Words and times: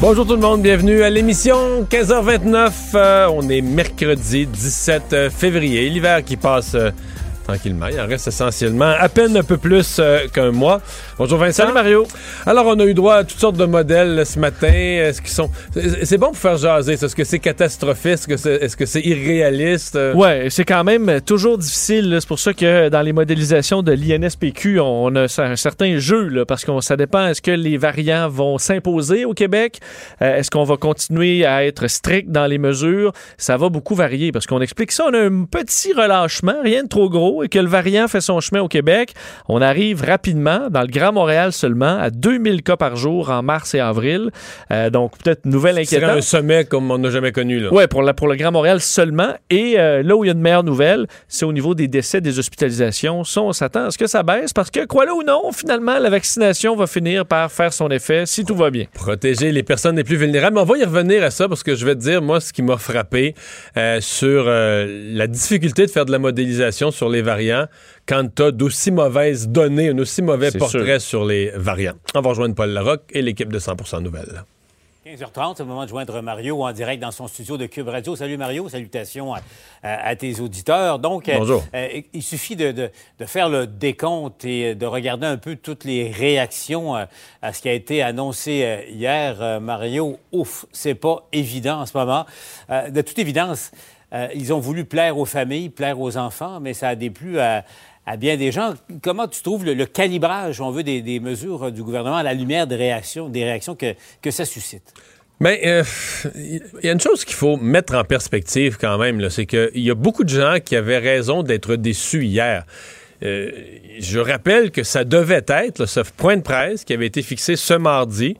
Bonjour 0.00 0.26
tout 0.26 0.32
le 0.32 0.40
monde, 0.40 0.62
bienvenue 0.62 1.02
à 1.02 1.10
l'émission 1.10 1.82
15h29. 1.82 2.72
Euh, 2.94 3.28
on 3.34 3.46
est 3.50 3.60
mercredi 3.60 4.46
17 4.46 5.28
février. 5.28 5.90
L'hiver 5.90 6.24
qui 6.24 6.38
passe 6.38 6.74
euh, 6.74 6.90
tranquillement. 7.44 7.86
Il 7.88 8.00
en 8.00 8.06
reste 8.06 8.28
essentiellement 8.28 8.94
à 8.98 9.10
peine 9.10 9.36
un 9.36 9.42
peu 9.42 9.58
plus 9.58 9.98
euh, 9.98 10.26
qu'un 10.32 10.52
mois. 10.52 10.80
Bonjour 11.20 11.38
Vincent. 11.38 11.64
Salut 11.64 11.74
Mario. 11.74 12.06
Alors, 12.46 12.64
on 12.66 12.80
a 12.80 12.86
eu 12.86 12.94
droit 12.94 13.16
à 13.16 13.24
toutes 13.24 13.38
sortes 13.38 13.58
de 13.58 13.66
modèles 13.66 14.24
ce 14.24 14.38
matin. 14.38 14.72
Est-ce 14.72 15.20
qu'ils 15.20 15.30
sont. 15.30 15.50
C'est 16.02 16.16
bon 16.16 16.28
pour 16.28 16.38
faire 16.38 16.56
jaser. 16.56 16.94
Est-ce 16.94 17.14
que 17.14 17.24
c'est 17.24 17.38
catastrophique? 17.38 18.26
Est-ce 18.30 18.74
que 18.74 18.86
c'est 18.86 19.02
irréaliste? 19.02 19.98
Ouais, 20.14 20.46
c'est 20.48 20.64
quand 20.64 20.82
même 20.82 21.20
toujours 21.20 21.58
difficile. 21.58 22.16
C'est 22.18 22.26
pour 22.26 22.38
ça 22.38 22.54
que 22.54 22.88
dans 22.88 23.02
les 23.02 23.12
modélisations 23.12 23.82
de 23.82 23.92
l'INSPQ, 23.92 24.80
on 24.80 25.14
a 25.14 25.26
un 25.42 25.56
certain 25.56 25.98
jeu, 25.98 26.26
là, 26.28 26.46
parce 26.46 26.64
que 26.64 26.80
ça 26.80 26.96
dépend. 26.96 27.26
Est-ce 27.26 27.42
que 27.42 27.50
les 27.50 27.76
variants 27.76 28.30
vont 28.30 28.56
s'imposer 28.56 29.26
au 29.26 29.34
Québec? 29.34 29.80
Euh, 30.22 30.38
est-ce 30.38 30.50
qu'on 30.50 30.64
va 30.64 30.78
continuer 30.78 31.44
à 31.44 31.66
être 31.66 31.86
strict 31.86 32.30
dans 32.30 32.46
les 32.46 32.56
mesures? 32.56 33.12
Ça 33.36 33.58
va 33.58 33.68
beaucoup 33.68 33.94
varier 33.94 34.32
parce 34.32 34.46
qu'on 34.46 34.62
explique 34.62 34.90
ça. 34.90 35.04
On 35.06 35.12
a 35.12 35.18
un 35.18 35.44
petit 35.44 35.92
relâchement, 35.92 36.62
rien 36.62 36.84
de 36.84 36.88
trop 36.88 37.10
gros, 37.10 37.44
et 37.44 37.50
que 37.50 37.58
le 37.58 37.68
variant 37.68 38.08
fait 38.08 38.22
son 38.22 38.40
chemin 38.40 38.62
au 38.62 38.68
Québec. 38.68 39.12
On 39.50 39.60
arrive 39.60 40.02
rapidement 40.02 40.70
dans 40.70 40.80
le 40.80 40.86
Grand 40.86 41.09
Montréal 41.12 41.52
seulement 41.52 41.98
à 41.98 42.10
2000 42.10 42.62
cas 42.62 42.76
par 42.76 42.96
jour 42.96 43.30
en 43.30 43.42
mars 43.42 43.74
et 43.74 43.80
avril. 43.80 44.30
Euh, 44.70 44.90
donc, 44.90 45.16
peut-être 45.18 45.44
nouvelle 45.46 45.78
inquiétante. 45.78 46.10
C'est 46.10 46.18
un 46.18 46.20
sommet 46.20 46.64
comme 46.64 46.90
on 46.90 46.98
n'a 46.98 47.10
jamais 47.10 47.32
connu. 47.32 47.62
Oui, 47.70 47.86
pour, 47.88 48.02
la, 48.02 48.14
pour 48.14 48.28
le 48.28 48.36
Grand 48.36 48.52
Montréal 48.52 48.80
seulement. 48.80 49.34
Et 49.50 49.78
euh, 49.78 50.02
là 50.02 50.16
où 50.16 50.24
il 50.24 50.28
y 50.28 50.30
a 50.30 50.34
une 50.34 50.40
meilleure 50.40 50.64
nouvelle, 50.64 51.06
c'est 51.28 51.44
au 51.44 51.52
niveau 51.52 51.74
des 51.74 51.88
décès, 51.88 52.20
des 52.20 52.38
hospitalisations. 52.38 53.24
Ça, 53.24 53.42
on 53.42 53.52
s'attend 53.52 53.86
à 53.86 53.90
ce 53.90 53.98
que 53.98 54.06
ça 54.06 54.22
baisse 54.22 54.52
parce 54.52 54.70
que, 54.70 54.86
quoi 54.86 55.04
là 55.04 55.14
ou 55.14 55.22
non, 55.22 55.52
finalement, 55.52 55.98
la 55.98 56.10
vaccination 56.10 56.76
va 56.76 56.86
finir 56.86 57.26
par 57.26 57.50
faire 57.50 57.72
son 57.72 57.90
effet 57.90 58.24
si 58.26 58.44
tout 58.44 58.56
va 58.56 58.70
bien. 58.70 58.86
Protéger 58.94 59.52
les 59.52 59.62
personnes 59.62 59.96
les 59.96 60.04
plus 60.04 60.16
vulnérables. 60.16 60.54
Mais 60.54 60.62
on 60.62 60.64
va 60.64 60.78
y 60.78 60.84
revenir 60.84 61.22
à 61.22 61.30
ça 61.30 61.48
parce 61.48 61.62
que 61.62 61.74
je 61.74 61.84
vais 61.84 61.94
te 61.94 62.00
dire, 62.00 62.22
moi, 62.22 62.40
ce 62.40 62.52
qui 62.52 62.62
m'a 62.62 62.76
frappé 62.76 63.34
euh, 63.76 64.00
sur 64.00 64.44
la 64.46 65.26
difficulté 65.26 65.86
de 65.86 65.90
faire 65.90 66.04
de 66.04 66.12
la 66.12 66.18
modélisation 66.18 66.90
sur 66.90 67.08
les 67.08 67.22
variants 67.22 67.66
quand 68.10 68.34
tu 68.34 68.42
as 68.42 68.50
d'aussi 68.50 68.90
mauvaises 68.90 69.48
données, 69.48 69.90
un 69.90 69.98
aussi 69.98 70.20
mauvais 70.20 70.50
portrait 70.50 70.98
sur 71.00 71.24
les 71.24 71.50
variants. 71.50 71.94
On 72.14 72.20
va 72.20 72.30
rejoindre 72.30 72.54
Paul 72.54 72.70
Larocque 72.70 73.10
et 73.10 73.22
l'équipe 73.22 73.52
de 73.52 73.58
100 73.58 74.00
Nouvelles. 74.00 74.44
15h30, 75.06 75.54
c'est 75.56 75.62
le 75.62 75.68
moment 75.68 75.84
de 75.84 75.88
joindre 75.88 76.20
Mario 76.20 76.62
en 76.62 76.72
direct 76.72 77.00
dans 77.00 77.10
son 77.10 77.26
studio 77.26 77.56
de 77.56 77.64
Cube 77.64 77.88
Radio. 77.88 78.14
Salut 78.14 78.36
Mario, 78.36 78.68
salutations 78.68 79.34
à, 79.82 80.14
tes 80.14 80.38
auditeurs. 80.40 80.98
Donc, 80.98 81.28
euh, 81.28 81.38
Bonjour. 81.38 81.64
il 82.12 82.22
suffit 82.22 82.54
de, 82.54 82.70
de, 82.70 82.90
de, 83.18 83.24
faire 83.24 83.48
le 83.48 83.66
décompte 83.66 84.44
et 84.44 84.74
de 84.74 84.84
regarder 84.84 85.26
un 85.26 85.38
peu 85.38 85.56
toutes 85.56 85.84
les 85.84 86.10
réactions 86.10 86.94
à, 86.94 87.08
à 87.40 87.54
ce 87.54 87.62
qui 87.62 87.70
a 87.70 87.72
été 87.72 88.02
annoncé 88.02 88.86
hier. 88.90 89.60
Mario, 89.60 90.18
ouf, 90.32 90.66
c'est 90.70 90.94
pas 90.94 91.26
évident 91.32 91.80
en 91.80 91.86
ce 91.86 91.96
moment. 91.96 92.26
de 92.68 93.00
toute 93.00 93.18
évidence, 93.18 93.72
ils 94.34 94.52
ont 94.52 94.60
voulu 94.60 94.84
plaire 94.84 95.16
aux 95.16 95.24
familles, 95.24 95.70
plaire 95.70 95.98
aux 95.98 96.18
enfants, 96.18 96.60
mais 96.60 96.74
ça 96.74 96.88
a 96.88 96.94
déplu 96.94 97.40
à 97.40 97.64
à 98.10 98.16
bien 98.16 98.36
des 98.36 98.50
gens. 98.50 98.74
Comment 99.02 99.28
tu 99.28 99.40
trouves 99.40 99.64
le, 99.64 99.86
calibrage, 99.86 100.60
on 100.60 100.72
veut, 100.72 100.82
des, 100.82 101.20
mesures 101.20 101.70
du 101.70 101.84
gouvernement 101.84 102.16
à 102.16 102.24
la 102.24 102.34
lumière 102.34 102.66
des 102.66 102.74
réactions, 102.74 103.28
des 103.28 103.44
réactions 103.44 103.76
que, 103.76 103.94
que 104.20 104.32
ça 104.32 104.44
suscite? 104.44 104.92
Bien, 105.40 105.52
il 105.52 105.68
euh, 105.68 105.84
y 106.82 106.88
a 106.88 106.92
une 106.92 107.00
chose 107.00 107.24
qu'il 107.24 107.36
faut 107.36 107.56
mettre 107.56 107.94
en 107.94 108.02
perspective 108.02 108.78
quand 108.78 108.98
même, 108.98 109.30
c'est 109.30 109.46
qu'il 109.46 109.70
y 109.76 109.90
a 109.90 109.94
beaucoup 109.94 110.24
de 110.24 110.28
gens 110.28 110.56
qui 110.62 110.74
avaient 110.74 110.98
raison 110.98 111.44
d'être 111.44 111.76
déçus 111.76 112.24
hier. 112.24 112.66
Euh, 113.22 113.52
je 114.00 114.18
rappelle 114.18 114.72
que 114.72 114.82
ça 114.82 115.04
devait 115.04 115.44
être, 115.46 115.86
ce 115.86 116.00
point 116.00 116.36
de 116.36 116.42
presse 116.42 116.84
qui 116.84 116.92
avait 116.92 117.06
été 117.06 117.22
fixé 117.22 117.54
ce 117.54 117.74
mardi, 117.74 118.36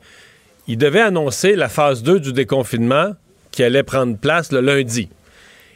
il 0.67 0.79
devait 0.79 1.01
annoncer 1.01 1.55
la 1.55 1.69
phase 1.69 2.03
2 2.03 2.19
du 2.19 2.33
déconfinement 2.33 3.13
qui 3.53 3.63
allait 3.63 3.85
prendre 3.85 4.17
place 4.17 4.51
le 4.51 4.61
lundi. 4.61 5.09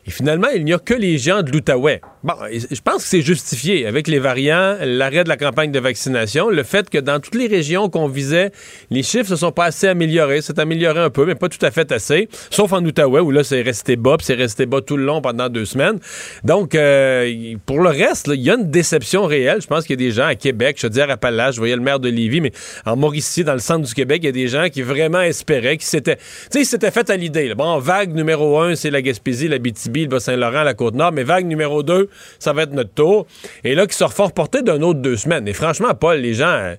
Et 0.07 0.11
finalement, 0.11 0.49
il 0.55 0.65
n'y 0.65 0.73
a 0.73 0.79
que 0.79 0.95
les 0.95 1.17
gens 1.19 1.43
de 1.43 1.51
l'Outaouais. 1.51 2.01
Bon, 2.23 2.35
je 2.51 2.81
pense 2.81 3.03
que 3.03 3.09
c'est 3.09 3.23
justifié 3.23 3.87
avec 3.87 4.07
les 4.09 4.19
variants, 4.19 4.77
l'arrêt 4.83 5.25
de 5.25 5.29
la 5.29 5.37
campagne 5.37 5.73
de 5.73 5.79
vaccination, 5.79 6.49
le 6.51 6.63
fait 6.63 6.91
que 6.91 6.99
dans 6.99 7.21
toutes 7.21 7.35
les 7.35 7.47
régions 7.47 7.89
qu'on 7.89 8.09
visait, 8.09 8.51
les 8.91 9.03
chiffres 9.03 9.29
se 9.29 9.37
sont 9.37 9.53
pas 9.53 9.67
assez 9.67 9.89
améliorés. 9.89 10.41
C'est 10.43 10.59
amélioré 10.59 11.01
un 11.01 11.11
peu, 11.11 11.25
mais 11.27 11.35
pas 11.35 11.49
tout 11.49 11.65
à 11.65 11.71
fait 11.71 11.91
assez. 11.93 12.29
Sauf 12.51 12.73
en 12.73 12.85
Outaouais, 12.85 13.21
où 13.21 13.31
là, 13.31 13.45
c'est 13.45 13.63
resté 13.63 13.97
bas, 13.97 14.17
puis 14.19 14.27
c'est 14.27 14.35
resté 14.35 14.67
bas 14.67 14.81
tout 14.81 14.97
le 14.97 15.05
long 15.05 15.21
pendant 15.21 15.49
deux 15.49 15.65
semaines. 15.65 15.99
Donc, 16.45 16.75
euh, 16.75 17.55
pour 17.67 17.81
le 17.81 17.89
reste, 17.89 18.31
il 18.33 18.43
y 18.43 18.51
a 18.51 18.55
une 18.55 18.71
déception 18.71 19.25
réelle. 19.25 19.61
Je 19.63 19.67
pense 19.67 19.85
qu'il 19.85 20.01
y 20.01 20.05
a 20.05 20.07
des 20.07 20.15
gens 20.15 20.27
à 20.27 20.35
Québec, 20.35 20.77
je 20.79 20.87
veux 20.87 20.91
dire 20.91 21.09
à 21.09 21.15
Appalaches, 21.15 21.55
je 21.55 21.61
voyais 21.61 21.77
le 21.77 21.83
maire 21.83 22.01
de 22.01 22.09
Lévis, 22.09 22.41
mais 22.41 22.53
en 22.85 22.97
Mauricie, 22.97 23.45
dans 23.45 23.53
le 23.53 23.59
centre 23.59 23.87
du 23.87 23.95
Québec, 23.95 24.21
il 24.23 24.27
y 24.27 24.29
a 24.29 24.33
des 24.33 24.49
gens 24.49 24.69
qui 24.71 24.83
vraiment 24.83 25.23
espéraient, 25.23 25.77
qui 25.77 25.87
s'étaient, 25.87 26.17
tu 26.17 26.23
sais, 26.51 26.61
ils 26.61 26.67
s'étaient 26.67 26.91
fait 26.91 27.09
à 27.09 27.17
l'idée. 27.17 27.55
Bon, 27.55 27.79
vague 27.79 28.15
numéro 28.15 28.61
un, 28.61 28.75
c'est 28.75 28.91
la 28.91 29.03
Gaspésie, 29.03 29.49
la 29.49 29.59
BTB, 29.59 29.94
le 30.03 30.09
Bas-Saint-Laurent, 30.09 30.63
la 30.63 30.75
Côte-Nord, 30.75 31.13
mais 31.13 31.25
vague 31.25 31.47
numéro 31.47 31.83
deux, 31.83 32.09
ça 32.39 32.53
va 32.53 32.63
être 32.63 32.73
notre 32.73 32.93
tour. 32.93 33.27
Et 33.65 33.75
là, 33.75 33.87
qui 33.87 33.97
se 33.97 34.05
refont 34.05 34.27
reporter 34.27 34.63
d'un 34.63 34.83
autre 34.83 35.01
deux 35.01 35.17
semaines. 35.17 35.49
Et 35.49 35.53
franchement, 35.53 35.95
Paul, 35.95 36.19
les 36.19 36.35
gens... 36.35 36.75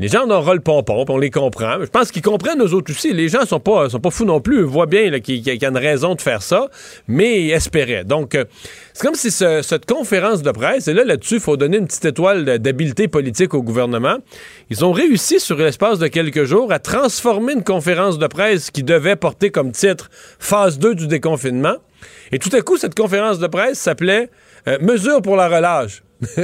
Les 0.00 0.06
gens 0.06 0.30
en 0.30 0.52
le 0.52 0.60
pompon, 0.60 1.04
on 1.08 1.18
les 1.18 1.30
comprend. 1.30 1.80
Je 1.80 1.86
pense 1.86 2.12
qu'ils 2.12 2.22
comprennent 2.22 2.60
nous 2.60 2.72
autres 2.72 2.92
aussi. 2.92 3.12
Les 3.12 3.28
gens 3.28 3.44
sont 3.44 3.58
pas 3.58 3.90
sont 3.90 3.98
pas 3.98 4.10
fous 4.10 4.24
non 4.24 4.40
plus. 4.40 4.58
Ils 4.58 4.64
voient 4.64 4.86
bien 4.86 5.18
qu'il 5.18 5.38
y, 5.38 5.64
a 5.64 5.68
une 5.68 5.76
raison 5.76 6.14
de 6.14 6.20
faire 6.20 6.40
ça, 6.40 6.68
mais 7.08 7.42
ils 7.42 7.50
espéraient. 7.50 8.04
Donc, 8.04 8.36
euh, 8.36 8.44
c'est 8.92 9.04
comme 9.04 9.16
si 9.16 9.32
cette 9.32 9.86
conférence 9.86 10.42
de 10.42 10.52
presse, 10.52 10.86
et 10.86 10.94
là, 10.94 11.02
là-dessus, 11.02 11.34
il 11.34 11.40
faut 11.40 11.56
donner 11.56 11.78
une 11.78 11.86
petite 11.88 12.04
étoile 12.04 12.44
d'habileté 12.60 13.08
politique 13.08 13.54
au 13.54 13.62
gouvernement. 13.62 14.18
Ils 14.70 14.84
ont 14.84 14.92
réussi, 14.92 15.40
sur 15.40 15.56
l'espace 15.56 15.98
de 15.98 16.06
quelques 16.06 16.44
jours, 16.44 16.72
à 16.72 16.78
transformer 16.78 17.54
une 17.54 17.64
conférence 17.64 18.18
de 18.18 18.26
presse 18.28 18.70
qui 18.70 18.84
devait 18.84 19.16
porter 19.16 19.50
comme 19.50 19.72
titre 19.72 20.10
Phase 20.38 20.78
2 20.78 20.94
du 20.94 21.08
déconfinement. 21.08 21.74
Et 22.32 22.38
tout 22.38 22.54
à 22.54 22.60
coup, 22.60 22.76
cette 22.76 22.94
conférence 22.94 23.38
de 23.38 23.46
presse 23.46 23.78
s'appelait 23.78 24.30
euh, 24.66 24.78
Mesures 24.80 25.22
pour 25.22 25.36
la 25.36 25.48
relâche. 25.48 26.02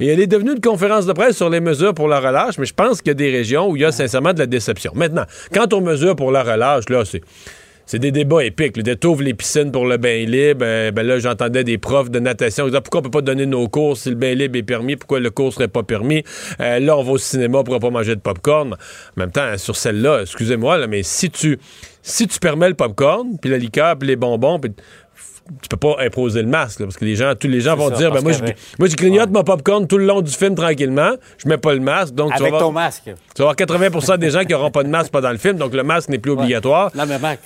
et 0.00 0.06
elle 0.06 0.20
est 0.20 0.26
devenue 0.26 0.52
une 0.52 0.60
conférence 0.60 1.06
de 1.06 1.12
presse 1.12 1.36
sur 1.36 1.50
les 1.50 1.60
mesures 1.60 1.94
pour 1.94 2.08
la 2.08 2.20
relâche, 2.20 2.58
mais 2.58 2.64
je 2.64 2.74
pense 2.74 3.02
qu'il 3.02 3.08
y 3.08 3.10
a 3.10 3.14
des 3.14 3.30
régions 3.30 3.68
où 3.68 3.76
il 3.76 3.82
y 3.82 3.84
a 3.84 3.92
sincèrement 3.92 4.32
de 4.32 4.38
la 4.38 4.46
déception. 4.46 4.92
Maintenant, 4.94 5.24
quant 5.52 5.66
aux 5.72 5.80
mesures 5.80 6.16
pour 6.16 6.32
la 6.32 6.42
relâche, 6.42 6.88
là, 6.88 7.04
c'est. 7.04 7.22
C'est 7.86 7.98
des 7.98 8.12
débats 8.12 8.44
épiques. 8.44 8.76
Le 8.76 8.84
détourne 8.84 9.24
les 9.24 9.34
piscines 9.34 9.72
pour 9.72 9.84
le 9.84 9.96
bain 9.96 10.24
libre. 10.24 10.60
Euh, 10.62 10.92
ben 10.92 11.04
là, 11.04 11.18
j'entendais 11.18 11.64
des 11.64 11.76
profs 11.76 12.08
de 12.08 12.20
natation 12.20 12.66
qui 12.66 12.70
disaient 12.70 12.80
pourquoi 12.82 13.00
on 13.00 13.02
peut 13.02 13.10
pas 13.10 13.20
donner 13.20 13.46
nos 13.46 13.66
cours 13.66 13.96
si 13.96 14.10
le 14.10 14.14
bain 14.14 14.32
libre 14.32 14.56
est 14.56 14.62
permis, 14.62 14.94
pourquoi 14.94 15.18
le 15.18 15.28
cours 15.30 15.52
serait 15.52 15.66
pas 15.66 15.82
permis? 15.82 16.22
Euh, 16.60 16.78
là, 16.78 16.96
on 16.96 17.02
va 17.02 17.10
au 17.10 17.18
cinéma, 17.18 17.58
on 17.58 17.64
pourra 17.64 17.80
pas 17.80 17.90
manger 17.90 18.14
de 18.14 18.20
popcorn? 18.20 18.74
En 18.74 18.76
même 19.16 19.32
temps, 19.32 19.58
sur 19.58 19.74
celle-là, 19.74 20.20
excusez-moi, 20.20 20.78
là, 20.78 20.86
mais 20.86 21.02
si 21.02 21.30
tu 21.30 21.58
si 22.02 22.26
tu 22.26 22.38
permets 22.38 22.68
le 22.68 22.74
popcorn, 22.74 23.38
puis 23.40 23.50
la 23.50 23.58
liqueur, 23.58 23.96
puis 23.96 24.08
les 24.08 24.16
bonbons, 24.16 24.58
puis 24.58 24.72
tu 25.62 25.68
peux 25.68 25.76
pas 25.76 25.96
imposer 26.00 26.42
le 26.42 26.48
masque, 26.48 26.80
parce 26.80 26.96
que 26.96 27.04
les 27.04 27.16
gens, 27.16 27.34
tous 27.34 27.48
les 27.48 27.60
gens 27.60 27.74
vont 27.76 27.90
dire, 27.90 28.12
ben 28.12 28.22
moi, 28.22 28.32
je, 28.32 28.40
moi, 28.78 28.88
je 28.88 28.96
grignote 28.96 29.30
mon 29.30 29.42
popcorn 29.42 29.86
tout 29.86 29.98
le 29.98 30.06
long 30.06 30.20
du 30.20 30.30
film 30.30 30.54
tranquillement, 30.54 31.12
je 31.38 31.48
mets 31.48 31.58
pas 31.58 31.74
le 31.74 31.80
masque, 31.80 32.14
donc 32.14 32.32
Avec 32.32 32.46
tu 32.46 32.52
vas 32.52 32.58
ton 32.58 32.72
masque. 32.72 33.02
Tu 33.04 33.42
vas 33.42 33.50
avoir 33.50 33.56
80% 33.56 34.18
des 34.18 34.30
gens 34.30 34.44
qui 34.44 34.54
auront 34.54 34.70
pas 34.70 34.84
de 34.84 34.88
masque 34.88 35.10
pendant 35.10 35.30
le 35.30 35.38
film, 35.38 35.56
donc 35.56 35.74
le 35.74 35.82
masque 35.82 36.08
n'est 36.08 36.18
plus 36.18 36.32
obligatoire. 36.32 36.90
Non, 36.94 37.04
mais 37.06 37.18
Mac, 37.18 37.40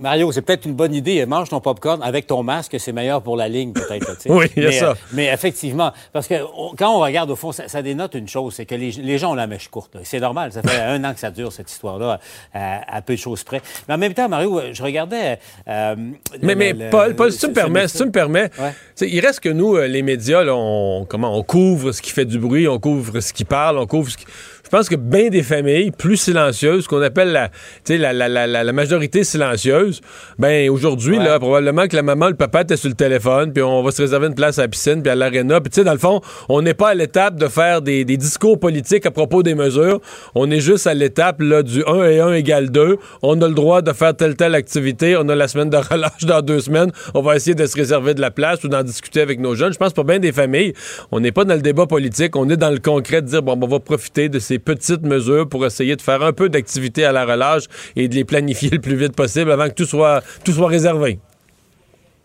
Mario, 0.00 0.32
c'est 0.32 0.42
peut-être 0.42 0.66
une 0.66 0.74
bonne 0.74 0.94
idée. 0.94 1.24
Mange 1.26 1.48
ton 1.48 1.60
popcorn 1.60 2.02
avec 2.02 2.26
ton 2.26 2.42
masque, 2.42 2.76
c'est 2.78 2.92
meilleur 2.92 3.22
pour 3.22 3.36
la 3.36 3.48
ligne, 3.48 3.72
peut-être. 3.72 4.16
oui, 4.28 4.46
il 4.56 4.62
y 4.62 4.66
a 4.66 4.68
mais, 4.70 4.78
ça. 4.78 4.90
euh, 4.90 4.94
mais 5.12 5.26
effectivement, 5.26 5.92
parce 6.12 6.26
que 6.26 6.34
on, 6.56 6.74
quand 6.76 6.94
on 6.94 7.00
regarde 7.00 7.30
au 7.30 7.36
fond, 7.36 7.52
ça, 7.52 7.68
ça 7.68 7.82
dénote 7.82 8.14
une 8.14 8.28
chose, 8.28 8.54
c'est 8.54 8.66
que 8.66 8.74
les, 8.74 8.90
les, 8.90 9.18
gens 9.18 9.32
ont 9.32 9.34
la 9.34 9.46
mèche 9.46 9.68
courte. 9.68 9.96
C'est 10.04 10.20
normal. 10.20 10.52
Ça 10.52 10.62
fait 10.62 10.80
un 10.80 11.02
an 11.04 11.14
que 11.14 11.20
ça 11.20 11.30
dure, 11.30 11.52
cette 11.52 11.70
histoire-là, 11.70 12.20
à, 12.54 12.96
à, 12.96 13.02
peu 13.02 13.14
de 13.14 13.18
choses 13.18 13.44
près. 13.44 13.60
Mais 13.88 13.94
en 13.94 13.98
même 13.98 14.14
temps, 14.14 14.28
Mario, 14.28 14.60
je 14.72 14.82
regardais... 14.82 15.38
Euh, 15.68 15.94
mais, 16.40 16.54
le, 16.54 16.58
mais 16.58 16.72
le, 16.72 16.90
Paul, 16.90 17.14
Paul 17.14 17.26
le, 17.26 17.32
si 17.32 17.38
tu 17.38 17.48
me 17.48 17.54
permets, 17.54 17.88
si 17.88 17.98
tu 17.98 18.04
me 18.04 18.12
permets, 18.12 18.50
ouais. 18.58 19.08
il 19.08 19.20
reste 19.20 19.40
que 19.40 19.48
nous, 19.48 19.76
les 19.76 20.02
médias, 20.02 20.42
là, 20.42 20.54
on, 20.54 21.06
comment, 21.08 21.36
on 21.36 21.42
couvre 21.42 21.92
ce 21.92 22.02
qui 22.02 22.10
fait 22.10 22.24
du 22.24 22.38
bruit, 22.38 22.66
on 22.68 22.78
couvre 22.78 23.20
ce 23.20 23.32
qui 23.32 23.44
parle, 23.44 23.78
on 23.78 23.86
couvre 23.86 24.10
ce 24.10 24.16
qui... 24.16 24.26
Je 24.72 24.78
pense 24.78 24.88
que 24.88 24.96
bien 24.96 25.28
des 25.28 25.42
familles 25.42 25.90
plus 25.90 26.16
silencieuses, 26.16 26.86
qu'on 26.86 27.02
appelle 27.02 27.30
la, 27.30 27.50
la, 27.90 28.14
la, 28.14 28.46
la, 28.46 28.64
la 28.64 28.72
majorité 28.72 29.22
silencieuse, 29.22 30.00
ben 30.38 30.70
aujourd'hui, 30.70 31.18
là, 31.18 31.38
probablement 31.38 31.86
que 31.88 31.94
la 31.94 32.02
maman, 32.02 32.28
le 32.28 32.36
papa 32.36 32.62
était 32.62 32.78
sur 32.78 32.88
le 32.88 32.94
téléphone, 32.94 33.52
puis 33.52 33.62
on 33.62 33.82
va 33.82 33.90
se 33.90 34.00
réserver 34.00 34.28
une 34.28 34.34
place 34.34 34.58
à 34.58 34.62
la 34.62 34.68
piscine, 34.68 35.02
puis 35.02 35.10
à 35.10 35.14
l'aréna. 35.14 35.60
Puis 35.60 35.68
tu 35.68 35.74
sais, 35.74 35.84
dans 35.84 35.92
le 35.92 35.98
fond, 35.98 36.22
on 36.48 36.62
n'est 36.62 36.72
pas 36.72 36.88
à 36.88 36.94
l'étape 36.94 37.36
de 37.36 37.48
faire 37.48 37.82
des, 37.82 38.06
des, 38.06 38.16
discours 38.16 38.58
politiques 38.58 39.04
à 39.04 39.10
propos 39.10 39.42
des 39.42 39.54
mesures. 39.54 40.00
On 40.34 40.50
est 40.50 40.60
juste 40.60 40.86
à 40.86 40.94
l'étape 40.94 41.42
là, 41.42 41.62
du 41.62 41.84
1 41.86 42.04
et 42.04 42.20
1 42.20 42.32
égale 42.32 42.70
2. 42.70 42.96
On 43.20 43.42
a 43.42 43.48
le 43.48 43.54
droit 43.54 43.82
de 43.82 43.92
faire 43.92 44.16
telle 44.16 44.36
telle 44.36 44.54
activité. 44.54 45.18
On 45.18 45.28
a 45.28 45.34
la 45.34 45.48
semaine 45.48 45.68
de 45.68 45.76
relâche 45.76 46.24
dans 46.24 46.40
deux 46.40 46.60
semaines. 46.60 46.92
On 47.12 47.20
va 47.20 47.36
essayer 47.36 47.54
de 47.54 47.66
se 47.66 47.76
réserver 47.76 48.14
de 48.14 48.22
la 48.22 48.30
place 48.30 48.64
ou 48.64 48.68
d'en 48.68 48.82
discuter 48.82 49.20
avec 49.20 49.38
nos 49.38 49.54
jeunes. 49.54 49.74
Je 49.74 49.78
pense 49.78 49.92
pour 49.92 50.04
bien 50.04 50.18
des 50.18 50.32
familles, 50.32 50.72
on 51.10 51.20
n'est 51.20 51.30
pas 51.30 51.44
dans 51.44 51.56
le 51.56 51.60
débat 51.60 51.84
politique. 51.84 52.36
On 52.36 52.48
est 52.48 52.56
dans 52.56 52.70
le 52.70 52.78
concret 52.78 53.20
de 53.20 53.26
dire, 53.26 53.42
bon, 53.42 53.58
on 53.60 53.66
va 53.66 53.78
profiter 53.78 54.30
de 54.30 54.38
ces 54.38 54.61
petites 54.64 55.02
mesures 55.02 55.48
pour 55.48 55.64
essayer 55.66 55.96
de 55.96 56.02
faire 56.02 56.22
un 56.22 56.32
peu 56.32 56.48
d'activité 56.48 57.04
à 57.04 57.12
la 57.12 57.24
relâche 57.24 57.64
et 57.96 58.08
de 58.08 58.14
les 58.14 58.24
planifier 58.24 58.70
le 58.72 58.80
plus 58.80 58.96
vite 58.96 59.14
possible 59.14 59.50
avant 59.50 59.68
que 59.68 59.74
tout 59.74 59.86
soit, 59.86 60.22
tout 60.44 60.52
soit 60.52 60.68
réservé. 60.68 61.18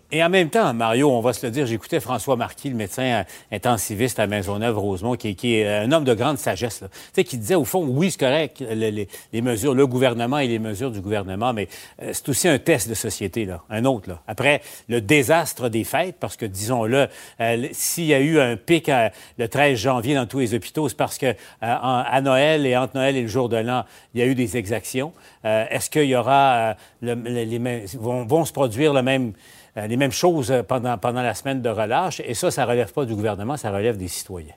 Et 0.09 0.23
en 0.23 0.29
même 0.29 0.49
temps, 0.49 0.73
Mario, 0.73 1.11
on 1.11 1.19
va 1.19 1.33
se 1.33 1.45
le 1.45 1.51
dire, 1.51 1.65
j'écoutais 1.65 1.99
François 1.99 2.37
Marquis, 2.37 2.69
le 2.69 2.75
médecin 2.75 3.03
euh, 3.03 3.23
intensiviste 3.51 4.19
à 4.19 4.27
Maisonneuve-Rosemont, 4.27 5.15
qui, 5.15 5.35
qui, 5.35 5.55
est 5.55 5.67
un 5.67 5.91
homme 5.91 6.05
de 6.05 6.13
grande 6.13 6.37
sagesse, 6.37 6.79
là. 6.79 6.87
Tu 6.87 6.95
sais, 7.13 7.23
qui 7.25 7.37
disait, 7.37 7.55
au 7.55 7.65
fond, 7.65 7.85
oui, 7.85 8.11
c'est 8.11 8.19
correct, 8.19 8.61
les, 8.61 9.41
mesures, 9.41 9.73
le 9.73 9.85
gouvernement 9.85 10.39
et 10.39 10.47
les 10.47 10.59
mesures 10.59 10.91
du 10.91 11.01
gouvernement, 11.01 11.51
mais 11.51 11.67
euh, 12.01 12.11
c'est 12.13 12.29
aussi 12.29 12.47
un 12.47 12.57
test 12.57 12.87
de 12.87 12.93
société, 12.93 13.43
là, 13.43 13.63
un 13.69 13.83
autre. 13.83 14.17
Après, 14.29 14.61
le 14.87 15.01
désastre 15.01 15.67
des 15.67 15.83
fêtes, 15.83 16.15
parce 16.21 16.37
que, 16.37 16.45
disons-le, 16.45 17.07
euh, 17.41 17.67
s'il 17.73 18.05
y 18.05 18.13
a 18.13 18.21
eu 18.21 18.39
un 18.39 18.55
pic 18.55 18.89
le 19.37 19.47
13 19.49 19.77
janvier 19.77 20.15
dans 20.15 20.25
tous 20.25 20.39
les 20.39 20.53
hôpitaux, 20.53 20.87
c'est 20.87 20.95
parce 20.95 21.17
que 21.17 21.35
à 21.59 22.21
Noël 22.21 22.65
et 22.65 22.77
entre 22.77 22.95
Noël 22.95 23.17
et 23.17 23.23
le 23.23 23.27
jour 23.27 23.49
de 23.49 23.57
l'an, 23.57 23.83
il 24.13 24.21
y 24.21 24.23
a 24.23 24.25
eu 24.25 24.35
des 24.35 24.55
exactions. 24.55 25.11
Est-ce 25.43 25.89
qu'il 25.89 26.05
y 26.05 26.15
aura, 26.15 26.75
le, 27.01 27.13
les, 27.13 27.85
vont, 27.99 28.25
vont 28.25 28.45
se 28.45 28.53
produire 28.53 28.93
le 28.93 29.01
même 29.01 29.33
euh, 29.33 29.56
les 29.85 29.97
mêmes 29.97 30.11
choses 30.11 30.51
euh, 30.51 30.63
pendant, 30.63 30.97
pendant 30.97 31.21
la 31.21 31.33
semaine 31.33 31.61
de 31.61 31.69
relâche. 31.69 32.21
Et 32.25 32.33
ça, 32.33 32.49
ça 32.49 32.65
ne 32.65 32.71
relève 32.71 32.91
pas 32.91 33.05
du 33.05 33.13
gouvernement, 33.13 33.57
ça 33.57 33.71
relève 33.71 33.97
des 33.97 34.07
citoyens. 34.07 34.53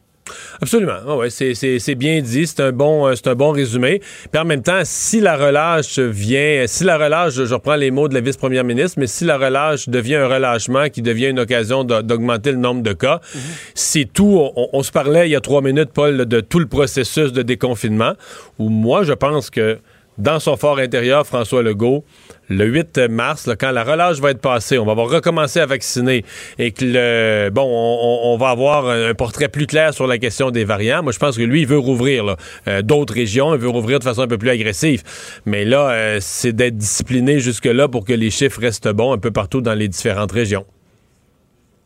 Absolument. 0.60 0.98
Oh 1.08 1.16
ouais, 1.16 1.30
c'est 1.30 1.94
bien 1.96 2.20
dit. 2.20 2.46
C'est 2.46 2.60
un 2.60 2.72
bon 2.72 3.08
euh, 3.08 3.14
un 3.24 3.34
bon 3.34 3.50
résumé. 3.50 4.00
Puis 4.30 4.40
en 4.40 4.44
même 4.44 4.62
temps, 4.62 4.82
si 4.84 5.20
la 5.20 5.36
relâche 5.36 5.98
vient, 5.98 6.64
si 6.66 6.84
la 6.84 6.98
relâche, 6.98 7.34
je 7.34 7.54
reprends 7.54 7.74
les 7.74 7.90
mots 7.90 8.08
de 8.08 8.14
la 8.14 8.20
vice-première 8.20 8.64
ministre, 8.64 8.98
mais 9.00 9.06
si 9.06 9.24
la 9.24 9.38
relâche 9.38 9.88
devient 9.88 10.16
un 10.16 10.28
relâchement 10.28 10.88
qui 10.88 11.02
devient 11.02 11.28
une 11.28 11.40
occasion 11.40 11.84
d'augmenter 11.84 12.52
le 12.52 12.58
nombre 12.58 12.82
de 12.82 12.92
cas, 12.92 13.16
mm-hmm. 13.16 13.38
c'est 13.74 14.04
tout. 14.12 14.38
On, 14.56 14.68
on, 14.72 14.82
se 14.82 14.92
parlait 14.92 15.28
il 15.28 15.32
y 15.32 15.36
a 15.36 15.40
trois 15.40 15.62
minutes, 15.62 15.90
Paul, 15.92 16.24
de 16.26 16.40
tout 16.40 16.58
le 16.58 16.66
processus 16.66 17.32
de 17.32 17.42
déconfinement. 17.42 18.12
Où 18.58 18.68
moi, 18.68 19.02
je 19.02 19.12
pense 19.12 19.50
que 19.50 19.78
dans 20.20 20.38
son 20.38 20.56
fort 20.56 20.78
intérieur, 20.78 21.26
François 21.26 21.62
Legault, 21.62 22.04
le 22.48 22.66
8 22.66 22.98
mars, 23.08 23.48
quand 23.58 23.70
la 23.70 23.84
relâche 23.84 24.18
va 24.18 24.30
être 24.30 24.40
passée, 24.40 24.78
on 24.78 24.84
va 24.84 24.92
recommencer 24.94 25.60
à 25.60 25.66
vacciner 25.66 26.24
et 26.58 26.72
que 26.72 26.84
le, 26.84 27.50
bon, 27.50 27.64
on, 27.64 28.36
va 28.36 28.50
avoir 28.50 28.88
un 28.88 29.14
portrait 29.14 29.48
plus 29.48 29.66
clair 29.66 29.94
sur 29.94 30.06
la 30.06 30.18
question 30.18 30.50
des 30.50 30.64
variants. 30.64 31.02
Moi, 31.02 31.12
je 31.12 31.18
pense 31.18 31.36
que 31.36 31.42
lui, 31.42 31.62
il 31.62 31.66
veut 31.66 31.78
rouvrir 31.78 32.36
euh, 32.68 32.82
d'autres 32.82 33.14
régions, 33.14 33.54
il 33.54 33.60
veut 33.60 33.68
rouvrir 33.68 33.98
de 33.98 34.04
façon 34.04 34.22
un 34.22 34.28
peu 34.28 34.38
plus 34.38 34.50
agressive. 34.50 35.02
Mais 35.46 35.64
là, 35.64 35.90
euh, 35.90 36.18
c'est 36.20 36.52
d'être 36.52 36.76
discipliné 36.76 37.40
jusque-là 37.40 37.88
pour 37.88 38.04
que 38.04 38.12
les 38.12 38.30
chiffres 38.30 38.60
restent 38.60 38.88
bons 38.88 39.12
un 39.12 39.18
peu 39.18 39.30
partout 39.30 39.60
dans 39.60 39.74
les 39.74 39.88
différentes 39.88 40.32
régions. 40.32 40.66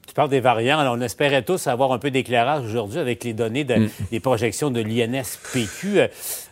Tu 0.06 0.14
parles 0.14 0.30
des 0.30 0.40
variants. 0.40 0.80
on 0.94 1.00
espérait 1.00 1.42
tous 1.42 1.66
avoir 1.66 1.92
un 1.92 1.98
peu 1.98 2.10
d'éclairage 2.10 2.64
aujourd'hui 2.64 3.00
avec 3.00 3.24
les 3.24 3.32
données 3.32 3.64
mm. 3.64 3.88
des 4.10 4.20
projections 4.20 4.70
de 4.70 4.80
l'INSPQ. 4.80 6.08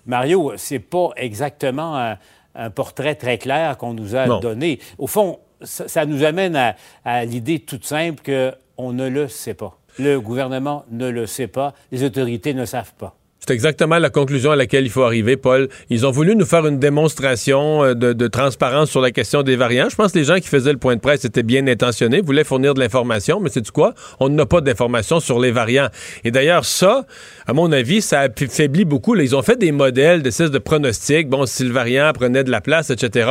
Mario, 0.07 0.53
c'est 0.57 0.79
pas 0.79 1.11
exactement 1.17 2.17
un 2.55 2.71
portrait 2.71 3.15
très 3.15 3.39
clair 3.39 3.77
qu'on 3.79 3.95
nous 3.95 4.17
a 4.17 4.41
donné. 4.41 4.79
Au 4.99 5.07
fond, 5.07 5.39
ça, 5.65 6.07
nous 6.07 6.25
amène 6.25 6.75
à, 7.05 7.25
l'idée 7.25 7.61
toute 7.61 7.85
simple 7.85 8.23
qu'on 8.23 8.93
ne 8.93 9.09
le 9.09 9.29
sait 9.29 9.55
pas. 9.55 9.79
Le 9.99 10.21
gouvernement 10.21 10.85
ne 10.91 11.09
le 11.09 11.27
sait 11.27 11.47
pas, 11.47 11.75
les 11.91 12.03
autorités 12.03 12.55
ne 12.55 12.65
savent 12.65 12.95
pas. 12.95 13.15
C'est 13.45 13.55
exactement 13.55 13.99
la 13.99 14.09
conclusion 14.09 14.53
à 14.53 14.57
laquelle 14.57 14.85
il 14.85 14.91
faut 14.91 15.03
arriver, 15.03 15.37
Paul. 15.37 15.69
Ils 15.91 16.07
ont 16.07 16.13
voulu 16.13 16.37
nous 16.37 16.45
faire 16.45 16.65
une 16.65 16.79
démonstration 16.79 17.83
euh, 17.83 17.95
de, 17.95 18.29
transparence 18.29 18.89
sur 18.89 19.01
la 19.01 19.11
question 19.11 19.43
des 19.43 19.57
variants. 19.57 19.89
Je 19.91 19.97
pense 19.97 20.13
que 20.13 20.19
les 20.21 20.25
gens 20.25 20.37
qui 20.37 20.47
faisaient 20.47 20.71
le 20.71 20.79
point 20.79 20.95
de 20.95 21.01
presse 21.01 21.25
étaient 21.25 21.43
bien 21.43 21.67
intentionnés, 21.67 22.21
voulaient 22.21 22.45
fournir 22.45 22.73
de 22.75 22.79
l'information, 22.79 23.41
mais 23.41 23.51
c'est 23.53 23.63
du 23.63 23.73
quoi? 23.73 23.95
On 24.21 24.29
n'a 24.29 24.47
pas 24.47 24.61
d'informations 24.61 25.19
sur 25.19 25.41
les 25.41 25.51
variants. 25.51 25.89
Et 26.23 26.31
d'ailleurs, 26.31 26.65
ça, 26.65 27.05
à 27.45 27.53
mon 27.53 27.73
avis, 27.73 28.01
ça 28.01 28.21
a 28.21 28.29
faibli 28.29 28.85
beaucoup. 28.85 29.17
Ils 29.17 29.35
ont 29.35 29.43
fait 29.43 29.59
des 29.59 29.73
modèles 29.73 30.23
de 30.23 30.31
de 30.49 30.59
pronostics. 30.59 31.29
Bon, 31.29 31.45
si 31.45 31.65
le 31.65 31.73
variant 31.73 32.13
prenait 32.13 32.45
de 32.45 32.51
la 32.51 32.61
place, 32.61 32.91
etc. 32.91 33.29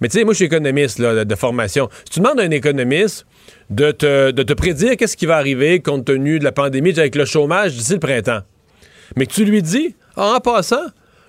Mais 0.00 0.08
tu 0.08 0.18
sais, 0.18 0.24
moi, 0.24 0.34
je 0.34 0.38
suis 0.38 0.46
économiste 0.46 1.00
de 1.00 1.34
formation. 1.36 1.88
Si 2.06 2.10
tu 2.14 2.20
demandes 2.20 2.40
à 2.40 2.42
un 2.42 2.50
économiste 2.50 3.24
de 3.70 3.92
te, 3.92 4.32
de 4.32 4.42
te 4.42 4.52
prédire 4.52 4.96
qu'est-ce 4.96 5.16
qui 5.16 5.26
va 5.26 5.36
arriver 5.36 5.78
compte 5.80 6.06
tenu 6.06 6.40
de 6.40 6.44
la 6.44 6.52
pandémie 6.52 6.98
avec 6.98 7.14
le 7.14 7.24
chômage 7.24 7.74
d'ici 7.74 7.92
le 7.92 8.00
printemps, 8.00 8.40
mais 9.16 9.26
que 9.26 9.32
tu 9.32 9.44
lui 9.44 9.62
dis, 9.62 9.94
en 10.16 10.40
passant, 10.40 10.84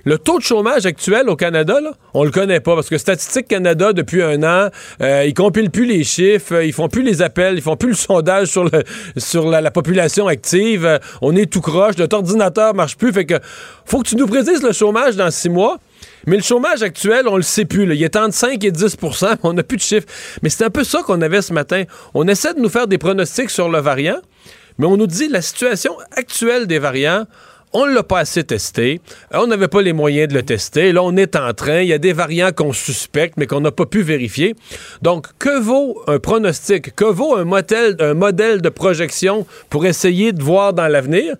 le 0.06 0.20
taux 0.20 0.38
de 0.38 0.44
chômage 0.44 0.86
actuel 0.86 1.30
au 1.30 1.36
Canada, 1.36 1.82
là, 1.82 1.94
on 2.14 2.24
le 2.24 2.30
connaît 2.30 2.60
pas 2.60 2.76
parce 2.76 2.90
que 2.90 2.98
Statistique 3.00 3.48
Canada, 3.48 3.92
depuis 3.92 4.22
un 4.22 4.44
an, 4.44 4.70
euh, 5.02 5.26
ils 5.26 5.34
compilent 5.34 5.72
plus 5.72 5.86
les 5.86 6.04
chiffres, 6.04 6.54
euh, 6.54 6.64
ils 6.64 6.74
font 6.74 6.90
plus 6.90 7.02
les 7.02 7.24
appels, 7.24 7.56
ils 7.56 7.62
font 7.64 7.76
plus 7.76 7.90
le 7.90 7.96
sondage 7.96 8.50
sur 9.18 9.50
la, 9.50 9.72
population 9.72 10.28
active. 10.28 10.86
Euh, 10.86 11.00
on 11.24 11.36
est 11.36 11.52
tout 11.52 11.60
croche, 11.60 11.98
notre 11.98 12.18
ordinateur 12.18 12.76
marche 12.76 12.98
plus. 12.98 13.12
Fait 13.12 13.26
que 13.26 13.40
faut 13.86 14.04
que 14.04 14.08
tu 14.10 14.16
nous 14.16 14.28
précises 14.28 14.62
le 14.62 14.74
chômage 14.74 15.16
dans 15.16 15.32
six 15.32 15.50
mois. 15.50 15.80
Mais 16.28 16.36
le 16.36 16.44
chômage 16.44 16.84
actuel, 16.84 17.28
on 17.28 17.36
le 17.36 17.42
sait 17.42 17.66
plus. 17.66 17.92
Il 17.96 18.04
est 18.04 18.16
entre 18.16 18.36
5 18.36 18.64
et 18.64 18.72
10% 18.72 19.38
on 19.44 19.54
n'a 19.54 19.64
plus 19.64 19.78
de 19.78 19.82
chiffres. 19.82 20.08
Mais 20.44 20.50
c'est 20.50 20.66
un 20.66 20.70
peu 20.70 20.84
ça 20.84 21.02
qu'on 21.02 21.20
avait 21.22 21.42
ce 21.42 21.52
matin. 21.52 21.84
On 22.14 22.28
essaie 22.28 22.54
de 22.54 22.60
nous 22.60 22.70
faire 22.70 22.86
des 22.86 23.00
pronostics 23.00 23.50
sur 23.50 23.70
le 23.70 23.80
variant, 23.80 24.20
mais 24.78 24.86
on 24.86 24.98
nous 24.98 25.08
dit 25.08 25.30
la 25.30 25.42
situation 25.42 25.98
actuelle 26.16 26.68
des 26.68 26.78
variants 26.78 27.26
on 27.75 27.86
ne 27.86 27.94
l'a 27.94 28.04
pas 28.04 28.19
assez 28.19 28.44
testé. 28.45 29.01
Euh, 29.33 29.39
on 29.42 29.48
n'avait 29.48 29.68
pas 29.68 29.81
les 29.81 29.92
moyens 29.92 30.30
de 30.30 30.33
le 30.33 30.44
tester. 30.44 30.94
Là, 30.94 31.04
on 31.04 31.18
est 31.18 31.36
en 31.36 31.54
train. 31.54 31.81
Il 31.81 31.89
y 31.89 31.94
a 31.94 31.98
des 31.98 32.13
variants 32.13 32.51
qu'on 32.56 32.72
suspecte, 32.72 33.36
mais 33.36 33.48
qu'on 33.48 33.60
n'a 33.60 33.72
pas 33.72 33.86
pu 33.86 34.01
vérifier. 34.01 34.56
Donc, 35.01 35.27
que 35.39 35.60
vaut 35.60 36.01
un 36.07 36.18
pronostic? 36.18 36.95
Que 36.95 37.04
vaut 37.04 37.36
un 37.36 37.44
modèle, 37.44 38.62
de 38.62 38.69
projection 38.69 39.45
pour 39.69 39.86
essayer 39.86 40.31
de 40.31 40.42
voir 40.42 40.74
dans 40.74 40.88
l'avenir? 40.88 41.36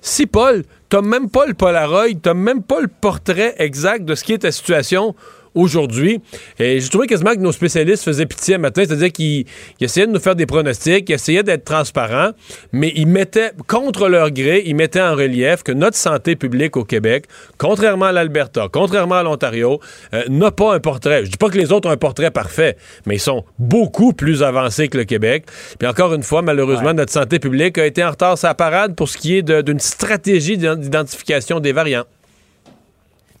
Si, 0.00 0.26
Paul, 0.26 0.64
t'as 0.88 1.00
même 1.00 1.30
pas 1.30 1.46
le 1.46 1.54
Polaroid, 1.54 2.12
t'as 2.20 2.34
même 2.34 2.62
pas 2.62 2.80
le 2.80 2.88
portrait 2.88 3.54
exact 3.58 4.04
de 4.04 4.16
ce 4.16 4.24
qui 4.24 4.32
est 4.32 4.38
ta 4.38 4.50
situation 4.50 5.14
aujourd'hui. 5.58 6.20
Et 6.58 6.80
j'ai 6.80 6.88
trouvé 6.88 7.06
quasiment 7.06 7.34
que 7.34 7.40
nos 7.40 7.52
spécialistes 7.52 8.04
faisaient 8.04 8.26
pitié 8.26 8.54
un 8.54 8.58
matin, 8.58 8.82
c'est-à-dire 8.86 9.12
qu'ils 9.12 9.44
essayaient 9.80 10.06
de 10.06 10.12
nous 10.12 10.20
faire 10.20 10.36
des 10.36 10.46
pronostics, 10.46 11.08
ils 11.08 11.14
essayaient 11.14 11.42
d'être 11.42 11.64
transparents, 11.64 12.30
mais 12.72 12.92
ils 12.94 13.06
mettaient, 13.06 13.50
contre 13.66 14.08
leur 14.08 14.30
gré, 14.30 14.62
ils 14.66 14.76
mettaient 14.76 15.02
en 15.02 15.14
relief 15.14 15.62
que 15.62 15.72
notre 15.72 15.96
santé 15.96 16.36
publique 16.36 16.76
au 16.76 16.84
Québec, 16.84 17.24
contrairement 17.58 18.06
à 18.06 18.12
l'Alberta, 18.12 18.68
contrairement 18.72 19.16
à 19.16 19.22
l'Ontario, 19.22 19.80
euh, 20.14 20.22
n'a 20.28 20.50
pas 20.50 20.74
un 20.74 20.80
portrait. 20.80 21.24
Je 21.24 21.30
dis 21.30 21.36
pas 21.36 21.50
que 21.50 21.58
les 21.58 21.72
autres 21.72 21.88
ont 21.88 21.92
un 21.92 21.96
portrait 21.96 22.30
parfait, 22.30 22.76
mais 23.06 23.16
ils 23.16 23.20
sont 23.20 23.44
beaucoup 23.58 24.12
plus 24.12 24.42
avancés 24.42 24.88
que 24.88 24.96
le 24.96 25.04
Québec. 25.04 25.46
Puis 25.78 25.88
encore 25.88 26.14
une 26.14 26.22
fois, 26.22 26.42
malheureusement, 26.42 26.94
notre 26.94 27.12
santé 27.12 27.38
publique 27.38 27.78
a 27.78 27.86
été 27.86 28.04
en 28.04 28.10
retard 28.10 28.38
sa 28.38 28.54
parade 28.54 28.94
pour 28.94 29.08
ce 29.08 29.18
qui 29.18 29.36
est 29.36 29.42
d'une 29.42 29.80
stratégie 29.80 30.56
d'identification 30.56 31.60
des 31.60 31.72
variants. 31.72 32.04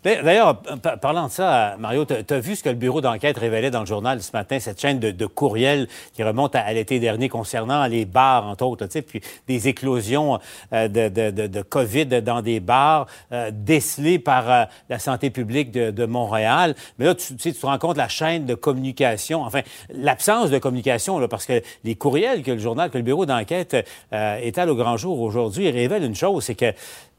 D'ailleurs, 0.04 0.62
parlant 1.02 1.26
de 1.26 1.32
ça, 1.32 1.74
Mario, 1.80 2.04
tu 2.04 2.14
as 2.32 2.38
vu 2.38 2.54
ce 2.54 2.62
que 2.62 2.68
le 2.68 2.76
bureau 2.76 3.00
d'enquête 3.00 3.36
révélait 3.36 3.72
dans 3.72 3.80
le 3.80 3.86
journal 3.86 4.22
ce 4.22 4.30
matin, 4.32 4.60
cette 4.60 4.80
chaîne 4.80 5.00
de, 5.00 5.26
courriels 5.26 5.88
qui 6.14 6.22
remonte 6.22 6.54
à, 6.54 6.72
l'été 6.72 7.00
dernier 7.00 7.28
concernant 7.28 7.84
les 7.86 8.04
bars, 8.04 8.46
entre 8.46 8.64
autres, 8.64 8.86
puis 9.00 9.20
des 9.48 9.66
éclosions 9.66 10.38
euh, 10.72 10.86
de, 10.86 11.62
COVID 11.62 12.22
dans 12.22 12.42
des 12.42 12.60
bars 12.60 13.06
euh, 13.32 13.50
décelées 13.52 14.20
par 14.20 14.50
euh, 14.50 14.64
la 14.88 15.00
santé 15.00 15.30
publique 15.30 15.72
de, 15.72 16.06
Montréal. 16.06 16.76
Mais 16.98 17.06
là, 17.06 17.14
tu, 17.16 17.34
tu 17.34 17.52
te 17.52 17.66
rends 17.66 17.78
compte 17.78 17.96
la 17.96 18.08
chaîne 18.08 18.46
de 18.46 18.54
communication, 18.54 19.42
enfin, 19.42 19.62
l'absence 19.90 20.50
de 20.50 20.58
communication, 20.58 21.26
parce 21.26 21.44
que 21.44 21.60
les 21.82 21.96
courriels 21.96 22.42
que 22.44 22.52
le 22.52 22.58
journal, 22.58 22.90
que 22.90 22.98
le 22.98 23.04
bureau 23.04 23.26
d'enquête 23.26 23.76
étale 24.12 24.70
au 24.70 24.76
grand 24.76 24.96
jour 24.96 25.20
aujourd'hui 25.20 25.70
révèlent 25.70 26.04
une 26.04 26.14
chose, 26.14 26.44
c'est 26.44 26.54
que 26.54 26.72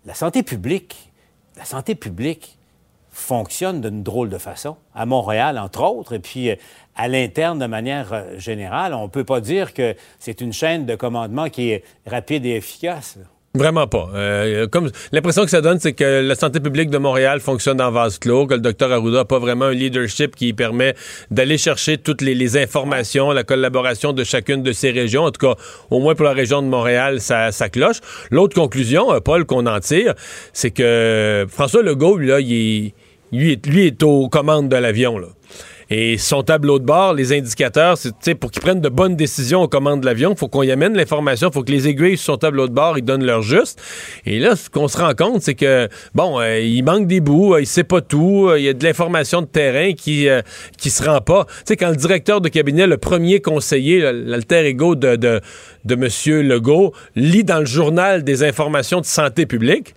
la 0.06 0.14
santé 0.14 0.44
publique, 0.44 1.12
la 1.58 1.66
santé 1.66 1.94
publique, 1.94 2.59
fonctionne 3.20 3.82
d'une 3.82 4.04
drôle 4.04 4.30
de 4.30 4.38
façon, 4.38 4.78
à 4.96 5.06
Montréal, 5.06 5.60
entre 5.60 5.84
autres, 5.84 6.14
et 6.14 6.20
puis 6.20 6.50
euh, 6.50 6.56
à 6.96 7.08
l'interne 7.08 7.60
de 7.60 7.66
manière 7.66 8.14
euh, 8.14 8.40
générale. 8.40 8.94
On 8.94 9.04
ne 9.04 9.10
peut 9.10 9.24
pas 9.24 9.42
dire 9.42 9.74
que 9.74 9.96
c'est 10.20 10.42
une 10.42 10.54
chaîne 10.54 10.86
de 10.86 10.96
commandement 10.96 11.50
qui 11.50 11.70
est 11.70 11.84
rapide 12.06 12.46
et 12.46 12.56
efficace. 12.56 13.18
Vraiment 13.56 13.88
pas. 13.88 14.10
Euh, 14.14 14.68
comme 14.68 14.92
l'impression 15.12 15.44
que 15.44 15.50
ça 15.50 15.62
donne, 15.62 15.80
c'est 15.80 15.94
que 15.94 16.22
la 16.22 16.36
santé 16.36 16.60
publique 16.60 16.92
de 16.92 17.00
Montréal 17.00 17.40
fonctionne 17.40 17.82
en 17.82 17.90
vase 17.90 18.20
clos, 18.20 18.46
que 18.46 18.54
le 18.54 18.60
docteur 18.60 18.92
Arruda 18.92 19.18
n'a 19.18 19.26
pas 19.26 19.40
vraiment 19.40 19.66
un 19.66 19.74
leadership 19.74 20.36
qui 20.36 20.54
permet 20.54 20.94
d'aller 21.32 21.58
chercher 21.58 21.98
toutes 21.98 22.22
les, 22.22 22.58
informations, 22.58 23.32
la 23.32 23.44
collaboration 23.44 24.14
de 24.14 24.24
chacune 24.24 24.62
de 24.62 24.72
ces 24.72 24.92
régions. 24.92 25.24
En 25.24 25.32
tout 25.32 25.48
cas, 25.48 25.60
au 25.90 26.00
moins 26.00 26.14
pour 26.14 26.26
la 26.26 26.34
région 26.34 26.62
de 26.62 26.68
Montréal, 26.68 27.22
ça, 27.22 27.52
ça 27.52 27.70
cloche. 27.70 28.02
L'autre 28.30 28.54
conclusion, 28.54 29.20
Paul, 29.22 29.46
qu'on 29.46 29.66
en 29.66 29.80
tire, 29.80 30.14
c'est 30.54 30.72
que 30.72 31.48
François 31.50 31.82
Legault, 31.82 32.18
là, 32.18 32.40
il 32.40 32.94
lui, 33.32 33.86
est 33.86 34.04
aux 34.04 34.30
commandes 34.30 34.70
de 34.70 34.76
l'avion. 34.76 35.18
Là. 35.18 35.28
Et 35.92 36.20
son 36.20 36.44
tableau 36.44 36.78
de 36.78 36.86
bord, 36.86 37.16
les 37.16 37.34
indicateurs, 37.34 37.98
c'est 37.98 38.36
pour 38.36 38.52
qu'ils 38.52 38.62
prennent 38.62 38.82
de 38.82 38.90
bonnes 38.90 39.16
décisions 39.16 39.64
aux 39.64 39.68
commandes 39.68 40.02
de 40.02 40.06
l'avion, 40.06 40.34
il 40.34 40.38
faut 40.38 40.48
qu'on 40.48 40.62
y 40.62 40.72
amène 40.72 40.96
l'information, 40.96 41.50
il 41.50 41.54
faut 41.54 41.64
que 41.64 41.72
les 41.72 41.88
aiguilles 41.88 42.16
sur 42.16 42.34
son 42.34 42.38
tableau 42.38 42.68
de 42.68 42.74
bord, 42.74 43.00
ils 43.00 43.04
donnent 43.04 43.26
leur 43.26 43.42
juste. 43.42 43.82
Et 44.28 44.38
là, 44.38 44.56
ce 44.56 44.70
qu'on 44.70 44.88
se 44.88 45.00
rend 45.00 45.16
compte, 45.16 45.42
c'est 45.42 45.56
que, 45.56 45.90
bon, 46.14 46.40
euh, 46.40 46.60
il 46.60 46.84
manque 46.84 47.08
des 47.08 47.22
bouts, 47.22 47.56
euh, 47.56 47.62
il 47.62 47.66
sait 47.66 47.84
pas 47.84 48.02
tout, 48.02 48.50
euh, 48.50 48.60
il 48.60 48.66
y 48.66 48.70
a 48.70 48.74
de 48.74 48.84
l'information 48.84 49.42
de 49.42 49.48
terrain 49.48 49.94
qui, 49.94 50.28
qui 50.78 50.90
se 50.92 51.04
rend 51.04 51.22
pas. 51.22 51.46
Tu 51.46 51.54
sais, 51.66 51.78
quand 51.78 51.90
le 51.90 51.96
directeur 51.96 52.40
de 52.40 52.50
cabinet, 52.50 52.86
le 52.86 52.98
premier 52.98 53.42
conseiller, 53.42 54.12
l'alter 54.12 54.66
ego 54.66 54.94
de, 54.94 55.42
de 55.86 55.96
M. 55.96 56.48
Legault, 56.48 56.94
lit 57.16 57.44
dans 57.44 57.60
le 57.60 57.66
journal 57.66 58.24
des 58.24 58.44
informations 58.44 59.02
de 59.02 59.06
santé 59.06 59.46
publique, 59.46 59.94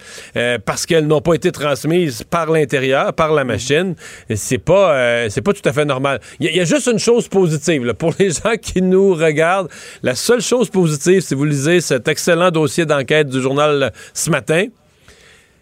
parce 0.65 0.87
qu'elles 0.87 1.07
n'ont 1.07 1.21
pas 1.21 1.35
été 1.35 1.53
transmises 1.53 2.23
par 2.25 2.51
l'intérieur, 2.51 3.13
par 3.13 3.33
la 3.33 3.45
machine, 3.45 3.95
c'est 4.35 4.59
pas, 4.59 5.29
c'est 5.29 5.43
pas 5.43 5.53
tout 5.53 5.69
à 5.69 5.73
fait 5.73 5.85
normal. 5.85 6.21
Il 6.41 6.55
y, 6.55 6.61
a 6.61 6.65
juste 6.65 6.87
une 6.87 6.99
chose 6.99 7.29
positive. 7.29 7.93
Pour 7.95 8.13
les 8.19 8.31
gens 8.31 8.57
qui 8.61 8.83
nous 8.83 9.15
regardent, 9.15 9.69
la 10.03 10.15
seule 10.15 10.41
chose 10.41 10.71
positive, 10.71 11.21
si 11.21 11.35
vous 11.35 11.45
lisez 11.45 11.81
cet 11.81 12.09
excellent 12.09 12.51
dossier 12.51 12.87
d'enquête 12.87 13.29
du 13.29 13.41
journal 13.41 13.83
euh, 13.83 13.91
ce 14.15 14.31
matin, 14.31 14.67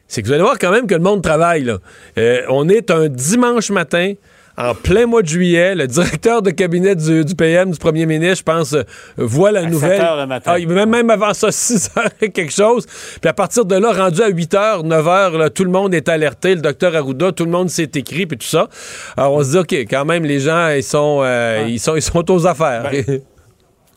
c'est 0.08 0.22
que 0.22 0.26
vous 0.26 0.32
allez 0.32 0.42
voir 0.42 0.58
quand 0.58 0.72
même 0.72 0.86
que 0.86 0.94
le 0.94 1.02
monde 1.02 1.22
travaille. 1.22 1.72
Euh, 2.18 2.42
on 2.48 2.68
est 2.68 2.90
un 2.90 3.08
dimanche 3.08 3.70
matin 3.70 4.14
en 4.60 4.74
plein 4.74 5.06
mois 5.06 5.22
de 5.22 5.28
juillet, 5.28 5.74
le 5.74 5.86
directeur 5.86 6.42
de 6.42 6.50
cabinet 6.50 6.94
du, 6.94 7.24
PM, 7.36 7.70
du 7.70 7.78
premier 7.78 8.06
ministre, 8.06 8.38
je 8.38 8.42
pense, 8.42 8.72
euh, 8.74 8.82
voit 9.16 9.52
la 9.52 9.64
nouvelle. 9.64 9.98
7 9.98 10.00
heures 10.00 10.16
le 10.16 10.26
matin. 10.26 10.52
Ah, 10.54 10.58
même, 10.58 10.90
même 10.90 11.10
avant 11.10 11.34
ça, 11.34 11.50
6 11.52 11.90
heures 11.96 12.10
et 12.20 12.30
quelque 12.30 12.52
chose. 12.52 12.86
Puis 13.20 13.28
à 13.28 13.32
partir 13.32 13.64
de 13.64 13.76
là, 13.76 13.92
rendu 13.92 14.22
à 14.22 14.28
8 14.28 14.54
heures, 14.54 14.84
9 14.84 15.08
heures, 15.08 15.52
tout 15.52 15.64
le 15.64 15.70
monde 15.70 15.94
est 15.94 16.08
alerté. 16.08 16.54
Le 16.54 16.60
docteur 16.60 16.94
Arruda, 16.94 17.32
tout 17.32 17.44
le 17.44 17.50
monde 17.50 17.70
s'est 17.70 17.90
écrit, 17.94 18.26
puis 18.26 18.38
tout 18.38 18.46
ça. 18.46 18.68
Alors 19.16 19.32
on 19.34 19.42
se 19.42 19.50
dit, 19.50 19.58
OK, 19.58 19.72
quand 19.90 20.04
même, 20.04 20.24
les 20.24 20.40
gens, 20.40 20.68
ils 20.68 20.82
sont, 20.82 21.20
euh, 21.22 21.66
ils 21.68 21.80
sont, 21.80 21.96
ils 21.96 22.02
sont 22.02 22.30
aux 22.30 22.46
affaires. 22.46 22.90
Ben, 22.90 23.22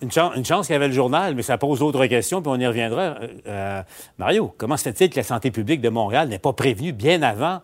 une, 0.01 0.11
chance 0.45 0.67
qu'il 0.67 0.73
y 0.73 0.75
avait 0.75 0.87
le 0.87 0.93
journal, 0.93 1.35
mais 1.35 1.43
ça 1.43 1.57
pose 1.57 1.79
d'autres 1.79 2.05
questions, 2.05 2.41
puis 2.41 2.51
on 2.53 2.59
y 2.59 2.67
reviendra. 2.67 3.15
Euh, 3.47 3.81
Mario, 4.17 4.53
comment 4.57 4.77
se 4.77 4.83
fait-il 4.83 5.09
que 5.09 5.15
la 5.17 5.23
santé 5.23 5.51
publique 5.51 5.81
de 5.81 5.89
Montréal 5.89 6.27
n'est 6.29 6.39
pas 6.39 6.53
prévenue 6.53 6.93
bien 6.93 7.21
avant 7.21 7.61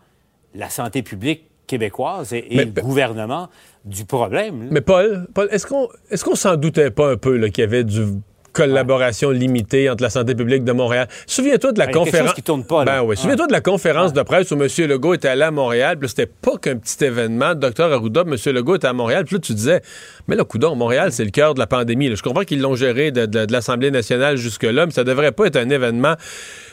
la 0.56 0.70
santé 0.70 1.04
publique 1.04 1.49
québécoise 1.70 2.34
et, 2.34 2.44
le 2.50 2.82
gouvernement 2.82 3.48
du 3.86 4.04
problème. 4.06 4.68
Mais 4.72 4.82
Paul, 4.82 5.28
Paul 5.34 5.48
est-ce 5.52 5.68
qu'on 5.68 5.88
est-ce 6.10 6.26
qu'on 6.26 6.36
s'en 6.36 6.56
doutait 6.56 6.90
pas 6.90 7.12
un 7.12 7.18
peu 7.18 7.40
qu'il 7.50 7.62
y 7.62 7.68
avait 7.68 7.84
du 7.84 8.06
collaboration 8.52 9.30
limitée 9.30 9.88
entre 9.88 10.02
la 10.02 10.10
santé 10.10 10.34
publique 10.34 10.64
de 10.64 10.72
Montréal? 10.72 11.08
Souviens-toi 11.28 11.72
de 11.72 11.80
la 11.80 11.88
conférence. 11.88 12.34
qui 12.34 12.42
tourne 12.42 12.64
pas, 12.64 12.84
Ben 12.86 13.04
oui. 13.04 13.16
Souviens-toi 13.16 13.46
de 13.46 13.52
la 13.52 13.62
conférence 13.62 14.14
de 14.14 14.22
presse 14.24 14.50
où 14.52 14.56
M. 14.56 14.68
Legault 14.88 15.14
était 15.14 15.28
allé 15.28 15.44
à 15.44 15.52
Montréal. 15.52 15.98
Puis 16.00 16.10
c'était 16.10 16.26
pas 16.26 16.58
qu'un 16.58 16.78
petit 16.78 17.04
événement. 17.06 17.54
Docteur 17.54 17.94
Arruda, 17.94 18.22
M. 18.22 18.36
Legault 18.54 18.76
était 18.76 18.88
à 18.88 18.94
Montréal. 18.94 19.26
Puis 19.26 19.36
là, 19.36 19.40
tu 19.40 19.54
disais, 19.54 19.82
mais 20.28 20.36
là, 20.36 20.44
coudon, 20.44 20.76
Montréal, 20.76 21.12
c'est 21.12 21.24
le 21.24 21.32
cœur 21.32 21.54
de 21.54 21.60
la 21.60 21.68
pandémie. 21.68 22.14
Je 22.16 22.24
comprends 22.24 22.44
qu'ils 22.44 22.62
l'ont 22.62 22.76
géré 22.76 23.12
de, 23.12 23.28
de 23.28 23.52
l'Assemblée 23.52 23.92
nationale 23.92 24.38
jusque-là, 24.38 24.88
mais 24.88 24.92
ça 24.92 25.04
devrait 25.04 25.32
pas 25.32 25.46
être 25.46 25.58
un 25.58 25.70
événement 25.70 26.16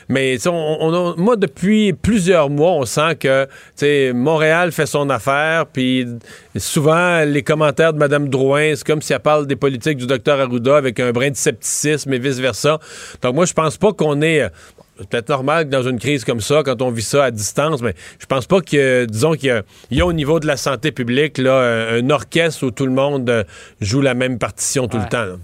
mais 0.09 0.37
on, 0.47 1.15
moi, 1.17 1.35
depuis 1.35 1.93
plusieurs 1.93 2.49
mois, 2.49 2.71
on 2.71 2.85
sent 2.85 3.15
que 3.19 4.11
Montréal 4.13 4.71
fait 4.71 4.85
son 4.85 5.09
affaire, 5.09 5.65
puis 5.65 6.05
souvent, 6.55 7.23
les 7.25 7.43
commentaires 7.43 7.93
de 7.93 7.99
Mme 7.99 8.29
Drouin, 8.29 8.73
c'est 8.75 8.85
comme 8.85 9.01
si 9.01 9.13
elle 9.13 9.19
parle 9.19 9.47
des 9.47 9.55
politiques 9.55 9.97
du 9.97 10.07
docteur 10.07 10.39
Arruda 10.39 10.77
avec 10.77 10.99
un 10.99 11.11
brin 11.11 11.31
de 11.31 11.35
scepticisme 11.35 12.13
et 12.13 12.19
vice-versa. 12.19 12.79
Donc 13.21 13.35
moi, 13.35 13.45
je 13.45 13.53
pense 13.53 13.77
pas 13.77 13.93
qu'on 13.93 14.21
est 14.21 14.49
c'est 14.99 15.09
peut-être 15.09 15.29
normal 15.29 15.65
que 15.65 15.69
dans 15.69 15.83
une 15.83 15.99
crise 15.99 16.25
comme 16.25 16.41
ça, 16.41 16.63
quand 16.63 16.81
on 16.81 16.89
vit 16.89 17.03
ça 17.03 17.25
à 17.25 17.31
distance, 17.31 17.81
mais 17.81 17.93
je 18.19 18.25
pense 18.25 18.47
pas 18.47 18.61
que, 18.61 19.05
disons 19.05 19.33
qu'il 19.33 19.63
y, 19.91 20.01
a 20.01 20.05
au 20.05 20.13
niveau 20.13 20.39
de 20.39 20.47
la 20.47 20.57
santé 20.57 20.91
publique 20.91 21.37
là, 21.37 21.91
un, 21.91 22.09
orchestre 22.09 22.65
où 22.65 22.71
tout 22.71 22.85
le 22.85 22.93
monde 22.93 23.29
euh, 23.29 23.43
joue 23.81 24.01
la 24.01 24.13
même 24.13 24.39
partition 24.39 24.87
tout 24.87 24.97
le 24.97 25.07
temps 25.07 25.37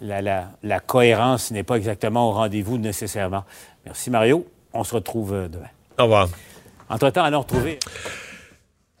la, 0.00 0.80
cohérence 0.80 1.50
n'est 1.50 1.62
pas 1.62 1.76
exactement 1.76 2.28
au 2.28 2.32
rendez-vous 2.32 2.78
nécessairement. 2.78 3.44
Merci 3.84 4.10
Mario. 4.10 4.46
On 4.72 4.84
se 4.84 4.94
retrouve 4.94 5.32
euh, 5.32 5.48
demain. 5.48 5.68
Au 5.98 6.04
revoir. 6.04 6.28
Entre-temps, 6.88 7.24
allons 7.24 7.40
retrouver. 7.40 7.78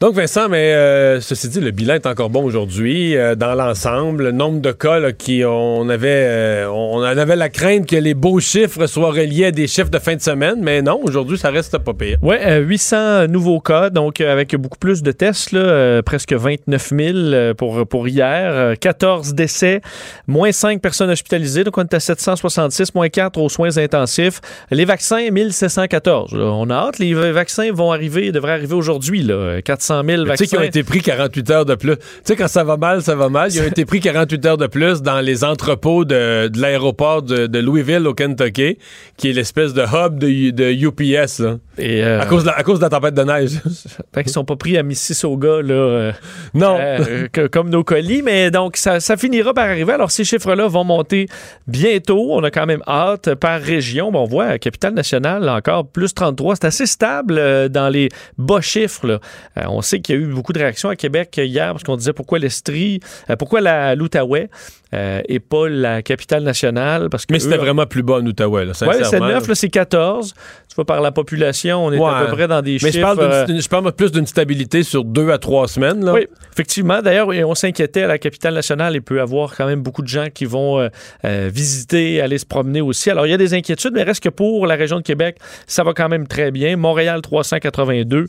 Donc, 0.00 0.14
Vincent, 0.14 0.48
mais 0.48 0.74
euh, 0.74 1.20
ceci 1.20 1.48
dit, 1.48 1.60
le 1.60 1.72
bilan 1.72 1.94
est 1.94 2.06
encore 2.06 2.30
bon 2.30 2.44
aujourd'hui 2.44 3.16
euh, 3.16 3.34
dans 3.34 3.56
l'ensemble. 3.56 4.26
Le 4.26 4.30
nombre 4.30 4.60
de 4.60 4.70
cas 4.70 5.10
qui 5.10 5.42
on 5.44 5.88
avait 5.88 6.06
euh, 6.08 6.70
on 6.70 7.02
avait 7.02 7.34
la 7.34 7.48
crainte 7.48 7.84
que 7.84 7.96
les 7.96 8.14
beaux 8.14 8.38
chiffres 8.38 8.86
soient 8.86 9.10
reliés 9.10 9.46
à 9.46 9.50
des 9.50 9.66
chiffres 9.66 9.90
de 9.90 9.98
fin 9.98 10.14
de 10.14 10.20
semaine, 10.20 10.60
mais 10.60 10.82
non, 10.82 11.00
aujourd'hui, 11.02 11.36
ça 11.36 11.50
reste 11.50 11.76
pas 11.78 11.94
pire. 11.94 12.16
Oui, 12.22 12.36
800 12.60 13.26
nouveaux 13.26 13.58
cas, 13.58 13.90
donc 13.90 14.20
avec 14.20 14.54
beaucoup 14.54 14.78
plus 14.78 15.02
de 15.02 15.10
tests, 15.10 15.50
là, 15.50 16.00
presque 16.04 16.32
29 16.32 16.92
000 16.96 17.54
pour, 17.54 17.84
pour 17.88 18.06
hier, 18.06 18.78
14 18.78 19.34
décès, 19.34 19.80
moins 20.28 20.52
5 20.52 20.80
personnes 20.80 21.10
hospitalisées, 21.10 21.64
donc 21.64 21.76
on 21.76 21.82
est 21.82 21.94
à 21.94 21.98
766, 21.98 22.94
moins 22.94 23.08
4 23.08 23.36
aux 23.36 23.48
soins 23.48 23.76
intensifs. 23.78 24.40
Les 24.70 24.84
vaccins, 24.84 25.28
1714. 25.32 26.34
On 26.34 26.70
a 26.70 26.74
hâte, 26.74 27.00
les 27.00 27.14
vaccins 27.14 27.72
vont 27.72 27.90
arriver, 27.90 28.30
devraient 28.30 28.52
arriver 28.52 28.76
aujourd'hui, 28.76 29.24
là, 29.24 29.60
400 29.60 29.87
tu 29.88 30.36
sais 30.36 30.46
qu'ils 30.46 30.58
ont 30.58 30.62
été 30.62 30.82
pris 30.82 31.00
48 31.00 31.50
heures 31.50 31.64
de 31.64 31.74
plus. 31.74 31.96
Tu 31.96 32.02
sais, 32.24 32.36
quand 32.36 32.48
ça 32.48 32.64
va 32.64 32.76
mal, 32.76 33.02
ça 33.02 33.14
va 33.14 33.28
mal. 33.28 33.50
Ils 33.52 33.60
ont 33.60 33.66
été 33.66 33.84
pris 33.84 34.00
48 34.00 34.46
heures 34.46 34.56
de 34.56 34.66
plus 34.66 35.02
dans 35.02 35.20
les 35.20 35.44
entrepôts 35.44 36.04
de, 36.04 36.50
l'aéroport 36.56 37.22
de, 37.22 37.58
Louisville 37.58 38.06
au 38.06 38.14
Kentucky, 38.14 38.78
qui 39.16 39.30
est 39.30 39.32
l'espèce 39.32 39.74
de 39.74 39.82
hub 39.82 40.18
de, 40.18 40.72
UPS. 40.72 41.42
Et 41.78 42.02
euh, 42.02 42.20
à, 42.20 42.26
cause 42.26 42.42
de 42.42 42.48
la, 42.48 42.54
à 42.54 42.62
cause 42.62 42.78
de 42.78 42.84
la 42.84 42.90
tempête 42.90 43.14
de 43.14 43.22
neige. 43.22 43.60
fait 44.14 44.22
qu'ils 44.22 44.32
sont 44.32 44.44
pas 44.44 44.56
pris 44.56 44.76
à 44.76 44.82
Mississauga, 44.82 45.62
là. 45.62 45.74
Euh, 45.74 46.12
non. 46.54 46.76
Euh, 46.78 47.28
comme 47.50 47.70
nos 47.70 47.84
colis, 47.84 48.22
mais 48.22 48.50
donc 48.50 48.76
ça, 48.76 49.00
finira 49.16 49.54
par 49.54 49.68
arriver. 49.68 49.92
Alors, 49.92 50.10
ces 50.10 50.24
chiffres-là 50.24 50.66
vont 50.68 50.84
monter 50.84 51.26
bientôt. 51.66 52.32
On 52.32 52.42
a 52.42 52.50
quand 52.50 52.66
même 52.66 52.82
hâte 52.86 53.34
par 53.34 53.60
région. 53.60 54.12
Bon, 54.12 54.22
on 54.22 54.24
voit, 54.24 54.58
Capitale 54.58 54.94
Nationale, 54.94 55.48
encore 55.48 55.86
plus 55.86 56.14
33. 56.14 56.56
C'est 56.56 56.66
assez 56.66 56.86
stable 56.86 57.68
dans 57.68 57.88
les 57.88 58.08
bas 58.36 58.60
chiffres. 58.60 59.06
Là. 59.06 59.20
On 59.68 59.77
sait 59.82 60.00
qu'il 60.00 60.14
y 60.14 60.18
a 60.18 60.20
eu 60.22 60.26
beaucoup 60.26 60.52
de 60.52 60.58
réactions 60.58 60.88
à 60.88 60.96
Québec 60.96 61.36
hier 61.42 61.72
parce 61.72 61.84
qu'on 61.84 61.96
disait 61.96 62.12
pourquoi 62.12 62.38
l'Estrie, 62.38 63.00
euh, 63.30 63.36
pourquoi 63.36 63.94
l'Outaouais 63.94 64.48
euh, 64.94 65.20
et 65.28 65.40
pas 65.40 65.68
la 65.68 66.02
capitale 66.02 66.42
nationale. 66.42 67.08
Parce 67.10 67.26
que 67.26 67.32
Mais 67.32 67.40
c'était 67.40 67.56
vraiment 67.56 67.86
plus 67.86 68.02
bas 68.02 68.14
en 68.14 68.26
Outaouais, 68.26 68.64
là, 68.64 68.72
Oui, 68.82 68.94
c'est 69.02 69.20
9, 69.20 69.48
là, 69.48 69.54
c'est 69.54 69.68
14. 69.68 70.34
Tu 70.68 70.74
vois, 70.74 70.84
par 70.84 71.00
la 71.00 71.12
population, 71.12 71.86
on 71.86 71.92
est 71.92 72.02
à 72.02 72.26
peu 72.26 72.32
près 72.32 72.48
dans 72.48 72.62
des 72.62 72.72
Mais 72.72 72.92
chiffres... 72.92 73.14
Mais 73.48 73.60
je 73.60 73.68
parle, 73.68 73.92
plus 73.92 74.12
d'une 74.12 74.26
stabilité 74.26 74.82
sur 74.82 75.04
deux 75.04 75.30
à 75.30 75.38
trois 75.38 75.66
semaines. 75.66 76.04
Là. 76.04 76.12
Oui, 76.12 76.26
effectivement. 76.52 77.00
D'ailleurs, 77.02 77.28
on 77.28 77.54
s'inquiétait 77.54 78.02
à 78.02 78.06
la 78.06 78.18
capitale 78.18 78.54
nationale. 78.54 78.94
Il 78.94 79.02
peut 79.02 79.16
y 79.16 79.20
avoir 79.20 79.56
quand 79.56 79.66
même 79.66 79.82
beaucoup 79.82 80.02
de 80.02 80.08
gens 80.08 80.26
qui 80.32 80.44
vont 80.44 80.78
euh, 80.78 81.50
visiter, 81.52 82.20
aller 82.20 82.38
se 82.38 82.46
promener 82.46 82.80
aussi. 82.80 83.10
Alors, 83.10 83.26
il 83.26 83.30
y 83.30 83.34
a 83.34 83.38
des 83.38 83.54
inquiétudes, 83.54 83.92
mais 83.94 84.02
reste 84.02 84.22
que 84.22 84.28
pour 84.28 84.66
la 84.66 84.76
région 84.76 84.98
de 84.98 85.02
Québec, 85.02 85.38
ça 85.66 85.82
va 85.84 85.92
quand 85.94 86.08
même 86.08 86.26
très 86.26 86.50
bien. 86.50 86.76
Montréal, 86.76 87.22
382 87.22 88.26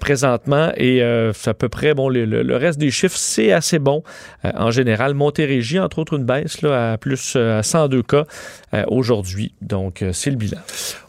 présentement. 0.00 0.70
Et 0.76 1.02
euh, 1.02 1.32
c'est 1.32 1.50
à 1.50 1.54
peu 1.54 1.68
près, 1.68 1.94
bon, 1.94 2.08
le, 2.08 2.56
reste 2.56 2.78
des 2.78 2.90
chiffres, 2.90 3.16
c'est 3.16 3.52
assez 3.52 3.78
bon 3.78 4.02
euh, 4.44 4.50
en 4.56 4.70
général. 4.70 5.14
Montérégie, 5.14 5.78
entre 5.78 5.93
autres, 5.98 6.14
une 6.16 6.24
baisse 6.24 6.62
là, 6.62 6.92
à 6.92 6.98
plus 6.98 7.34
euh, 7.36 7.58
à 7.58 7.62
102 7.62 8.02
cas 8.02 8.24
aujourd'hui. 8.88 9.54
Donc, 9.62 10.04
c'est 10.12 10.30
le 10.30 10.36
bilan. 10.36 10.58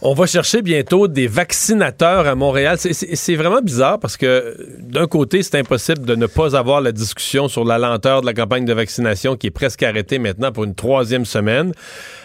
On 0.04 0.14
va 0.14 0.28
chercher 0.28 0.62
bientôt 0.62 1.08
des 1.08 1.26
vaccinateurs 1.26 2.28
à 2.28 2.36
Montréal. 2.36 2.78
C'est 2.78 3.36
vraiment 3.36 3.62
bizarre 3.62 4.00
parce 4.00 4.18
que 4.18 4.56
d'un 4.80 5.08
côté, 5.08 5.42
c'est 5.42 5.58
impossible 5.58 6.06
de 6.06 6.14
ne 6.14 6.28
pas 6.28 6.56
avoir 6.56 6.80
la 6.80 6.92
discussion 6.92 7.48
sur 7.48 7.66
la 7.66 7.80
lenteur 7.80 8.22
de 8.22 8.28
la 8.28 8.36
campagne 8.36 8.66
de 8.66 8.74
vaccination 8.74 9.36
qui 9.36 9.48
est 9.48 9.52
presque 9.52 9.82
arrêtée 9.82 10.20
maintenant 10.20 10.52
pour 10.52 10.64
une 10.64 10.76
troisième 10.76 11.26
semaine. 11.26 11.72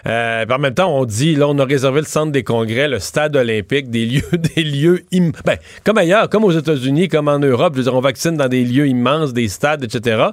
Euh, 0.06 0.44
en 0.48 0.58
même 0.58 0.74
temps, 0.74 0.94
on 0.96 1.04
dit, 1.04 1.34
là, 1.34 1.48
on 1.48 1.58
a 1.58 1.64
réservé 1.64 2.00
le 2.00 2.06
centre 2.06 2.32
des 2.32 2.42
congrès, 2.42 2.88
le 2.88 2.98
stade 2.98 3.36
olympique, 3.36 3.90
des 3.90 4.06
lieux, 4.06 4.22
des 4.56 4.62
lieux, 4.62 5.04
ben, 5.44 5.56
comme 5.84 5.98
ailleurs, 5.98 6.28
comme 6.28 6.44
aux 6.44 6.52
États-Unis, 6.52 7.08
comme 7.08 7.28
en 7.28 7.38
Europe, 7.38 7.72
je 7.74 7.78
veux 7.78 7.84
dire, 7.84 7.94
on 7.94 8.00
vaccine 8.00 8.36
dans 8.36 8.48
des 8.48 8.64
lieux 8.64 8.86
immenses, 8.86 9.32
des 9.32 9.48
stades, 9.48 9.84
etc. 9.84 10.28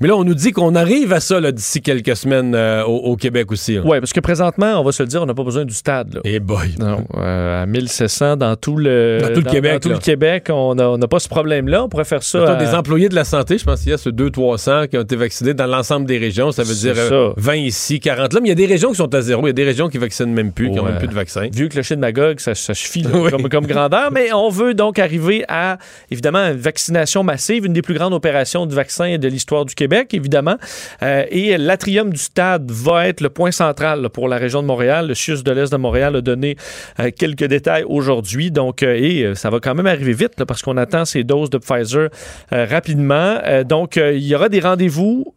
Mais 0.00 0.08
là, 0.08 0.16
on 0.16 0.24
nous 0.24 0.34
dit 0.34 0.52
qu'on 0.52 0.74
arrive 0.74 1.12
à 1.12 1.20
ça, 1.20 1.40
d'ici 1.52 1.80
quelques 1.80 2.16
semaines 2.16 2.54
euh, 2.54 2.84
au, 2.84 3.16
Québec 3.16 3.52
aussi. 3.52 3.78
Oui, 3.78 4.00
parce 4.00 4.12
que 4.12 4.20
présentement, 4.20 4.80
on 4.80 4.84
va 4.84 4.92
se 4.92 5.02
le 5.02 5.08
dire, 5.08 5.22
on 5.22 5.26
n'a 5.26 5.34
pas 5.34 5.44
besoin 5.44 5.64
du 5.64 5.74
stade. 5.74 6.20
Et 6.24 6.34
eh 6.34 6.40
boy. 6.40 6.74
Non, 6.78 7.04
euh, 7.16 7.62
à 7.62 7.66
1700 7.66 8.36
dans 8.36 8.56
tout 8.56 8.76
le, 8.76 9.18
dans 9.20 9.28
tout 9.28 9.40
le 9.40 9.50
Québec. 9.50 9.72
Dans 9.74 9.78
tout 9.80 9.94
le 9.94 9.98
Québec, 9.98 10.46
on 10.50 10.74
n'a 10.74 11.08
pas 11.08 11.18
ce 11.18 11.28
problème-là. 11.28 11.84
On 11.84 11.88
pourrait 11.88 12.04
faire 12.04 12.22
ça. 12.22 12.56
Des 12.56 12.74
employés 12.74 13.08
de 13.08 13.14
la 13.14 13.24
santé, 13.24 13.58
je 13.58 13.64
pense 13.64 13.80
qu'il 13.80 13.90
y 13.90 13.94
a 13.94 13.98
ce 13.98 14.08
200-300 14.10 14.88
qui 14.88 14.96
ont 14.96 15.02
été 15.02 15.16
vaccinés 15.16 15.54
dans 15.54 15.66
l'ensemble 15.66 16.06
des 16.06 16.18
régions. 16.18 16.52
Ça 16.52 16.62
veut 16.62 16.74
dire 16.74 16.94
20 17.36 17.54
ici, 17.56 18.00
40 18.00 18.32
là. 18.32 18.40
Mais 18.40 18.48
il 18.48 18.50
y 18.50 18.52
a 18.52 18.54
des 18.54 18.66
régions 18.66 18.90
qui 18.90 18.96
sont 18.96 19.03
à 19.12 19.20
zéro. 19.20 19.42
Il 19.42 19.46
y 19.46 19.50
a 19.50 19.52
des 19.52 19.64
régions 19.64 19.88
qui 19.88 19.98
vaccinent 19.98 20.32
même 20.32 20.52
plus, 20.52 20.70
qui 20.70 20.76
n'ont 20.76 20.84
même 20.84 20.98
plus 20.98 21.08
de 21.08 21.14
vaccins. 21.14 21.48
Vu 21.52 21.68
que 21.68 21.76
le 21.76 21.82
chien 21.82 21.96
de 21.96 22.00
Magog, 22.00 22.40
ça, 22.40 22.54
ça 22.54 22.74
suffit 22.74 23.02
comme, 23.02 23.48
comme 23.48 23.66
grandeur. 23.66 24.10
Mais 24.12 24.32
on 24.32 24.48
veut 24.48 24.74
donc 24.74 24.98
arriver 24.98 25.44
à, 25.48 25.78
évidemment, 26.10 26.38
une 26.38 26.56
vaccination 26.56 27.22
massive, 27.22 27.66
une 27.66 27.72
des 27.72 27.82
plus 27.82 27.94
grandes 27.94 28.14
opérations 28.14 28.66
de 28.66 28.74
vaccins 28.74 29.18
de 29.18 29.28
l'histoire 29.28 29.64
du 29.64 29.74
Québec, 29.74 30.14
évidemment. 30.14 30.56
Euh, 31.02 31.24
et 31.30 31.56
l'atrium 31.58 32.10
du 32.10 32.20
stade 32.20 32.70
va 32.70 33.08
être 33.08 33.20
le 33.20 33.30
point 33.30 33.50
central 33.50 34.08
pour 34.10 34.28
la 34.28 34.36
région 34.36 34.62
de 34.62 34.66
Montréal. 34.66 35.08
Le 35.08 35.14
CIUS 35.14 35.42
de 35.42 35.52
l'Est 35.52 35.72
de 35.72 35.76
Montréal 35.76 36.16
a 36.16 36.20
donné 36.20 36.56
euh, 37.00 37.10
quelques 37.16 37.44
détails 37.44 37.84
aujourd'hui. 37.86 38.50
Donc, 38.50 38.82
euh, 38.82 38.94
et 38.94 39.34
ça 39.34 39.50
va 39.50 39.60
quand 39.60 39.74
même 39.74 39.86
arriver 39.86 40.12
vite 40.12 40.44
parce 40.46 40.62
qu'on 40.62 40.76
attend 40.76 41.04
ces 41.04 41.24
doses 41.24 41.50
de 41.50 41.58
Pfizer 41.58 42.08
rapidement. 42.50 43.38
donc, 43.64 43.96
il 43.96 44.24
y 44.24 44.34
aura 44.34 44.48
des 44.48 44.60
rendez-vous 44.60 45.34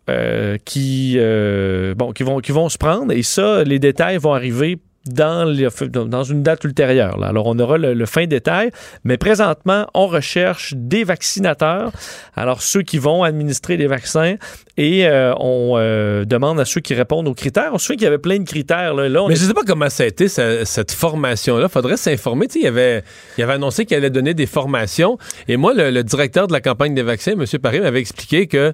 qui, 0.65 1.17
bon, 1.95 2.12
qui, 2.13 2.24
vont, 2.24 2.39
qui 2.39 2.51
vont 2.51 2.69
se 2.69 2.77
prendre 2.77 3.12
et 3.12 3.24
ça, 3.24 3.57
les 3.64 3.80
détails 3.80 4.18
vont 4.18 4.34
arriver 4.34 4.80
dans, 5.08 6.06
dans 6.06 6.24
une 6.24 6.44
date 6.44 6.64
ultérieure. 6.64 7.24
Alors, 7.24 7.48
on 7.48 7.58
aura 7.60 7.78
le, 7.78 8.06
fin 8.06 8.26
détail, 8.26 8.72
mais 9.04 9.18
présentement, 9.18 9.88
on 9.94 10.08
recherche 10.08 10.74
des 10.76 11.04
vaccinateurs, 11.04 11.92
alors 12.36 12.62
ceux 12.62 12.82
qui 12.82 12.98
vont 12.98 13.24
administrer 13.24 13.78
des 13.78 13.88
vaccins, 13.88 14.36
et 14.78 15.08
euh, 15.08 15.34
on 15.40 15.74
euh, 15.76 16.26
demande 16.26 16.60
à 16.60 16.66
ceux 16.66 16.82
qui 16.82 16.94
répondent 16.94 17.28
aux 17.28 17.34
critères. 17.34 17.72
On 17.74 17.78
se 17.78 17.86
souvient 17.86 17.98
qu'il 17.98 18.06
y 18.06 18.08
avait 18.08 18.18
plein 18.18 18.40
de 18.40 18.48
critères. 18.48 18.94
Là. 18.94 19.10
mais 19.28 19.36
je 19.36 19.44
ne 19.44 19.48
sais 19.48 19.54
pas 19.54 19.64
comment 19.66 19.90
ça 19.90 20.04
a 20.04 20.06
été, 20.06 20.28
cette 20.28 20.92
formation-là. 20.92 21.68
Il 21.70 21.72
faudrait 21.72 21.98
s'informer. 21.98 22.48
Il 22.56 22.68
avait, 22.68 23.04
il 23.38 23.44
avait 23.44 23.54
annoncé 23.54 23.86
qu'il 23.86 23.98
allait 23.98 24.10
donner 24.10 24.34
des 24.34 24.46
formations, 24.46 25.18
et 25.48 25.58
moi, 25.58 25.74
le, 25.74 26.04
directeur 26.04 26.48
de 26.48 26.54
la 26.54 26.62
campagne 26.62 26.94
des 26.94 27.04
vaccins, 27.04 27.34
M. 27.34 27.46
Paris, 27.62 27.80
m'avait 27.80 28.00
expliqué 28.00 28.48
que 28.48 28.74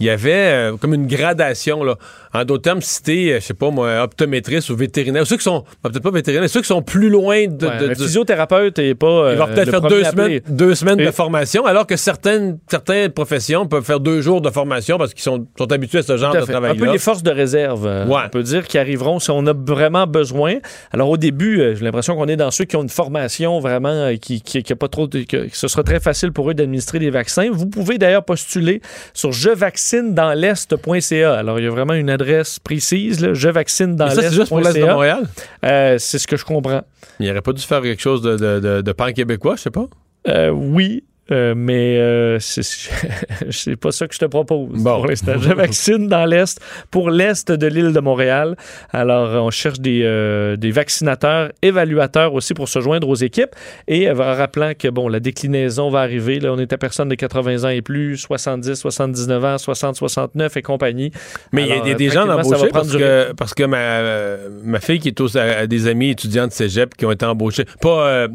il 0.00 0.06
y 0.06 0.10
avait 0.10 0.32
euh, 0.32 0.76
comme 0.78 0.94
une 0.94 1.06
gradation. 1.06 1.84
Là. 1.84 1.96
En 2.32 2.44
d'autres 2.44 2.62
termes, 2.62 2.80
si 2.80 3.02
t'es, 3.02 3.32
euh, 3.32 3.40
je 3.40 3.44
sais 3.44 3.54
pas 3.54 3.70
moi, 3.70 4.02
optométriste 4.02 4.70
ou 4.70 4.76
vétérinaire, 4.76 5.26
ceux 5.26 5.36
qui 5.36 5.42
sont, 5.42 5.64
bah, 5.82 5.90
peut-être 5.90 6.02
pas 6.02 6.10
vétérinaires, 6.10 6.48
ceux 6.48 6.62
qui 6.62 6.68
sont 6.68 6.80
plus 6.80 7.10
loin 7.10 7.46
de. 7.46 7.66
Ouais, 7.66 7.88
de, 7.88 7.94
physiothérapeute 7.94 8.78
et 8.78 8.94
pas. 8.94 9.32
il 9.32 9.38
va 9.38 9.44
euh, 9.44 9.54
peut-être 9.54 9.70
faire 9.70 9.82
deux 9.82 10.02
semaines, 10.04 10.40
deux 10.48 10.74
semaines 10.74 10.96
de 10.96 11.10
formation, 11.10 11.66
alors 11.66 11.86
que 11.86 11.96
certaines, 11.96 12.58
certaines 12.68 13.10
professions 13.10 13.66
peuvent 13.66 13.84
faire 13.84 14.00
deux 14.00 14.22
jours 14.22 14.40
de 14.40 14.48
formation 14.48 14.96
parce 14.96 15.12
qu'ils 15.12 15.22
sont, 15.22 15.46
sont 15.58 15.70
habitués 15.70 15.98
à 15.98 16.02
ce 16.02 16.16
genre 16.16 16.34
de 16.34 16.40
travail-là. 16.40 16.82
Un 16.82 16.86
peu 16.86 16.90
les 16.90 16.98
forces 16.98 17.22
de 17.22 17.30
réserve, 17.30 17.86
on 18.08 18.28
peut 18.30 18.42
dire, 18.42 18.66
qui 18.66 18.78
arriveront 18.78 19.18
si 19.18 19.30
on 19.30 19.46
a 19.46 19.52
vraiment 19.52 20.06
besoin. 20.06 20.56
Alors 20.92 21.10
au 21.10 21.18
début, 21.18 21.56
j'ai 21.74 21.84
l'impression 21.84 22.16
qu'on 22.16 22.28
est 22.28 22.36
dans 22.36 22.50
ceux 22.50 22.64
qui 22.64 22.76
ont 22.76 22.82
une 22.82 22.88
formation 22.88 23.60
vraiment 23.60 24.14
qui, 24.16 24.40
qui, 24.40 24.62
qui 24.62 24.72
a 24.72 24.76
pas 24.76 24.88
trop. 24.88 25.08
que 25.08 25.48
ce 25.52 25.68
sera 25.68 25.82
très 25.82 26.00
facile 26.00 26.32
pour 26.32 26.48
eux 26.50 26.54
d'administrer 26.54 26.98
des 26.98 27.10
vaccins. 27.10 27.50
Vous 27.52 27.66
pouvez 27.66 27.98
d'ailleurs 27.98 28.24
postuler 28.24 28.80
sur 29.12 29.32
Je 29.32 29.50
vaccine 29.50 29.89
dans 29.98 30.32
l'Est.ca. 30.32 31.34
Alors, 31.34 31.58
il 31.58 31.64
y 31.64 31.68
a 31.68 31.70
vraiment 31.70 31.94
une 31.94 32.10
adresse 32.10 32.58
précise, 32.58 33.20
là, 33.20 33.34
je 33.34 33.48
vaccine 33.48 33.96
dans 33.96 34.06
l'Est. 34.06 34.20
C'est 34.20 34.32
juste 34.32 34.48
pour 34.48 34.60
l'Est 34.60 34.74
de 34.78 34.84
Montréal? 34.84 35.28
Euh, 35.64 35.96
c'est 35.98 36.18
ce 36.18 36.26
que 36.26 36.36
je 36.36 36.44
comprends. 36.44 36.82
Il 37.18 37.26
n'aurait 37.26 37.42
pas 37.42 37.52
dû 37.52 37.62
faire 37.62 37.82
quelque 37.82 38.00
chose 38.00 38.22
de, 38.22 38.36
de, 38.36 38.80
de 38.80 38.92
pan-québécois, 38.92 39.56
je 39.56 39.62
sais 39.62 39.70
pas? 39.70 39.86
Euh, 40.28 40.50
oui, 40.50 41.04
euh, 41.30 41.54
mais 41.56 41.98
euh, 41.98 42.38
c'est 42.40 43.76
pas 43.76 43.92
ça 43.92 44.08
que 44.08 44.14
je 44.14 44.18
te 44.18 44.24
propose 44.24 44.82
bon. 44.82 44.96
pour 44.96 45.06
l'instant. 45.06 45.32
Je 45.38 45.52
vaccine 45.52 46.08
dans 46.08 46.24
l'Est, 46.24 46.60
pour 46.90 47.10
l'Est 47.10 47.52
de 47.52 47.66
l'île 47.66 47.92
de 47.92 48.00
Montréal. 48.00 48.56
Alors, 48.92 49.44
on 49.44 49.50
cherche 49.50 49.80
des, 49.80 50.02
euh, 50.04 50.56
des, 50.56 50.70
vaccinateurs, 50.70 51.52
évaluateurs 51.62 52.34
aussi 52.34 52.54
pour 52.54 52.68
se 52.68 52.80
joindre 52.80 53.08
aux 53.08 53.14
équipes. 53.14 53.54
Et 53.86 54.10
en 54.10 54.14
rappelant 54.14 54.72
que, 54.78 54.88
bon, 54.88 55.08
la 55.08 55.20
déclinaison 55.20 55.90
va 55.90 56.00
arriver. 56.00 56.40
Là, 56.40 56.52
on 56.52 56.58
est 56.58 56.72
à 56.72 56.78
personnes 56.78 57.08
de 57.08 57.14
80 57.14 57.64
ans 57.64 57.68
et 57.68 57.82
plus, 57.82 58.16
70, 58.16 58.74
79 58.74 59.44
ans, 59.44 59.58
60, 59.58 59.96
69 59.96 60.56
et 60.56 60.62
compagnie. 60.62 61.12
Mais 61.52 61.62
il 61.62 61.88
y 61.88 61.92
a 61.92 61.94
des 61.94 62.10
gens 62.10 62.28
embauchés 62.28 62.68
parce 62.72 62.92
que, 62.92 63.32
parce 63.32 63.54
que 63.54 63.64
ma, 63.64 64.36
ma 64.64 64.80
fille 64.80 64.98
qui 64.98 65.08
est 65.08 65.20
aux, 65.20 65.36
à, 65.36 65.66
des 65.66 65.86
amis 65.86 66.10
étudiants 66.10 66.46
de 66.46 66.52
cégep 66.52 66.96
qui 66.96 67.06
ont 67.06 67.12
été 67.12 67.24
embauchés. 67.24 67.64
Pas 67.80 68.28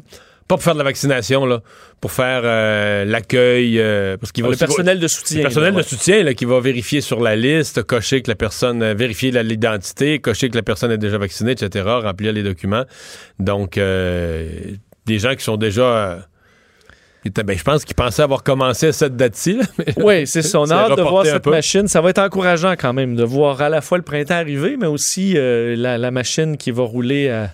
pas 0.47 0.55
pour 0.55 0.63
faire 0.63 0.73
de 0.73 0.77
la 0.77 0.83
vaccination, 0.83 1.45
là, 1.45 1.61
pour 1.99 2.11
faire 2.11 2.41
euh, 2.43 3.03
l'accueil. 3.03 3.79
Euh, 3.79 4.15
parce 4.17 4.31
qu'il 4.31 4.43
va 4.43 4.51
le 4.51 4.55
personnel 4.55 4.99
de 4.99 5.07
soutien. 5.07 5.37
Le 5.37 5.43
personnel 5.43 5.73
de 5.73 5.81
soutien 5.81 6.23
là, 6.23 6.35
qui 6.35 6.45
va 6.45 6.59
vérifier 6.59 7.01
sur 7.01 7.19
la 7.19 7.35
liste, 7.35 7.81
cocher 7.81 8.21
que 8.21 8.29
la 8.29 8.35
personne, 8.35 8.83
euh, 8.83 8.93
vérifier 8.93 9.31
l'identité, 9.31 10.19
cocher 10.19 10.49
que 10.49 10.55
la 10.55 10.61
personne 10.61 10.91
est 10.91 10.99
déjà 10.99 11.17
vaccinée, 11.17 11.53
etc., 11.53 11.85
remplir 11.87 12.31
les 12.31 12.43
documents. 12.43 12.85
Donc, 13.39 13.75
des 13.75 15.19
gens 15.19 15.35
qui 15.35 15.43
sont 15.43 15.57
déjà. 15.57 16.19
Ben, 17.43 17.57
je 17.57 17.63
pense 17.63 17.83
qu'ils 17.85 17.95
pensaient 17.95 18.21
avoir 18.21 18.43
commencé 18.43 18.89
à 18.89 18.93
cette 18.93 19.15
date-ci. 19.15 19.59
Oui, 19.97 20.27
c'est 20.27 20.43
son 20.43 20.71
hâte 20.71 20.95
de 20.95 21.01
voir 21.01 21.25
cette 21.25 21.47
machine. 21.47 21.87
Ça 21.87 21.99
va 22.01 22.11
être 22.11 22.19
encourageant 22.19 22.73
quand 22.73 22.93
même 22.93 23.15
de 23.15 23.23
voir 23.23 23.63
à 23.63 23.69
la 23.69 23.81
fois 23.81 23.97
le 23.97 24.03
printemps 24.03 24.35
arriver, 24.35 24.77
mais 24.79 24.85
aussi 24.85 25.33
la, 25.33 25.97
la, 25.97 26.11
machine 26.11 26.55
qui 26.55 26.69
va 26.69 26.83
rouler 26.83 27.29
à 27.29 27.49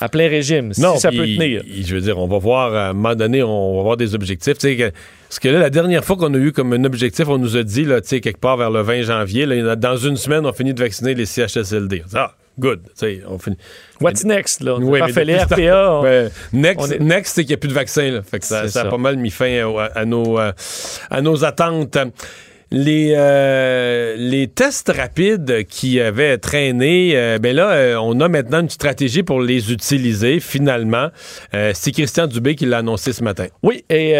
à 0.00 0.08
plein 0.08 0.28
régime, 0.28 0.72
si 0.72 0.80
ça 0.80 1.10
peut 1.10 1.26
tenir. 1.26 1.62
Je 1.66 1.94
veux 1.94 2.00
dire, 2.00 2.18
on 2.18 2.26
va 2.26 2.38
voir, 2.38 2.74
à 2.74 2.88
un 2.88 2.92
moment 2.92 3.14
donné, 3.14 3.42
on 3.42 3.76
va 3.76 3.82
voir 3.82 3.96
des 3.96 4.14
objectifs. 4.14 4.58
Que, 4.58 4.90
parce 5.28 5.38
que 5.38 5.48
là, 5.48 5.58
la 5.58 5.70
dernière 5.70 6.04
fois 6.04 6.16
qu'on 6.16 6.32
a 6.34 6.38
eu 6.38 6.52
comme 6.52 6.72
un 6.72 6.84
objectif, 6.84 7.28
on 7.28 7.38
nous 7.38 7.56
a 7.56 7.62
dit, 7.62 7.84
là, 7.84 8.00
quelque 8.00 8.38
part 8.38 8.56
vers 8.56 8.70
le 8.70 8.82
20 8.82 9.02
janvier, 9.02 9.46
là, 9.46 9.76
dans 9.76 9.96
une 9.96 10.16
semaine, 10.16 10.46
on 10.46 10.52
finit 10.52 10.74
de 10.74 10.80
vacciner 10.80 11.14
les 11.14 11.26
CHSLD. 11.26 12.04
Ah, 12.14 12.34
good. 12.58 12.80
On 13.28 13.38
finit. 13.38 13.58
What's 14.00 14.24
next? 14.24 14.62
Là? 14.62 14.76
On 14.76 14.82
oui, 14.82 15.00
fait 15.12 15.24
les 15.24 15.36
RPA. 15.36 16.00
Ben, 16.02 16.30
next, 16.52 17.00
next 17.00 17.34
c'est 17.34 17.42
qu'il 17.42 17.50
n'y 17.50 17.54
a 17.54 17.58
plus 17.58 17.68
de 17.68 17.74
vaccin. 17.74 18.20
Fait 18.28 18.38
que 18.38 18.46
ça, 18.46 18.68
ça, 18.68 18.82
a 18.82 18.84
pas 18.86 18.98
mal 18.98 19.16
mis 19.16 19.30
fin 19.30 19.72
à, 19.94 20.04
nos, 20.04 20.38
à 20.38 21.22
nos 21.22 21.44
attentes 21.44 21.98
les, 22.72 23.14
euh, 23.16 24.14
les 24.16 24.46
tests 24.46 24.92
rapides 24.94 25.66
qui 25.66 26.00
avaient 26.00 26.38
traîné, 26.38 27.12
euh, 27.16 27.38
ben 27.38 27.54
là, 27.54 27.72
euh, 27.72 27.96
on 28.00 28.20
a 28.20 28.28
maintenant 28.28 28.60
une 28.60 28.70
stratégie 28.70 29.24
pour 29.24 29.40
les 29.40 29.72
utiliser 29.72 30.38
finalement. 30.38 31.08
c'est 31.52 31.90
Christian 31.90 32.26
Dubé 32.26 32.54
qui 32.54 32.66
l'a 32.66 32.78
annoncé 32.78 33.12
ce 33.12 33.24
matin. 33.24 33.46
Oui, 33.62 33.84
et 33.90 34.14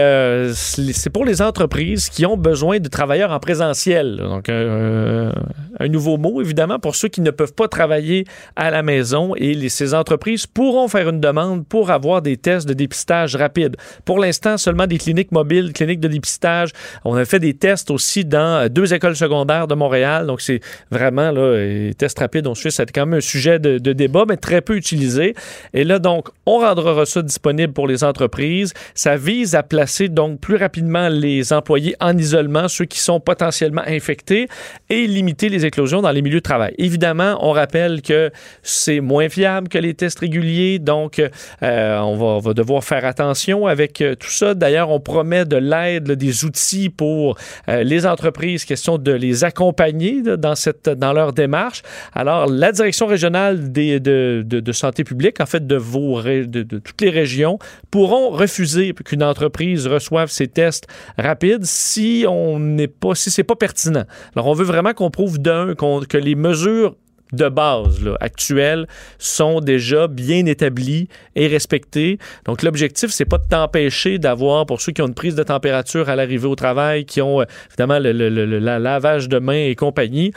c'est 0.54 1.10
pour 1.10 1.24
les 1.24 1.42
entreprises 1.42 2.08
qui 2.08 2.26
ont 2.26 2.36
besoin 2.36 2.78
de 2.78 2.88
travailleurs 2.88 3.30
en 3.30 3.38
présentiel. 3.38 4.16
Donc, 4.16 4.48
un 4.48 5.88
nouveau 5.88 6.18
mot, 6.18 6.40
évidemment, 6.40 6.78
pour 6.78 6.96
ceux 6.96 7.08
qui 7.08 7.20
ne 7.20 7.30
peuvent 7.30 7.54
pas 7.54 7.68
travailler 7.68 8.24
à 8.56 8.70
la 8.70 8.82
maison. 8.82 9.34
Et 9.36 9.68
ces 9.68 9.94
entreprises 9.94 10.46
pourront 10.46 10.88
faire 10.88 11.08
une 11.08 11.20
demande 11.20 11.66
pour 11.66 11.90
avoir 11.90 12.22
des 12.22 12.36
tests 12.36 12.68
de 12.68 12.74
dépistage 12.74 13.36
rapides. 13.36 13.76
Pour 14.04 14.18
l'instant, 14.18 14.58
seulement 14.58 14.86
des 14.86 14.98
cliniques 14.98 15.32
mobiles, 15.32 15.72
cliniques 15.72 16.00
de 16.00 16.08
dépistage. 16.08 16.70
On 17.04 17.14
a 17.16 17.24
fait 17.24 17.38
des 17.38 17.54
tests 17.54 17.90
aussi 17.90 18.24
dans 18.24 18.39
euh, 18.40 18.68
deux 18.68 18.92
écoles 18.94 19.16
secondaires 19.16 19.66
de 19.66 19.74
Montréal. 19.74 20.26
Donc, 20.26 20.40
c'est 20.40 20.60
vraiment, 20.90 21.30
là, 21.30 21.56
les 21.56 21.94
tests 21.94 22.18
rapides, 22.18 22.46
on 22.46 22.54
suit, 22.54 22.72
c'est 22.72 22.90
quand 22.90 23.06
même 23.06 23.18
un 23.18 23.20
sujet 23.20 23.58
de, 23.58 23.78
débat, 23.92 24.24
mais 24.28 24.36
très 24.36 24.60
peu 24.60 24.76
utilisé. 24.76 25.34
Et 25.74 25.84
là, 25.84 25.98
donc, 25.98 26.28
on 26.46 26.58
rendra 26.58 27.04
ça 27.06 27.22
disponible 27.22 27.72
pour 27.72 27.86
les 27.86 28.04
entreprises. 28.04 28.72
Ça 28.94 29.16
vise 29.16 29.54
à 29.54 29.62
placer, 29.62 30.08
donc, 30.08 30.40
plus 30.40 30.56
rapidement 30.56 31.08
les 31.08 31.52
employés 31.52 31.96
en 32.00 32.16
isolement, 32.16 32.68
ceux 32.68 32.84
qui 32.84 33.00
sont 33.00 33.20
potentiellement 33.20 33.82
infectés, 33.86 34.48
et 34.88 35.06
limiter 35.06 35.48
les 35.48 35.66
éclosions 35.66 36.02
dans 36.02 36.10
les 36.10 36.22
milieux 36.22 36.38
de 36.38 36.44
travail. 36.44 36.74
Évidemment, 36.78 37.38
on 37.40 37.52
rappelle 37.52 38.02
que 38.02 38.30
c'est 38.62 39.00
moins 39.00 39.28
fiable 39.28 39.68
que 39.68 39.78
les 39.78 39.94
tests 39.94 40.20
réguliers, 40.20 40.78
donc, 40.78 41.20
euh, 41.62 41.98
on, 41.98 42.38
va, 42.40 42.54
devoir 42.54 42.84
faire 42.84 43.04
attention 43.04 43.66
avec 43.66 44.00
euh, 44.00 44.14
tout 44.14 44.30
ça. 44.30 44.54
D'ailleurs, 44.54 44.90
on 44.90 45.00
promet 45.00 45.44
de 45.44 45.56
l'aide, 45.56 46.12
des 46.12 46.44
outils 46.44 46.90
pour 46.90 47.36
les 47.68 48.06
entreprises 48.06 48.29
question 48.32 48.98
de 48.98 49.12
les 49.12 49.44
accompagner 49.44 50.22
dans, 50.22 50.54
cette, 50.54 50.88
dans 50.88 51.12
leur 51.12 51.32
démarche. 51.32 51.82
Alors, 52.12 52.46
la 52.46 52.72
direction 52.72 53.06
régionale 53.06 53.72
des, 53.72 54.00
de, 54.00 54.42
de, 54.44 54.72
santé 54.72 55.04
publique, 55.04 55.40
en 55.40 55.46
fait, 55.46 55.66
de, 55.66 55.76
vos, 55.76 56.22
de, 56.22 56.44
de 56.44 56.78
toutes 56.78 57.00
les 57.00 57.10
régions, 57.10 57.58
pourront 57.90 58.30
refuser 58.30 58.94
qu'une 59.04 59.22
entreprise 59.22 59.86
reçoive 59.86 60.30
ces 60.30 60.48
tests 60.48 60.86
rapides 61.18 61.64
si 61.64 62.24
on 62.28 62.58
n'est 62.58 62.88
pas, 62.88 63.14
si 63.14 63.30
c'est 63.30 63.44
pas 63.44 63.56
pertinent. 63.56 64.04
Alors, 64.34 64.46
on 64.46 64.54
veut 64.54 64.64
vraiment 64.64 64.92
qu'on 64.92 65.10
prouve 65.10 65.38
d'un 65.38 65.74
que 65.74 66.18
les 66.18 66.34
mesures 66.34 66.96
de 67.32 67.48
base 67.48 68.02
là, 68.02 68.16
actuelles 68.20 68.86
sont 69.18 69.60
déjà 69.60 70.08
bien 70.08 70.46
établies 70.46 71.08
et 71.36 71.46
respectées. 71.46 72.18
Donc 72.44 72.62
l'objectif 72.62 73.10
c'est 73.10 73.24
pas 73.24 73.38
de 73.38 73.46
t'empêcher 73.48 74.18
d'avoir 74.18 74.66
pour 74.66 74.80
ceux 74.80 74.92
qui 74.92 75.02
ont 75.02 75.06
une 75.06 75.14
prise 75.14 75.34
de 75.34 75.42
température 75.42 76.08
à 76.08 76.16
l'arrivée 76.16 76.46
au 76.46 76.54
travail, 76.54 77.04
qui 77.04 77.20
ont 77.20 77.40
euh, 77.40 77.44
évidemment 77.68 77.98
le, 77.98 78.58
lavage 78.58 79.28
de 79.28 79.38
mains 79.38 79.66
et 79.66 79.74
compagnie. 79.74 80.32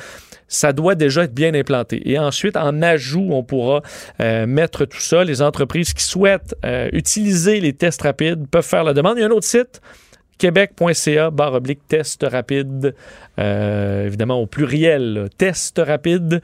Ça 0.47 0.71
doit 0.71 0.95
déjà 0.95 1.23
être 1.23 1.33
bien 1.33 1.53
implanté. 1.55 2.01
Et 2.09 2.19
ensuite, 2.19 2.57
en 2.57 2.81
ajout, 2.81 3.29
on 3.31 3.43
pourra 3.43 3.81
euh, 4.19 4.45
mettre 4.45 4.85
tout 4.85 4.99
ça. 4.99 5.23
Les 5.23 5.41
entreprises 5.41 5.93
qui 5.93 6.03
souhaitent 6.03 6.55
euh, 6.63 6.89
utiliser 6.93 7.59
les 7.59 7.73
tests 7.73 8.03
rapides 8.03 8.47
peuvent 8.47 8.65
faire 8.65 8.83
la 8.83 8.93
demande. 8.93 9.17
Il 9.17 9.21
y 9.21 9.23
a 9.23 9.27
un 9.27 9.31
autre 9.31 9.47
site 9.47 9.81
québec.ca 10.37 11.31
barre 11.31 11.53
oblique 11.53 11.87
test 11.87 12.25
rapide. 12.29 12.95
Évidemment, 13.37 14.41
au 14.41 14.45
pluriel, 14.45 15.13
là, 15.13 15.29
test 15.37 15.81
rapide 15.83 16.41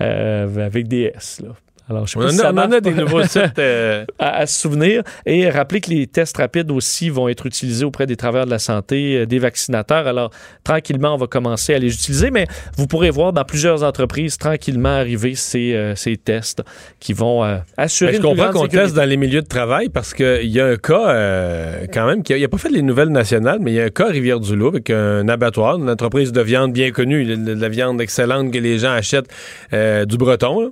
euh, 0.00 0.66
avec 0.66 0.88
des 0.88 1.12
S. 1.14 1.40
Là. 1.40 1.54
Alors, 1.90 2.06
je 2.06 2.12
sais 2.12 2.18
On 2.18 2.22
pas 2.22 2.26
en 2.28 2.30
si 2.30 2.36
ça 2.36 2.50
on 2.52 2.58
en 2.58 2.72
a 2.72 2.80
des 2.80 2.92
nouveaux 2.92 3.22
sites. 3.22 3.58
euh, 3.58 4.04
à, 4.18 4.40
à 4.40 4.46
se 4.46 4.60
souvenir. 4.60 5.02
Et 5.24 5.48
rappeler 5.48 5.80
que 5.80 5.90
les 5.90 6.06
tests 6.06 6.36
rapides 6.36 6.70
aussi 6.70 7.08
vont 7.08 7.28
être 7.28 7.46
utilisés 7.46 7.84
auprès 7.84 8.06
des 8.06 8.16
travailleurs 8.16 8.46
de 8.46 8.50
la 8.50 8.58
santé, 8.58 9.16
euh, 9.16 9.26
des 9.26 9.38
vaccinateurs. 9.38 10.06
Alors, 10.06 10.30
tranquillement, 10.64 11.14
on 11.14 11.16
va 11.16 11.26
commencer 11.26 11.74
à 11.74 11.78
les 11.78 11.92
utiliser, 11.92 12.30
mais 12.30 12.46
vous 12.76 12.86
pourrez 12.86 13.10
voir 13.10 13.32
dans 13.32 13.44
plusieurs 13.44 13.82
entreprises 13.82 14.36
tranquillement 14.36 14.90
arriver 14.90 15.34
ces, 15.34 15.74
euh, 15.74 15.94
ces 15.94 16.16
tests 16.16 16.62
qui 17.00 17.14
vont 17.14 17.44
euh, 17.44 17.56
assurer 17.76 18.12
Mais 18.12 18.16
je 18.18 18.22
comprends 18.22 18.50
qu'on 18.50 18.66
teste 18.66 18.94
dans 18.94 19.08
les 19.08 19.16
milieux 19.16 19.42
de 19.42 19.46
travail? 19.46 19.88
Parce 19.88 20.12
qu'il 20.12 20.46
y 20.48 20.60
a 20.60 20.66
un 20.66 20.76
cas, 20.76 21.86
quand 21.92 22.06
même, 22.06 22.22
qui 22.22 22.34
a, 22.34 22.36
il 22.36 22.44
a 22.44 22.48
pas 22.48 22.58
fait 22.58 22.70
les 22.70 22.82
nouvelles 22.82 23.08
nationales, 23.08 23.58
mais 23.60 23.72
il 23.72 23.74
y 23.74 23.80
a 23.80 23.84
un 23.84 23.90
cas 23.90 24.06
à 24.06 24.10
Rivière-du-Loup 24.10 24.68
avec 24.68 24.90
un 24.90 25.26
abattoir, 25.28 25.76
une 25.78 25.88
entreprise 25.88 26.32
de 26.32 26.40
viande 26.40 26.72
bien 26.72 26.90
connue, 26.90 27.24
de, 27.24 27.54
la 27.54 27.68
viande 27.68 28.00
excellente 28.00 28.52
que 28.52 28.58
les 28.58 28.78
gens 28.78 28.92
achètent 28.92 29.28
du 29.72 30.16
breton, 30.16 30.60
là, 30.60 30.68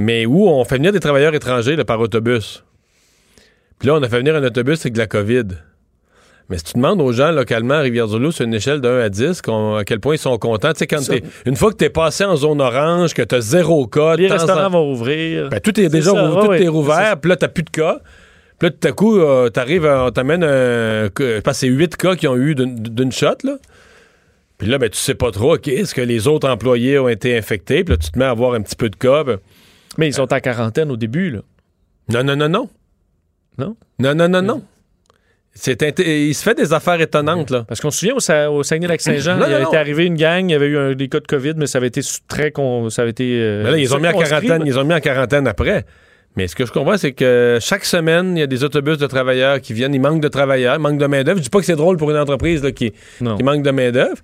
mais 0.00 0.26
où 0.26 0.48
on 0.48 0.64
fait 0.64 0.76
venir 0.76 0.92
des 0.92 1.00
travailleurs 1.00 1.34
étrangers 1.34 1.76
là, 1.76 1.84
par 1.84 2.00
autobus? 2.00 2.64
Puis 3.78 3.88
là, 3.88 3.94
on 3.94 4.02
a 4.02 4.08
fait 4.08 4.18
venir 4.18 4.34
un 4.36 4.42
autobus 4.44 4.80
avec 4.80 4.92
de 4.94 4.98
la 4.98 5.06
COVID. 5.06 5.44
Mais 6.48 6.58
si 6.58 6.64
tu 6.64 6.72
demandes 6.74 7.00
aux 7.00 7.12
gens 7.12 7.30
localement 7.30 7.74
à 7.74 7.80
Rivière-du-Loup 7.80 8.32
sur 8.32 8.44
une 8.44 8.54
échelle 8.54 8.80
de 8.80 8.88
1 8.88 8.98
à 9.02 9.08
10, 9.08 9.40
qu'on- 9.40 9.76
à 9.76 9.84
quel 9.84 10.00
point 10.00 10.16
ils 10.16 10.18
sont 10.18 10.36
contents, 10.36 10.72
tu 10.72 10.78
sais, 10.80 10.86
quand 10.88 11.00
t'es- 11.06 11.22
une 11.46 11.54
fois 11.54 11.70
que 11.70 11.76
tu 11.76 11.84
es 11.84 11.90
passé 11.90 12.24
en 12.24 12.34
zone 12.34 12.60
orange, 12.60 13.14
que 13.14 13.22
tu 13.22 13.36
as 13.36 13.40
zéro 13.40 13.86
cas, 13.86 14.16
Les 14.16 14.28
en 14.28 14.32
restaurants 14.32 14.68
vont 14.68 14.90
ouvrir. 14.90 15.48
ben, 15.48 15.60
tout 15.60 15.78
est 15.80 15.88
déjà 15.88 16.10
ça, 16.10 16.28
ouais, 16.30 16.40
tout 16.42 16.48
ouais. 16.48 16.64
est 16.64 16.68
rouvert, 16.68 17.18
puis 17.20 17.28
là, 17.28 17.36
t'as 17.36 17.46
plus 17.48 17.62
de 17.62 17.70
cas. 17.70 18.00
Puis 18.58 18.68
là, 18.68 18.74
tout 18.78 18.88
à 18.88 18.92
coup, 18.92 19.18
euh, 19.20 19.48
t'arrives, 19.48 19.86
on 19.86 20.10
t'amène 20.10 20.42
un. 20.42 21.04
Je 21.18 21.40
pense 21.40 21.56
c'est 21.58 21.68
huit 21.68 21.96
cas 21.96 22.16
qui 22.16 22.26
ont 22.26 22.36
eu 22.36 22.54
d'une- 22.56 22.74
d'une 22.74 23.12
shot, 23.12 23.36
là. 23.44 23.56
Puis 24.58 24.68
là, 24.68 24.76
ben, 24.78 24.90
tu 24.90 24.98
sais 24.98 25.14
pas 25.14 25.30
trop, 25.30 25.54
OK, 25.54 25.68
est-ce 25.68 25.94
que 25.94 26.02
les 26.02 26.26
autres 26.26 26.48
employés 26.48 26.98
ont 26.98 27.08
été 27.08 27.38
infectés? 27.38 27.84
Puis 27.84 27.94
là, 27.94 27.96
tu 27.96 28.10
te 28.10 28.18
mets 28.18 28.24
à 28.26 28.30
avoir 28.30 28.54
un 28.54 28.60
petit 28.60 28.76
peu 28.76 28.90
de 28.90 28.96
cas. 28.96 29.22
ben, 29.24 29.38
Mais 29.98 30.08
ils 30.08 30.14
sont 30.14 30.32
en 30.32 30.40
quarantaine 30.40 30.90
au 30.90 30.96
début. 30.96 31.30
Là. 31.30 31.40
Non, 32.08 32.24
non, 32.24 32.36
non, 32.36 32.48
non. 32.48 32.68
Non? 33.58 33.76
Non, 33.98 34.14
non, 34.14 34.28
non, 34.28 34.42
non. 34.42 34.62
Il 35.66 36.34
se 36.34 36.42
fait 36.42 36.54
des 36.54 36.72
affaires 36.72 37.00
étonnantes, 37.00 37.50
là. 37.50 37.64
Parce 37.66 37.80
qu'on 37.80 37.90
se 37.90 37.98
souvient 37.98 38.14
au, 38.14 38.54
au 38.58 38.62
Saguenay-Lac-Saint-Jean, 38.62 39.34
il 39.34 39.40
non, 39.40 39.46
a 39.46 39.60
non. 39.60 39.68
été 39.68 39.76
arrivé 39.76 40.06
une 40.06 40.14
gang, 40.14 40.48
il 40.48 40.52
y 40.52 40.54
avait 40.54 40.66
eu 40.68 40.78
un- 40.78 40.94
des 40.94 41.08
cas 41.08 41.18
de 41.18 41.26
COVID, 41.26 41.54
mais 41.56 41.66
ça 41.66 41.78
avait 41.78 41.88
été 41.88 42.00
très... 42.28 42.52
con- 42.52 42.88
ça 42.88 43.02
avait 43.02 43.10
été... 43.10 43.24
euh, 43.40 43.64
Mais 43.64 43.70
là, 43.72 43.78
ils 43.78 43.92
ont 43.92 43.98
mis 43.98 44.06
en 44.06 44.12
quarantaine, 44.12 44.62
ils 44.64 44.78
ont 44.78 44.84
mis 44.84 44.94
en 44.94 45.00
quarantaine 45.00 45.48
après. 45.48 45.84
Mais 46.36 46.46
ce 46.46 46.54
que 46.54 46.64
je 46.64 46.70
comprends, 46.70 46.96
c'est 46.96 47.12
que 47.12 47.58
chaque 47.60 47.84
semaine, 47.84 48.36
il 48.36 48.40
y 48.40 48.42
a 48.42 48.46
des 48.46 48.62
autobus 48.62 48.98
de 48.98 49.06
travailleurs 49.06 49.60
qui 49.60 49.72
viennent. 49.72 49.94
Il 49.94 50.00
manque 50.00 50.22
de 50.22 50.28
travailleurs, 50.28 50.76
il 50.76 50.80
manque 50.80 50.98
de 50.98 51.06
main-d'œuvre. 51.06 51.38
Je 51.38 51.42
dis 51.42 51.50
pas 51.50 51.58
que 51.58 51.64
c'est 51.66 51.74
drôle 51.76 51.96
pour 51.96 52.10
une 52.10 52.16
entreprise 52.16 52.62
là, 52.62 52.70
qui, 52.70 52.92
qui 53.18 53.42
manque 53.42 53.64
de 53.64 53.70
main-d'œuvre, 53.72 54.16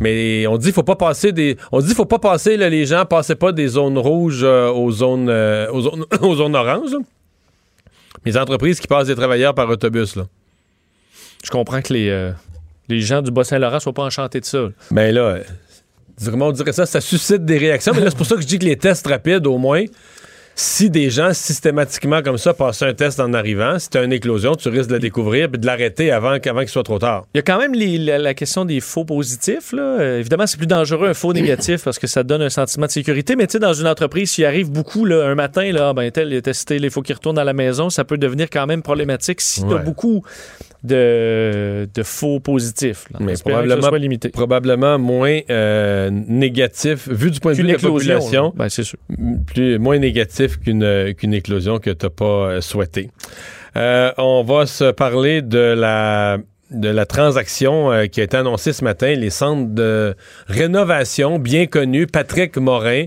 mais 0.00 0.46
on 0.46 0.56
dit 0.56 0.70
faut 0.70 0.84
pas 0.84 0.94
passer 0.94 1.32
des. 1.32 1.56
On 1.72 1.80
dit 1.80 1.94
faut 1.94 2.04
pas 2.04 2.20
passer 2.20 2.56
là, 2.56 2.68
les 2.68 2.86
gens, 2.86 3.04
passez 3.04 3.34
pas 3.34 3.50
des 3.50 3.66
zones 3.66 3.98
rouges 3.98 4.42
euh, 4.44 4.70
aux 4.70 4.92
zones 4.92 5.28
euh, 5.28 5.68
aux 5.72 5.80
zones, 5.80 6.04
aux 6.22 6.34
zones 6.36 6.54
oranges. 6.54 6.92
là. 6.92 6.98
Les 8.24 8.36
entreprises 8.36 8.78
qui 8.78 8.86
passent 8.86 9.08
des 9.08 9.14
travailleurs 9.16 9.54
par 9.54 9.68
autobus, 9.68 10.14
là. 10.16 10.26
Je 11.44 11.50
comprends 11.50 11.82
que 11.82 11.92
les, 11.92 12.08
euh, 12.08 12.32
les 12.88 13.00
gens 13.00 13.22
du 13.22 13.30
Bas-Saint-Laurent 13.30 13.80
soient 13.80 13.92
pas 13.92 14.02
enchantés 14.02 14.40
de 14.40 14.44
ça. 14.44 14.58
là. 14.58 14.68
Ben 14.90 15.14
là, 15.14 15.38
on 16.40 16.52
dirait 16.52 16.72
ça? 16.72 16.86
Ça 16.86 17.00
suscite 17.00 17.44
des 17.44 17.58
réactions. 17.58 17.92
Mais 17.94 18.00
là, 18.00 18.10
c'est 18.10 18.16
pour 18.16 18.26
ça 18.26 18.34
que 18.34 18.42
je 18.42 18.46
dis 18.46 18.58
que 18.58 18.64
les 18.64 18.76
tests 18.76 19.06
rapides, 19.06 19.46
au 19.46 19.58
moins, 19.58 19.84
si 20.60 20.90
des 20.90 21.08
gens 21.08 21.32
systématiquement 21.34 22.20
comme 22.20 22.36
ça 22.36 22.52
passent 22.52 22.82
un 22.82 22.92
test 22.92 23.20
en 23.20 23.32
arrivant, 23.32 23.78
si 23.78 23.90
tu 23.90 23.96
as 23.98 24.02
une 24.02 24.12
éclosion, 24.12 24.56
tu 24.56 24.68
risques 24.68 24.88
de 24.88 24.94
le 24.94 24.98
découvrir 24.98 25.44
et 25.54 25.56
de 25.56 25.64
l'arrêter 25.64 26.10
avant, 26.10 26.40
qu'il 26.40 26.68
soit 26.68 26.82
trop 26.82 26.98
tard. 26.98 27.26
Il 27.32 27.38
y 27.38 27.40
a 27.40 27.42
quand 27.42 27.60
même 27.60 27.74
les- 27.74 27.96
la, 27.96 28.18
la 28.18 28.34
question 28.34 28.64
des 28.64 28.80
faux 28.80 29.04
positifs. 29.04 29.72
Là. 29.72 29.82
Euh, 29.82 30.18
évidemment, 30.18 30.48
c'est 30.48 30.56
plus 30.56 30.66
dangereux 30.66 31.08
un 31.08 31.14
faux 31.14 31.32
négatif 31.32 31.84
parce 31.84 32.00
que 32.00 32.08
ça 32.08 32.24
donne 32.24 32.42
un 32.42 32.48
sentiment 32.50 32.86
de 32.86 32.90
sécurité. 32.90 33.36
Mais 33.36 33.46
tu 33.46 33.52
sais, 33.52 33.58
dans 33.60 33.72
une 33.72 33.86
entreprise, 33.86 34.32
s'il 34.32 34.46
arrive 34.46 34.68
beaucoup 34.70 35.04
là, 35.04 35.28
un 35.28 35.36
matin, 35.36 35.70
là, 35.70 35.90
ah, 35.90 35.92
ben, 35.92 36.10
tel 36.10 36.32
est 36.32 36.42
testé, 36.42 36.74
il 36.76 36.90
faut 36.90 37.02
qu'il 37.02 37.14
retourne 37.14 37.38
à 37.38 37.44
la 37.44 37.52
maison, 37.52 37.88
ça 37.88 38.04
peut 38.04 38.18
devenir 38.18 38.48
quand 38.50 38.66
même 38.66 38.82
problématique 38.82 39.40
si 39.40 39.60
tu 39.60 39.66
as 39.72 39.76
Ouais. 39.76 39.82
beaucoup 39.84 40.24
de, 40.84 41.88
de 41.92 42.02
faux 42.02 42.40
positifs. 42.40 43.06
là. 43.12 43.18
Mais 43.20 43.34
probablement- 43.34 43.90
limité. 43.96 44.28
Probablement 44.28 44.98
moins 44.98 45.40
euh, 45.50 46.10
négatif, 46.10 47.08
vu 47.08 47.30
du 47.30 47.40
point 47.40 47.52
de 47.52 47.56
vue 47.58 47.62
de 47.64 47.72
la 47.72 47.78
population. 47.78 48.52
Ben, 48.56 48.68
c'est 48.68 48.84
sûr. 48.84 48.98
plus, 49.46 49.78
moins 49.78 49.98
négatif 49.98 50.58
qu'une 50.58 51.14
qu'une 51.14 51.34
éclosion 51.34 51.78
que 51.78 51.90
tu 51.90 52.06
n'as 52.06 52.10
pas 52.10 52.24
euh, 52.24 52.60
souhaitée. 52.60 53.10
Euh, 53.76 54.12
on 54.18 54.42
va 54.44 54.66
se 54.66 54.90
parler 54.92 55.42
de 55.42 55.58
la 55.58 56.38
de 56.70 56.88
la 56.90 57.06
transaction 57.06 57.90
euh, 57.90 58.06
qui 58.06 58.20
a 58.20 58.24
été 58.24 58.36
annoncée 58.36 58.72
ce 58.74 58.84
matin, 58.84 59.14
les 59.14 59.30
centres 59.30 59.70
de 59.74 60.14
rénovation 60.48 61.38
bien 61.38 61.66
connus, 61.66 62.06
Patrick 62.06 62.56
Morin, 62.58 63.04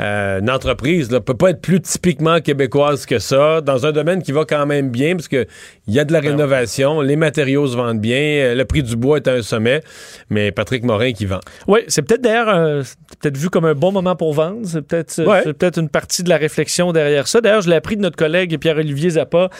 euh, 0.00 0.40
une 0.40 0.50
entreprise 0.50 1.10
ne 1.10 1.18
peut 1.18 1.34
pas 1.36 1.50
être 1.50 1.60
plus 1.60 1.80
typiquement 1.80 2.40
québécoise 2.40 3.06
que 3.06 3.18
ça, 3.18 3.60
dans 3.60 3.86
un 3.86 3.92
domaine 3.92 4.22
qui 4.22 4.32
va 4.32 4.44
quand 4.44 4.66
même 4.66 4.90
bien, 4.90 5.14
parce 5.14 5.28
que 5.28 5.46
il 5.86 5.94
y 5.94 6.00
a 6.00 6.04
de 6.04 6.12
la 6.12 6.20
rénovation, 6.20 7.00
les 7.02 7.16
matériaux 7.16 7.66
se 7.66 7.76
vendent 7.76 8.00
bien, 8.00 8.16
euh, 8.18 8.54
le 8.54 8.64
prix 8.64 8.82
du 8.82 8.96
bois 8.96 9.18
est 9.18 9.28
à 9.28 9.32
un 9.34 9.42
sommet, 9.42 9.80
mais 10.30 10.50
Patrick 10.50 10.82
Morin 10.82 11.12
qui 11.12 11.26
vend. 11.26 11.40
Oui, 11.68 11.80
c'est 11.88 12.02
peut-être 12.02 12.22
d'ailleurs 12.22 12.84
peut-être 13.20 13.36
vu 13.36 13.48
comme 13.50 13.64
un 13.64 13.74
bon 13.74 13.92
moment 13.92 14.16
pour 14.16 14.32
vendre. 14.32 14.60
C'est 14.64 14.82
peut-être 14.82 15.22
Ouais. 15.24 15.44
une 15.76 15.88
partie 15.88 16.22
de 16.22 16.28
la 16.28 16.36
réflexion 16.36 16.92
derrière 16.92 17.28
ça. 17.28 17.40
D'ailleurs, 17.40 17.60
je 17.62 17.70
l'ai 17.70 17.76
appris 17.76 17.96
de 17.96 18.02
notre 18.02 18.16
collègue 18.16 18.58
Pierre-Olivier 18.58 19.10
Zappa 19.10 19.50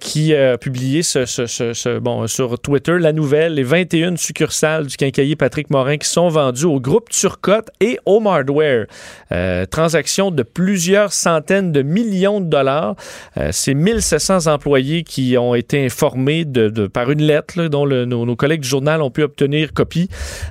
qui 0.00 0.34
a 0.34 0.58
publié 0.58 1.02
ce, 1.02 1.24
ce- 1.26 1.46
ce- 1.46 1.72
ce- 1.72 1.98
bon, 1.98 2.26
sur 2.26 2.58
Twitter 2.58 2.83
la 2.92 3.12
nouvelle, 3.12 3.54
les 3.54 3.62
21 3.62 4.16
succursales 4.16 4.86
du 4.86 4.96
quincailler 4.96 5.36
Patrick 5.36 5.70
Morin 5.70 5.96
qui 5.96 6.08
sont 6.08 6.28
vendues 6.28 6.66
au 6.66 6.80
groupe 6.80 7.08
Turcotte 7.08 7.70
et 7.80 7.98
Home 8.06 8.26
Hardware. 8.26 8.86
Euh, 9.32 9.64
transaction 9.66 10.30
de 10.30 10.42
plusieurs 10.42 11.12
centaines 11.12 11.72
de 11.72 11.82
millions 11.82 12.40
de 12.40 12.46
dollars. 12.46 12.96
Euh, 13.36 13.48
c'est 13.52 13.74
1700 13.74 14.46
employés 14.46 15.02
qui 15.02 15.36
ont 15.38 15.54
été 15.54 15.84
informés 15.84 16.44
par 16.92 17.10
une 17.10 17.22
lettre 17.22 17.64
dont 17.68 17.86
nos 17.86 18.36
collègues 18.36 18.60
du 18.60 18.68
journal 18.68 19.02
ont 19.02 19.10
pu 19.10 19.22
obtenir 19.22 19.72
copie. 19.72 20.08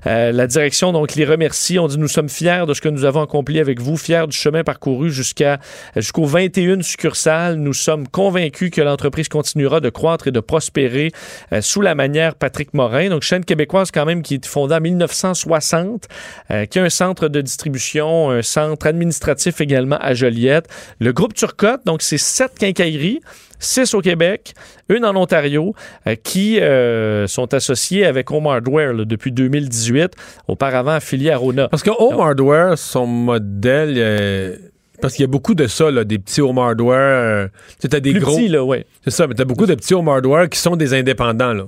Euh, 0.07 0.31
la 0.31 0.47
direction 0.47 0.91
donc 0.91 1.15
les 1.15 1.25
remercie. 1.25 1.77
On 1.79 1.87
dit 1.87 1.97
nous 1.97 2.07
sommes 2.07 2.29
fiers 2.29 2.63
de 2.67 2.73
ce 2.73 2.81
que 2.81 2.89
nous 2.89 3.05
avons 3.05 3.21
accompli 3.21 3.59
avec 3.59 3.81
vous, 3.81 3.97
fiers 3.97 4.25
du 4.27 4.35
chemin 4.35 4.63
parcouru 4.63 5.11
jusqu'à 5.11 5.59
jusqu'aux 5.95 6.25
21 6.25 6.81
succursales. 6.81 7.55
Nous 7.55 7.73
sommes 7.73 8.07
convaincus 8.07 8.71
que 8.71 8.81
l'entreprise 8.81 9.27
continuera 9.27 9.79
de 9.79 9.89
croître 9.89 10.27
et 10.27 10.31
de 10.31 10.39
prospérer 10.39 11.11
euh, 11.51 11.61
sous 11.61 11.81
la 11.81 11.95
manière 11.95 12.22
Patrick 12.31 12.73
Morin. 12.73 13.09
Donc 13.09 13.21
chaîne 13.21 13.45
québécoise 13.45 13.91
quand 13.91 14.05
même 14.05 14.21
qui 14.21 14.35
est 14.35 14.45
fondée 14.45 14.75
en 14.75 14.81
1960, 14.81 16.07
euh, 16.51 16.65
qui 16.65 16.79
a 16.79 16.83
un 16.83 16.89
centre 16.89 17.27
de 17.27 17.41
distribution, 17.41 18.31
un 18.31 18.41
centre 18.41 18.87
administratif 18.87 19.61
également 19.61 19.97
à 19.99 20.13
Joliette. 20.13 20.67
Le 20.99 21.13
groupe 21.13 21.33
Turcotte, 21.33 21.85
donc 21.85 22.01
c'est 22.01 22.17
sept 22.17 22.57
quincailleries. 22.57 23.21
Six 23.59 23.93
au 23.93 24.01
Québec, 24.01 24.55
une 24.89 25.05
en 25.05 25.15
Ontario, 25.15 25.73
euh, 26.05 26.15
qui 26.21 26.59
euh, 26.59 27.27
sont 27.27 27.53
associées 27.53 28.05
avec 28.05 28.29
Home 28.29 28.47
Hardware 28.47 28.91
là, 28.91 29.05
depuis 29.05 29.31
2018, 29.31 30.11
auparavant 30.49 30.91
affiliés 30.91 31.31
à 31.31 31.37
Rona. 31.37 31.69
Parce 31.69 31.83
que 31.83 31.91
Home 31.97 32.19
Hardware, 32.19 32.77
son 32.77 33.07
modèle, 33.07 34.59
parce 35.03 35.15
qu'il 35.15 35.23
y 35.23 35.25
a 35.25 35.27
beaucoup 35.27 35.53
de 35.53 35.67
ça, 35.67 35.91
là, 35.91 36.05
des 36.05 36.17
petits 36.17 36.39
Home 36.39 36.57
Hardware. 36.57 36.97
euh, 36.97 37.47
tu 37.81 37.89
t'as 37.89 37.99
des 37.99 38.11
Plus 38.11 38.21
gros. 38.21 38.37
petit, 38.37 38.47
là, 38.47 38.63
ouais. 38.63 38.85
C'est 39.03 39.11
ça, 39.11 39.27
mais 39.27 39.35
t'as 39.35 39.43
beaucoup 39.43 39.65
de 39.65 39.75
petits 39.75 39.93
Home 39.93 40.07
Hardware 40.07 40.47
qui 40.47 40.57
sont 40.57 40.77
des 40.77 40.93
indépendants, 40.93 41.53
là. 41.53 41.65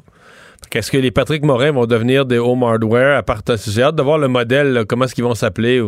Est-ce 0.74 0.92
que 0.92 0.98
les 0.98 1.12
Patrick 1.12 1.44
Morin 1.44 1.72
vont 1.72 1.86
devenir 1.86 2.26
des 2.26 2.38
Home 2.38 2.64
Hardware 2.64 3.18
à 3.18 3.24
partir 3.24 3.56
J'ai 3.68 3.82
hâte 3.84 3.96
de 3.96 4.04
voir 4.04 4.18
le 4.18 4.28
modèle, 4.28 4.84
comment 4.88 5.06
est-ce 5.06 5.16
qu'ils 5.16 5.24
vont 5.24 5.36
s'appeler. 5.36 5.82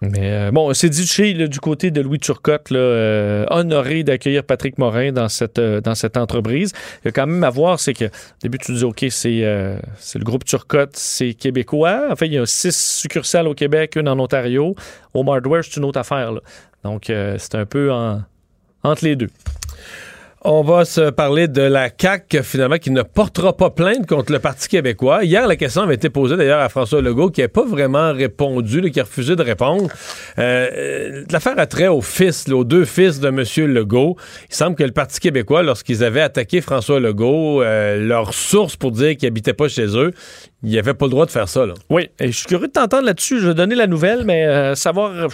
Mais 0.00 0.32
euh, 0.32 0.50
bon, 0.50 0.72
c'est 0.74 0.88
dit 0.88 1.06
chez 1.06 1.32
là, 1.32 1.46
du 1.46 1.60
côté 1.60 1.92
de 1.92 2.00
Louis 2.00 2.18
Turcotte, 2.18 2.72
euh, 2.72 3.46
honoré 3.50 4.02
d'accueillir 4.02 4.42
Patrick 4.42 4.76
Morin 4.78 5.12
dans 5.12 5.28
cette, 5.28 5.60
euh, 5.60 5.80
dans 5.80 5.94
cette 5.94 6.16
entreprise. 6.16 6.72
Il 7.02 7.06
y 7.06 7.08
a 7.08 7.12
quand 7.12 7.26
même 7.28 7.44
à 7.44 7.50
voir, 7.50 7.78
c'est 7.78 7.94
que 7.94 8.06
au 8.06 8.08
début, 8.42 8.58
tu 8.58 8.72
dis, 8.72 8.82
OK, 8.82 9.04
c'est 9.10 9.42
le 9.42 10.24
groupe 10.24 10.44
Turcotte, 10.44 10.96
c'est 10.96 11.34
québécois. 11.34 12.08
En 12.10 12.16
fait, 12.16 12.26
il 12.26 12.32
y 12.32 12.38
a 12.38 12.46
six 12.46 12.76
succursales 12.76 13.46
au 13.46 13.54
Québec, 13.54 13.94
une 13.94 14.08
en 14.08 14.18
Ontario. 14.18 14.74
Home 15.14 15.28
Hardware, 15.28 15.62
c'est 15.62 15.76
une 15.76 15.84
autre 15.84 16.00
affaire. 16.00 16.32
Donc, 16.82 17.04
c'est 17.06 17.54
un 17.54 17.66
peu 17.66 17.92
en- 17.92 18.22
entre 18.82 19.04
les 19.04 19.14
deux. 19.14 19.28
On 20.44 20.62
va 20.62 20.84
se 20.84 21.10
parler 21.10 21.46
de 21.46 21.62
la 21.62 21.88
CAQ, 21.96 22.42
finalement, 22.42 22.78
qui 22.78 22.90
ne 22.90 23.02
portera 23.02 23.56
pas 23.56 23.70
plainte 23.70 24.08
contre 24.08 24.32
le 24.32 24.40
Parti 24.40 24.66
québécois. 24.66 25.22
Hier, 25.22 25.46
la 25.46 25.54
question 25.54 25.82
avait 25.82 25.94
été 25.94 26.10
posée 26.10 26.36
d'ailleurs 26.36 26.58
à 26.58 26.68
François 26.68 27.00
Legault, 27.00 27.30
qui 27.30 27.42
n'a 27.42 27.48
pas 27.48 27.64
vraiment 27.64 28.12
répondu, 28.12 28.90
qui 28.90 28.98
a 28.98 29.04
refusé 29.04 29.36
de 29.36 29.42
répondre. 29.42 29.88
Euh, 30.40 30.68
euh, 30.72 31.24
L'affaire 31.30 31.56
a 31.60 31.66
trait 31.66 31.86
aux 31.86 32.00
fils, 32.00 32.48
aux 32.48 32.64
deux 32.64 32.84
fils 32.84 33.20
de 33.20 33.28
M. 33.28 33.44
Legault. 33.72 34.16
Il 34.50 34.54
semble 34.56 34.74
que 34.74 34.82
le 34.82 34.90
Parti 34.90 35.20
québécois, 35.20 35.62
lorsqu'ils 35.62 36.02
avaient 36.02 36.22
attaqué 36.22 36.60
François 36.60 36.98
Legault, 36.98 37.62
euh, 37.62 38.04
leur 38.04 38.34
source 38.34 38.74
pour 38.74 38.90
dire 38.90 39.16
qu'il 39.16 39.28
n'habitait 39.28 39.54
pas 39.54 39.68
chez 39.68 39.96
eux, 39.96 40.10
il 40.64 40.74
n'avait 40.74 40.94
pas 40.94 41.06
le 41.06 41.12
droit 41.12 41.26
de 41.26 41.30
faire 41.30 41.48
ça. 41.48 41.66
Oui, 41.88 42.08
et 42.18 42.32
je 42.32 42.36
suis 42.38 42.46
curieux 42.46 42.66
de 42.66 42.72
t'entendre 42.72 43.06
là-dessus. 43.06 43.38
Je 43.38 43.46
vais 43.46 43.54
donner 43.54 43.76
la 43.76 43.86
nouvelle, 43.86 44.24
mais 44.24 44.74
savoir. 44.74 45.28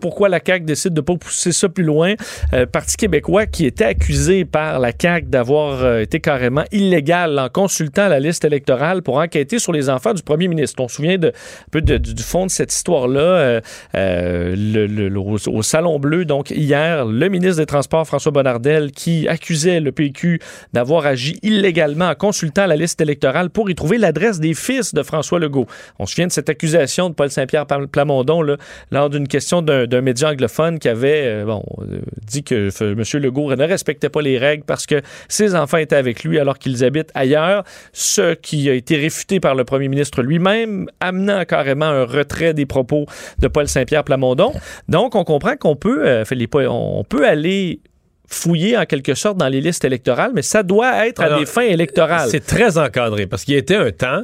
Pourquoi 0.00 0.28
la 0.28 0.40
CAQ 0.44 0.64
décide 0.64 0.94
de 0.94 1.00
pas 1.00 1.16
pousser 1.16 1.52
ça 1.52 1.68
plus 1.68 1.84
loin. 1.84 2.14
Euh, 2.52 2.66
Parti 2.66 2.96
québécois 2.96 3.46
qui 3.46 3.66
était 3.66 3.84
accusé 3.84 4.44
par 4.44 4.78
la 4.78 4.92
CAQ 4.98 5.26
d'avoir 5.28 5.82
euh, 5.82 6.00
été 6.00 6.20
carrément 6.20 6.64
illégal 6.72 7.38
en 7.38 7.48
consultant 7.48 8.08
la 8.08 8.20
liste 8.20 8.44
électorale 8.44 9.02
pour 9.02 9.16
enquêter 9.16 9.58
sur 9.58 9.72
les 9.72 9.90
enfants 9.90 10.14
du 10.14 10.22
premier 10.22 10.48
ministre. 10.48 10.82
On 10.82 10.88
se 10.88 10.96
souvient 10.96 11.18
de, 11.18 11.28
un 11.28 11.70
peu 11.70 11.80
du 11.80 12.22
fond 12.22 12.46
de 12.46 12.50
cette 12.50 12.72
histoire-là. 12.72 13.60
Euh, 13.94 15.10
au, 15.46 15.62
Salon 15.62 15.98
Bleu, 15.98 16.24
donc 16.24 16.50
hier, 16.50 17.04
le 17.04 17.28
ministre 17.28 17.58
des 17.58 17.66
Transports, 17.66 18.06
François 18.06 18.32
Bonnardel, 18.32 18.92
qui 18.92 19.28
accusait 19.28 19.80
le 19.80 19.92
PQ 19.92 20.40
d'avoir 20.72 21.06
agi 21.06 21.38
illégalement 21.42 22.08
en 22.08 22.14
consultant 22.14 22.66
la 22.66 22.76
liste 22.76 23.00
électorale 23.00 23.50
pour 23.50 23.70
y 23.70 23.74
trouver 23.74 23.98
l'adresse 23.98 24.40
des 24.40 24.54
fils 24.54 24.94
de 24.94 25.02
François 25.02 25.38
Legault. 25.38 25.66
On 25.98 26.06
se 26.06 26.12
souvient 26.12 26.26
de 26.26 26.32
cette 26.32 26.48
accusation 26.48 27.08
de 27.08 27.14
Paul 27.14 27.30
Saint-Pierre 27.30 27.66
Plamondon 27.66 28.42
lors 28.90 29.10
d'une 29.10 29.28
question 29.28 29.62
d'un 29.86 30.00
média 30.00 30.30
anglophone 30.30 30.78
qui 30.78 30.88
avait 30.88 31.22
euh, 31.26 31.44
bon, 31.44 31.62
euh, 31.80 32.00
dit 32.26 32.42
que 32.42 32.70
M. 32.80 33.22
Legault 33.22 33.54
ne 33.54 33.64
respectait 33.64 34.08
pas 34.08 34.22
les 34.22 34.38
règles 34.38 34.64
parce 34.64 34.86
que 34.86 35.00
ses 35.28 35.54
enfants 35.54 35.78
étaient 35.78 35.96
avec 35.96 36.24
lui 36.24 36.38
alors 36.38 36.58
qu'ils 36.58 36.84
habitent 36.84 37.10
ailleurs, 37.14 37.64
ce 37.92 38.34
qui 38.34 38.68
a 38.70 38.74
été 38.74 38.96
réfuté 38.96 39.40
par 39.40 39.54
le 39.54 39.64
premier 39.64 39.88
ministre 39.88 40.22
lui-même, 40.22 40.88
amenant 41.00 41.44
carrément 41.44 41.86
un 41.86 42.04
retrait 42.04 42.54
des 42.54 42.66
propos 42.66 43.06
de 43.38 43.48
Paul 43.48 43.68
Saint-Pierre 43.68 44.04
Plamondon. 44.04 44.52
Donc, 44.88 45.14
on 45.14 45.24
comprend 45.24 45.56
qu'on 45.56 45.76
peut, 45.76 46.06
euh, 46.06 46.24
on 46.68 47.04
peut 47.04 47.26
aller 47.26 47.80
fouiller 48.28 48.76
en 48.76 48.86
quelque 48.86 49.14
sorte 49.14 49.36
dans 49.36 49.48
les 49.48 49.60
listes 49.60 49.84
électorales, 49.84 50.32
mais 50.34 50.42
ça 50.42 50.62
doit 50.62 51.06
être 51.06 51.22
à 51.22 51.38
des 51.38 51.46
fins 51.46 51.62
électorales. 51.62 52.28
C'est 52.30 52.44
très 52.44 52.78
encadré 52.78 53.26
parce 53.26 53.44
qu'il 53.44 53.54
y 53.54 53.56
a 53.56 53.60
été 53.60 53.76
un 53.76 53.90
temps 53.90 54.22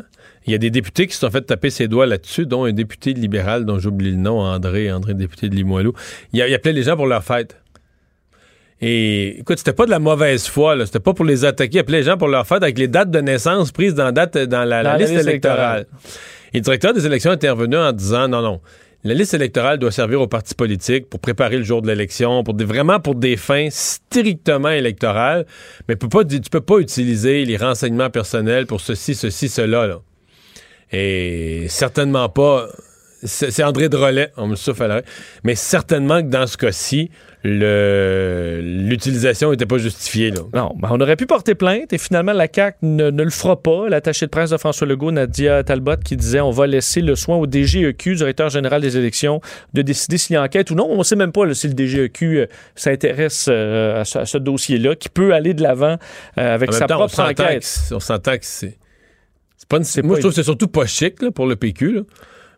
il 0.49 0.53
y 0.53 0.55
a 0.55 0.59
des 0.59 0.71
députés 0.71 1.07
qui 1.07 1.15
se 1.15 1.21
sont 1.21 1.31
fait 1.31 1.43
taper 1.43 1.69
ses 1.69 1.89
doigts 1.89 2.07
là-dessus, 2.07 2.47
dont 2.47 2.65
un 2.65 2.73
député 2.73 3.13
libéral 3.13 3.67
dont 3.67 3.79
j'oublie 3.79 4.13
le 4.13 4.17
nom, 4.17 4.41
André, 4.41 4.91
André, 4.91 5.13
député 5.13 5.49
de 5.51 5.55
Limoilou. 5.55 5.93
Il, 6.33 6.43
il 6.47 6.55
appelait 6.55 6.73
les 6.73 6.85
gens 6.85 6.97
pour 6.97 7.07
leur 7.07 7.23
fête. 7.23 7.57
Et 8.81 9.41
écoute, 9.41 9.59
c'était 9.59 9.73
pas 9.73 9.85
de 9.85 9.91
la 9.91 9.99
mauvaise 9.99 10.47
foi, 10.47 10.75
là. 10.75 10.87
C'était 10.87 11.01
pas 11.01 11.13
pour 11.13 11.25
les 11.25 11.45
attaquer. 11.45 11.77
Il 11.77 11.81
appelait 11.81 11.99
les 11.99 12.05
gens 12.05 12.17
pour 12.17 12.29
leur 12.29 12.47
fête 12.47 12.63
avec 12.63 12.79
les 12.79 12.89
dates 12.89 13.11
de 13.11 13.21
naissance 13.21 13.73
prises 13.73 13.95
dans, 13.95 14.11
date, 14.13 14.39
dans 14.39 14.65
la, 14.65 14.97
liste, 14.97 15.13
électorale. 15.13 15.87
Et 16.55 16.59
le 16.59 16.63
directeur 16.63 16.95
des 16.95 17.05
élections 17.05 17.33
est 17.33 17.35
intervenu 17.35 17.77
en 17.77 17.93
disant 17.93 18.29
non, 18.29 18.41
non. 18.41 18.61
La 19.05 19.15
liste 19.15 19.35
électorale 19.35 19.79
doit 19.79 19.93
servir 19.93 20.21
aux 20.21 20.27
partis 20.27 20.55
politiques 20.55 21.09
pour 21.09 21.21
préparer 21.21 21.57
le 21.57 21.63
jour 21.63 21.83
de 21.83 21.87
l'élection, 21.87 22.43
pour 22.43 22.57
vraiment 22.57 22.99
pour 22.99 23.15
des 23.15 23.37
fins 23.37 23.69
strictement 23.71 24.71
électorales, 24.71 25.47
mais 25.89 25.95
tu 25.95 26.09
pas, 26.09 26.25
tu 26.25 26.41
peux 26.51 26.61
pas 26.61 26.79
utiliser 26.79 27.45
les 27.45 27.57
renseignements 27.57 28.11
personnels 28.11 28.67
pour 28.67 28.81
ceci, 28.81 29.15
ceci, 29.15 29.49
cela. 29.49 29.87
Là. 29.87 30.01
Et 30.93 31.67
certainement 31.69 32.29
pas. 32.29 32.69
C'est 33.25 33.65
André 33.65 33.89
Drolet, 33.89 34.31
on 34.37 34.47
me 34.47 34.55
souffle 34.55 34.85
à 34.85 35.03
Mais 35.43 35.57
certainement 35.57 36.23
que 36.23 36.29
dans 36.29 36.47
ce 36.47 36.57
cas-ci, 36.57 37.11
l'utilisation 37.45 39.51
n'était 39.51 39.67
pas 39.67 39.79
justifiée. 39.79 40.31
Là. 40.31 40.41
Non, 40.55 40.73
ben 40.77 40.89
on 40.91 41.01
aurait 41.01 41.17
pu 41.17 41.27
porter 41.27 41.55
plainte 41.55 41.93
et 41.93 41.99
finalement 41.99 42.33
la 42.33 42.47
CAQ 42.53 42.79
ne, 42.83 43.11
le 43.11 43.31
fera 43.31 43.61
pas. 43.61 43.89
L'attaché 43.89 44.27
de 44.27 44.31
presse 44.31 44.51
de 44.51 44.57
François 44.57 44.87
Legault, 44.87 45.11
Nadia 45.11 45.65
Talbot, 45.65 45.97
qui 46.05 46.17
disait 46.17 46.41
on 46.41 46.51
va 46.51 46.69
laisser 46.69 47.01
le 47.01 47.17
soin 47.17 47.37
au 47.37 47.47
DGEQ, 47.47 48.17
directeur 48.17 48.51
général 48.51 48.83
des 48.83 48.97
élections, 48.97 49.41
de 49.75 49.83
décider 49.83 50.19
s'il 50.19 50.35
y 50.35 50.37
a 50.37 50.43
enquête 50.43 50.71
ou 50.71 50.75
non. 50.75 50.87
On 50.89 50.99
ne 50.99 51.05
sait 51.05 51.17
même 51.17 51.33
pas 51.33 51.53
si 51.55 51.69
le 51.69 51.75
DGEQ 51.75 52.39
euh, 52.39 52.47
s'intéresse 52.75 53.47
euh, 53.49 54.03
à 54.03 54.05
ce, 54.05 54.39
dossier-là, 54.39 54.95
qui 54.95 55.09
peut 55.09 55.35
aller 55.35 55.55
de 55.55 55.63
l'avant 55.63 55.97
euh, 56.39 56.55
avec 56.55 56.73
sa 56.73 56.87
propre 56.87 57.21
enquête. 57.21 57.67
on 57.93 58.01
s'entend 58.01 58.37
que 58.37 58.45
c'est 58.45 58.79
moi, 59.71 60.17
je 60.17 60.21
trouve 60.21 60.31
que 60.31 60.37
c'est 60.37 60.43
surtout 60.43 60.69
pas 60.69 60.87
chic 60.87 61.31
pour 61.31 61.47
le 61.47 61.57
PQ. 61.57 62.05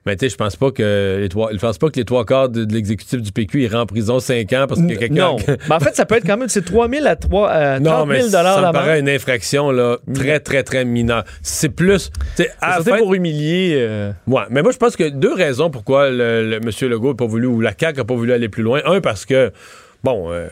Mais 0.06 0.16
tu 0.16 0.24
sais, 0.24 0.30
je 0.30 0.36
pense 0.36 0.56
pas 0.56 0.70
que 0.70 1.18
les 1.20 1.28
trois, 1.28 1.50
je 1.52 1.58
pense 1.58 1.76
pas 1.76 1.90
que 1.90 1.96
les 1.96 2.06
trois 2.06 2.24
quarts 2.24 2.48
de, 2.48 2.66
l'exécutif 2.72 3.20
du 3.20 3.32
PQ 3.32 3.64
iraient 3.64 3.76
en 3.76 3.84
prison 3.84 4.18
cinq 4.18 4.50
ans 4.54 4.64
parce 4.66 4.80
que 4.80 4.94
quelqu'un. 4.94 5.32
Non. 5.32 5.36
mais 5.46 5.74
en 5.74 5.80
fait, 5.80 5.94
ça 5.94 6.06
peut 6.06 6.14
être 6.14 6.26
quand 6.26 6.38
même, 6.38 6.48
c'est 6.48 6.64
3 6.64 6.88
000 6.88 7.06
à 7.06 7.16
3, 7.16 7.50
euh, 7.50 7.78
000 7.82 8.30
dollars. 8.30 8.60
Ça 8.60 8.68
me 8.68 8.72
paraît 8.72 8.98
une 8.98 9.10
infraction, 9.10 9.70
là, 9.70 9.98
très, 10.14 10.40
très, 10.40 10.62
très 10.62 10.86
mineure. 10.86 11.24
C'est 11.42 11.68
plus, 11.68 12.10
c'est 12.34 12.50
pour 12.98 13.12
humilier. 13.12 13.74
Euh... 13.76 14.12
Ouais. 14.26 14.44
Mais 14.48 14.62
moi, 14.62 14.72
je 14.72 14.78
pense 14.78 14.96
que 14.96 15.06
deux 15.10 15.34
raisons 15.34 15.68
pourquoi 15.68 16.08
le, 16.08 16.60
M. 16.62 16.88
Legault 16.88 17.08
n'a 17.08 17.14
pas 17.14 17.26
voulu, 17.26 17.46
ou 17.46 17.60
la 17.60 17.74
CAQ 17.78 17.98
n'a 17.98 18.04
pas 18.04 18.14
voulu 18.14 18.32
aller 18.32 18.48
plus 18.48 18.62
loin. 18.62 18.80
Un, 18.86 19.02
parce 19.02 19.26
que, 19.26 19.52
bon, 20.02 20.32
euh, 20.32 20.48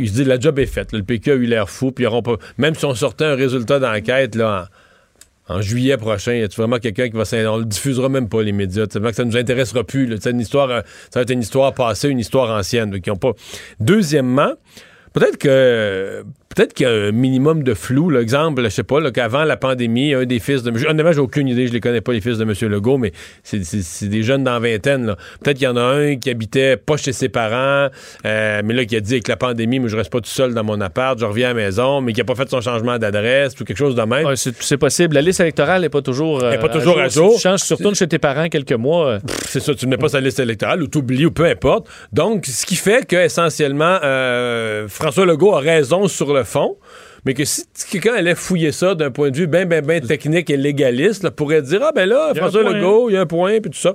il 0.00 0.08
se 0.08 0.14
dit, 0.14 0.24
la 0.24 0.40
job 0.40 0.58
est 0.58 0.66
faite. 0.66 0.92
Le 0.92 1.04
PQ 1.04 1.30
a 1.30 1.34
eu 1.34 1.46
l'air 1.46 1.70
fou, 1.70 1.92
puis 1.92 2.04
pas, 2.04 2.36
même 2.58 2.74
si 2.74 2.84
on 2.84 2.96
sortait 2.96 3.26
un 3.26 3.36
résultat 3.36 3.78
d'enquête, 3.78 4.34
là, 4.34 4.64
en 4.64 4.85
juillet 5.60 5.96
prochain, 5.96 6.34
y 6.34 6.42
a 6.42 6.48
vraiment 6.48 6.78
quelqu'un 6.78 7.08
qui 7.08 7.16
va 7.16 7.24
On 7.52 7.58
le 7.58 7.64
diffusera 7.64 8.08
même 8.08 8.28
pas, 8.28 8.42
les 8.42 8.52
médias. 8.52 8.86
Que 8.86 9.12
ça 9.12 9.24
nous 9.24 9.36
intéressera 9.36 9.84
plus. 9.84 10.18
Une 10.26 10.40
histoire, 10.40 10.70
euh, 10.70 10.80
ça 11.10 11.20
va 11.20 11.22
être 11.22 11.30
une 11.30 11.40
histoire 11.40 11.72
passée, 11.72 12.08
une 12.08 12.18
histoire 12.18 12.50
ancienne. 12.50 13.00
Qui 13.00 13.10
ont 13.10 13.16
pas... 13.16 13.32
Deuxièmement, 13.78 14.54
peut-être 15.12 15.38
que 15.38 16.24
peut-être 16.56 16.72
qu'il 16.72 16.86
y 16.86 16.88
a 16.88 16.92
un 16.92 17.12
minimum 17.12 17.62
de 17.62 17.74
flou. 17.74 18.08
L'exemple, 18.08 18.62
je 18.64 18.68
sais 18.70 18.82
pas, 18.82 19.10
qu'avant 19.10 19.44
la 19.44 19.58
pandémie, 19.58 20.14
un 20.14 20.24
des 20.24 20.40
fils 20.40 20.62
de 20.62 20.70
M. 20.70 20.76
Honnêtement, 20.88 21.12
j'ai 21.12 21.20
aucune 21.20 21.48
idée, 21.48 21.66
je 21.66 21.72
les 21.72 21.80
connais 21.80 22.00
pas, 22.00 22.12
les 22.12 22.22
fils 22.22 22.38
de 22.38 22.44
M. 22.44 22.72
Legault, 22.72 22.96
mais 22.96 23.12
c'est 23.44 24.08
des 24.08 24.22
jeunes 24.22 24.42
dans 24.42 24.54
la 24.54 24.58
vingtaine. 24.58 25.14
Peut-être 25.42 25.58
qu'il 25.58 25.66
y 25.66 25.70
en 25.70 25.76
a 25.76 25.82
un 25.82 26.16
qui 26.16 26.30
habitait 26.30 26.78
pas 26.78 26.96
chez 26.96 27.12
ses 27.12 27.28
parents, 27.28 27.90
euh, 28.24 28.62
mais 28.64 28.74
là, 28.74 28.84
qui 28.86 28.96
a 28.96 29.00
dit 29.00 29.14
avec 29.14 29.28
la 29.28 29.36
pandémie, 29.36 29.78
moi, 29.78 29.88
je 29.88 29.96
reste 29.96 30.10
pas 30.10 30.20
tout 30.20 30.30
seul 30.30 30.54
dans 30.54 30.64
mon 30.64 30.80
appart, 30.80 31.18
je 31.18 31.26
reviens 31.26 31.50
à 31.50 31.54
la 31.54 31.62
maison, 31.62 32.00
mais 32.00 32.14
qui 32.14 32.22
a 32.22 32.24
pas 32.24 32.34
fait 32.34 32.48
son 32.48 32.62
changement 32.62 32.98
d'adresse 32.98 33.52
ou 33.60 33.64
quelque 33.64 33.76
chose 33.76 33.94
de 33.94 34.02
même. 34.02 34.26
c'est 34.34 34.78
possible. 34.78 35.14
La 35.14 35.22
liste 35.22 35.40
électorale 35.40 35.82
n'est 35.82 35.90
pas 35.90 36.02
toujours, 36.02 36.38
pas 36.40 36.54
euh, 36.54 36.68
toujours 36.68 36.98
à 36.98 37.08
jour. 37.08 37.34
tu 37.34 37.42
changes, 37.42 37.60
surtout 37.60 37.94
chez 37.94 38.08
tes 38.08 38.18
parents 38.18 38.48
quelques 38.48 38.72
mois. 38.72 39.06
Euh. 39.08 39.18
C'est 39.46 39.60
ça, 39.60 39.74
tu 39.74 39.84
ne 39.84 39.90
mets 39.90 39.98
pas 39.98 40.08
sa 40.08 40.20
liste 40.20 40.40
électorale 40.40 40.82
ou 40.82 40.88
tu 40.88 40.98
oublies 40.98 41.26
ou 41.26 41.30
peu 41.30 41.44
importe. 41.44 41.86
Donc, 42.12 42.46
ce 42.46 42.64
qui 42.64 42.76
fait 42.76 43.06
que 43.06 43.16
essentiellement, 43.16 43.98
François 44.88 45.26
Legault 45.26 45.54
a 45.54 45.60
raison 45.60 46.08
sur 46.08 46.32
le 46.32 46.45
fond, 46.46 46.76
mais 47.24 47.34
que 47.34 47.44
si 47.44 47.64
quelqu'un 47.90 48.14
allait 48.14 48.34
fouiller 48.34 48.72
ça 48.72 48.94
d'un 48.94 49.10
point 49.10 49.30
de 49.30 49.36
vue 49.36 49.46
bien, 49.46 49.66
bien, 49.66 49.82
bien 49.82 50.00
technique 50.00 50.48
et 50.48 50.56
légaliste, 50.56 51.24
là, 51.24 51.30
pourrait 51.30 51.62
dire 51.62 51.80
Ah, 51.82 51.92
ben 51.94 52.08
là, 52.08 52.32
François 52.34 52.62
Legault, 52.62 53.10
il 53.10 53.14
y 53.14 53.16
a 53.16 53.22
un 53.22 53.26
point, 53.26 53.60
puis 53.60 53.70
tout 53.70 53.78
ça. 53.78 53.94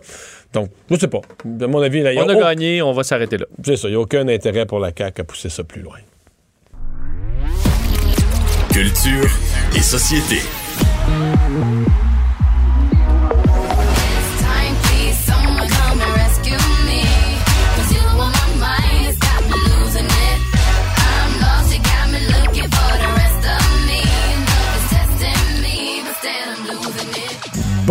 Donc, 0.54 0.70
je 0.90 0.98
sais 0.98 1.08
pas. 1.08 1.22
De 1.46 1.66
mon 1.66 1.82
avis, 1.82 2.02
là, 2.02 2.12
on 2.18 2.28
a, 2.28 2.36
gagné, 2.36 2.82
on 2.82 2.92
va 2.92 3.04
s'arrêter 3.04 3.38
là. 3.38 3.46
C'est 3.64 3.78
ça, 3.78 3.88
il 3.88 3.92
n'y 3.92 3.98
a 3.98 4.02
aucun 4.02 4.28
intérêt 4.28 4.66
pour 4.66 4.80
la 4.80 4.92
CAQ 4.96 5.22
à 5.22 5.24
pousser 5.24 5.50
ça 5.50 5.64
plus 5.64 5.82
loin. 5.82 5.98
Culture 8.74 9.30
et 9.76 9.82
société. 9.82 10.42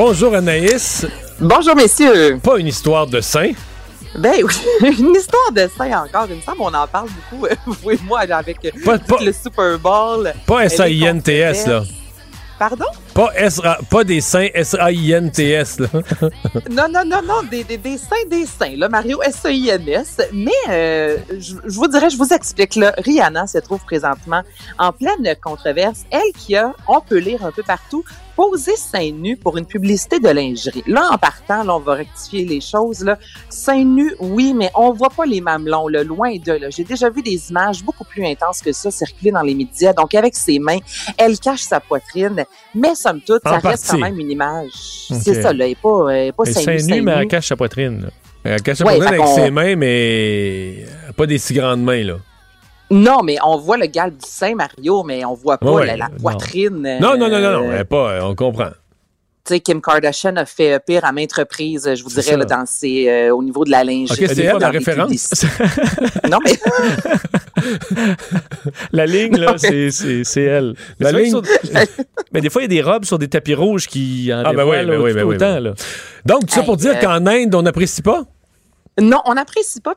Bonjour 0.02 0.34
Anaïs. 0.34 1.06
Bonjour 1.38 1.76
messieurs. 1.76 2.40
Pas 2.42 2.56
une 2.56 2.68
histoire 2.68 3.06
de 3.06 3.20
saint. 3.20 3.52
Ben 4.16 4.42
oui, 4.42 4.54
une 4.98 5.14
histoire 5.14 5.52
de 5.52 5.68
saint 5.76 6.04
encore. 6.04 6.26
Il 6.30 6.36
me 6.36 6.40
semble 6.40 6.56
qu'on 6.56 6.72
en 6.72 6.86
parle 6.86 7.08
beaucoup, 7.30 7.46
vous 7.66 7.90
et 7.90 7.98
moi, 8.06 8.20
avec 8.20 8.56
le 8.62 9.32
Super 9.32 9.78
Bowl. 9.78 10.32
Pas 10.46 10.64
S-A-I-N-T-S, 10.64 11.66
là. 11.66 11.82
Pardon? 12.58 12.86
Pas, 13.14 13.30
S 13.36 13.60
pas 13.90 14.04
des 14.04 14.22
saints 14.22 14.48
S-A-I-N-T-S, 14.54 15.80
là. 15.80 15.88
non, 16.70 16.88
non, 16.90 17.04
non, 17.04 17.22
non, 17.22 17.42
des, 17.50 17.64
des, 17.64 17.76
des 17.76 17.98
saints, 17.98 18.28
des 18.30 18.46
saints, 18.46 18.76
là, 18.76 18.88
Mario 18.88 19.20
S-A-I-N-S. 19.22 20.22
Mais 20.32 20.50
euh, 20.70 21.18
je, 21.38 21.54
vous 21.66 21.88
dirais, 21.88 22.08
je 22.08 22.16
vous 22.16 22.32
explique, 22.32 22.74
là, 22.76 22.94
Rihanna 22.96 23.46
se 23.46 23.58
trouve 23.58 23.84
présentement 23.84 24.42
en 24.78 24.92
pleine 24.92 25.34
controverse. 25.42 26.04
Elle 26.10 26.32
qui 26.38 26.56
a, 26.56 26.74
on 26.88 27.02
peut 27.02 27.18
lire 27.18 27.44
un 27.44 27.50
peu 27.50 27.62
partout, 27.62 28.04
poser 28.40 28.76
seins 28.76 29.12
nus 29.12 29.36
pour 29.36 29.58
une 29.58 29.66
publicité 29.66 30.18
de 30.18 30.28
lingerie. 30.28 30.82
Là, 30.86 31.10
en 31.12 31.18
partant, 31.18 31.62
là, 31.62 31.76
on 31.76 31.78
va 31.78 31.94
rectifier 31.94 32.46
les 32.46 32.62
choses. 32.62 33.04
Là. 33.04 33.18
Seins 33.50 33.84
nus, 33.84 34.14
oui, 34.18 34.54
mais 34.54 34.70
on 34.74 34.92
voit 34.92 35.10
pas 35.10 35.26
les 35.26 35.42
mamelons, 35.42 35.88
là, 35.88 36.02
loin 36.02 36.34
de 36.36 36.52
là. 36.52 36.70
J'ai 36.70 36.84
déjà 36.84 37.10
vu 37.10 37.20
des 37.20 37.50
images 37.50 37.84
beaucoup 37.84 38.04
plus 38.04 38.24
intenses 38.24 38.62
que 38.62 38.72
ça 38.72 38.90
circuler 38.90 39.30
dans 39.30 39.42
les 39.42 39.54
médias. 39.54 39.92
Donc, 39.92 40.14
avec 40.14 40.34
ses 40.34 40.58
mains, 40.58 40.78
elle 41.18 41.38
cache 41.38 41.60
sa 41.60 41.80
poitrine, 41.80 42.46
mais 42.74 42.94
somme 42.94 43.20
toute, 43.20 43.42
ça 43.44 43.58
reste 43.58 43.90
quand 43.90 43.98
même 43.98 44.18
une 44.18 44.30
image. 44.30 44.72
C'est 44.72 45.42
ça, 45.42 45.52
là, 45.52 45.64
elle 45.64 45.70
n'est 45.70 45.74
pas, 45.74 46.08
elle 46.08 46.32
pas 46.32 46.44
seins, 46.46 46.76
nus, 46.76 47.02
mais 47.02 47.12
elle 47.12 47.28
cache 47.28 47.48
sa 47.48 47.56
poitrine. 47.56 48.08
Elle 48.42 48.62
cache 48.62 48.78
sa 48.78 48.84
poitrine 48.84 49.06
avec 49.06 49.26
ses 49.26 49.50
mains, 49.50 49.76
mais 49.76 50.86
pas 51.14 51.26
des 51.26 51.36
si 51.36 51.52
grandes 51.52 51.82
mains, 51.82 52.04
là. 52.04 52.16
Non, 52.90 53.22
mais 53.22 53.36
on 53.44 53.56
voit 53.56 53.76
le 53.76 53.86
gal 53.86 54.10
du 54.10 54.26
sein, 54.26 54.54
Mario, 54.54 55.04
mais 55.04 55.24
on 55.24 55.34
voit 55.34 55.58
pas 55.58 55.84
la, 55.84 56.08
poitrine. 56.08 56.98
Non, 57.00 57.16
non, 57.16 57.28
non, 57.28 57.40
non, 57.40 57.52
non, 57.52 57.70
euh, 57.70 57.84
pas, 57.84 58.18
on 58.24 58.34
comprend. 58.34 58.70
Tu 59.44 59.54
sais, 59.54 59.60
Kim 59.60 59.80
Kardashian 59.80 60.36
a 60.36 60.44
fait 60.44 60.84
pire 60.84 61.04
à 61.04 61.12
maintes 61.12 61.32
reprises, 61.32 61.94
je 61.94 62.02
vous 62.02 62.10
dirais, 62.10 62.36
là, 62.36 62.44
dans 62.44 62.66
ses, 62.66 63.08
euh, 63.08 63.34
au 63.34 63.42
niveau 63.42 63.64
de 63.64 63.70
la 63.70 63.84
lingerie. 63.84 64.24
OK, 64.24 64.30
c'est 64.34 64.42
elle 64.44 64.58
la 64.58 64.70
référence? 64.70 65.46
non, 66.30 66.38
mais... 66.44 66.52
la 68.92 69.06
ligne, 69.06 69.36
là, 69.36 69.54
c'est 69.56 70.42
elle. 70.42 70.74
La 70.98 71.12
ligne... 71.12 71.40
mais 72.32 72.40
des 72.42 72.50
fois, 72.50 72.62
il 72.62 72.64
y 72.64 72.78
a 72.78 72.82
des 72.82 72.82
robes 72.82 73.04
sur 73.06 73.18
des 73.18 73.28
tapis 73.28 73.54
rouges 73.54 73.86
qui 73.86 74.30
en 74.32 74.42
ah, 74.44 74.52
ben 74.52 74.64
oui, 74.64 74.84
ben 74.84 75.00
oui, 75.00 75.14
ben 75.14 75.24
oui, 75.24 75.36
autant. 75.36 75.58
Là. 75.58 75.72
Donc, 76.26 76.46
tout 76.46 76.54
ça 76.54 76.62
pour 76.62 76.76
dire 76.76 76.96
euh, 76.96 77.00
qu'en 77.00 77.26
Inde, 77.26 77.54
on 77.54 77.62
n'apprécie 77.62 78.02
pas? 78.02 78.24
Non, 79.00 79.22
on 79.24 79.34
n'apprécie 79.34 79.80
pas 79.80 79.94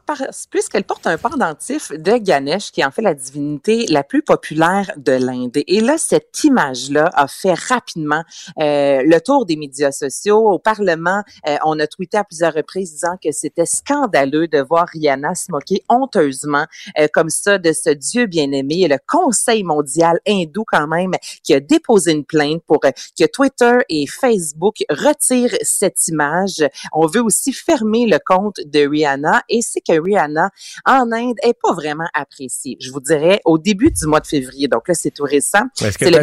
puisqu'elle 0.49 0.85
porte 0.85 1.07
un 1.07 1.17
pendentif 1.17 1.91
de 1.91 2.17
Ganesh, 2.17 2.71
qui 2.71 2.79
est 2.79 2.85
en 2.85 2.91
fait 2.91 3.01
la 3.01 3.13
divinité 3.13 3.85
la 3.89 4.01
plus 4.01 4.21
populaire 4.21 4.91
de 4.95 5.11
l'Inde. 5.11 5.57
Et 5.67 5.81
là, 5.81 5.97
cette 5.97 6.41
image-là 6.45 7.09
a 7.13 7.27
fait 7.27 7.53
rapidement 7.53 8.23
euh, 8.61 9.01
le 9.05 9.19
tour 9.19 9.45
des 9.45 9.57
médias 9.57 9.91
sociaux. 9.91 10.49
Au 10.49 10.57
Parlement, 10.57 11.21
euh, 11.47 11.57
on 11.65 11.79
a 11.79 11.87
tweeté 11.87 12.17
à 12.17 12.23
plusieurs 12.23 12.53
reprises 12.53 12.93
disant 12.93 13.17
que 13.21 13.33
c'était 13.33 13.65
scandaleux 13.65 14.47
de 14.47 14.59
voir 14.61 14.87
Rihanna 14.93 15.35
se 15.35 15.51
moquer 15.51 15.83
honteusement 15.89 16.65
euh, 16.97 17.07
comme 17.11 17.29
ça 17.29 17.57
de 17.57 17.73
ce 17.73 17.89
Dieu 17.89 18.25
bien-aimé. 18.25 18.83
Et 18.83 18.87
le 18.87 18.99
Conseil 19.05 19.63
mondial 19.63 20.21
hindou, 20.25 20.63
quand 20.65 20.87
même, 20.87 21.11
qui 21.43 21.53
a 21.53 21.59
déposé 21.59 22.13
une 22.13 22.23
plainte 22.23 22.63
pour 22.67 22.79
que 22.79 23.25
Twitter 23.25 23.79
et 23.89 24.07
Facebook 24.07 24.77
retirent 24.89 25.57
cette 25.61 26.07
image. 26.07 26.63
On 26.93 27.05
veut 27.07 27.21
aussi 27.21 27.51
fermer 27.51 28.05
le 28.05 28.19
compte 28.25 28.61
de 28.65 28.92
Rihanna 28.93 29.43
et 29.49 29.62
c'est 29.62 29.82
que 29.82 29.99
Rihanna 29.99 30.49
en 30.86 31.12
Inde 31.12 31.38
est 31.43 31.58
pas 31.60 31.73
vraiment 31.73 32.08
appréciée. 32.13 32.77
Je 32.79 32.91
vous 32.91 32.99
dirais 32.99 33.41
au 33.45 33.58
début 33.58 33.91
du 33.91 34.06
mois 34.06 34.19
de 34.19 34.27
février. 34.27 34.67
Donc 34.67 34.88
là, 34.88 34.93
c'est 34.93 35.12
tout 35.12 35.23
récent. 35.23 35.63
Est-ce 35.82 35.97
que 35.97 36.06
tu 36.06 36.13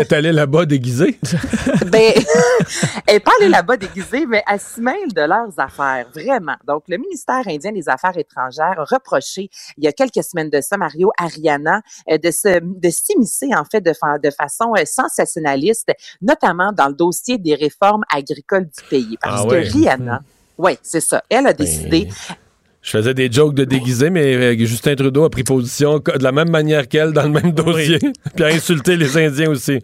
est 0.00 0.12
allée 0.12 0.32
là-bas 0.32 0.66
déguisée? 0.66 1.18
ben, 1.86 2.12
elle 3.06 3.14
n'est 3.14 3.20
pas 3.20 3.32
allée 3.40 3.48
là-bas 3.48 3.76
déguisée, 3.76 4.26
mais 4.26 4.42
elle 4.50 4.60
se 4.60 4.80
mêle 4.80 5.12
de 5.12 5.22
leurs 5.22 5.58
affaires, 5.58 6.06
vraiment. 6.14 6.56
Donc, 6.66 6.84
le 6.88 6.98
ministère 6.98 7.42
indien 7.46 7.72
des 7.72 7.88
Affaires 7.88 8.16
étrangères 8.16 8.78
a 8.78 8.84
reproché, 8.84 9.50
il 9.76 9.84
y 9.84 9.88
a 9.88 9.92
quelques 9.92 10.22
semaines 10.24 10.50
de 10.50 10.60
ça, 10.60 10.76
Mario, 10.76 11.10
à 11.18 11.26
Rihanna, 11.26 11.82
euh, 12.10 12.18
de 12.18 12.30
se, 12.30 12.60
de 12.60 12.90
s'immiscer, 12.90 13.48
en 13.56 13.64
fait, 13.64 13.80
de, 13.80 13.92
de 14.22 14.30
façon 14.30 14.72
euh, 14.76 14.84
sensationnaliste, 14.84 15.90
notamment 16.20 16.72
dans 16.72 16.88
le 16.88 16.94
dossier 16.94 17.38
des 17.38 17.54
réformes 17.54 18.04
agricoles 18.12 18.66
du 18.66 18.84
pays. 18.88 19.16
Parce 19.20 19.42
ah 19.44 19.48
que 19.48 19.56
Rihanna, 19.56 20.20
oui, 20.60 20.78
c'est 20.82 21.00
ça. 21.00 21.22
Elle 21.28 21.46
a 21.46 21.52
décidé. 21.52 22.08
Je 22.82 22.90
faisais 22.90 23.12
des 23.12 23.30
jokes 23.30 23.54
de 23.54 23.64
déguisé, 23.64 24.08
mais 24.08 24.34
euh, 24.34 24.56
Justin 24.58 24.94
Trudeau 24.94 25.24
a 25.24 25.30
pris 25.30 25.44
position 25.44 25.98
de 25.98 26.22
la 26.22 26.32
même 26.32 26.50
manière 26.50 26.88
qu'elle 26.88 27.12
dans 27.12 27.24
le 27.24 27.28
même 27.28 27.52
dossier, 27.52 27.98
puis 28.34 28.44
a 28.44 28.48
insulté 28.48 28.96
les 28.96 29.18
Indiens 29.18 29.50
aussi. 29.50 29.80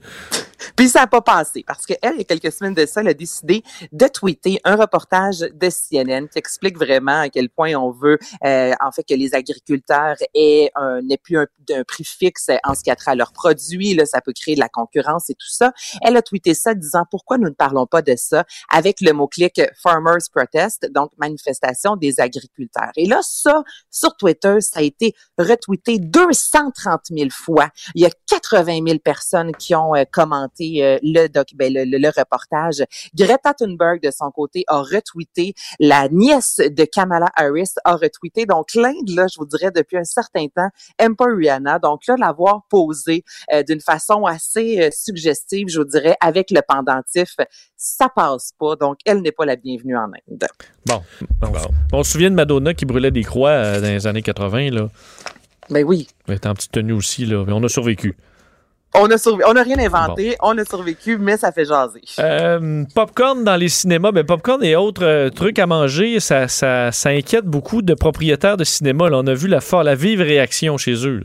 Puis 0.76 0.88
ça 0.88 1.00
n'a 1.00 1.06
pas 1.06 1.20
passé 1.20 1.64
parce 1.66 1.86
qu'elle, 1.86 2.14
il 2.14 2.18
y 2.18 2.20
a 2.20 2.24
quelques 2.24 2.52
semaines 2.52 2.74
de 2.74 2.86
ça, 2.86 3.00
elle 3.00 3.08
a 3.08 3.14
décidé 3.14 3.62
de 3.92 4.06
tweeter 4.06 4.60
un 4.64 4.76
reportage 4.76 5.40
de 5.40 5.68
CNN 5.68 6.28
qui 6.28 6.38
explique 6.38 6.78
vraiment 6.78 7.20
à 7.20 7.28
quel 7.28 7.48
point 7.48 7.74
on 7.74 7.90
veut, 7.90 8.18
euh, 8.44 8.72
en 8.80 8.92
fait, 8.92 9.04
que 9.04 9.14
les 9.14 9.34
agriculteurs 9.34 10.16
aient 10.34 10.70
un, 10.74 11.02
n'aient 11.02 11.18
plus 11.18 11.38
un, 11.38 11.46
prix 11.86 12.04
fixe 12.04 12.48
en 12.64 12.74
ce 12.74 12.82
qui 12.82 12.90
a 12.90 12.96
trait 12.96 13.12
à 13.12 13.14
leurs 13.14 13.32
produits. 13.32 13.94
Là, 13.94 14.06
ça 14.06 14.20
peut 14.20 14.32
créer 14.32 14.54
de 14.54 14.60
la 14.60 14.68
concurrence 14.68 15.30
et 15.30 15.34
tout 15.34 15.48
ça. 15.48 15.72
Elle 16.02 16.16
a 16.16 16.22
tweeté 16.22 16.54
ça 16.54 16.74
disant 16.74 17.04
pourquoi 17.10 17.38
nous 17.38 17.48
ne 17.48 17.54
parlons 17.54 17.86
pas 17.86 18.02
de 18.02 18.14
ça 18.16 18.44
avec 18.70 19.00
le 19.00 19.12
mot-clic 19.12 19.60
Farmers 19.82 20.28
Protest, 20.32 20.90
donc 20.92 21.10
manifestation 21.18 21.96
des 21.96 22.20
agriculteurs. 22.20 22.92
Et 22.96 23.06
là, 23.06 23.20
ça, 23.22 23.62
sur 23.90 24.16
Twitter, 24.16 24.60
ça 24.60 24.80
a 24.80 24.82
été 24.82 25.14
retweeté 25.38 25.98
230 25.98 27.00
000 27.10 27.30
fois. 27.30 27.68
Il 27.94 28.02
y 28.02 28.06
a 28.06 28.10
80 28.28 28.84
000 28.86 28.98
personnes 28.98 29.54
qui 29.54 29.74
ont 29.74 29.94
euh, 29.94 30.04
commenté 30.10 30.45
euh, 30.60 30.98
le, 31.02 31.28
doc, 31.28 31.48
ben, 31.54 31.72
le, 31.72 31.84
le, 31.84 32.08
reportage. 32.08 32.84
Greta 33.14 33.54
Thunberg, 33.54 34.02
de 34.02 34.10
son 34.10 34.30
côté, 34.30 34.64
a 34.68 34.78
retweeté. 34.78 35.54
La 35.80 36.08
nièce 36.08 36.56
de 36.58 36.84
Kamala 36.84 37.28
Harris 37.36 37.74
a 37.84 37.96
retweeté. 37.96 38.46
Donc, 38.46 38.74
l'Inde, 38.74 39.08
là, 39.10 39.26
je 39.32 39.38
vous 39.38 39.46
dirais, 39.46 39.70
depuis 39.74 39.96
un 39.96 40.04
certain 40.04 40.46
temps, 40.48 40.68
aime 40.98 41.16
pas 41.16 41.26
Rihanna. 41.26 41.78
Donc, 41.78 42.06
là, 42.06 42.16
l'avoir 42.18 42.62
posé 42.68 43.24
euh, 43.52 43.62
d'une 43.62 43.80
façon 43.80 44.24
assez 44.24 44.80
euh, 44.80 44.90
suggestive, 44.92 45.68
je 45.68 45.78
vous 45.78 45.86
dirais, 45.86 46.16
avec 46.20 46.50
le 46.50 46.60
pendentif, 46.66 47.36
ça 47.76 48.08
passe 48.08 48.52
pas. 48.58 48.76
Donc, 48.76 48.98
elle 49.04 49.22
n'est 49.22 49.32
pas 49.32 49.44
la 49.44 49.56
bienvenue 49.56 49.96
en 49.96 50.10
Inde. 50.30 50.46
Bon. 50.86 51.02
On 51.92 52.02
se 52.02 52.12
souvient 52.12 52.30
de 52.30 52.36
Madonna 52.36 52.74
qui 52.74 52.84
brûlait 52.84 53.10
des 53.10 53.24
croix 53.24 53.80
dans 53.80 53.88
les 53.88 54.06
années 54.06 54.22
80, 54.22 54.70
là. 54.70 54.88
Ben 55.70 55.84
oui. 55.84 56.06
Elle 56.28 56.34
était 56.34 56.48
en 56.48 56.54
petite 56.54 56.72
tenue 56.72 56.92
aussi, 56.92 57.26
là. 57.26 57.44
Mais 57.46 57.52
on 57.52 57.62
a 57.64 57.68
survécu. 57.68 58.16
On 58.98 59.10
a, 59.10 59.16
on 59.46 59.56
a 59.56 59.62
rien 59.62 59.78
inventé, 59.78 60.36
on 60.40 60.56
a 60.56 60.64
survécu, 60.64 61.18
mais 61.18 61.36
ça 61.36 61.52
fait 61.52 61.66
jaser. 61.66 62.00
Euh, 62.18 62.84
popcorn 62.94 63.44
dans 63.44 63.56
les 63.56 63.68
cinémas, 63.68 64.10
ben 64.10 64.24
popcorn 64.24 64.62
et 64.64 64.74
autres 64.74 65.04
euh, 65.04 65.28
trucs 65.28 65.58
à 65.58 65.66
manger, 65.66 66.18
ça, 66.20 66.48
ça, 66.48 66.90
inquiète 67.06 67.44
beaucoup 67.44 67.82
de 67.82 67.94
propriétaires 67.94 68.56
de 68.56 68.64
cinéma. 68.64 69.08
On 69.12 69.26
a 69.26 69.34
vu 69.34 69.48
la, 69.48 69.60
la 69.84 69.94
vive 69.94 70.20
réaction 70.20 70.78
chez 70.78 71.06
eux. 71.06 71.22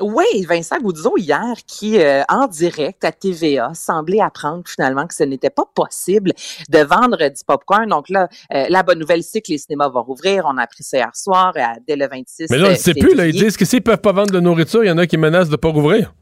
Oui, 0.00 0.24
Vincent 0.48 0.78
Goudzot 0.78 1.16
hier 1.16 1.54
qui, 1.66 2.00
euh, 2.00 2.22
en 2.28 2.46
direct 2.46 3.04
à 3.04 3.10
TVA, 3.10 3.72
semblait 3.74 4.20
apprendre 4.20 4.62
finalement 4.66 5.06
que 5.06 5.14
ce 5.14 5.24
n'était 5.24 5.50
pas 5.50 5.64
possible 5.74 6.32
de 6.68 6.78
vendre 6.78 7.16
du 7.16 7.44
popcorn. 7.46 7.88
Donc 7.88 8.08
là, 8.08 8.28
la 8.50 8.82
bonne 8.84 9.00
nouvelle, 9.00 9.24
c'est 9.24 9.40
que 9.40 9.50
les 9.50 9.58
cinémas 9.58 9.88
vont 9.88 10.02
rouvrir. 10.02 10.44
On 10.46 10.56
a 10.56 10.62
appris 10.62 10.84
ça 10.84 10.98
hier 10.98 11.10
soir, 11.14 11.52
dès 11.86 11.96
le 11.96 12.06
26 12.06 12.46
Mais 12.50 12.58
là, 12.58 12.68
on 12.68 12.70
ne 12.70 12.76
sait 12.76 12.94
plus. 12.94 13.14
Là, 13.14 13.26
ils 13.26 13.36
disent 13.36 13.56
que 13.56 13.64
s'ils 13.64 13.82
peuvent 13.82 14.00
pas 14.00 14.12
vendre 14.12 14.30
de 14.30 14.40
nourriture, 14.40 14.84
il 14.84 14.88
y 14.88 14.90
en 14.90 14.98
a 14.98 15.06
qui 15.06 15.16
menacent 15.16 15.50
de 15.50 15.56
pas 15.56 15.68
rouvrir. 15.68 16.12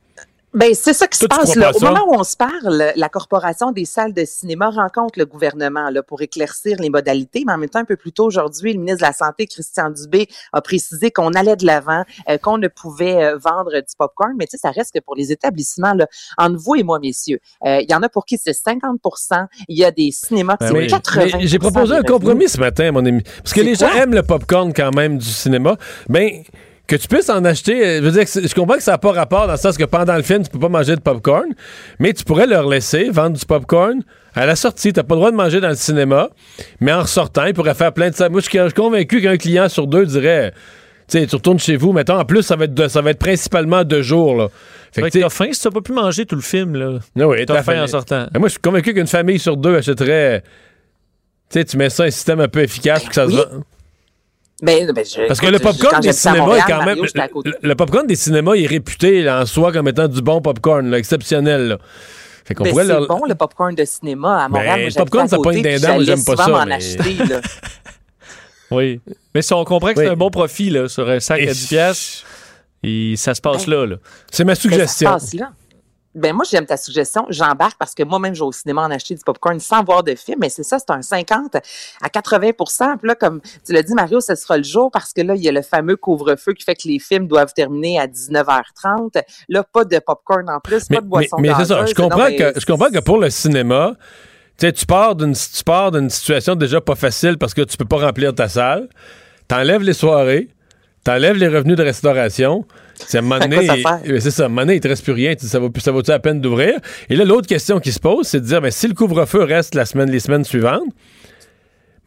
Ben, 0.54 0.72
c'est 0.74 0.94
ça 0.94 1.06
qui 1.06 1.18
se 1.18 1.26
passe 1.26 1.54
là. 1.54 1.70
Au 1.74 1.80
moment 1.80 2.04
où 2.08 2.14
on 2.18 2.24
se 2.24 2.36
parle, 2.36 2.92
la 2.94 3.08
Corporation 3.08 3.72
des 3.72 3.84
salles 3.84 4.14
de 4.14 4.24
cinéma 4.24 4.70
rencontre 4.70 5.18
le 5.18 5.26
gouvernement 5.26 5.90
là, 5.90 6.02
pour 6.02 6.22
éclaircir 6.22 6.78
les 6.80 6.88
modalités, 6.88 7.44
mais 7.46 7.52
en 7.52 7.58
même 7.58 7.68
temps, 7.68 7.80
un 7.80 7.84
peu 7.84 7.96
plus 7.96 8.12
tôt 8.12 8.24
aujourd'hui, 8.24 8.72
le 8.72 8.78
ministre 8.78 9.00
de 9.00 9.06
la 9.06 9.12
Santé, 9.12 9.46
Christian 9.46 9.90
Dubé, 9.90 10.28
a 10.52 10.62
précisé 10.62 11.10
qu'on 11.10 11.32
allait 11.32 11.56
de 11.56 11.66
l'avant, 11.66 12.04
euh, 12.30 12.38
qu'on 12.38 12.58
ne 12.58 12.68
pouvait 12.68 13.22
euh, 13.22 13.36
vendre 13.36 13.72
du 13.72 13.96
popcorn, 13.98 14.32
mais 14.38 14.46
tu 14.46 14.52
sais, 14.52 14.58
ça 14.58 14.70
reste 14.70 14.94
que 14.94 15.00
pour 15.00 15.14
les 15.14 15.30
établissements, 15.30 15.92
là, 15.92 16.06
entre 16.38 16.56
vous 16.56 16.76
et 16.76 16.82
moi, 16.82 17.00
messieurs, 17.00 17.40
euh, 17.66 17.80
il 17.82 17.90
y 17.90 17.94
en 17.94 18.02
a 18.02 18.08
pour 18.08 18.24
qui 18.24 18.38
c'est 18.38 18.52
50% 18.52 19.46
il 19.68 19.76
y 19.76 19.84
a 19.84 19.90
des 19.90 20.10
cinémas 20.10 20.56
qui 20.56 20.72
ben 20.72 20.80
c'est 20.82 20.86
80 20.86 21.38
J'ai 21.40 21.58
proposé 21.58 21.96
un 21.96 22.02
compromis 22.02 22.48
ce 22.48 22.58
matin, 22.58 22.92
mon 22.92 23.04
ami, 23.04 23.22
parce 23.42 23.52
que 23.52 23.60
les 23.60 23.74
gens 23.74 23.92
aiment 23.92 24.14
le 24.14 24.22
popcorn 24.22 24.72
quand 24.72 24.94
même 24.94 25.18
du 25.18 25.28
cinéma. 25.28 25.76
Ben, 26.08 26.42
que 26.86 26.96
tu 26.96 27.08
puisses 27.08 27.28
en 27.28 27.44
acheter. 27.44 27.84
Euh, 27.84 27.96
je 27.98 28.08
veux 28.08 28.12
dire, 28.12 28.24
je 28.26 28.54
comprends 28.54 28.76
que 28.76 28.82
ça 28.82 28.92
n'a 28.92 28.98
pas 28.98 29.12
rapport 29.12 29.46
dans 29.46 29.52
le 29.52 29.58
sens 29.58 29.76
que 29.76 29.84
pendant 29.84 30.14
le 30.14 30.22
film, 30.22 30.42
tu 30.42 30.50
peux 30.50 30.58
pas 30.58 30.68
manger 30.68 30.94
de 30.96 31.00
popcorn, 31.00 31.48
mais 31.98 32.12
tu 32.12 32.24
pourrais 32.24 32.46
leur 32.46 32.68
laisser 32.68 33.10
vendre 33.10 33.36
du 33.36 33.44
popcorn 33.44 34.02
à 34.34 34.46
la 34.46 34.56
sortie. 34.56 34.92
Tu 34.92 35.00
n'as 35.00 35.04
pas 35.04 35.14
le 35.14 35.20
droit 35.20 35.30
de 35.30 35.36
manger 35.36 35.60
dans 35.60 35.68
le 35.68 35.74
cinéma, 35.74 36.30
mais 36.80 36.92
en 36.92 37.02
ressortant, 37.02 37.44
ils 37.44 37.54
pourraient 37.54 37.74
faire 37.74 37.92
plein 37.92 38.10
de 38.10 38.14
ça. 38.14 38.28
Moi, 38.28 38.40
je 38.40 38.48
suis 38.48 38.72
convaincu 38.74 39.20
qu'un 39.20 39.36
client 39.36 39.68
sur 39.68 39.86
deux 39.86 40.06
dirait. 40.06 40.52
Tu 41.08 41.20
sais, 41.20 41.26
tu 41.26 41.36
retournes 41.36 41.60
chez 41.60 41.76
vous, 41.76 41.92
mettons, 41.92 42.18
en 42.18 42.24
plus, 42.24 42.42
ça 42.42 42.56
va 42.56 42.64
être, 42.64 42.88
ça 42.88 43.00
va 43.00 43.10
être 43.10 43.20
principalement 43.20 43.84
deux 43.84 44.02
jours, 44.02 44.34
là. 44.34 44.48
Fait 44.92 45.02
que 45.02 45.18
t'as 45.18 45.28
faim 45.28 45.48
si 45.52 45.62
t'as 45.62 45.70
pas 45.70 45.80
pu 45.80 45.92
manger 45.92 46.26
tout 46.26 46.34
le 46.34 46.42
film, 46.42 46.74
là. 46.74 46.98
Ah 47.18 47.28
oui, 47.28 47.46
t'as 47.46 47.62
faim 47.62 47.82
en 47.82 47.86
sortant. 47.86 48.26
moi, 48.34 48.48
je 48.48 48.52
suis 48.52 48.60
convaincu 48.60 48.92
qu'une 48.92 49.06
famille 49.06 49.38
sur 49.38 49.56
deux 49.56 49.76
achèterait. 49.76 50.42
Tu 51.48 51.60
sais, 51.60 51.64
tu 51.64 51.76
mets 51.76 51.90
ça 51.90 52.04
un 52.04 52.10
système 52.10 52.40
un 52.40 52.48
peu 52.48 52.60
efficace 52.60 53.00
pour 53.02 53.10
que 53.10 53.14
ça 53.14 53.28
se 53.28 53.36
ben, 54.62 54.90
ben, 54.92 55.04
Parce 55.28 55.40
que 55.40 55.46
le 55.46 55.58
popcorn 55.58 56.00
des 56.00 56.12
cinémas 56.12 56.56
est 56.56 56.62
quand 56.66 56.84
même. 56.84 56.98
Le, 57.62 57.74
popcorn 57.74 58.06
des 58.06 58.16
cinémas 58.16 58.54
est 58.54 58.66
réputé 58.66 59.28
en 59.28 59.44
soi 59.44 59.70
comme 59.70 59.88
étant 59.88 60.08
du 60.08 60.22
bon 60.22 60.40
popcorn, 60.40 60.90
là, 60.90 60.98
exceptionnel. 60.98 61.68
Là. 61.68 61.78
Fait 62.44 62.54
qu'on 62.54 62.64
ben, 62.64 62.70
pourrait 62.70 62.86
C'est 62.86 63.06
bon 63.06 63.24
le 63.28 63.34
popcorn 63.34 63.74
de 63.74 63.84
cinéma 63.84 64.44
à 64.44 64.48
Montréal. 64.48 64.80
Ben, 64.80 64.88
le 64.88 64.94
popcorn, 64.94 65.28
ça 65.28 65.36
pointe 65.36 65.62
d'un 65.62 66.04
j'aime 66.04 66.24
pas 66.24 66.36
ça. 66.36 66.64
Mais... 66.64 66.74
acheter, 66.74 67.14
là. 67.28 67.40
oui. 68.70 69.00
Mais 69.34 69.42
si 69.42 69.52
on 69.52 69.64
comprend 69.64 69.92
que 69.92 70.00
c'est 70.00 70.08
un 70.08 70.16
bon 70.16 70.30
profit 70.30 70.70
là, 70.70 70.88
sur 70.88 71.08
un 71.08 71.20
sac 71.20 71.42
à 71.42 71.52
10 71.52 71.66
pièces, 71.66 72.24
et 72.82 73.14
ça 73.16 73.34
se 73.34 73.42
passe 73.42 73.66
ben, 73.66 73.74
là. 73.74 73.86
là. 73.86 73.96
C'est 74.30 74.44
ma 74.44 74.54
suggestion. 74.54 75.10
ça 75.10 75.18
se 75.18 75.24
passe 75.26 75.34
là. 75.34 75.52
Ben 76.16 76.34
moi, 76.34 76.44
j'aime 76.50 76.64
ta 76.64 76.78
suggestion. 76.78 77.26
J'embarque 77.28 77.76
parce 77.78 77.94
que 77.94 78.02
moi-même, 78.02 78.34
je 78.34 78.40
vais 78.40 78.46
au 78.46 78.52
cinéma 78.52 78.82
en 78.82 78.90
acheter 78.90 79.14
du 79.14 79.22
popcorn 79.22 79.60
sans 79.60 79.84
voir 79.84 80.02
de 80.02 80.14
film. 80.14 80.38
Mais 80.40 80.48
c'est 80.48 80.62
ça, 80.62 80.78
c'est 80.78 80.90
un 80.90 81.02
50 81.02 81.56
à 81.56 82.08
80% 82.08 82.98
Puis 82.98 83.08
là, 83.08 83.14
comme 83.14 83.40
tu 83.64 83.72
l'as 83.72 83.82
dit, 83.82 83.92
Mario, 83.92 84.20
ce 84.20 84.34
sera 84.34 84.56
le 84.56 84.62
jour 84.62 84.90
parce 84.90 85.12
que 85.12 85.20
là, 85.20 85.34
il 85.34 85.42
y 85.42 85.48
a 85.48 85.52
le 85.52 85.62
fameux 85.62 85.96
couvre-feu 85.96 86.54
qui 86.54 86.64
fait 86.64 86.74
que 86.74 86.88
les 86.88 86.98
films 86.98 87.26
doivent 87.28 87.52
terminer 87.52 88.00
à 88.00 88.06
19h30. 88.06 89.22
Là, 89.48 89.62
pas 89.62 89.84
de 89.84 89.98
popcorn 89.98 90.48
en 90.48 90.58
plus, 90.60 90.86
pas 90.88 91.00
de 91.00 91.06
boisson 91.06 91.36
Mais, 91.38 91.50
mais 91.50 91.54
c'est 91.58 91.66
ça. 91.66 91.84
Je 91.84 91.94
comprends, 91.94 92.28
que, 92.28 92.58
je 92.58 92.64
comprends 92.64 92.90
que 92.90 93.00
pour 93.00 93.18
le 93.18 93.28
cinéma, 93.28 93.92
tu 94.58 94.66
sais, 94.66 94.72
tu 94.72 94.86
pars 94.86 95.14
d'une 95.14 95.34
situation 95.34 96.54
déjà 96.54 96.80
pas 96.80 96.94
facile 96.94 97.36
parce 97.36 97.52
que 97.52 97.60
tu 97.60 97.76
peux 97.76 97.84
pas 97.84 97.98
remplir 97.98 98.34
ta 98.34 98.48
salle. 98.48 98.88
T'enlèves 99.48 99.82
les 99.82 99.92
soirées, 99.92 100.48
t'enlèves 101.04 101.36
les 101.36 101.48
revenus 101.48 101.76
de 101.76 101.82
restauration. 101.82 102.64
C'est 102.98 103.20
c'est 104.20 104.30
ça, 104.30 104.46
à 104.46 104.72
il 104.72 104.80
te 104.80 104.88
reste 104.88 105.04
plus 105.04 105.12
rien. 105.12 105.34
Ça 105.38 105.58
vaut, 105.58 105.70
ça 105.78 105.92
vaut 105.92 106.02
la 106.06 106.18
peine 106.18 106.40
d'ouvrir? 106.40 106.78
Et 107.08 107.16
là, 107.16 107.24
l'autre 107.24 107.46
question 107.46 107.78
qui 107.78 107.92
se 107.92 108.00
pose, 108.00 108.26
c'est 108.26 108.40
de 108.40 108.46
dire, 108.46 108.60
mais 108.60 108.70
si 108.70 108.88
le 108.88 108.94
couvre-feu 108.94 109.42
reste 109.42 109.74
la 109.74 109.84
semaine, 109.84 110.10
les 110.10 110.20
semaines 110.20 110.44
suivantes, 110.44 110.88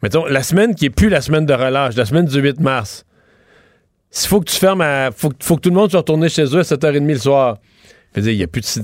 mettons, 0.02 0.26
la 0.26 0.42
semaine 0.42 0.74
qui 0.74 0.86
est 0.86 0.90
plus 0.90 1.08
la 1.08 1.20
semaine 1.20 1.46
de 1.46 1.54
relâche, 1.54 1.96
la 1.96 2.04
semaine 2.04 2.26
du 2.26 2.40
8 2.40 2.60
mars, 2.60 3.04
s'il 4.10 4.28
faut 4.28 4.40
que 4.40 4.50
tu 4.50 4.56
fermes 4.56 4.80
à. 4.80 5.10
Faut, 5.16 5.30
faut 5.40 5.56
que 5.56 5.60
tout 5.60 5.70
le 5.70 5.76
monde 5.76 5.90
soit 5.90 6.00
retourné 6.00 6.28
chez 6.28 6.44
eux 6.44 6.58
à 6.58 6.62
7h30 6.62 7.06
le 7.06 7.18
soir. 7.18 7.58
il 8.16 8.32
y 8.32 8.42
a 8.42 8.48
plus 8.48 8.80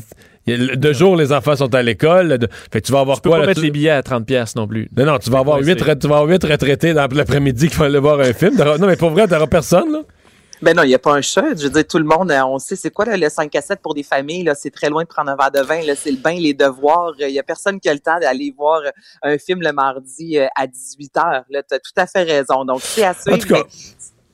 de. 0.47 0.75
deux 0.77 0.93
jours, 0.93 1.17
les 1.17 1.33
enfants 1.33 1.57
sont 1.57 1.75
à 1.75 1.83
l'école. 1.83 2.39
Fait 2.73 2.81
tu 2.81 2.93
vas 2.93 3.01
avoir 3.01 3.21
tu 3.21 3.29
quoi? 3.29 3.39
Peux 3.39 3.43
pas 3.43 3.49
mettre 3.49 3.61
les 3.61 3.73
billets 3.73 3.91
à 3.91 4.03
30 4.05 4.25
pièces 4.25 4.55
non 4.55 4.69
plus. 4.69 4.89
Non, 4.97 5.07
non, 5.07 5.19
tu 5.19 5.31
vas 5.31 5.41
avoir 5.41 5.59
huit, 5.59 5.77
tu 5.77 6.09
vas 6.09 6.19
avoir 6.19 6.29
retraités 6.29 6.95
dans 6.95 7.09
l'après-midi 7.13 7.69
qui 7.69 7.77
vont 7.77 7.85
aller 7.85 7.99
voir 7.99 8.21
un 8.21 8.33
film. 8.33 8.57
Non, 8.57 8.87
mais 8.87 8.97
pour 8.97 9.11
vrai, 9.11 9.27
t'auras 9.27 9.49
personne, 9.49 9.93
là. 9.93 10.03
Ben 10.63 10.75
non, 10.75 10.83
il 10.83 10.89
n'y 10.89 10.95
a 10.95 10.99
pas 10.99 11.13
un 11.13 11.21
chat. 11.21 11.55
Je 11.55 11.65
veux 11.65 11.71
dire, 11.71 11.87
tout 11.87 11.99
le 11.99 12.05
monde, 12.05 12.31
euh, 12.31 12.45
on 12.45 12.59
sait 12.59 12.77
c'est 12.77 12.91
quoi 12.91 13.05
là, 13.05 13.17
le 13.17 13.29
5 13.29 13.55
à 13.55 13.61
7 13.61 13.81
pour 13.81 13.95
des 13.95 14.03
familles. 14.03 14.45
Là, 14.45 14.55
c'est 14.55 14.71
très 14.71 14.89
loin 14.89 15.03
de 15.03 15.09
prendre 15.09 15.31
un 15.31 15.37
verre 15.37 15.51
de 15.51 15.61
vin. 15.61 15.83
Là, 15.83 15.95
c'est 15.95 16.11
le 16.11 16.17
bain, 16.17 16.35
les 16.35 16.55
devoirs. 16.55 17.15
Il 17.19 17.29
n'y 17.29 17.39
a 17.39 17.43
personne 17.43 17.79
qui 17.79 17.89
a 17.89 17.95
le 17.95 18.01
temps 18.01 18.19
d'aller 18.19 18.55
voir 18.57 18.81
un 19.23 19.39
film 19.39 19.61
le 19.63 19.73
mardi 19.73 20.39
à 20.39 20.67
18 20.67 21.15
h. 21.15 21.43
Là, 21.51 21.63
tu 21.63 21.75
as 21.75 21.79
tout 21.79 21.93
à 21.97 22.07
fait 22.07 22.23
raison. 22.23 22.65
Donc, 22.65 22.81
c'est 22.83 23.05
à 23.05 23.15
suivre. 23.15 23.37
En 23.37 23.41
tout 23.41 23.49
cas, 23.49 23.65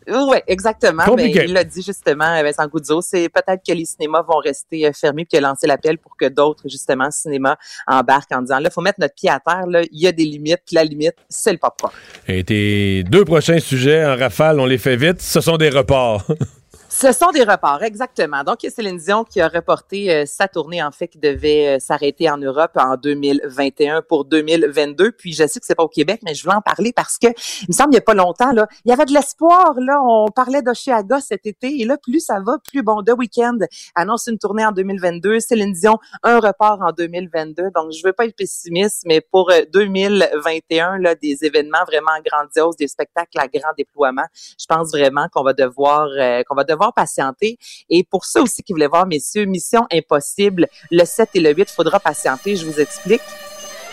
oui, 0.09 0.39
exactement. 0.47 1.05
Ben, 1.15 1.29
il 1.29 1.53
l'a 1.53 1.65
dit 1.65 1.83
justement, 1.83 2.43
Vincent 2.43 2.67
Goudzo, 2.67 3.01
c'est 3.01 3.29
peut-être 3.29 3.63
que 3.67 3.73
les 3.73 3.85
cinémas 3.85 4.23
vont 4.23 4.39
rester 4.39 4.87
euh, 4.87 4.93
fermés 4.93 5.25
puis 5.25 5.39
il 5.39 5.45
a 5.45 5.49
lancé 5.49 5.67
l'appel 5.67 5.99
pour 5.99 6.17
que 6.17 6.27
d'autres, 6.27 6.69
justement, 6.69 7.11
cinémas 7.11 7.57
embarquent 7.87 8.33
en 8.33 8.43
disant, 8.43 8.59
là, 8.59 8.71
faut 8.71 8.81
mettre 8.81 9.01
notre 9.01 9.15
pied 9.15 9.31
à 9.31 9.41
terre, 9.41 9.67
là, 9.67 9.83
il 9.83 10.01
y 10.01 10.07
a 10.07 10.13
des 10.13 10.25
limites, 10.25 10.61
puis 10.67 10.75
la 10.75 10.85
limite, 10.85 11.15
c'est 11.29 11.53
le 11.53 11.59
popcorn. 11.59 11.93
Et 12.29 12.45
tes 12.45 13.05
deux 13.05 13.25
prochains 13.25 13.59
sujets 13.59 14.05
en 14.05 14.17
rafale, 14.17 14.61
on 14.61 14.67
les 14.67 14.79
fait 14.79 14.97
vite, 14.97 15.21
ce 15.21 15.41
sont 15.41 15.57
des 15.57 15.71
reports. 15.71 16.27
Ce 16.95 17.11
sont 17.11 17.31
des 17.31 17.43
reports, 17.43 17.83
exactement. 17.83 18.45
Donc, 18.45 18.63
il 18.63 18.67
y 18.67 18.69
a 18.69 18.71
Céline 18.71 18.99
Dion 18.99 19.25
qui 19.25 19.41
a 19.41 19.49
reporté 19.49 20.13
euh, 20.13 20.25
sa 20.27 20.47
tournée, 20.47 20.83
en 20.83 20.91
fait, 20.91 21.09
qui 21.09 21.19
devait 21.19 21.77
euh, 21.77 21.79
s'arrêter 21.81 22.31
en 22.31 22.37
Europe 22.37 22.73
en 22.77 22.97
2021 22.97 24.03
pour 24.03 24.27
2022. 24.27 25.13
Puis, 25.13 25.33
je 25.33 25.47
sais 25.47 25.59
que 25.59 25.65
c'est 25.65 25.75
pas 25.75 25.85
au 25.85 25.89
Québec, 25.89 26.21
mais 26.23 26.35
je 26.35 26.45
voulais 26.45 26.55
en 26.55 26.61
parler 26.61 26.93
parce 26.95 27.17
que, 27.17 27.29
il 27.29 27.69
me 27.71 27.73
semble, 27.73 27.93
il 27.93 27.95
y 27.95 27.99
a 27.99 28.03
pas 28.03 28.13
longtemps, 28.13 28.53
là, 28.53 28.69
il 28.85 28.91
y 28.91 28.93
avait 28.93 29.07
de 29.07 29.13
l'espoir, 29.13 29.73
là. 29.79 30.01
On 30.05 30.27
parlait 30.29 30.61
d'Oshiaga 30.61 31.21
cet 31.21 31.47
été. 31.47 31.81
Et 31.81 31.87
là, 31.87 31.97
plus 31.97 32.21
ça 32.21 32.41
va, 32.45 32.59
plus 32.59 32.83
bon. 32.83 33.03
The 33.03 33.15
Weeknd 33.17 33.61
annonce 33.95 34.27
une 34.27 34.39
tournée 34.39 34.67
en 34.67 34.73
2022. 34.73 35.41
Céline 35.41 35.73
Dion, 35.73 35.99
un 36.23 36.41
report 36.41 36.83
en 36.83 36.93
2022. 36.93 37.71
Donc, 37.75 37.91
je 37.93 38.07
veux 38.07 38.13
pas 38.13 38.27
être 38.27 38.37
pessimiste, 38.37 39.05
mais 39.07 39.23
pour 39.23 39.51
2021, 39.73 40.97
euh, 40.97 40.99
là, 40.99 41.15
des 41.15 41.39
événements 41.43 41.85
vraiment 41.87 42.13
grandioses, 42.25 42.77
des 42.77 42.89
spectacles 42.89 43.41
à 43.41 43.49
grand 43.49 43.73
déploiement, 43.79 44.27
je 44.61 44.67
pense 44.69 44.91
vraiment 44.93 45.27
qu'on 45.33 45.43
va 45.43 45.55
devoir, 45.55 46.09
qu'on 46.47 46.55
va 46.55 46.65
devoir 46.65 46.82
patienter. 46.91 47.59
Et 47.89 48.03
pour 48.03 48.25
ça 48.25 48.43
aussi 48.43 48.63
qui 48.63 48.73
voulait 48.73 48.89
voir, 48.89 49.07
messieurs, 49.07 49.45
Mission 49.45 49.87
Impossible, 49.93 50.67
le 50.91 51.05
7 51.05 51.29
et 51.35 51.41
le 51.41 51.53
8, 51.53 51.71
faudra 51.71 52.01
patienter. 52.01 52.57
Je 52.57 52.67
vous 52.67 52.81
explique 52.81 53.23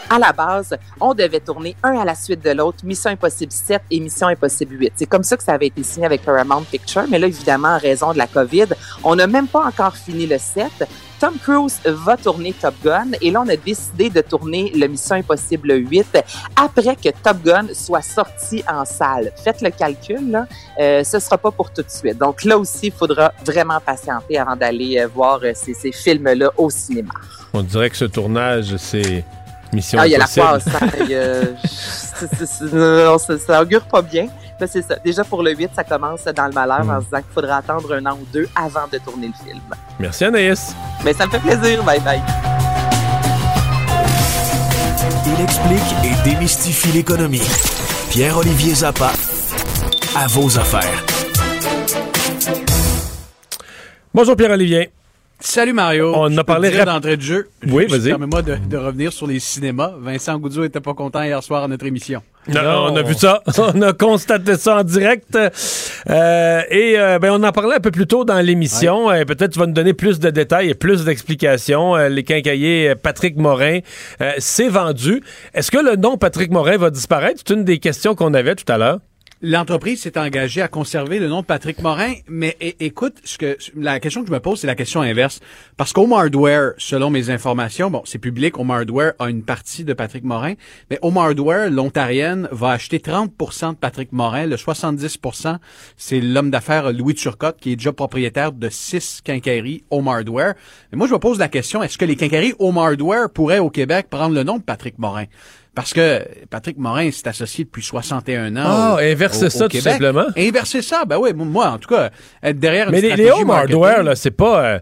à 0.09 0.17
la 0.17 0.33
base, 0.33 0.75
on 0.99 1.13
devait 1.13 1.39
tourner 1.39 1.75
un 1.83 1.99
à 1.99 2.03
la 2.03 2.15
suite 2.15 2.43
de 2.43 2.49
l'autre, 2.49 2.79
Mission 2.83 3.11
Impossible 3.11 3.51
7 3.51 3.81
et 3.91 3.99
Mission 3.99 4.27
Impossible 4.27 4.75
8. 4.79 4.93
C'est 4.95 5.05
comme 5.05 5.23
ça 5.23 5.37
que 5.37 5.43
ça 5.43 5.53
avait 5.53 5.67
été 5.67 5.83
signé 5.83 6.05
avec 6.07 6.23
Paramount 6.23 6.63
Picture, 6.63 7.05
mais 7.07 7.19
là, 7.19 7.27
évidemment, 7.27 7.75
en 7.75 7.77
raison 7.77 8.11
de 8.11 8.17
la 8.17 8.25
COVID, 8.25 8.69
on 9.03 9.15
n'a 9.15 9.27
même 9.27 9.47
pas 9.47 9.63
encore 9.65 9.95
fini 9.95 10.25
le 10.25 10.39
7. 10.39 10.65
Tom 11.19 11.37
Cruise 11.37 11.79
va 11.85 12.15
tourner 12.15 12.53
Top 12.53 12.75
Gun 12.83 13.11
et 13.21 13.29
là, 13.29 13.43
on 13.45 13.49
a 13.49 13.57
décidé 13.57 14.09
de 14.09 14.21
tourner 14.21 14.71
le 14.73 14.87
Mission 14.87 15.15
Impossible 15.15 15.73
8 15.73 16.17
après 16.55 16.95
que 16.95 17.09
Top 17.23 17.43
Gun 17.43 17.67
soit 17.73 18.01
sorti 18.01 18.63
en 18.71 18.85
salle. 18.85 19.33
Faites 19.43 19.61
le 19.61 19.69
calcul, 19.69 20.31
là, 20.31 20.47
euh, 20.79 21.03
ce 21.03 21.19
sera 21.19 21.37
pas 21.37 21.51
pour 21.51 21.71
tout 21.71 21.81
de 21.81 21.89
suite. 21.89 22.17
Donc 22.17 22.45
là 22.45 22.57
aussi, 22.57 22.87
il 22.87 22.93
faudra 22.93 23.33
vraiment 23.43 23.81
patienter 23.81 24.37
avant 24.37 24.55
d'aller 24.55 24.99
euh, 24.99 25.07
voir 25.07 25.41
euh, 25.43 25.51
ces, 25.53 25.73
ces 25.73 25.91
films-là 25.91 26.51
au 26.57 26.69
cinéma. 26.69 27.11
On 27.53 27.63
dirait 27.63 27.89
que 27.89 27.97
ce 27.97 28.05
tournage, 28.05 28.77
c'est 28.77 29.25
Mission 29.73 29.99
ah, 30.01 30.07
il 30.07 30.11
y 30.11 30.15
a 30.15 30.19
la 30.19 30.27
passe. 30.27 30.63
ça, 33.19 33.37
ça 33.37 33.61
augure 33.61 33.83
pas 33.83 34.01
bien. 34.01 34.29
Mais 34.59 34.67
c'est 34.67 34.81
ça. 34.81 34.95
Déjà 35.03 35.23
pour 35.23 35.41
le 35.41 35.55
8, 35.55 35.71
ça 35.75 35.83
commence 35.83 36.23
dans 36.25 36.47
le 36.47 36.53
malheur 36.53 36.81
en 36.89 36.99
se 36.99 37.05
disant 37.05 37.17
qu'il 37.17 37.33
faudra 37.33 37.57
attendre 37.57 37.93
un 37.93 38.05
an 38.05 38.17
ou 38.21 38.25
deux 38.33 38.47
avant 38.55 38.87
de 38.91 38.97
tourner 38.97 39.27
le 39.27 39.33
film. 39.45 39.61
Merci 39.99 40.25
Anaïs. 40.25 40.75
Mais 41.03 41.13
ça 41.13 41.25
me 41.25 41.31
fait 41.31 41.39
plaisir. 41.39 41.83
Bye 41.83 41.99
bye. 42.01 42.21
Il 45.25 45.43
explique 45.43 45.95
et 46.03 46.29
démystifie 46.29 46.91
l'économie. 46.91 47.41
Pierre-Olivier 48.09 48.73
Zappa, 48.73 49.11
à 50.15 50.27
vos 50.27 50.57
affaires. 50.57 51.05
Bonjour 54.13 54.35
Pierre-Olivier. 54.35 54.91
Salut 55.41 55.73
Mario. 55.73 56.11
On 56.15 56.37
a 56.37 56.43
parlé 56.43 56.69
rap... 56.69 56.85
d'entrée 56.85 57.15
de 57.15 57.21
jeu. 57.21 57.49
Oui, 57.65 57.85
vas-y. 57.87 58.09
Permets-moi 58.09 58.41
de, 58.41 58.55
de, 58.55 58.77
revenir 58.77 59.13
sur 59.13 59.25
les 59.25 59.39
cinémas. 59.39 59.93
Vincent 59.97 60.37
Goudzou 60.37 60.65
était 60.65 60.81
pas 60.81 60.93
content 60.93 61.23
hier 61.23 61.41
soir 61.41 61.63
à 61.63 61.67
notre 61.69 61.85
émission. 61.85 62.21
Non, 62.47 62.87
on 62.91 62.95
a 62.95 63.01
vu 63.03 63.13
ça. 63.13 63.41
On 63.57 63.81
a 63.81 63.93
constaté 63.93 64.55
ça 64.55 64.77
en 64.77 64.83
direct. 64.83 65.37
Euh, 65.37 66.61
et 66.69 66.97
euh, 66.97 67.19
ben, 67.19 67.31
on 67.31 67.43
en 67.43 67.51
parlait 67.51 67.75
un 67.75 67.79
peu 67.79 67.91
plus 67.91 68.07
tôt 68.07 68.25
dans 68.25 68.39
l'émission. 68.39 69.07
Ouais. 69.07 69.21
Euh, 69.21 69.25
Peut-être 69.25 69.51
tu 69.51 69.59
vas 69.59 69.67
nous 69.67 69.73
donner 69.73 69.93
plus 69.93 70.19
de 70.19 70.29
détails 70.29 70.69
et 70.69 70.73
plus 70.73 71.05
d'explications. 71.05 71.95
Euh, 71.95 72.09
les 72.09 72.23
quincaillers 72.23 72.95
Patrick 72.95 73.37
Morin, 73.37 73.79
c'est 74.39 74.69
vendu. 74.69 75.21
Est-ce 75.53 75.71
que 75.71 75.77
le 75.77 75.95
nom 75.95 76.17
Patrick 76.17 76.51
Morin 76.51 76.77
va 76.77 76.89
disparaître? 76.89 77.41
C'est 77.45 77.53
une 77.53 77.63
des 77.63 77.79
questions 77.79 78.15
qu'on 78.15 78.33
avait 78.33 78.55
tout 78.55 78.71
à 78.71 78.77
l'heure. 78.77 78.99
L'entreprise 79.41 80.01
s'est 80.01 80.19
engagée 80.19 80.61
à 80.61 80.67
conserver 80.67 81.17
le 81.17 81.29
nom 81.29 81.39
de 81.39 81.45
Patrick 81.45 81.81
Morin, 81.81 82.13
mais 82.27 82.57
écoute, 82.81 83.15
ce 83.23 83.37
que 83.37 83.57
la 83.73 84.01
question 84.01 84.19
que 84.19 84.27
je 84.27 84.33
me 84.33 84.41
pose, 84.41 84.59
c'est 84.59 84.67
la 84.67 84.75
question 84.75 84.99
inverse. 84.99 85.39
Parce 85.77 85.93
qu'Home 85.93 86.13
selon 86.77 87.09
mes 87.09 87.29
informations, 87.29 87.89
bon, 87.89 88.01
c'est 88.03 88.19
public, 88.19 88.59
Home 88.59 88.71
a 88.71 89.29
une 89.29 89.43
partie 89.43 89.85
de 89.85 89.93
Patrick 89.93 90.25
Morin, 90.25 90.55
mais 90.89 90.99
Home 91.03 91.15
Hardware, 91.15 91.69
l'Ontarienne, 91.69 92.49
va 92.51 92.71
acheter 92.71 92.97
30% 92.97 93.69
de 93.69 93.75
Patrick 93.75 94.11
Morin. 94.11 94.45
Le 94.45 94.57
70% 94.57 95.57
c'est 95.95 96.19
l'homme 96.19 96.51
d'affaires 96.51 96.91
Louis 96.91 97.15
Turcotte, 97.15 97.61
qui 97.61 97.71
est 97.71 97.75
déjà 97.77 97.93
propriétaire 97.93 98.51
de 98.51 98.67
six 98.67 99.21
quincailleries 99.23 99.85
Home 99.89 100.09
Hardware. 100.09 100.55
Mais 100.91 100.97
moi, 100.97 101.07
je 101.07 101.13
me 101.13 101.19
pose 101.19 101.39
la 101.39 101.47
question, 101.47 101.81
est-ce 101.81 101.97
que 101.97 102.03
les 102.03 102.17
quincailleries 102.17 102.55
Home 102.59 102.97
pourraient 103.33 103.59
au 103.59 103.69
Québec 103.69 104.07
prendre 104.09 104.35
le 104.35 104.43
nom 104.43 104.57
de 104.57 104.63
Patrick 104.63 104.99
Morin? 104.99 105.27
Parce 105.79 105.93
que 105.93 106.25
Patrick 106.49 106.77
Morin 106.77 107.09
s'est 107.11 107.27
associé 107.27 107.63
depuis 107.63 107.81
61 107.81 108.55
ans. 108.57 108.63
Ah, 108.65 108.95
au, 108.95 108.97
inverser 108.99 109.49
ça, 109.49 109.69
tout 109.69 109.79
simplement. 109.79 110.25
Inverser 110.37 110.81
ça, 110.81 111.05
ben 111.05 111.17
oui, 111.17 111.31
moi, 111.33 111.69
en 111.69 111.77
tout 111.77 111.87
cas, 111.87 112.09
être 112.43 112.59
derrière 112.59 112.91
Mais 112.91 112.99
les, 113.01 113.15
les 113.15 113.31
home 113.31 113.49
hardware, 113.49 114.03
là, 114.03 114.15
c'est 114.15 114.31
pas... 114.31 114.65
Euh, 114.65 114.79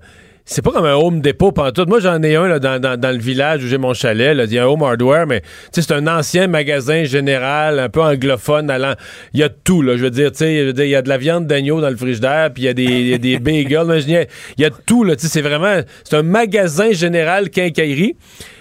c'est 0.49 0.61
pas 0.61 0.71
comme 0.71 0.85
un 0.85 0.95
home 0.95 1.19
depot 1.19 1.51
tout. 1.51 1.85
Moi, 1.87 1.99
j'en 1.99 2.23
ai 2.23 2.37
un 2.37 2.47
là, 2.47 2.57
dans, 2.57 2.79
dans, 2.81 2.97
dans, 2.97 3.11
le 3.11 3.17
village 3.17 3.65
où 3.65 3.67
j'ai 3.67 3.77
mon 3.77 3.93
chalet. 3.93 4.33
Là. 4.33 4.45
Il 4.45 4.53
y 4.53 4.57
a 4.57 4.63
un 4.63 4.67
home 4.67 4.81
hardware, 4.81 5.27
mais 5.27 5.41
c'est 5.73 5.91
un 5.91 6.07
ancien 6.07 6.47
magasin 6.47 7.03
général, 7.03 7.79
un 7.79 7.89
peu 7.89 8.01
anglophone. 8.01 8.69
Allant... 8.69 8.93
Il 9.33 9.41
y 9.41 9.43
a 9.43 9.49
tout. 9.49 9.81
Là, 9.81 9.97
je 9.97 10.03
veux 10.03 10.09
dire, 10.09 10.31
il 10.39 10.87
y 10.87 10.95
a 10.95 11.01
de 11.01 11.09
la 11.09 11.17
viande 11.17 11.47
d'agneau 11.47 11.81
dans 11.81 11.89
le 11.89 11.97
frigidaire, 11.97 12.51
puis 12.53 12.63
il 12.63 12.65
y 12.65 12.69
a 12.69 12.73
des, 12.73 12.83
y 12.83 13.13
a 13.13 13.17
des 13.17 13.39
bagels. 13.39 14.03
Il 14.07 14.27
y 14.57 14.65
a 14.65 14.69
tout. 14.69 15.03
Là, 15.03 15.15
c'est 15.17 15.41
vraiment... 15.41 15.81
C'est 16.05 16.15
un 16.15 16.23
magasin 16.23 16.93
général 16.93 17.49
quincaillerie. 17.49 18.15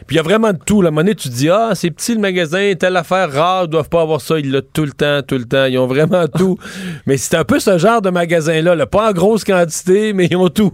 Puis 0.07 0.15
il 0.15 0.19
y 0.19 0.21
a 0.21 0.23
vraiment 0.23 0.53
de 0.53 0.59
tout. 0.59 0.83
La 0.83 0.91
monnaie, 0.91 1.15
tu 1.15 1.29
dis, 1.29 1.49
ah, 1.49 1.73
c'est 1.75 1.91
petit 1.91 2.15
le 2.15 2.21
magasin, 2.21 2.75
telle 2.79 2.97
affaire 2.97 3.33
rare, 3.33 3.65
ils 3.65 3.71
doivent 3.71 3.89
pas 3.89 4.03
avoir 4.03 4.21
ça. 4.21 4.39
Ils 4.39 4.51
l'ont 4.51 4.63
tout 4.73 4.85
le 4.85 4.93
temps, 4.93 5.21
tout 5.23 5.39
le 5.39 5.45
temps. 5.45 5.65
Ils 5.65 5.79
ont 5.79 5.87
vraiment 5.87 6.27
tout. 6.37 6.59
mais 7.07 7.17
c'est 7.17 7.37
un 7.37 7.45
peu 7.45 7.59
ce 7.59 7.79
genre 7.79 8.03
de 8.03 8.11
magasin-là. 8.11 8.87
Pas 8.87 9.11
en 9.11 9.13
grosse 9.13 9.45
quantité, 9.45 10.13
mais 10.13 10.27
ils 10.31 10.37
ont 10.37 10.49
tout. 10.49 10.73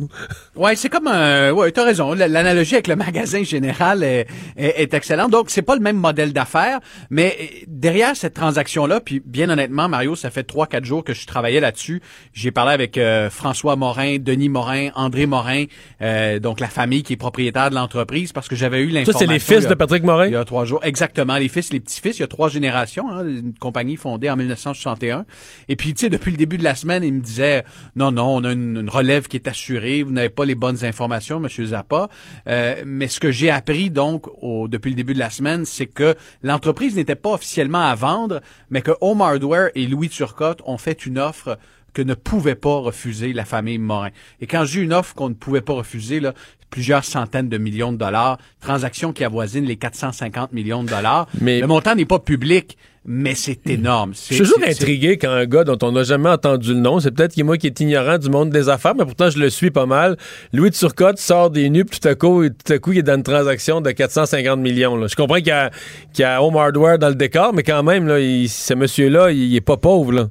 Ouais, 0.55 0.76
c'est 0.76 0.89
comme 0.89 1.07
un. 1.07 1.51
Ouais, 1.53 1.72
t'as 1.72 1.85
raison. 1.85 2.12
L'analogie 2.12 2.74
avec 2.74 2.89
le 2.89 2.97
magasin 2.97 3.43
général 3.43 4.03
est, 4.05 4.26
est, 4.57 4.83
est 4.83 4.95
excellente. 4.95 5.30
Donc, 5.30 5.49
c'est 5.49 5.62
pas 5.62 5.74
le 5.74 5.80
même 5.80 5.97
modèle 5.97 6.33
d'affaires, 6.33 6.80
mais 7.11 7.37
derrière 7.68 8.14
cette 8.16 8.35
transaction-là, 8.35 9.01
puis 9.01 9.22
bien 9.24 9.49
honnêtement, 9.49 9.89
Mario, 9.89 10.14
ça 10.14 10.30
fait 10.30 10.43
trois, 10.43 10.66
quatre 10.66 10.85
jours 10.85 11.05
que 11.05 11.14
je 11.14 11.26
travaillais 11.26 11.61
là-dessus. 11.61 12.03
J'ai 12.33 12.51
parlé 12.51 12.72
avec 12.72 12.99
euh, 12.99 13.30
François 13.30 13.76
Morin, 13.76 14.18
Denis 14.18 14.49
Morin, 14.49 14.91
André 14.95 15.26
Morin, 15.26 15.64
euh, 16.03 16.39
donc 16.39 16.61
la 16.61 16.68
famille 16.68 17.03
qui 17.03 17.14
est 17.14 17.16
propriétaire 17.16 17.70
de 17.70 17.74
l'entreprise, 17.74 18.33
parce 18.33 18.49
que 18.49 18.57
j'avais 18.57 18.80
eu 18.80 18.89
l'information 18.89 19.22
c'est 19.27 19.33
les 19.33 19.39
fils 19.39 19.66
de 19.66 19.75
Patrick 19.75 20.03
Morin? 20.05 20.27
Il 20.27 20.33
y 20.33 20.37
a 20.37 20.45
trois 20.45 20.64
jours. 20.64 20.81
Exactement. 20.85 21.37
Les 21.37 21.49
fils, 21.49 21.73
les 21.73 21.81
petits-fils. 21.81 22.18
Il 22.18 22.20
y 22.20 22.25
a 22.25 22.29
trois 22.29 22.49
générations. 22.49 23.11
Hein, 23.11 23.27
une 23.27 23.55
compagnie 23.55 23.97
fondée 23.97 24.31
en 24.31 24.37
1961. 24.37 25.25
Et 25.68 25.77
puis, 25.77 25.95
tu 25.95 26.01
sais, 26.03 26.11
depuis 26.11 26.31
le 26.31 26.37
début 26.37 26.59
de 26.59 26.64
la 26.64 26.75
semaine, 26.75 27.05
il 27.05 27.14
me 27.14 27.20
disait, 27.20 27.64
non, 27.97 28.12
non, 28.12 28.37
on 28.37 28.45
a 28.45 28.53
une, 28.53 28.89
relève 28.89 29.29
qui 29.29 29.37
est 29.37 29.49
assurée. 29.49 30.03
Vous 30.03 30.12
n'avez 30.12 30.29
pas 30.29 30.45
les 30.45 30.55
bonnes 30.55 30.85
informations, 30.85 31.41
Monsieur 31.41 31.66
Zappa. 31.66 32.09
Euh, 32.49 32.83
mais 32.85 33.09
ce 33.09 33.20
que 33.20 33.31
j'ai 33.31 33.51
appris, 33.51 33.91
donc, 33.91 34.27
au, 34.43 34.68
depuis 34.68 34.91
le 34.91 34.97
début 34.97 35.14
de 35.14 35.18
la 35.18 35.31
semaine, 35.31 35.64
c'est 35.64 35.87
que 35.87 36.14
l'entreprise 36.43 36.97
n'était 36.97 37.14
pas 37.14 37.31
officiellement 37.31 37.87
à 37.87 37.95
vendre, 37.95 38.41
mais 38.70 38.83
que 38.83 38.93
Home 39.01 39.20
Hardware 39.20 39.70
et 39.75 39.87
Louis 39.87 40.09
Turcotte 40.09 40.61
ont 40.64 40.79
fait 40.79 41.07
une 41.07 41.18
offre 41.18 41.59
que 41.93 42.03
ne 42.03 42.14
pouvait 42.14 42.55
pas 42.55 42.76
refuser 42.76 43.32
la 43.32 43.45
famille 43.45 43.78
Morin. 43.78 44.11
Et 44.40 44.47
quand 44.47 44.64
j'ai 44.64 44.80
une 44.80 44.93
offre 44.93 45.14
qu'on 45.14 45.28
ne 45.28 45.34
pouvait 45.34 45.61
pas 45.61 45.74
refuser, 45.74 46.20
là, 46.20 46.34
plusieurs 46.72 47.05
centaines 47.05 47.49
de 47.49 47.59
millions 47.59 47.93
de 47.93 47.99
dollars, 47.99 48.38
transactions 48.61 49.12
qui 49.12 49.22
avoisinent 49.22 49.66
les 49.66 49.76
450 49.76 50.53
millions 50.53 50.82
de 50.82 50.88
dollars. 50.88 51.28
Mais 51.40 51.61
le 51.61 51.66
montant 51.66 51.95
n'est 51.95 52.07
pas 52.07 52.18
public, 52.18 52.78
mais 53.05 53.34
c'est 53.34 53.68
énorme. 53.68 54.14
Je 54.14 54.34
suis 54.34 54.38
toujours 54.38 54.57
intrigué 54.66 55.18
quand 55.18 55.30
un 55.30 55.45
gars 55.45 55.64
dont 55.64 55.76
on 55.82 55.93
n'a 55.93 56.03
jamais 56.03 56.30
entendu 56.30 56.72
le 56.72 56.80
nom, 56.80 56.99
c'est 56.99 57.11
peut-être 57.11 57.40
moi 57.43 57.59
qui 57.59 57.66
est 57.66 57.78
ignorant 57.80 58.16
du 58.16 58.30
monde 58.30 58.51
des 58.51 58.70
affaires, 58.70 58.95
mais 58.95 59.05
pourtant 59.05 59.28
je 59.28 59.38
le 59.38 59.51
suis 59.51 59.70
pas 59.70 59.84
mal. 59.84 60.16
Louis 60.55 60.70
de 60.70 60.74
Turcotte 60.74 61.18
sort 61.18 61.51
des 61.51 61.68
nus, 61.68 61.84
puis 61.84 62.01
tout 62.01 62.09
à 62.09 62.14
coup, 62.14 62.49
tout 62.49 62.72
à 62.72 62.78
coup, 62.78 62.93
il 62.93 62.99
est 62.99 63.03
dans 63.03 63.16
une 63.16 63.22
transaction 63.22 63.82
de 63.82 63.90
450 63.90 64.59
millions. 64.59 64.97
Là. 64.97 65.09
Je 65.09 65.14
comprends 65.14 65.36
qu'il 65.36 65.49
y, 65.49 65.51
a, 65.51 65.70
qu'il 66.14 66.22
y 66.22 66.24
a 66.24 66.43
Home 66.43 66.57
Hardware 66.57 66.99
dans 66.99 67.11
le 67.11 67.16
décor, 67.16 67.53
mais 67.53 67.64
quand 67.64 67.82
même, 67.82 68.07
là, 68.07 68.16
ce 68.49 68.74
monsieur-là, 68.74 69.30
il, 69.30 69.43
il 69.43 69.57
est 69.57 69.61
pas 69.61 69.76
pauvre. 69.76 70.12
Là. 70.12 70.28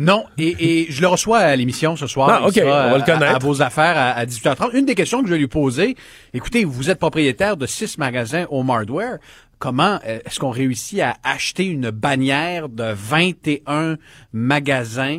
Non, 0.00 0.26
et, 0.38 0.54
et, 0.60 0.86
je 0.92 1.00
le 1.00 1.08
reçois 1.08 1.38
à 1.38 1.56
l'émission 1.56 1.96
ce 1.96 2.06
soir. 2.06 2.30
Ah, 2.30 2.46
OK, 2.46 2.60
on 2.62 2.66
va 2.66 2.98
le 2.98 3.04
connaître. 3.04 3.34
À, 3.34 3.38
vos 3.40 3.62
affaires 3.62 3.98
à, 3.98 4.24
18h30. 4.24 4.76
Une 4.76 4.86
des 4.86 4.94
questions 4.94 5.22
que 5.22 5.26
je 5.26 5.32
vais 5.32 5.40
lui 5.40 5.48
poser, 5.48 5.96
écoutez, 6.32 6.64
vous 6.64 6.88
êtes 6.88 7.00
propriétaire 7.00 7.56
de 7.56 7.66
six 7.66 7.98
magasins 7.98 8.46
Home 8.50 8.70
Hardware. 8.70 9.18
comment 9.58 9.98
est-ce 10.02 10.38
qu'on 10.38 10.50
réussit 10.50 11.00
à 11.00 11.16
acheter 11.24 11.64
une 11.64 11.90
bannière 11.90 12.68
de 12.68 12.92
21 12.94 13.96
magasins? 14.32 15.18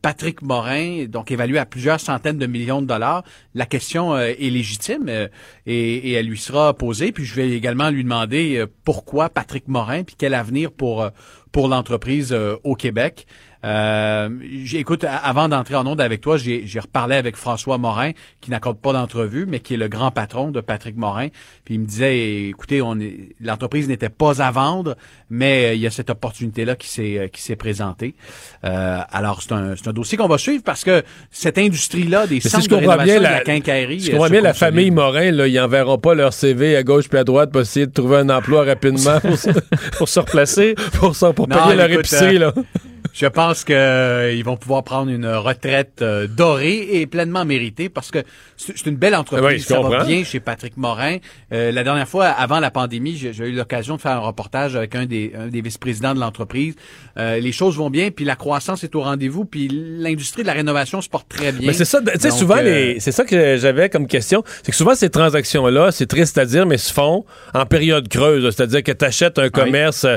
Patrick 0.00 0.40
Morin, 0.40 1.04
donc 1.04 1.30
évalué 1.30 1.58
à 1.58 1.66
plusieurs 1.66 2.00
centaines 2.00 2.38
de 2.38 2.46
millions 2.46 2.80
de 2.80 2.86
dollars. 2.86 3.22
La 3.54 3.66
question 3.66 4.16
est 4.18 4.38
légitime 4.48 5.10
et, 5.10 5.28
et, 5.66 6.12
elle 6.12 6.28
lui 6.28 6.38
sera 6.38 6.72
posée. 6.72 7.12
Puis 7.12 7.26
je 7.26 7.34
vais 7.34 7.50
également 7.50 7.90
lui 7.90 8.02
demander 8.02 8.64
pourquoi 8.84 9.28
Patrick 9.28 9.68
Morin, 9.68 10.02
puis 10.02 10.16
quel 10.16 10.32
avenir 10.32 10.72
pour 10.72 11.06
pour 11.52 11.68
l'entreprise 11.68 12.34
au 12.64 12.74
Québec. 12.74 13.26
Euh, 13.64 14.28
écoute, 14.74 15.04
avant 15.04 15.48
d'entrer 15.48 15.74
en 15.74 15.86
onde 15.86 16.00
avec 16.00 16.20
toi, 16.20 16.36
j'ai 16.36 16.80
reparlé 16.80 17.16
avec 17.16 17.36
François 17.36 17.78
Morin, 17.78 18.12
qui 18.40 18.50
n'accorde 18.50 18.78
pas 18.78 18.92
d'entrevue, 18.92 19.46
mais 19.46 19.60
qui 19.60 19.74
est 19.74 19.78
le 19.78 19.88
grand 19.88 20.10
patron 20.10 20.50
de 20.50 20.60
Patrick 20.60 20.96
Morin. 20.96 21.28
Puis 21.64 21.74
il 21.74 21.80
me 21.80 21.86
disait, 21.86 22.48
écoutez, 22.48 22.82
on 22.82 22.98
l'entreprise 23.40 23.88
n'était 23.88 24.08
pas 24.08 24.42
à 24.42 24.50
vendre, 24.50 24.96
mais 25.30 25.66
euh, 25.66 25.74
il 25.74 25.80
y 25.80 25.86
a 25.86 25.90
cette 25.90 26.10
opportunité-là 26.10 26.76
qui 26.76 26.88
s'est 26.88 27.18
euh, 27.18 27.28
qui 27.28 27.42
s'est 27.42 27.56
présentée. 27.56 28.14
Euh, 28.64 28.98
alors 29.10 29.42
c'est 29.42 29.52
un, 29.52 29.72
un 29.72 29.92
dossier 29.92 30.18
qu'on 30.18 30.28
va 30.28 30.38
suivre 30.38 30.62
parce 30.62 30.84
que 30.84 31.02
cette 31.30 31.58
industrie-là 31.58 32.26
des 32.26 32.40
centres 32.40 32.68
de 32.68 32.74
rénovation 32.74 33.18
de 33.18 33.22
la, 33.22 33.40
quincaillerie. 33.40 34.00
Si 34.00 34.14
on 34.14 34.26
bien 34.28 34.40
la 34.40 34.54
famille 34.54 34.90
Morin, 34.90 35.30
là, 35.30 35.46
ils 35.46 35.54
n'enverront 35.54 35.98
pas 35.98 36.14
leur 36.14 36.32
CV 36.32 36.76
à 36.76 36.82
gauche 36.82 37.08
puis 37.08 37.18
à 37.18 37.24
droite 37.24 37.50
pour 37.50 37.62
essayer 37.62 37.86
de 37.86 37.92
trouver 37.92 38.18
un 38.18 38.28
emploi 38.28 38.64
rapidement 38.64 39.20
pour, 39.98 40.08
se 40.08 40.20
replacer, 40.20 40.74
pour, 40.94 41.16
pour 41.34 41.48
payer 41.48 41.74
leur 41.76 41.90
épicerie 41.90 42.38
là. 42.38 42.52
Je 43.14 43.26
pense 43.26 43.62
qu'ils 43.62 43.76
euh, 43.76 44.42
vont 44.44 44.56
pouvoir 44.56 44.82
prendre 44.82 45.08
une 45.08 45.28
retraite 45.28 46.02
euh, 46.02 46.26
dorée 46.26 46.88
et 46.94 47.06
pleinement 47.06 47.44
méritée 47.44 47.88
parce 47.88 48.10
que 48.10 48.18
c'est 48.56 48.86
une 48.86 48.96
belle 48.96 49.14
entreprise. 49.14 49.64
ça 49.66 49.80
va 49.80 50.04
bien 50.04 50.24
chez 50.24 50.40
Patrick 50.40 50.76
Morin. 50.76 51.18
Euh, 51.52 51.70
la 51.70 51.84
dernière 51.84 52.08
fois, 52.08 52.26
avant 52.26 52.58
la 52.58 52.72
pandémie, 52.72 53.16
j'ai 53.16 53.30
eu 53.30 53.52
l'occasion 53.52 53.94
de 53.94 54.00
faire 54.00 54.16
un 54.16 54.18
reportage 54.18 54.74
avec 54.74 54.96
un 54.96 55.06
des, 55.06 55.32
des 55.48 55.60
vice-présidents 55.60 56.12
de 56.12 56.18
l'entreprise. 56.18 56.74
les 57.16 57.52
choses 57.52 57.76
vont 57.76 57.88
bien, 57.88 58.10
puis 58.10 58.24
la 58.24 58.34
croissance 58.34 58.82
est 58.82 58.96
au 58.96 59.02
rendez-vous, 59.02 59.44
puis 59.44 59.68
l'industrie 59.70 60.42
de 60.42 60.48
la 60.48 60.54
rénovation 60.54 61.00
se 61.00 61.08
porte 61.08 61.28
très 61.28 61.52
bien. 61.52 61.68
Mais 61.68 61.72
c'est 61.72 61.84
ça, 61.84 62.00
tu 62.00 62.18
sais, 62.18 62.32
souvent, 62.32 62.56
c'est 62.56 63.12
ça 63.12 63.24
que 63.24 63.56
j'avais 63.58 63.90
comme 63.90 64.08
question. 64.08 64.42
C'est 64.64 64.72
que 64.72 64.76
souvent, 64.76 64.96
ces 64.96 65.10
transactions-là, 65.10 65.92
c'est 65.92 66.06
triste 66.06 66.36
à 66.36 66.46
dire, 66.46 66.66
mais 66.66 66.78
se 66.78 66.92
font 66.92 67.24
en 67.54 67.64
période 67.64 68.08
creuse. 68.08 68.52
C'est-à-dire 68.54 68.82
que 68.82 68.92
tu 68.92 69.04
achètes 69.04 69.38
un 69.38 69.50
commerce, 69.50 70.00
tu 70.00 70.08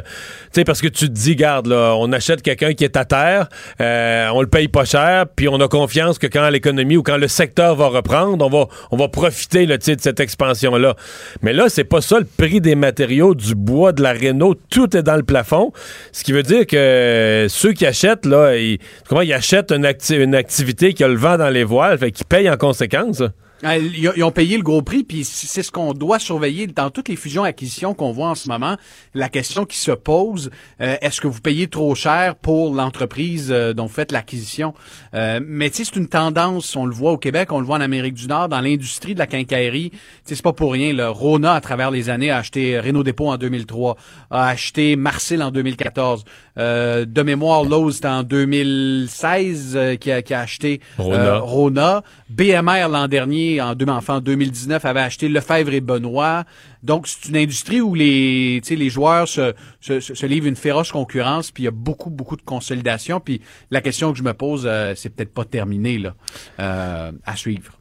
sais, 0.51 0.63
parce 0.63 0.81
que 0.81 0.87
tu 0.87 1.07
te 1.07 1.13
dis, 1.13 1.35
garde, 1.35 1.67
là, 1.67 1.93
on 1.95 2.11
achète 2.11 2.41
quelqu'un 2.41 2.73
qui 2.73 2.86
à 2.95 3.05
terre, 3.05 3.49
euh, 3.81 4.29
on 4.33 4.41
le 4.41 4.47
paye 4.47 4.67
pas 4.67 4.85
cher, 4.85 5.25
puis 5.35 5.47
on 5.47 5.59
a 5.59 5.67
confiance 5.67 6.17
que 6.19 6.27
quand 6.27 6.49
l'économie 6.49 6.97
ou 6.97 7.03
quand 7.03 7.17
le 7.17 7.27
secteur 7.27 7.75
va 7.75 7.87
reprendre, 7.87 8.45
on 8.45 8.49
va, 8.49 8.67
on 8.91 8.97
va 8.97 9.07
profiter 9.07 9.65
de 9.65 9.77
cette 9.79 10.19
expansion-là. 10.19 10.95
Mais 11.41 11.53
là, 11.53 11.69
c'est 11.69 11.83
pas 11.83 12.01
ça 12.01 12.19
le 12.19 12.25
prix 12.25 12.61
des 12.61 12.75
matériaux, 12.75 13.35
du 13.35 13.55
bois, 13.55 13.91
de 13.91 14.01
la 14.01 14.11
réno, 14.11 14.55
tout 14.69 14.95
est 14.95 15.03
dans 15.03 15.15
le 15.15 15.23
plafond. 15.23 15.71
Ce 16.11 16.23
qui 16.23 16.31
veut 16.31 16.43
dire 16.43 16.65
que 16.65 17.47
ceux 17.49 17.73
qui 17.73 17.85
achètent, 17.85 18.25
là, 18.25 18.55
ils, 18.55 18.79
comment, 19.07 19.21
ils 19.21 19.33
achètent 19.33 19.71
une, 19.71 19.87
une 20.11 20.35
activité 20.35 20.93
qui 20.93 21.03
a 21.03 21.07
le 21.07 21.15
vent 21.15 21.37
dans 21.37 21.49
les 21.49 21.63
voiles, 21.63 21.97
fait 21.97 22.11
qu'ils 22.11 22.25
payent 22.25 22.49
en 22.49 22.57
conséquence. 22.57 23.23
Ah, 23.63 23.77
ils 23.77 24.23
ont 24.23 24.31
payé 24.31 24.55
le 24.55 24.63
gros 24.63 24.83
prix, 24.83 25.03
puis 25.03 25.23
c'est 25.23 25.63
ce 25.63 25.71
qu'on 25.71 25.93
doit 25.93 26.19
surveiller 26.19 26.67
dans 26.67 26.91
toutes 26.91 27.09
les 27.09 27.15
fusions-acquisitions 27.15 27.95
qu'on 27.95 28.11
voit 28.11 28.29
en 28.29 28.35
ce 28.35 28.47
moment. 28.49 28.77
La 29.15 29.29
question 29.29 29.65
qui 29.65 29.77
se 29.77 29.91
pose, 29.91 30.51
euh, 30.79 30.95
est-ce 31.01 31.21
que 31.21 31.27
vous 31.27 31.41
payez 31.41 31.67
trop 31.67 31.95
cher 31.95 32.35
pour 32.35 32.75
l'entreprise 32.75 33.51
euh, 33.51 33.73
dont 33.73 33.87
vous 33.87 33.93
faites 33.93 34.11
l'acquisition? 34.11 34.75
Euh, 35.15 35.39
mais 35.43 35.71
c'est 35.73 35.95
une 35.95 36.07
tendance, 36.07 36.75
on 36.75 36.85
le 36.85 36.93
voit 36.93 37.11
au 37.13 37.17
Québec, 37.17 37.51
on 37.51 37.59
le 37.59 37.65
voit 37.65 37.77
en 37.77 37.81
Amérique 37.81 38.13
du 38.13 38.27
Nord, 38.27 38.47
dans 38.47 38.61
l'industrie 38.61 39.15
de 39.15 39.19
la 39.19 39.27
quincaillerie. 39.27 39.91
C'est 40.23 40.39
pas 40.41 40.53
pour 40.53 40.73
rien. 40.73 40.93
Le 40.93 41.09
Rona, 41.09 41.53
à 41.53 41.61
travers 41.61 41.89
les 41.89 42.09
années, 42.09 42.29
a 42.29 42.37
acheté 42.37 42.79
Renault 42.79 43.03
Dépôt 43.03 43.29
en 43.29 43.37
2003, 43.37 43.97
a 44.29 44.49
acheté 44.49 44.95
Marcel 44.95 45.41
en 45.41 45.49
2014. 45.49 46.25
de 46.57 47.21
mémoire, 47.23 47.63
Lowe's, 47.63 47.95
c'était 47.95 48.07
en 48.07 48.23
2016 48.23 49.97
qui, 49.99 50.11
a, 50.11 50.21
qui, 50.21 50.33
a, 50.33 50.41
acheté 50.41 50.79
Rona. 50.99 51.37
Rona. 51.39 52.03
BMR 52.29 52.87
l'an 52.89 53.07
dernier 53.07 53.46
en, 53.61 53.75
deux, 53.75 53.85
en 53.85 54.19
2019, 54.19 54.85
avait 54.85 54.99
acheté 54.99 55.29
Lefebvre 55.29 55.73
et 55.73 55.81
Benoît. 55.81 56.45
Donc, 56.83 57.07
c'est 57.07 57.29
une 57.29 57.37
industrie 57.37 57.81
où 57.81 57.95
les, 57.95 58.61
les 58.69 58.89
joueurs 58.89 59.27
se, 59.27 59.53
se, 59.81 60.25
livrent 60.25 60.47
une 60.47 60.55
féroce 60.55 60.91
concurrence, 60.91 61.51
puis 61.51 61.63
il 61.63 61.65
y 61.65 61.69
a 61.69 61.71
beaucoup, 61.71 62.09
beaucoup 62.09 62.35
de 62.35 62.41
consolidation. 62.41 63.19
Puis 63.19 63.41
la 63.71 63.81
question 63.81 64.11
que 64.11 64.17
je 64.17 64.23
me 64.23 64.33
pose, 64.33 64.65
euh, 64.65 64.93
c'est 64.95 65.09
peut-être 65.09 65.33
pas 65.33 65.45
terminé 65.45 65.97
là, 65.97 66.15
euh, 66.59 67.11
à 67.25 67.35
suivre 67.35 67.73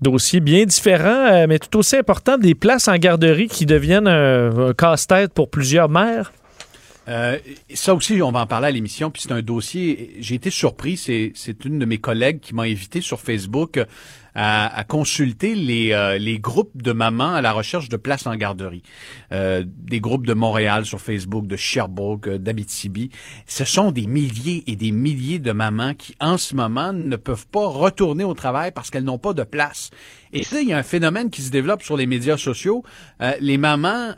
dossier 0.00 0.40
bien 0.40 0.66
différent, 0.66 1.08
euh, 1.08 1.46
mais 1.48 1.58
tout 1.58 1.78
aussi 1.78 1.96
important, 1.96 2.36
des 2.36 2.54
places 2.54 2.88
en 2.88 2.96
garderie 2.96 3.48
qui 3.48 3.64
deviennent 3.64 4.08
un, 4.08 4.74
casse-tête 4.76 5.32
pour 5.32 5.48
plusieurs 5.48 5.88
mères. 5.88 6.30
ça 7.72 7.94
aussi, 7.94 8.20
on 8.20 8.30
va 8.30 8.40
en 8.40 8.46
parler 8.46 8.66
à 8.66 8.70
l'émission, 8.70 9.10
puis 9.10 9.22
c'est 9.22 9.32
un 9.32 9.40
dossier, 9.40 10.16
j'ai 10.18 10.34
été 10.34 10.50
surpris, 10.50 10.98
c'est, 10.98 11.32
c'est 11.34 11.64
une 11.64 11.78
de 11.78 11.86
mes 11.86 11.96
collègues 11.96 12.40
qui 12.40 12.54
m'a 12.54 12.64
invité 12.64 13.00
sur 13.00 13.18
Facebook 13.18 13.80
à, 14.34 14.84
consulter 14.84 15.54
les, 15.54 15.92
euh, 15.92 16.18
les 16.18 16.38
groupes 16.38 16.82
de 16.82 16.92
mamans 16.92 17.34
à 17.34 17.40
la 17.40 17.52
recherche 17.52 17.88
de 17.88 17.96
places 17.96 18.26
en 18.26 18.34
garderie. 18.34 18.82
Euh, 19.32 19.64
des 19.66 20.00
groupes 20.00 20.26
de 20.26 20.34
Montréal 20.34 20.84
sur 20.84 21.00
Facebook, 21.00 21.46
de 21.46 21.56
Sherbrooke, 21.56 22.28
euh, 22.28 22.38
d'Abitibi. 22.38 23.10
Ce 23.46 23.64
sont 23.64 23.92
des 23.92 24.06
milliers 24.06 24.64
et 24.66 24.76
des 24.76 24.90
milliers 24.90 25.38
de 25.38 25.52
mamans 25.52 25.94
qui, 25.94 26.16
en 26.20 26.36
ce 26.36 26.54
moment, 26.56 26.92
ne 26.92 27.16
peuvent 27.16 27.46
pas 27.46 27.66
retourner 27.66 28.24
au 28.24 28.34
travail 28.34 28.72
parce 28.72 28.90
qu'elles 28.90 29.04
n'ont 29.04 29.18
pas 29.18 29.34
de 29.34 29.44
place. 29.44 29.90
Et 30.32 30.42
ça, 30.42 30.60
il 30.60 30.68
y 30.68 30.72
a 30.72 30.78
un 30.78 30.82
phénomène 30.82 31.30
qui 31.30 31.42
se 31.42 31.50
développe 31.50 31.82
sur 31.82 31.96
les 31.96 32.06
médias 32.06 32.36
sociaux. 32.36 32.82
les 33.40 33.56
mamans 33.56 34.14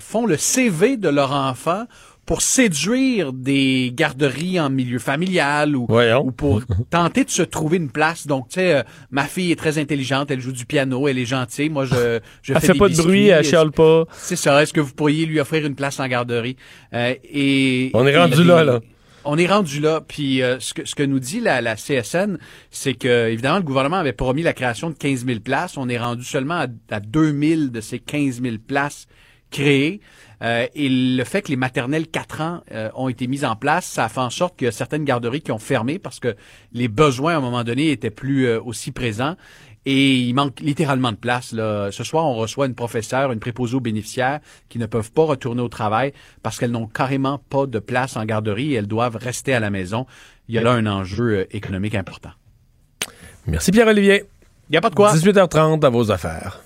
font 0.00 0.24
le 0.24 0.38
CV 0.38 0.96
de 0.96 1.10
leur 1.10 1.32
enfant 1.32 1.84
pour 2.26 2.42
séduire 2.42 3.32
des 3.32 3.92
garderies 3.94 4.58
en 4.58 4.68
milieu 4.68 4.98
familial 4.98 5.76
ou, 5.76 5.86
ou 6.24 6.32
pour 6.32 6.62
tenter 6.90 7.24
de 7.24 7.30
se 7.30 7.42
trouver 7.42 7.76
une 7.76 7.90
place. 7.90 8.26
Donc, 8.26 8.48
tu 8.48 8.54
sais, 8.60 8.74
euh, 8.74 8.82
ma 9.10 9.24
fille 9.24 9.52
est 9.52 9.56
très 9.56 9.78
intelligente, 9.78 10.30
elle 10.32 10.40
joue 10.40 10.52
du 10.52 10.66
piano, 10.66 11.06
elle 11.06 11.18
est 11.18 11.24
gentille. 11.24 11.70
Moi, 11.70 11.84
je, 11.84 12.18
je 12.42 12.52
elle 12.52 12.60
fais, 12.60 12.74
pas 12.74 12.88
de 12.88 12.96
bruit, 12.96 13.28
elle 13.28 13.44
chiale 13.44 13.70
pas. 13.70 14.04
C'est 14.12 14.36
ça. 14.36 14.60
Est-ce 14.60 14.72
que 14.72 14.80
vous 14.80 14.92
pourriez 14.92 15.24
lui 15.24 15.38
offrir 15.38 15.64
une 15.64 15.76
place 15.76 16.00
en 16.00 16.08
garderie? 16.08 16.56
Euh, 16.92 17.14
Et 17.32 17.90
on 17.94 18.04
est 18.06 18.18
rendu 18.18 18.42
là, 18.42 18.64
là. 18.64 18.80
On 19.24 19.38
est 19.38 19.46
rendu 19.46 19.80
là. 19.80 20.00
Puis 20.06 20.42
euh, 20.42 20.58
ce, 20.58 20.74
que, 20.74 20.84
ce 20.84 20.94
que 20.94 21.02
nous 21.04 21.20
dit 21.20 21.40
la, 21.40 21.60
la 21.60 21.76
CSN, 21.76 22.38
c'est 22.70 22.94
que 22.94 23.28
évidemment 23.28 23.58
le 23.58 23.64
gouvernement 23.64 23.96
avait 23.96 24.12
promis 24.12 24.42
la 24.42 24.52
création 24.52 24.90
de 24.90 24.94
15 24.94 25.26
000 25.26 25.40
places. 25.40 25.76
On 25.76 25.88
est 25.88 25.98
rendu 25.98 26.24
seulement 26.24 26.54
à, 26.54 26.66
à 26.90 27.00
2 27.00 27.32
000 27.40 27.60
de 27.68 27.80
ces 27.80 27.98
15 28.00 28.40
000 28.42 28.56
places 28.66 29.06
créées. 29.50 30.00
Euh, 30.42 30.66
et 30.74 30.88
le 30.88 31.24
fait 31.24 31.42
que 31.42 31.48
les 31.48 31.56
maternelles 31.56 32.06
4 32.06 32.40
ans 32.40 32.60
euh, 32.72 32.90
ont 32.94 33.08
été 33.08 33.26
mises 33.26 33.44
en 33.44 33.56
place, 33.56 33.86
ça 33.86 34.04
a 34.04 34.08
fait 34.08 34.20
en 34.20 34.30
sorte 34.30 34.56
qu'il 34.56 34.66
y 34.66 34.68
a 34.68 34.72
certaines 34.72 35.04
garderies 35.04 35.40
qui 35.40 35.52
ont 35.52 35.58
fermé 35.58 35.98
parce 35.98 36.20
que 36.20 36.36
les 36.72 36.88
besoins 36.88 37.34
à 37.34 37.36
un 37.38 37.40
moment 37.40 37.64
donné 37.64 37.90
étaient 37.90 38.10
plus 38.10 38.46
euh, 38.46 38.60
aussi 38.62 38.92
présents. 38.92 39.36
Et 39.88 40.16
il 40.16 40.34
manque 40.34 40.58
littéralement 40.58 41.12
de 41.12 41.16
place. 41.16 41.52
Là. 41.52 41.92
Ce 41.92 42.02
soir, 42.02 42.24
on 42.24 42.34
reçoit 42.34 42.66
une 42.66 42.74
professeure, 42.74 43.30
une 43.30 43.38
préposée 43.38 43.76
aux 43.76 43.80
bénéficiaires 43.80 44.40
qui 44.68 44.80
ne 44.80 44.86
peuvent 44.86 45.12
pas 45.12 45.22
retourner 45.22 45.62
au 45.62 45.68
travail 45.68 46.12
parce 46.42 46.58
qu'elles 46.58 46.72
n'ont 46.72 46.88
carrément 46.88 47.38
pas 47.38 47.66
de 47.66 47.78
place 47.78 48.16
en 48.16 48.24
garderie 48.24 48.72
et 48.72 48.76
elles 48.76 48.88
doivent 48.88 49.14
rester 49.14 49.54
à 49.54 49.60
la 49.60 49.70
maison. 49.70 50.04
Il 50.48 50.56
y 50.56 50.58
a 50.58 50.62
là 50.62 50.72
un 50.72 50.86
enjeu 50.86 51.46
économique 51.52 51.94
important. 51.94 52.30
Merci 53.46 53.70
Pierre-Olivier. 53.70 54.24
Il 54.68 54.72
n'y 54.72 54.76
a 54.76 54.80
pas 54.80 54.90
de 54.90 54.96
quoi. 54.96 55.14
18h30 55.14 55.84
à 55.84 55.88
vos 55.88 56.10
affaires. 56.10 56.65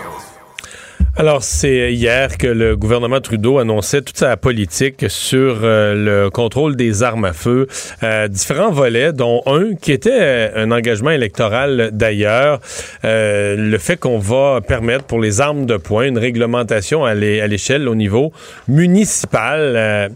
Alors, 1.17 1.43
c'est 1.43 1.91
hier 1.91 2.37
que 2.37 2.47
le 2.47 2.77
gouvernement 2.77 3.19
Trudeau 3.19 3.59
annonçait 3.59 4.01
toute 4.01 4.17
sa 4.17 4.37
politique 4.37 5.05
sur 5.09 5.59
euh, 5.61 5.93
le 5.93 6.29
contrôle 6.29 6.77
des 6.77 7.03
armes 7.03 7.25
à 7.25 7.33
feu. 7.33 7.67
Euh, 8.01 8.29
différents 8.29 8.71
volets, 8.71 9.11
dont 9.11 9.41
un 9.45 9.75
qui 9.75 9.91
était 9.91 10.09
euh, 10.13 10.63
un 10.63 10.71
engagement 10.71 11.11
électoral 11.11 11.89
d'ailleurs. 11.91 12.61
le 13.03 13.77
fait 13.77 13.97
qu'on 13.97 14.19
va 14.19 14.61
permettre 14.61 15.03
pour 15.03 15.19
les 15.19 15.41
armes 15.41 15.65
de 15.65 15.75
poing 15.75 16.05
une 16.05 16.17
réglementation 16.17 17.03
à 17.03 17.13
l'échelle 17.13 17.89
au 17.89 17.95
niveau 17.95 18.31
municipal. 18.69 20.13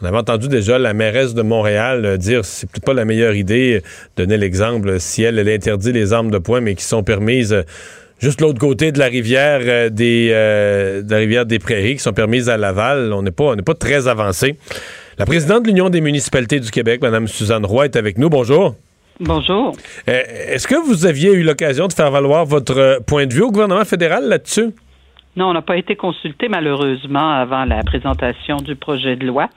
On 0.00 0.06
avait 0.06 0.16
entendu 0.16 0.48
déjà 0.48 0.78
la 0.78 0.94
mairesse 0.94 1.34
de 1.34 1.42
Montréal 1.42 2.16
dire 2.16 2.46
c'est 2.46 2.70
peut-être 2.70 2.84
pas 2.84 2.94
la 2.94 3.04
meilleure 3.04 3.34
idée, 3.34 3.82
donner 4.16 4.38
l'exemple 4.38 4.98
si 4.98 5.24
elle, 5.24 5.38
elle 5.38 5.48
interdit 5.50 5.92
les 5.92 6.14
armes 6.14 6.30
de 6.30 6.38
poing 6.38 6.62
mais 6.62 6.74
qui 6.74 6.84
sont 6.84 7.02
permises 7.02 7.64
juste 8.18 8.40
l'autre 8.40 8.58
côté 8.58 8.92
de 8.92 8.98
la 8.98 9.06
rivière 9.06 9.60
euh, 9.62 9.90
des 9.90 10.30
euh, 10.32 11.02
de 11.02 11.10
la 11.10 11.18
rivière 11.18 11.46
des 11.46 11.58
Prairies 11.58 11.96
qui 11.96 12.02
sont 12.02 12.12
permises 12.12 12.48
à 12.48 12.56
Laval. 12.56 13.12
On 13.12 13.22
n'est 13.22 13.30
pas 13.30 13.44
on 13.44 13.56
n'est 13.56 13.62
pas 13.62 13.74
très 13.74 14.08
avancé. 14.08 14.56
La 15.18 15.26
présidente 15.26 15.64
de 15.64 15.68
l'Union 15.68 15.90
des 15.90 16.00
municipalités 16.00 16.60
du 16.60 16.70
Québec, 16.70 17.02
Mme 17.02 17.26
Suzanne 17.26 17.66
Roy, 17.66 17.86
est 17.86 17.96
avec 17.96 18.18
nous. 18.18 18.28
Bonjour. 18.28 18.76
Bonjour. 19.20 19.76
Euh, 20.08 20.22
est-ce 20.48 20.68
que 20.68 20.76
vous 20.76 21.06
aviez 21.06 21.32
eu 21.32 21.42
l'occasion 21.42 21.88
de 21.88 21.92
faire 21.92 22.10
valoir 22.10 22.44
votre 22.44 23.00
point 23.04 23.26
de 23.26 23.34
vue 23.34 23.42
au 23.42 23.50
gouvernement 23.50 23.84
fédéral 23.84 24.28
là-dessus? 24.28 24.70
Non, 25.38 25.50
on 25.50 25.52
n'a 25.52 25.62
pas 25.62 25.76
été 25.76 25.94
consulté 25.94 26.48
malheureusement 26.48 27.30
avant 27.30 27.64
la 27.64 27.84
présentation 27.84 28.56
du 28.56 28.74
projet 28.74 29.14
de 29.14 29.24
loi, 29.24 29.48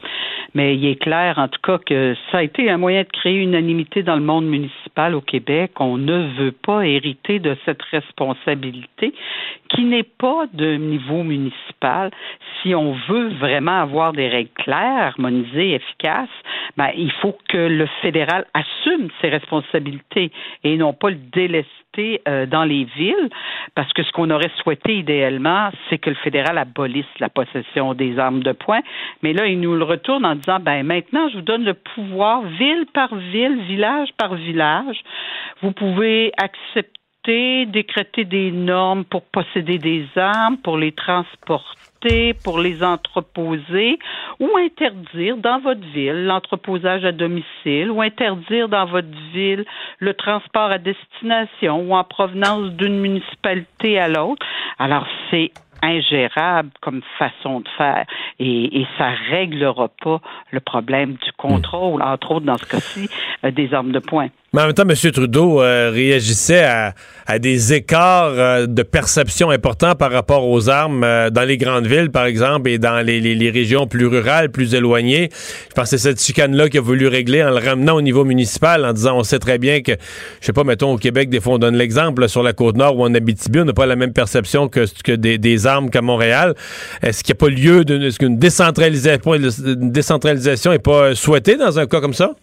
mais 0.54 0.76
il 0.76 0.86
est 0.86 1.02
clair 1.02 1.40
en 1.40 1.48
tout 1.48 1.60
cas 1.64 1.80
que 1.80 2.16
ça 2.32 2.38
a 2.38 2.44
été 2.44 2.70
un 2.70 2.78
moyen 2.78 3.02
de 3.02 3.08
créer 3.08 3.38
unanimité 3.38 4.04
dans 4.04 4.16
le 4.16 4.22
monde 4.22 4.46
municipal 4.46 5.16
au 5.16 5.22
Québec. 5.22 5.72
On 5.80 5.98
ne 5.98 6.38
veut 6.38 6.52
pas 6.52 6.86
hériter 6.86 7.40
de 7.40 7.58
cette 7.66 7.82
responsabilité 7.82 9.16
qui 9.70 9.84
n'est 9.86 10.04
pas 10.04 10.46
de 10.54 10.76
niveau 10.76 11.24
municipal. 11.24 12.12
Si 12.62 12.76
on 12.76 12.94
veut 13.08 13.30
vraiment 13.36 13.82
avoir 13.82 14.14
des 14.14 14.28
règles 14.28 14.52
claires, 14.56 15.14
harmonisées, 15.14 15.74
efficaces, 15.74 16.30
ben, 16.78 16.90
il 16.96 17.12
faut 17.22 17.38
que 17.50 17.58
le 17.58 17.88
fédéral 18.02 18.46
assume 18.54 19.10
ses 19.22 19.30
responsabilités 19.30 20.32
et 20.64 20.78
non 20.78 20.94
pas 20.94 21.10
le 21.10 21.18
délester 21.34 22.22
euh, 22.28 22.46
dans 22.46 22.64
les 22.64 22.86
villes, 22.96 23.30
parce 23.76 23.92
que 23.94 24.04
ce 24.04 24.12
qu'on 24.12 24.30
aurait 24.30 24.52
souhaité 24.62 24.98
idéalement, 24.98 25.72
c'est 25.90 25.98
que 25.98 26.10
le 26.10 26.16
fédéral 26.18 26.58
abolisse 26.58 27.06
la 27.20 27.30
possession 27.30 27.94
des 27.94 28.18
armes 28.18 28.44
de 28.44 28.54
poing. 28.54 28.80
Mais 29.24 29.34
là, 29.34 29.48
il 29.48 29.60
nous 29.60 29.76
le 29.76 29.84
retourne 29.84 30.26
en 30.26 30.36
disant, 30.36 30.60
ben 30.60 30.84
maintenant, 30.84 31.28
je 31.30 31.36
vous 31.36 31.42
donne 31.42 31.66
le 31.66 31.74
pouvoir 31.74 32.44
ville 32.44 32.86
par 32.94 33.14
ville, 33.16 33.62
village 33.64 34.10
par 34.18 34.36
village. 34.36 35.02
Vous 35.62 35.74
pouvez 35.74 36.32
accepter, 36.38 37.66
décréter 37.66 38.24
des 38.24 38.52
normes 38.52 39.04
pour 39.04 39.24
posséder 39.24 39.78
des 39.78 40.06
armes, 40.16 40.58
pour 40.58 40.78
les 40.78 40.94
transporter 40.94 41.91
pour 42.44 42.60
les 42.60 42.84
entreposer 42.84 44.00
ou 44.40 44.50
interdire 44.58 45.38
dans 45.38 45.60
votre 45.60 45.86
ville 45.94 46.26
l'entreposage 46.26 47.06
à 47.06 47.12
domicile 47.12 47.92
ou 47.92 48.02
interdire 48.02 48.70
dans 48.70 48.86
votre 48.86 49.08
ville 49.34 49.66
le 50.00 50.14
transport 50.14 50.72
à 50.72 50.78
destination 50.78 51.82
ou 51.82 51.94
en 51.94 52.04
provenance 52.04 52.72
d'une 52.72 53.00
municipalité 53.00 54.00
à 54.00 54.08
l'autre. 54.08 54.46
Alors, 54.80 55.06
c'est 55.30 55.52
ingérable 55.84 56.70
comme 56.82 57.02
façon 57.18 57.62
de 57.62 57.68
faire 57.78 58.06
et, 58.40 58.82
et 58.82 58.88
ça 58.98 59.10
réglera 59.30 59.90
pas 60.04 60.22
le 60.52 60.60
problème 60.60 61.14
du 61.14 61.32
contrôle, 61.38 62.02
entre 62.02 62.32
autres 62.32 62.46
dans 62.46 62.58
ce 62.58 62.66
cas-ci, 62.66 63.10
euh, 63.44 63.52
des 63.52 63.74
armes 63.74 63.92
de 63.92 64.00
poing. 64.00 64.30
Mais 64.54 64.64
en 64.64 64.66
même 64.66 64.74
temps, 64.74 64.84
M. 64.84 65.12
Trudeau 65.14 65.62
euh, 65.62 65.92
réagissait 65.94 66.66
à, 66.66 67.40
des 67.40 67.72
écarts 67.72 68.34
euh, 68.36 68.68
de 68.68 68.84
perception 68.84 69.50
importants 69.50 69.96
par 69.96 70.12
rapport 70.12 70.46
aux 70.46 70.68
armes 70.68 71.06
euh, 71.06 71.30
dans 71.30 71.44
les 71.44 71.56
grandes 71.56 71.88
villes, 71.88 72.12
par 72.12 72.26
exemple, 72.26 72.70
et 72.70 72.78
dans 72.78 73.00
les, 73.00 73.50
régions 73.50 73.88
plus 73.88 74.08
rurales, 74.08 74.52
plus 74.52 74.76
éloignées. 74.76 75.30
Je 75.70 75.74
pense 75.74 75.86
que 75.86 75.90
c'est 75.92 76.10
cette 76.10 76.22
chicane-là 76.22 76.68
qu'il 76.68 76.80
a 76.80 76.84
voulu 76.84 77.08
régler 77.08 77.42
en 77.42 77.52
le 77.52 77.66
ramenant 77.66 77.96
au 77.96 78.02
niveau 78.02 78.26
municipal, 78.26 78.84
en 78.84 78.92
disant, 78.92 79.18
on 79.18 79.24
sait 79.24 79.40
très 79.40 79.58
bien 79.58 79.80
que, 79.80 79.94
je 80.42 80.46
sais 80.48 80.52
pas, 80.52 80.66
mettons, 80.66 80.92
au 80.92 80.98
Québec, 80.98 81.30
des 81.30 81.40
fois, 81.40 81.54
on 81.54 81.58
donne 81.58 81.78
l'exemple, 81.78 82.28
sur 82.28 82.44
la 82.44 82.52
Côte-Nord 82.52 82.98
ou 82.98 83.06
en 83.06 83.16
Abitibi, 83.16 83.62
on 83.62 83.64
n'a 83.64 83.72
pas 83.72 83.86
la 83.86 83.96
même 83.96 84.12
perception 84.12 84.68
que, 84.68 84.84
que 85.02 85.14
des, 85.14 85.66
armes 85.66 85.90
qu'à 85.90 86.02
Montréal. 86.02 86.56
Est-ce 87.02 87.24
qu'il 87.24 87.34
n'y 87.34 87.38
a 87.38 87.40
pas 87.40 87.50
lieu 87.50 87.86
d'une 87.86 88.38
décentralisation, 88.38 89.34
une 89.34 89.92
décentralisation 89.94 90.72
n'est 90.72 90.80
pas 90.80 91.16
souhaitée 91.16 91.56
dans 91.56 91.80
un 91.80 91.86
cas 91.86 92.02
comme 92.02 92.14
ça? 92.14 92.34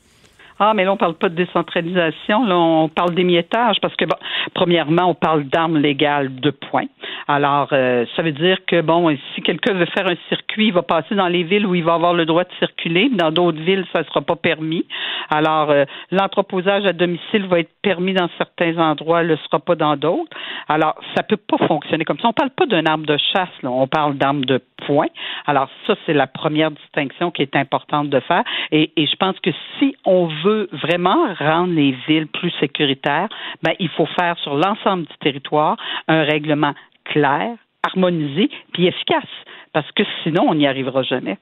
Ah, 0.61 0.75
mais 0.75 0.85
là, 0.85 0.93
on 0.93 0.97
parle 0.97 1.15
pas 1.15 1.29
de 1.29 1.35
décentralisation, 1.35 2.45
là, 2.47 2.57
on 2.57 2.89
parle 2.89 3.15
d'émiettage 3.15 3.77
parce 3.81 3.95
que, 3.95 4.05
bon, 4.05 4.17
premièrement, 4.55 5.07
on 5.11 5.15
parle 5.15 5.45
d'armes 5.45 5.79
légales 5.79 6.35
de 6.41 6.51
points. 6.51 6.87
Alors, 7.29 7.69
euh, 7.73 8.07
ça 8.17 8.23
veut 8.23 8.33
dire 8.33 8.59
que, 8.67 8.81
bon, 8.81 9.17
si 9.35 9.43
quelqu'un 9.43 9.75
veut 9.75 9.87
faire 9.87 10.09
un 10.09 10.17
circuit, 10.29 10.69
il 10.69 10.73
va 10.73 10.83
passer 10.83 11.15
dans 11.15 11.29
les 11.29 11.45
villes 11.45 11.67
où 11.67 11.75
il 11.75 11.85
va 11.85 11.95
avoir 11.95 12.15
le 12.15 12.27
droit 12.27 12.45
de 12.45 12.53
circuler. 12.59 13.09
Dans 13.13 13.31
d'autres 13.31 13.61
villes, 13.61 13.85
ça 13.93 14.01
ne 14.01 14.05
sera 14.05 14.21
pas 14.21 14.37
permis. 14.37 14.85
Alors, 15.31 15.71
euh, 15.71 15.85
l'entreposage 16.11 16.87
à 16.87 16.93
domicile 16.93 17.47
va 17.47 17.61
être 17.61 17.71
permis 17.83 18.15
dans 18.15 18.29
certains 18.39 18.77
endroits, 18.79 19.23
ne 19.23 19.29
le 19.29 19.37
sera 19.37 19.59
pas 19.61 19.75
dans 19.75 19.97
d'autres. 19.97 20.37
Alors, 20.69 20.95
ça 21.15 21.23
peut 21.23 21.37
pas 21.37 21.59
fonctionner 21.67 22.05
comme 22.05 22.19
ça. 22.19 22.29
On 22.29 22.33
parle 22.33 22.51
pas 22.51 22.67
d'une 22.67 22.89
arme 22.89 23.07
de 23.07 23.17
chasse, 23.17 23.49
là, 23.63 23.71
on 23.71 23.87
parle 23.87 24.17
d'armes 24.17 24.45
de 24.45 24.61
poing. 24.87 25.09
Alors, 25.47 25.68
ça, 25.87 25.95
c'est 26.07 26.12
la 26.12 26.26
première 26.26 26.70
distinction 26.70 27.31
qui 27.31 27.43
est 27.43 27.57
importante 27.57 28.11
de 28.11 28.20
faire. 28.20 28.45
Et, 28.70 28.93
et 28.97 29.07
je 29.07 29.16
pense 29.16 29.39
que 29.41 29.51
si 29.79 29.97
on 30.05 30.29
veut 30.45 30.68
vraiment 30.72 31.35
rendre 31.39 31.74
les 31.74 31.95
villes 32.07 32.26
plus 32.29 32.53
sécuritaires, 32.61 33.29
ben, 33.62 33.72
il 33.79 33.89
faut 33.91 34.09
faire 34.18 34.37
sur 34.39 34.55
l'ensemble 34.55 35.05
du 35.05 35.16
territoire 35.20 35.76
un 36.07 36.22
règlement 36.24 36.74
clair, 37.05 37.51
harmonisé, 37.87 38.51
puis 38.72 38.87
efficace, 38.87 39.24
parce 39.72 39.91
que 39.93 40.03
sinon, 40.22 40.47
on 40.49 40.55
n'y 40.55 40.66
arrivera 40.66 41.03
jamais. 41.03 41.39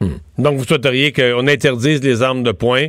Hmm. 0.00 0.18
Donc, 0.38 0.56
vous 0.56 0.64
souhaiteriez 0.64 1.12
qu'on 1.12 1.48
interdise 1.48 2.04
les 2.04 2.22
armes 2.22 2.44
de 2.44 2.52
poing 2.52 2.86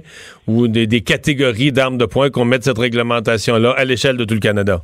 ou 0.47 0.67
des, 0.67 0.85
des 0.85 1.01
catégories 1.01 1.71
d'armes 1.71 1.97
de 1.97 2.05
poing, 2.05 2.29
qu'on 2.29 2.45
mette 2.45 2.63
cette 2.63 2.77
réglementation-là 2.77 3.71
à 3.71 3.85
l'échelle 3.85 4.17
de 4.17 4.25
tout 4.25 4.35
le 4.35 4.39
Canada? 4.39 4.81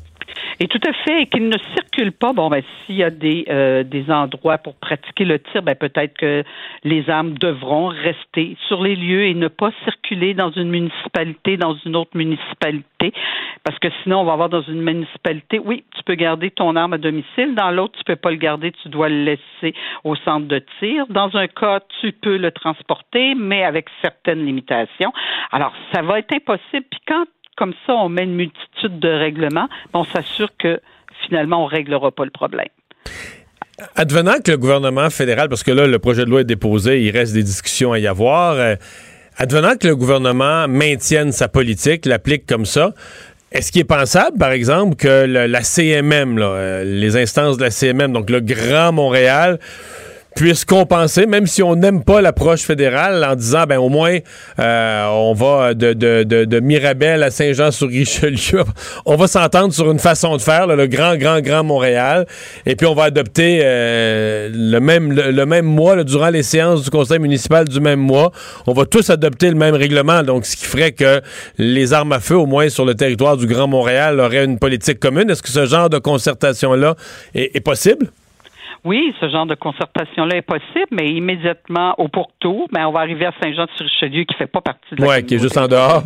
Et 0.59 0.67
tout 0.67 0.79
à 0.87 0.93
fait, 0.93 1.23
et 1.23 1.25
qu'il 1.27 1.49
ne 1.49 1.57
circule 1.75 2.11
pas. 2.11 2.33
Bon, 2.33 2.49
ben, 2.49 2.61
s'il 2.85 2.95
y 2.95 3.03
a 3.03 3.09
des, 3.09 3.45
euh, 3.49 3.83
des 3.83 4.09
endroits 4.09 4.57
pour 4.57 4.75
pratiquer 4.75 5.25
le 5.25 5.39
tir, 5.39 5.63
ben, 5.63 5.75
peut-être 5.75 6.17
que 6.17 6.43
les 6.83 7.09
armes 7.09 7.37
devront 7.37 7.87
rester 7.87 8.57
sur 8.67 8.81
les 8.81 8.95
lieux 8.95 9.25
et 9.25 9.33
ne 9.33 9.47
pas 9.47 9.71
circuler 9.83 10.33
dans 10.33 10.51
une 10.51 10.69
municipalité, 10.69 11.57
dans 11.57 11.75
une 11.85 11.95
autre 11.95 12.15
municipalité. 12.15 13.13
Parce 13.63 13.77
que 13.79 13.87
sinon, 14.03 14.21
on 14.21 14.23
va 14.23 14.33
avoir 14.33 14.49
dans 14.49 14.61
une 14.61 14.81
municipalité, 14.81 15.59
oui, 15.59 15.83
tu 15.95 16.03
peux 16.03 16.15
garder 16.15 16.51
ton 16.51 16.75
arme 16.75 16.93
à 16.93 16.97
domicile. 16.97 17.55
Dans 17.55 17.71
l'autre, 17.71 17.97
tu 17.97 18.03
peux 18.03 18.15
pas 18.15 18.31
le 18.31 18.37
garder, 18.37 18.71
tu 18.83 18.89
dois 18.89 19.09
le 19.09 19.23
laisser 19.23 19.75
au 20.03 20.15
centre 20.15 20.47
de 20.47 20.63
tir. 20.79 21.05
Dans 21.09 21.35
un 21.35 21.47
cas, 21.47 21.81
tu 21.99 22.11
peux 22.11 22.37
le 22.37 22.51
transporter, 22.51 23.35
mais 23.35 23.63
avec 23.63 23.87
certaines 24.01 24.45
limitations. 24.45 25.11
Alors, 25.51 25.73
ça 25.93 26.01
va 26.01 26.19
être 26.19 26.33
impossible. 26.33 26.85
Puis 26.89 27.01
quand 27.07 27.25
comme 27.55 27.73
ça, 27.85 27.93
on 27.93 28.09
met 28.09 28.23
une 28.23 28.35
multitude 28.35 28.99
de 28.99 29.09
règlements, 29.09 29.67
on 29.93 30.03
s'assure 30.05 30.49
que 30.57 30.79
finalement, 31.25 31.63
on 31.63 31.69
ne 31.69 31.71
réglera 31.71 32.11
pas 32.11 32.25
le 32.25 32.31
problème. 32.31 32.67
Advenant 33.95 34.39
que 34.43 34.51
le 34.51 34.57
gouvernement 34.57 35.09
fédéral, 35.09 35.49
parce 35.49 35.63
que 35.63 35.71
là, 35.71 35.87
le 35.87 35.99
projet 35.99 36.25
de 36.25 36.29
loi 36.29 36.41
est 36.41 36.45
déposé, 36.45 37.01
il 37.01 37.11
reste 37.11 37.33
des 37.33 37.43
discussions 37.43 37.91
à 37.91 37.99
y 37.99 38.07
avoir, 38.07 38.53
euh, 38.53 38.75
advenant 39.37 39.75
que 39.75 39.87
le 39.87 39.95
gouvernement 39.95 40.67
maintienne 40.67 41.31
sa 41.31 41.49
politique, 41.49 42.05
l'applique 42.05 42.45
comme 42.45 42.65
ça, 42.65 42.93
est-ce 43.51 43.71
qu'il 43.71 43.81
est 43.81 43.85
pensable, 43.85 44.37
par 44.37 44.51
exemple, 44.51 44.95
que 44.95 45.25
la 45.25 45.63
CMM, 45.63 46.37
euh, 46.39 46.83
les 46.83 47.15
instances 47.15 47.57
de 47.57 47.63
la 47.63 47.71
CMM, 47.71 48.11
donc 48.11 48.29
le 48.29 48.41
Grand 48.41 48.91
Montréal, 48.91 49.59
puisse 50.35 50.65
compenser, 50.65 51.25
même 51.25 51.47
si 51.47 51.63
on 51.63 51.77
n'aime 51.77 52.03
pas 52.03 52.21
l'approche 52.21 52.63
fédérale, 52.63 53.23
en 53.23 53.35
disant, 53.35 53.63
ben 53.67 53.77
au 53.77 53.87
moins, 53.87 54.17
euh, 54.59 55.07
on 55.07 55.33
va 55.33 55.73
de, 55.73 55.93
de, 55.93 56.23
de, 56.23 56.59
Mirabel 56.59 57.23
à 57.23 57.31
Saint-Jean-sur-Richelieu, 57.31 58.63
on 59.05 59.15
va 59.15 59.27
s'entendre 59.27 59.73
sur 59.73 59.89
une 59.89 59.99
façon 59.99 60.35
de 60.35 60.41
faire, 60.41 60.67
le 60.67 60.87
grand, 60.87 61.15
grand, 61.15 61.39
grand 61.39 61.63
Montréal, 61.63 62.25
et 62.65 62.75
puis 62.75 62.85
on 62.85 62.93
va 62.93 63.05
adopter 63.05 63.61
euh, 63.63 64.49
le, 64.53 64.79
même, 64.79 65.13
le, 65.13 65.45
même 65.45 65.65
mois, 65.65 66.03
durant 66.03 66.29
les 66.29 66.43
séances 66.43 66.83
du 66.83 66.89
conseil 66.89 67.19
municipal 67.19 67.65
du 67.65 67.79
même 67.79 68.01
mois, 68.01 68.33
on 68.67 68.73
va 68.73 68.85
tous 68.85 69.09
adopter 69.09 69.49
le 69.49 69.55
même 69.55 69.75
règlement, 69.75 70.21
donc 70.21 70.45
ce 70.45 70.57
qui 70.57 70.65
ferait 70.65 70.91
que 70.91 71.21
les 71.57 71.93
armes 71.93 72.11
à 72.11 72.19
feu, 72.19 72.35
au 72.35 72.45
moins 72.45 72.67
sur 72.67 72.83
le 72.83 72.93
territoire 72.93 73.37
du 73.37 73.47
Grand 73.47 73.67
Montréal, 73.67 74.19
auraient 74.19 74.43
une 74.43 74.59
politique 74.59 74.99
commune. 74.99 75.29
Est-ce 75.29 75.41
que 75.41 75.49
ce 75.49 75.65
genre 75.65 75.89
de 75.89 75.97
concertation-là 75.97 76.95
est 77.33 77.61
possible? 77.61 78.07
Oui, 78.85 79.15
ce 79.19 79.27
genre 79.29 79.47
de 79.47 79.55
concertation-là 79.55 80.37
est 80.37 80.43
possible, 80.43 80.87
mais 80.91 81.09
immédiatement 81.11 81.95
au 81.97 82.07
pourtour, 82.07 82.67
ben, 82.71 82.85
on 82.85 82.91
va 82.91 82.99
arriver 82.99 83.25
à 83.25 83.33
Saint-Jean-sur-Richelieu 83.41 84.25
qui 84.25 84.35
fait 84.35 84.45
pas 84.45 84.61
partie 84.61 84.93
de 84.93 85.01
la 85.01 85.07
ouais, 85.07 85.23
qui 85.23 85.35
est 85.35 85.39
juste 85.39 85.57
en 85.57 85.67
dehors. 85.67 86.03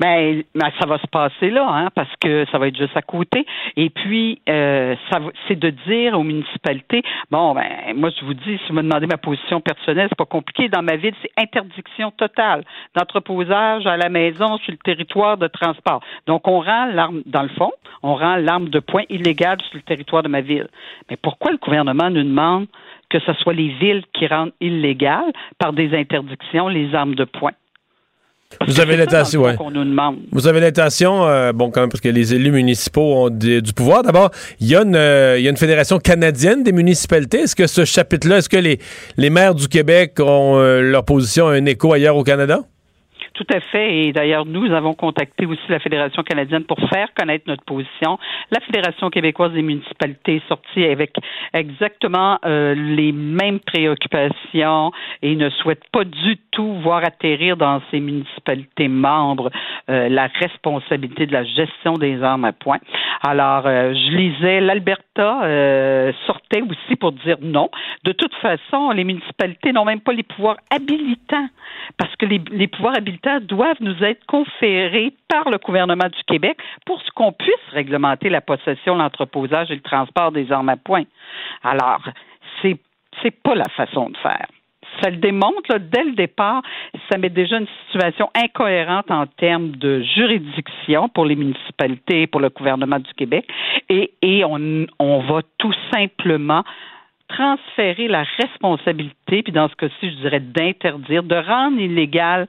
Ben, 0.00 0.42
ben, 0.54 0.70
ça 0.78 0.86
va 0.86 0.98
se 0.98 1.06
passer 1.06 1.50
là, 1.50 1.66
hein, 1.68 1.88
parce 1.94 2.12
que 2.20 2.44
ça 2.50 2.58
va 2.58 2.68
être 2.68 2.76
juste 2.76 2.96
à 2.96 3.02
côté. 3.02 3.46
Et 3.76 3.90
puis, 3.90 4.40
euh, 4.48 4.94
ça, 5.10 5.20
c'est 5.48 5.58
de 5.58 5.70
dire 5.70 6.18
aux 6.18 6.22
municipalités, 6.22 7.02
bon, 7.30 7.54
ben, 7.54 7.94
moi 7.94 8.10
je 8.10 8.24
vous 8.24 8.34
dis, 8.34 8.58
si 8.58 8.68
vous 8.68 8.74
me 8.74 8.82
demandez 8.82 9.06
ma 9.06 9.16
position 9.16 9.60
personnelle, 9.60 10.08
c'est 10.10 10.18
pas 10.18 10.24
compliqué. 10.24 10.68
Dans 10.68 10.82
ma 10.82 10.96
ville, 10.96 11.14
c'est 11.22 11.30
interdiction 11.38 12.10
totale 12.10 12.64
d'entreposage 12.94 13.86
à 13.86 13.96
la 13.96 14.08
maison 14.08 14.58
sur 14.58 14.72
le 14.72 14.78
territoire 14.78 15.36
de 15.36 15.46
transport. 15.46 16.00
Donc, 16.26 16.46
on 16.48 16.60
rend 16.60 16.86
l'arme, 16.86 17.22
dans 17.26 17.42
le 17.42 17.48
fond, 17.50 17.72
on 18.02 18.14
rend 18.14 18.36
l'arme 18.36 18.68
de 18.68 18.80
poing 18.80 19.04
illégale 19.08 19.58
sur 19.62 19.76
le 19.76 19.82
territoire 19.82 20.22
de 20.22 20.28
ma 20.28 20.40
ville. 20.40 20.68
Mais 21.10 21.16
pourquoi 21.16 21.52
le 21.52 21.58
gouvernement 21.58 22.10
nous 22.10 22.22
demande 22.22 22.66
que 23.08 23.20
ce 23.20 23.32
soit 23.34 23.54
les 23.54 23.68
villes 23.68 24.04
qui 24.12 24.26
rendent 24.26 24.52
illégales 24.60 25.32
par 25.58 25.72
des 25.72 25.96
interdictions 25.96 26.68
les 26.68 26.94
armes 26.94 27.14
de 27.14 27.24
poing? 27.24 27.52
Vous 28.66 28.80
avez 28.80 28.96
l'intention, 28.96 29.44
Vous 30.32 30.46
avez 30.46 30.60
l'intention, 30.60 31.52
bon, 31.52 31.70
quand 31.70 31.80
même, 31.80 31.90
parce 31.90 32.00
que 32.00 32.08
les 32.08 32.34
élus 32.34 32.52
municipaux 32.52 33.26
ont 33.26 33.30
du 33.30 33.72
pouvoir. 33.74 34.02
D'abord, 34.02 34.30
il 34.60 34.68
y, 34.68 34.76
a 34.76 34.82
une, 34.82 34.96
euh, 34.96 35.38
y 35.38 35.46
a 35.46 35.50
une 35.50 35.56
fédération 35.56 35.98
canadienne 35.98 36.62
des 36.62 36.72
municipalités. 36.72 37.40
Est-ce 37.40 37.56
que 37.56 37.66
ce 37.66 37.84
chapitre-là, 37.84 38.38
est-ce 38.38 38.48
que 38.48 38.56
les, 38.56 38.78
les 39.16 39.30
maires 39.30 39.54
du 39.54 39.68
Québec 39.68 40.14
ont 40.20 40.58
euh, 40.58 40.80
leur 40.80 41.04
position 41.04 41.48
un 41.48 41.64
écho 41.66 41.92
ailleurs 41.92 42.16
au 42.16 42.24
Canada? 42.24 42.60
Tout 43.36 43.46
à 43.52 43.60
fait. 43.60 43.98
Et 43.98 44.12
d'ailleurs, 44.12 44.46
nous 44.46 44.72
avons 44.72 44.94
contacté 44.94 45.46
aussi 45.46 45.62
la 45.68 45.78
Fédération 45.78 46.22
canadienne 46.22 46.64
pour 46.64 46.78
faire 46.88 47.08
connaître 47.14 47.44
notre 47.46 47.64
position. 47.64 48.18
La 48.50 48.60
Fédération 48.60 49.10
québécoise 49.10 49.52
des 49.52 49.62
municipalités 49.62 50.36
est 50.36 50.48
sortie 50.48 50.84
avec 50.84 51.12
exactement 51.52 52.38
euh, 52.44 52.74
les 52.74 53.12
mêmes 53.12 53.60
préoccupations 53.60 54.90
et 55.22 55.36
ne 55.36 55.50
souhaite 55.50 55.82
pas 55.92 56.04
du 56.04 56.38
tout 56.50 56.74
voir 56.80 57.04
atterrir 57.04 57.56
dans 57.56 57.82
ces 57.90 58.00
municipalités 58.00 58.88
membres 58.88 59.50
euh, 59.90 60.08
la 60.08 60.28
responsabilité 60.28 61.26
de 61.26 61.32
la 61.32 61.44
gestion 61.44 61.94
des 61.94 62.22
armes 62.22 62.46
à 62.46 62.52
point. 62.52 62.78
Alors, 63.22 63.66
euh, 63.66 63.92
je 63.92 64.16
lisais 64.16 64.60
l'Alberta 64.60 65.42
sortait 66.26 66.62
aussi 66.62 66.96
pour 66.96 67.12
dire 67.12 67.36
non. 67.42 67.70
De 68.04 68.12
toute 68.12 68.34
façon, 68.36 68.90
les 68.90 69.04
municipalités 69.04 69.72
n'ont 69.72 69.84
même 69.84 70.00
pas 70.00 70.12
les 70.12 70.22
pouvoirs 70.22 70.56
habilitants 70.70 71.48
parce 71.98 72.14
que 72.16 72.26
les, 72.26 72.40
les 72.50 72.66
pouvoirs 72.66 72.96
habilitants 72.96 73.25
doivent 73.40 73.80
nous 73.80 74.02
être 74.02 74.24
conférés 74.26 75.12
par 75.28 75.50
le 75.50 75.58
gouvernement 75.58 76.08
du 76.08 76.22
Québec 76.26 76.58
pour 76.84 77.02
qu'on 77.14 77.32
puisse 77.32 77.54
réglementer 77.72 78.28
la 78.28 78.40
possession, 78.40 78.96
l'entreposage 78.96 79.70
et 79.70 79.74
le 79.74 79.80
transport 79.80 80.32
des 80.32 80.52
armes 80.52 80.68
à 80.68 80.76
point. 80.76 81.04
Alors, 81.62 82.02
c'est 82.62 82.76
c'est 83.22 83.30
pas 83.42 83.54
la 83.54 83.68
façon 83.76 84.10
de 84.10 84.16
faire. 84.18 84.46
Ça 85.02 85.10
le 85.10 85.16
démontre 85.16 85.78
dès 85.78 86.04
le 86.04 86.12
départ, 86.12 86.62
ça 87.10 87.18
met 87.18 87.28
déjà 87.28 87.58
une 87.58 87.66
situation 87.86 88.30
incohérente 88.34 89.10
en 89.10 89.26
termes 89.26 89.72
de 89.72 90.02
juridiction 90.02 91.08
pour 91.08 91.26
les 91.26 91.36
municipalités, 91.36 92.26
pour 92.26 92.40
le 92.40 92.50
gouvernement 92.50 92.98
du 92.98 93.12
Québec, 93.14 93.46
et, 93.88 94.12
et 94.22 94.44
on, 94.44 94.86
on 94.98 95.20
va 95.20 95.40
tout 95.58 95.74
simplement 95.92 96.62
transférer 97.28 98.08
la 98.08 98.24
responsabilité, 98.38 99.42
puis 99.42 99.52
dans 99.52 99.68
ce 99.68 99.74
cas-ci, 99.74 100.10
je 100.10 100.16
dirais 100.16 100.40
d'interdire, 100.40 101.22
de 101.22 101.36
rendre 101.36 101.80
illégal 101.80 102.46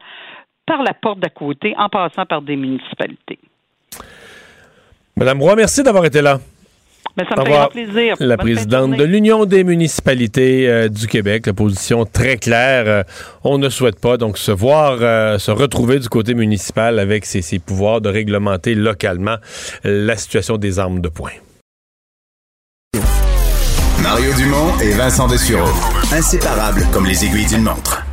par 0.67 0.83
la 0.83 0.93
porte 0.93 1.19
d'à 1.19 1.29
côté 1.29 1.73
en 1.79 1.89
passant 1.89 2.25
par 2.27 2.43
des 2.43 2.55
municipalités. 2.55 3.39
Madame 5.15 5.41
Roy, 5.41 5.55
merci 5.55 5.81
d'avoir 5.81 6.05
été 6.05 6.21
là. 6.21 6.39
Mais 7.15 7.23
ça 7.27 7.35
me 7.35 7.45
fait 7.45 7.51
grand 7.51 7.67
plaisir. 7.69 8.15
La 8.19 8.37
présidente 8.37 8.91
de 8.91 9.03
l'Union 9.03 9.45
des 9.45 9.63
municipalités 9.63 10.69
euh, 10.69 10.87
du 10.87 11.07
Québec, 11.07 11.47
la 11.47 11.53
position 11.53 12.05
très 12.05 12.37
claire. 12.37 12.83
Euh, 12.85 13.03
on 13.43 13.57
ne 13.57 13.69
souhaite 13.69 13.99
pas 13.99 14.17
donc 14.17 14.37
se 14.37 14.51
voir, 14.51 14.99
euh, 15.01 15.39
se 15.39 15.49
retrouver 15.49 15.97
du 15.97 16.09
côté 16.09 16.35
municipal 16.35 16.99
avec 16.99 17.25
ses, 17.25 17.41
ses 17.41 17.57
pouvoirs 17.57 18.01
de 18.01 18.09
réglementer 18.09 18.75
localement 18.75 19.37
la 19.83 20.15
situation 20.15 20.57
des 20.57 20.77
armes 20.77 21.01
de 21.01 21.09
poing. 21.09 21.31
Mario 24.03 24.31
Dumont 24.35 24.77
et 24.79 24.91
Vincent 24.91 25.27
Dessureau. 25.27 25.73
Inséparables 26.13 26.83
comme 26.93 27.07
les 27.07 27.25
aiguilles 27.25 27.47
d'une 27.47 27.63
montre. 27.63 28.05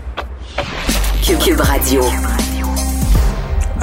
Cube 1.22 1.60
Radio. 1.60 2.02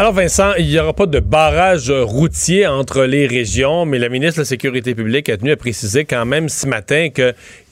Alors 0.02 0.14
Vincent, 0.14 0.56
il 0.58 0.66
n'y 0.66 0.80
aura 0.80 0.94
pas 0.94 1.06
de 1.06 1.20
barrage 1.20 1.92
routier 1.92 2.66
entre 2.66 3.04
les 3.04 3.28
régions, 3.28 3.86
mais 3.86 4.00
la 4.00 4.10
ministre 4.10 4.38
de 4.38 4.42
la 4.42 4.46
Sécurité 4.46 4.96
publique 4.96 5.30
a 5.30 5.38
tenu 5.38 5.52
à 5.52 5.58
préciser 5.58 6.06
quand 6.06 6.26
même 6.26 6.50
ce 6.50 6.66
matin 6.66 7.10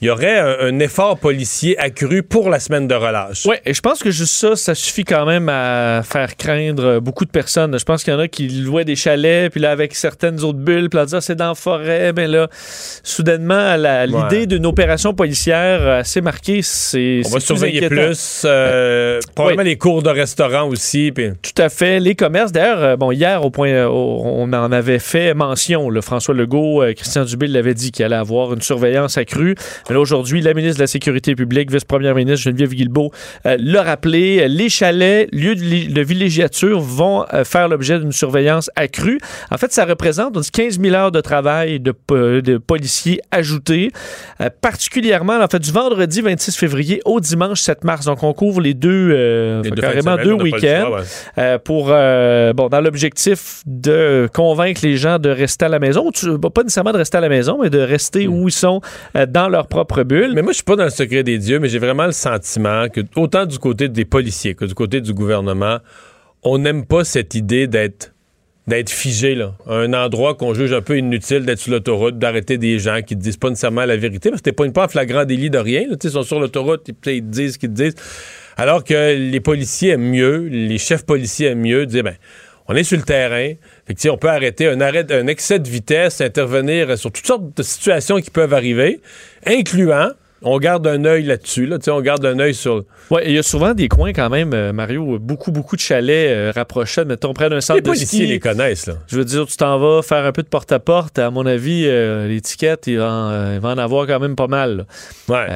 qu'il 0.00 0.08
y 0.08 0.10
aurait 0.10 0.38
un, 0.38 0.78
effort 0.80 1.18
policier 1.18 1.78
accru 1.78 2.22
pour 2.22 2.48
la 2.48 2.58
semaine 2.58 2.88
de 2.88 2.94
relâche. 2.94 3.44
Oui, 3.44 3.56
et 3.66 3.74
je 3.74 3.80
pense 3.80 4.02
que 4.02 4.10
juste 4.10 4.32
ça, 4.32 4.56
ça 4.56 4.74
suffit 4.74 5.04
quand 5.04 5.26
même 5.26 5.48
à 5.50 6.00
faire 6.02 6.36
craindre 6.36 7.00
beaucoup 7.00 7.26
de 7.26 7.30
personnes. 7.30 7.78
Je 7.78 7.84
pense 7.84 8.02
qu'il 8.02 8.14
y 8.14 8.16
en 8.16 8.18
a 8.18 8.26
qui 8.26 8.48
louaient 8.48 8.86
des 8.86 8.96
chalets, 8.96 9.52
puis 9.52 9.60
là, 9.60 9.70
avec 9.70 9.94
certaines 9.94 10.42
autres 10.42 10.58
bulles, 10.58 10.88
puis 10.88 10.98
là, 10.98 11.04
dire 11.04 11.22
c'est 11.22 11.34
dans 11.34 11.50
la 11.50 11.54
forêt, 11.54 12.14
mais 12.16 12.26
là, 12.26 12.48
soudainement, 13.02 13.76
l'idée 14.06 14.46
d'une 14.46 14.64
opération 14.64 15.12
policière 15.12 15.86
assez 15.86 16.22
marquée, 16.22 16.62
c'est... 16.62 17.20
On 17.26 17.28
va 17.28 17.40
surveiller 17.40 17.86
plus, 17.88 18.42
euh, 18.46 19.20
probablement 19.34 19.64
les 19.64 19.76
cours 19.76 20.02
de 20.02 20.08
restaurant 20.10 20.66
aussi. 20.68 21.12
Puis... 21.12 21.30
Tout 21.42 21.62
à 21.62 21.68
fait, 21.68 22.00
les 22.00 22.14
commerces. 22.14 22.52
D'ailleurs, 22.52 22.82
euh, 22.82 22.96
bon, 22.96 23.12
hier, 23.12 23.44
au 23.44 23.50
point, 23.50 23.68
euh, 23.68 23.86
on 23.86 24.50
en 24.52 24.72
avait 24.72 24.98
fait 24.98 25.34
mention. 25.34 25.88
François 26.00 26.34
Legault, 26.34 26.82
euh, 26.82 26.94
Christian 26.94 27.24
Dubé 27.24 27.46
l'avait 27.46 27.74
dit 27.74 27.92
qu'il 27.92 28.04
allait 28.04 28.16
avoir 28.16 28.54
une 28.54 28.62
surveillance 28.62 29.18
accrue. 29.18 29.54
Mais 29.90 29.94
là, 29.94 30.00
aujourd'hui, 30.00 30.40
la 30.40 30.54
ministre 30.54 30.78
de 30.78 30.82
la 30.82 30.86
Sécurité 30.86 31.34
publique, 31.34 31.70
vice-première 31.70 32.14
ministre 32.14 32.44
Geneviève 32.44 32.70
Guilbeault, 32.70 33.10
l'a 33.44 33.82
rappelé. 33.82 34.48
Les 34.48 34.68
chalets, 34.68 35.28
lieux 35.32 35.54
de, 35.54 36.00
villégiature, 36.00 36.80
vont 36.80 37.26
faire 37.44 37.68
l'objet 37.68 37.98
d'une 37.98 38.12
surveillance 38.12 38.70
accrue. 38.76 39.18
En 39.50 39.58
fait, 39.58 39.72
ça 39.72 39.84
représente 39.84 40.50
15 40.50 40.80
000 40.80 40.94
heures 40.94 41.12
de 41.12 41.20
travail 41.20 41.80
de, 41.80 41.92
de 42.40 42.58
policiers 42.58 43.20
ajoutés, 43.30 43.90
particulièrement, 44.62 45.40
en 45.40 45.48
fait, 45.48 45.58
du 45.58 45.72
vendredi 45.72 46.20
26 46.20 46.56
février 46.56 47.02
au 47.04 47.20
dimanche 47.20 47.60
7 47.60 47.84
mars. 47.84 48.06
Donc, 48.06 48.22
on 48.22 48.32
couvre 48.32 48.60
les 48.60 48.74
deux, 48.74 49.62
carrément 49.76 50.16
deux 50.16 50.32
week-ends 50.32 51.02
pour 51.64 51.90
euh, 51.90 52.52
bon, 52.52 52.68
dans 52.68 52.80
l'objectif 52.80 53.62
de 53.66 54.28
convaincre 54.32 54.80
les 54.82 54.96
gens 54.96 55.18
de 55.18 55.30
rester 55.30 55.66
à 55.66 55.68
la 55.68 55.78
maison, 55.78 56.10
pas 56.54 56.62
nécessairement 56.62 56.92
de 56.92 56.98
rester 56.98 57.18
à 57.18 57.20
la 57.20 57.28
maison, 57.28 57.58
mais 57.62 57.70
de 57.70 57.80
rester 57.80 58.26
hmm. 58.26 58.32
où 58.32 58.48
ils 58.48 58.52
sont 58.52 58.80
euh, 59.16 59.26
dans 59.26 59.48
leur 59.48 59.66
propre 59.66 59.79
Mais 60.34 60.42
moi, 60.42 60.52
je 60.52 60.56
suis 60.56 60.64
pas 60.64 60.76
dans 60.76 60.84
le 60.84 60.90
secret 60.90 61.22
des 61.22 61.38
dieux, 61.38 61.58
mais 61.58 61.68
j'ai 61.68 61.78
vraiment 61.78 62.06
le 62.06 62.12
sentiment 62.12 62.88
que, 62.88 63.00
autant 63.16 63.46
du 63.46 63.58
côté 63.58 63.88
des 63.88 64.04
policiers 64.04 64.54
que 64.54 64.64
du 64.64 64.74
côté 64.74 65.00
du 65.00 65.14
gouvernement, 65.14 65.78
on 66.42 66.58
n'aime 66.58 66.86
pas 66.86 67.04
cette 67.04 67.34
idée 67.34 67.66
d'être 67.66 68.12
d'être 68.66 68.90
figé 68.90 69.36
un 69.66 69.92
endroit 69.94 70.34
qu'on 70.34 70.54
juge 70.54 70.72
un 70.72 70.82
peu 70.82 70.96
inutile 70.96 71.44
d'être 71.44 71.58
sur 71.58 71.72
l'autoroute, 71.72 72.18
d'arrêter 72.18 72.56
des 72.56 72.78
gens 72.78 73.00
qui 73.02 73.16
ne 73.16 73.20
disent 73.20 73.36
pas 73.36 73.48
nécessairement 73.48 73.84
la 73.84 73.96
vérité, 73.96 74.30
parce 74.30 74.42
que 74.42 74.44
t'es 74.44 74.52
pas 74.52 74.64
une 74.64 74.72
pas 74.72 74.86
flagrant 74.86 75.24
délit 75.24 75.50
de 75.50 75.58
rien. 75.58 75.86
ils 75.90 76.10
sont 76.10 76.22
sur 76.22 76.38
l'autoroute, 76.38 76.88
ils, 76.88 77.12
ils 77.12 77.28
disent 77.28 77.54
ce 77.54 77.58
qu'ils 77.58 77.72
disent. 77.72 77.96
Alors 78.56 78.84
que 78.84 79.16
les 79.16 79.40
policiers 79.40 79.92
aiment 79.92 80.10
mieux, 80.10 80.46
les 80.48 80.78
chefs 80.78 81.04
policiers 81.04 81.48
aiment 81.48 81.62
mieux 81.62 81.86
ben, 81.86 82.14
on 82.70 82.76
est 82.76 82.84
sur 82.84 82.96
le 82.96 83.02
terrain. 83.02 83.54
On 84.08 84.16
peut 84.16 84.28
arrêter 84.28 84.68
un 84.68 84.80
un 84.80 85.26
excès 85.26 85.58
de 85.58 85.68
vitesse, 85.68 86.20
intervenir 86.20 86.96
sur 86.96 87.10
toutes 87.10 87.26
sortes 87.26 87.56
de 87.56 87.62
situations 87.64 88.20
qui 88.20 88.30
peuvent 88.30 88.54
arriver, 88.54 89.00
incluant 89.44 90.10
on 90.42 90.58
garde 90.58 90.86
un 90.86 91.04
œil 91.04 91.24
là-dessus. 91.24 91.66
Là, 91.66 91.78
on 91.88 92.00
garde 92.00 92.24
un 92.24 92.38
œil 92.38 92.54
sur. 92.54 92.84
Oui, 93.10 93.22
il 93.26 93.32
y 93.32 93.38
a 93.38 93.42
souvent 93.42 93.74
des 93.74 93.88
coins 93.88 94.12
quand 94.12 94.30
même, 94.30 94.52
euh, 94.54 94.72
Mario, 94.72 95.18
beaucoup, 95.18 95.50
beaucoup 95.50 95.76
de 95.76 95.80
chalets 95.80 96.30
euh, 96.30 96.52
rapprochés, 96.54 97.04
mettons, 97.04 97.34
près 97.34 97.50
d'un 97.50 97.60
centre 97.60 97.78
les 97.78 97.82
policiers 97.82 98.26
les 98.26 98.38
connaissent. 98.38 98.86
Là. 98.86 98.94
Je 99.08 99.16
veux 99.16 99.24
dire, 99.24 99.46
tu 99.46 99.56
t'en 99.56 99.78
vas 99.78 100.02
faire 100.02 100.24
un 100.24 100.32
peu 100.32 100.42
de 100.42 100.48
porte-à-porte. 100.48 101.18
À, 101.18 101.30
mon 101.30 101.44
avis, 101.44 101.84
euh, 101.86 102.28
l'étiquette, 102.28 102.86
il, 102.86 102.98
va 102.98 103.58
en 103.62 103.78
avoir 103.78 104.06
quand 104.06 104.20
même 104.20 104.36
pas 104.36 104.46
mal. 104.46 104.86
Ouais. 105.28 105.46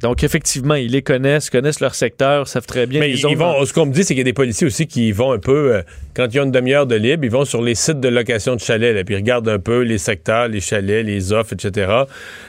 donc, 0.00 0.24
effectivement, 0.24 0.74
ils 0.74 0.90
les 0.90 1.02
connaissent, 1.02 1.50
connaissent 1.50 1.80
leur 1.80 1.94
secteur, 1.94 2.48
savent 2.48 2.66
très 2.66 2.86
bien. 2.86 3.00
Mais 3.00 3.12
ils 3.12 3.36
vont, 3.36 3.64
ce 3.64 3.72
qu'on 3.72 3.86
me 3.86 3.92
dit, 3.92 4.04
c'est 4.04 4.14
qu'il 4.14 4.18
y 4.18 4.22
a 4.22 4.24
des 4.24 4.32
policiers 4.32 4.66
aussi 4.66 4.86
qui 4.86 5.12
vont 5.12 5.32
un 5.32 5.38
peu, 5.38 5.82
quand 6.14 6.26
ils 6.32 6.40
ont 6.40 6.44
une 6.44 6.52
demi-heure 6.52 6.86
de 6.86 6.96
libre, 6.96 7.24
ils 7.24 7.30
vont 7.30 7.44
sur 7.44 7.62
les 7.62 7.74
sites 7.74 8.00
de 8.00 8.08
location 8.08 8.54
de 8.54 8.60
chalets, 8.60 8.94
là, 8.94 9.04
puis 9.04 9.14
ils 9.14 9.18
regardent 9.18 9.48
un 9.48 9.58
peu 9.58 9.80
les 9.80 9.98
secteurs, 9.98 10.48
les 10.48 10.60
chalets, 10.60 11.04
les 11.04 11.32
offres, 11.32 11.52
etc. 11.52 11.92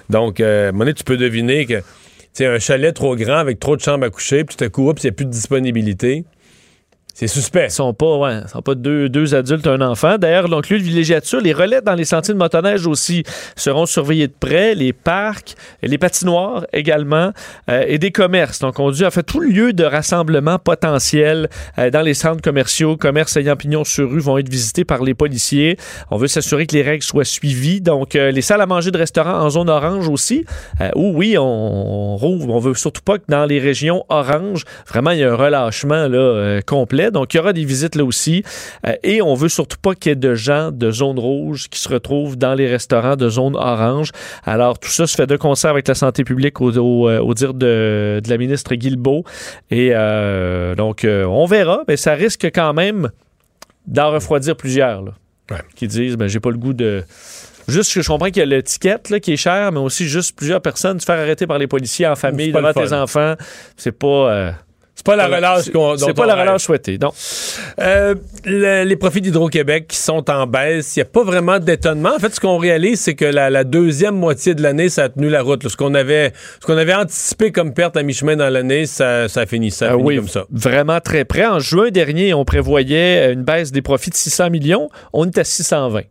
Donc, 0.10 0.40
à 0.40 0.70
un 0.70 0.94
tu 0.94 1.04
peux 1.04 1.18
deviner 1.18 1.66
que 1.66 1.73
c'est 2.34 2.46
un 2.46 2.60
chalet 2.60 2.94
trop 2.94 3.16
grand 3.16 3.38
avec 3.38 3.60
trop 3.60 3.76
de 3.76 3.82
chambres 3.82 4.06
à 4.06 4.10
coucher, 4.10 4.44
puis 4.44 4.56
tout 4.56 4.64
à 4.64 4.70
coup, 4.70 4.92
il 4.92 5.04
n'y 5.04 5.10
a 5.10 5.12
plus 5.12 5.26
de 5.26 5.32
disponibilité. 5.32 6.26
C'est 7.16 7.28
suspect. 7.28 7.68
Ils 7.68 7.72
sont 7.72 7.94
pas, 7.94 8.18
ouais, 8.18 8.40
sont 8.52 8.64
pas 8.64 8.74
deux, 8.74 9.08
deux 9.08 9.36
adultes, 9.36 9.68
un 9.68 9.82
enfant. 9.82 10.18
D'ailleurs, 10.18 10.50
donc, 10.50 10.70
lieu 10.70 10.80
de 10.80 10.84
villégiature, 10.84 11.40
les 11.42 11.54
relais 11.54 11.80
dans 11.80 11.94
les 11.94 12.06
sentiers 12.06 12.34
de 12.34 12.40
motoneige 12.40 12.88
aussi 12.88 13.24
seront 13.56 13.86
surveillés 13.86 14.28
de 14.28 14.34
près, 14.38 14.74
les 14.74 14.94
parcs, 14.94 15.54
les 15.84 16.00
patinoires 16.00 16.66
également, 16.74 17.32
euh, 17.70 17.86
et 17.88 18.00
des 18.00 18.10
commerces. 18.10 18.58
Donc, 18.60 18.80
on 18.80 18.90
dit, 18.90 19.06
en 19.06 19.12
fait, 19.12 19.22
tout 19.22 19.42
lieu 19.42 19.74
de 19.74 19.84
rassemblement 19.84 20.58
potentiel 20.58 21.50
euh, 21.78 21.92
dans 21.92 22.02
les 22.02 22.16
centres 22.16 22.42
commerciaux, 22.42 22.98
commerces 22.98 23.38
ayant 23.38 23.56
pignon 23.56 23.84
sur 23.84 24.10
rue 24.10 24.20
vont 24.20 24.40
être 24.40 24.50
visités 24.50 24.84
par 24.84 25.04
les 25.04 25.14
policiers. 25.14 25.78
On 26.10 26.18
veut 26.18 26.28
s'assurer 26.28 26.66
que 26.66 26.74
les 26.74 26.82
règles 26.82 27.04
soient 27.04 27.26
suivies. 27.26 27.80
Donc, 27.80 28.16
euh, 28.16 28.32
les 28.32 28.42
salles 28.42 28.62
à 28.62 28.66
manger 28.66 28.90
de 28.90 28.98
restaurants 28.98 29.40
en 29.40 29.52
zone 29.52 29.70
orange 29.70 30.08
aussi, 30.08 30.46
où 30.96 31.14
oui, 31.16 31.38
on, 31.38 31.44
on 31.44 32.18
rouvre. 32.18 32.50
On 32.50 32.60
veut 32.60 32.74
surtout 32.74 33.04
pas 33.04 33.20
que 33.20 33.26
dans 33.30 33.46
les 33.46 33.60
régions 33.60 34.04
orange, 34.10 34.64
vraiment, 34.88 35.12
il 35.12 35.20
y 35.20 35.24
a 35.24 35.32
un 35.32 35.36
relâchement 35.36 36.08
là, 36.08 36.60
complet 36.66 37.03
donc, 37.12 37.34
il 37.34 37.38
y 37.38 37.40
aura 37.40 37.54
des 37.54 37.66
visites 37.66 37.96
là 37.96 38.04
aussi. 38.04 38.44
Euh, 38.86 38.94
et 39.04 39.22
on 39.22 39.34
veut 39.34 39.50
surtout 39.50 39.78
pas 39.82 39.96
qu'il 39.96 40.12
y 40.12 40.14
ait 40.14 40.16
de 40.16 40.36
gens 40.36 40.72
de 40.72 40.92
zone 40.92 41.20
rouge 41.20 41.70
qui 41.70 41.80
se 41.80 41.90
retrouvent 41.90 42.38
dans 42.38 42.54
les 42.54 42.68
restaurants 42.68 43.16
de 43.16 43.30
zone 43.30 43.56
orange. 43.56 44.12
Alors, 44.44 44.80
tout 44.80 44.90
ça 44.90 45.08
se 45.08 45.16
fait 45.16 45.28
de 45.28 45.36
concert 45.36 45.72
avec 45.72 45.88
la 45.88 45.96
santé 45.96 46.24
publique 46.24 46.62
au, 46.62 46.70
euh, 47.10 47.34
dire 47.34 47.54
de, 47.54 48.22
la 48.28 48.38
ministre 48.38 48.76
Guilbeault. 48.76 49.24
Et 49.72 49.90
euh, 49.94 50.76
donc, 50.76 51.06
on 51.06 51.46
verra, 51.46 51.84
mais 51.88 51.98
ça 51.98 52.14
risque 52.14 52.50
quand 52.54 52.74
même 52.74 53.10
d'en 53.88 54.12
refroidir 54.12 54.56
plusieurs 54.56 55.04
qui 55.76 55.88
disent 55.88 56.16
ben, 56.16 56.28
j'ai 56.28 56.40
pas 56.40 56.52
le 56.52 56.58
goût 56.58 56.74
de. 56.74 57.04
Juste 57.68 57.94
que 57.94 58.02
je 58.02 58.08
comprends 58.08 58.28
qu'il 58.28 58.38
y 58.38 58.42
a 58.42 58.46
l'étiquette 58.46 59.20
qui 59.22 59.34
est 59.34 59.38
chère, 59.38 59.72
mais 59.72 59.80
aussi 59.80 60.08
juste 60.08 60.36
plusieurs 60.36 60.62
personnes 60.62 61.00
se 61.00 61.06
faire 61.06 61.20
arrêter 61.20 61.48
par 61.48 61.58
les 61.58 61.68
policiers 61.68 62.08
en 62.08 62.16
famille 62.16 62.52
devant 62.52 62.74
tes 62.74 62.92
enfants. 62.92 63.36
C'est 63.78 63.94
pas 63.94 64.54
C'est 65.06 65.12
pas 65.12 65.16
la 65.18 65.28
relâche 65.36 65.70
qu'on. 65.70 65.98
C'est 65.98 66.06
dont 66.08 66.14
pas 66.14 66.26
la 66.26 66.36
relâche 66.36 66.62
souhaitée, 66.64 66.98
non. 66.98 67.12
Euh, 67.82 68.16
le- 68.46 68.84
les 68.86 68.96
profits 68.96 69.20
d'Hydro-Québec 69.20 69.88
qui 69.90 69.98
sont 69.98 70.30
en 70.30 70.48
baisse, 70.48 70.96
il 70.96 71.00
n'y 71.00 71.04
a 71.04 71.06
pas 71.06 71.24
vraiment 71.24 71.60
d'étonnement. 71.60 72.12
En 72.16 72.20
fait, 72.20 72.34
ce 72.34 72.40
qu'on 72.40 72.58
réalise, 72.58 73.02
c'est 73.02 73.14
que 73.16 73.26
la, 73.26 73.50
la 73.50 73.66
deuxième 73.66 74.16
moitié 74.16 74.56
de 74.56 74.62
l'année, 74.64 74.88
ça 74.88 75.04
a 75.04 75.10
tenu 75.10 75.28
la 75.30 75.42
route. 75.42 75.64
là. 75.64 75.70
Ce 75.70 75.76
qu'on 75.76 75.94
avait, 75.94 76.32
ce 76.62 76.66
qu'on 76.66 76.78
avait 76.78 76.94
anticipé 76.94 77.52
comme 77.52 77.74
perte 77.74 77.98
à 77.98 78.04
mi-chemin 78.04 78.38
dans 78.38 78.50
l'année, 78.50 78.86
ça, 78.86 79.28
ça 79.28 79.42
a 79.42 79.46
fini, 79.46 79.72
ça 79.72 79.86
a 79.86 79.90
Ah 79.90 79.92
fini 79.94 80.04
oui, 80.04 80.16
comme 80.16 80.30
ça. 80.30 80.46
Vraiment 80.52 81.00
très 81.02 81.26
près. 81.26 81.46
En 81.46 81.60
juin 81.60 81.90
dernier, 81.90 82.34
on 82.34 82.46
prévoyait 82.46 83.34
une 83.34 83.44
baisse 83.44 83.72
des 83.74 83.82
profits 83.82 84.10
de 84.10 84.16
600 84.16 84.50
millions. 84.52 84.90
On 85.12 85.26
est 85.26 85.38
à 85.38 85.44
620. 85.44 86.02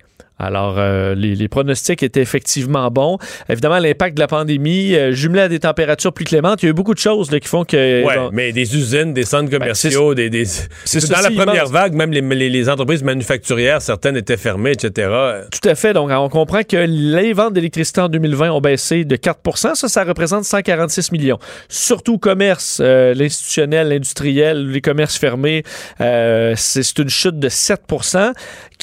Alors, 0.43 0.75
euh, 0.79 1.15
les, 1.15 1.35
les 1.35 1.49
pronostics 1.49 2.03
étaient 2.03 2.21
effectivement 2.21 2.91
bons. 2.91 3.19
Évidemment, 3.49 3.79
l'impact 3.79 4.15
de 4.17 4.21
la 4.21 4.27
pandémie, 4.27 4.95
euh, 4.95 5.13
jumelé 5.13 5.43
à 5.43 5.49
des 5.49 5.61
températures 5.61 6.13
plus 6.13 6.25
clémentes, 6.25 6.63
il 6.63 6.67
y 6.67 6.69
a 6.69 6.71
eu 6.71 6.75
beaucoup 6.75 6.95
de 6.95 6.99
choses 6.99 7.31
là, 7.31 7.39
qui 7.41 7.49
font 7.49 7.65
que... 7.65 8.05
Ouais, 8.05 8.17
bon, 8.17 8.31
mais 8.33 8.53
des 8.53 8.77
usines, 8.77 9.15
des 9.15 9.25
centres 9.25 9.49
Ben, 9.51 9.59
commerciaux, 9.61 10.15
des, 10.15 10.29
des- 10.31 10.45
c'est 10.85 11.09
dans 11.09 11.21
la 11.21 11.31
première 11.31 11.55
immense. 11.63 11.71
vague, 11.71 11.95
même 11.95 12.11
les, 12.13 12.21
les- 12.21 12.51
les 12.51 12.69
entreprises 12.69 13.03
manufacturières, 13.05 13.81
certaines 13.81 14.17
étaient 14.17 14.37
fermées, 14.37 14.73
etc. 14.73 15.09
Tout 15.51 15.69
à 15.69 15.75
fait. 15.75 15.93
Donc, 15.93 16.11
on 16.11 16.29
comprend 16.29 16.63
que 16.63 16.77
les 16.77 17.33
ventes 17.33 17.55
d'électricité 17.55 18.01
en 18.01 18.09
2020 18.09 18.51
ont 18.51 18.61
baissé 18.61 19.05
de 19.05 19.17
4% 19.17 19.75
Ça, 19.77 19.89
ça 19.89 20.05
représente 20.05 20.45
146 20.45 21.13
millions. 21.13 21.39
Surtout 21.69 22.19
commerce, 22.19 22.79
euh, 22.83 23.15
l'institutionnel, 23.15 23.89
l'industriel, 23.89 24.67
les 24.71 24.81
commerces 24.81 25.19
fermés, 25.19 25.63
euh, 26.01 26.55
c'est 26.57 26.99
une 26.99 27.09
chute 27.09 27.39
de 27.39 27.49
7 27.49 27.83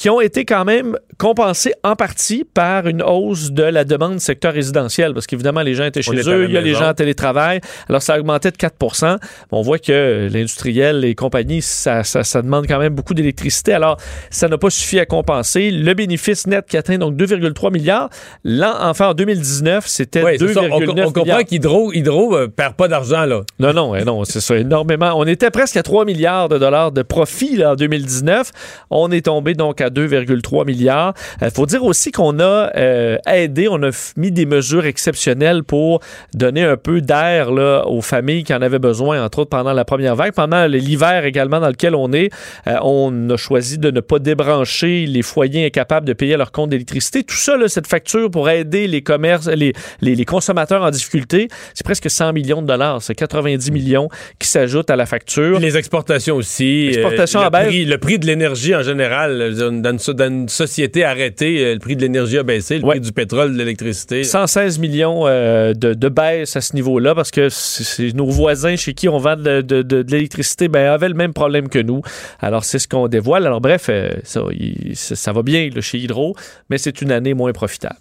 qui 0.00 0.08
ont 0.08 0.22
été 0.22 0.46
quand 0.46 0.64
même 0.64 0.96
compensés 1.18 1.74
en 1.84 1.94
partie 1.94 2.44
par 2.44 2.86
une 2.86 3.02
hausse 3.02 3.52
de 3.52 3.64
la 3.64 3.84
demande 3.84 4.14
du 4.14 4.20
secteur 4.20 4.54
résidentiel, 4.54 5.12
parce 5.12 5.26
qu'évidemment, 5.26 5.60
les 5.60 5.74
gens 5.74 5.84
étaient 5.84 6.00
chez 6.00 6.26
eux, 6.26 6.46
il 6.48 6.52
y 6.52 6.56
a 6.56 6.62
les 6.62 6.72
gens 6.72 6.88
en 6.88 6.94
télétravail, 6.94 7.60
alors 7.86 8.00
ça 8.00 8.14
a 8.14 8.18
augmenté 8.18 8.50
de 8.50 8.56
4% 8.56 9.18
On 9.52 9.60
voit 9.60 9.78
que 9.78 10.26
l'industriel, 10.32 11.00
les 11.00 11.14
compagnies, 11.14 11.60
ça, 11.60 12.02
ça, 12.02 12.24
ça 12.24 12.40
demande 12.40 12.66
quand 12.66 12.78
même 12.78 12.94
beaucoup 12.94 13.12
d'électricité, 13.12 13.74
alors 13.74 13.98
ça 14.30 14.48
n'a 14.48 14.56
pas 14.56 14.70
suffi 14.70 14.98
à 14.98 15.04
compenser. 15.04 15.70
Le 15.70 15.92
bénéfice 15.92 16.46
net 16.46 16.64
qui 16.66 16.78
atteint 16.78 16.96
donc 16.96 17.16
2,3 17.16 17.70
milliards, 17.70 18.08
l'an, 18.42 18.72
enfin 18.80 19.08
en 19.08 19.14
2019, 19.14 19.86
c'était 19.86 20.22
Ouais, 20.22 20.38
c'est 20.38 20.54
ça. 20.54 20.62
On, 20.62 20.80
2,9 20.80 21.04
on 21.08 21.12
comprend 21.12 21.42
qu'Hydro 21.42 21.92
Hydro, 21.92 22.36
euh, 22.36 22.48
perd 22.48 22.74
pas 22.74 22.88
d'argent, 22.88 23.26
là. 23.26 23.42
Non, 23.58 23.74
non, 23.74 23.94
eh 23.94 24.04
non, 24.04 24.24
c'est 24.24 24.40
ça, 24.40 24.56
énormément. 24.56 25.12
On 25.16 25.26
était 25.26 25.50
presque 25.50 25.76
à 25.76 25.82
3 25.82 26.06
milliards 26.06 26.48
de 26.48 26.56
dollars 26.56 26.90
de 26.90 27.02
profit 27.02 27.56
là, 27.56 27.72
en 27.72 27.76
2019. 27.76 28.50
On 28.88 29.10
est 29.10 29.26
tombé 29.26 29.52
donc 29.52 29.82
à 29.82 29.89
2,3 29.90 30.66
milliards. 30.66 31.14
Il 31.42 31.50
faut 31.50 31.66
dire 31.66 31.84
aussi 31.84 32.12
qu'on 32.12 32.38
a 32.40 32.70
euh, 32.76 33.18
aidé, 33.26 33.68
on 33.70 33.82
a 33.82 33.90
mis 34.16 34.30
des 34.30 34.46
mesures 34.46 34.86
exceptionnelles 34.86 35.64
pour 35.64 36.00
donner 36.34 36.62
un 36.62 36.76
peu 36.76 37.00
d'air 37.00 37.50
là, 37.50 37.84
aux 37.86 38.00
familles 38.00 38.44
qui 38.44 38.54
en 38.54 38.62
avaient 38.62 38.78
besoin, 38.78 39.24
entre 39.24 39.40
autres 39.40 39.50
pendant 39.50 39.72
la 39.72 39.84
première 39.84 40.16
vague. 40.16 40.32
Pendant 40.32 40.66
l'hiver 40.66 41.24
également 41.24 41.60
dans 41.60 41.68
lequel 41.68 41.94
on 41.94 42.12
est, 42.12 42.30
euh, 42.66 42.76
on 42.82 43.30
a 43.30 43.36
choisi 43.36 43.78
de 43.78 43.90
ne 43.90 44.00
pas 44.00 44.18
débrancher 44.18 45.06
les 45.06 45.22
foyers 45.22 45.66
incapables 45.66 46.06
de 46.06 46.12
payer 46.12 46.36
leur 46.36 46.52
compte 46.52 46.70
d'électricité. 46.70 47.22
Tout 47.22 47.36
ça, 47.36 47.56
là, 47.56 47.68
cette 47.68 47.86
facture 47.86 48.30
pour 48.30 48.48
aider 48.48 48.86
les 48.86 49.02
commerces, 49.02 49.48
les, 49.48 49.72
les, 50.00 50.14
les 50.14 50.24
consommateurs 50.24 50.82
en 50.82 50.90
difficulté, 50.90 51.48
c'est 51.74 51.84
presque 51.84 52.10
100 52.10 52.32
millions 52.32 52.62
de 52.62 52.66
dollars. 52.66 53.02
C'est 53.02 53.14
90 53.14 53.70
millions 53.70 54.08
qui 54.38 54.48
s'ajoutent 54.48 54.90
à 54.90 54.96
la 54.96 55.06
facture. 55.06 55.56
Puis 55.56 55.64
les 55.64 55.76
exportations 55.76 56.36
aussi. 56.36 56.88
Exportations 56.88 57.40
euh, 57.40 57.46
à 57.46 57.50
baisse. 57.50 57.66
prix, 57.68 57.84
le 57.84 57.98
prix 57.98 58.18
de 58.18 58.26
l'énergie 58.26 58.74
en 58.74 58.82
général. 58.82 59.54
Dans 59.80 59.90
une, 59.92 59.98
so- 59.98 60.12
dans 60.12 60.28
une 60.28 60.48
société 60.48 61.04
arrêtée, 61.04 61.64
euh, 61.64 61.72
le 61.74 61.78
prix 61.78 61.96
de 61.96 62.02
l'énergie 62.02 62.38
a 62.38 62.42
baissé, 62.42 62.78
le 62.78 62.84
Ouais. 62.84 62.90
prix 62.96 63.00
du 63.00 63.12
pétrole, 63.12 63.52
de 63.52 63.58
l'électricité. 63.58 64.24
116 64.24 64.78
millions 64.78 65.26
euh, 65.26 65.72
de, 65.74 65.94
de 65.94 66.08
baisse 66.08 66.56
à 66.56 66.60
ce 66.60 66.74
niveau-là 66.74 67.14
parce 67.14 67.30
que 67.30 67.48
c'est 67.48 68.14
nos 68.14 68.26
voisins 68.26 68.76
chez 68.76 68.94
qui 68.94 69.08
on 69.08 69.18
vend 69.18 69.36
de, 69.36 69.60
de- 69.62 69.82
de- 69.82 70.02
de 70.02 70.10
l'électricité 70.12 70.68
ben, 70.68 70.90
avaient 70.90 71.08
le 71.08 71.14
même 71.14 71.32
problème 71.32 71.68
que 71.68 71.78
nous. 71.78 72.02
Alors, 72.40 72.64
c'est 72.64 72.78
ce 72.78 72.88
qu'on 72.88 73.08
dévoile. 73.08 73.46
Alors, 73.46 73.60
bref, 73.60 73.86
euh, 73.88 74.10
ça, 74.24 74.42
il- 74.52 74.96
ça, 74.96 75.16
ça 75.16 75.32
va 75.32 75.42
bien 75.42 75.68
là, 75.74 75.80
chez 75.80 75.98
Hydro, 75.98 76.34
mais 76.68 76.78
c'est 76.78 77.00
une 77.02 77.12
année 77.12 77.34
moins 77.34 77.52
profitable. 77.52 77.96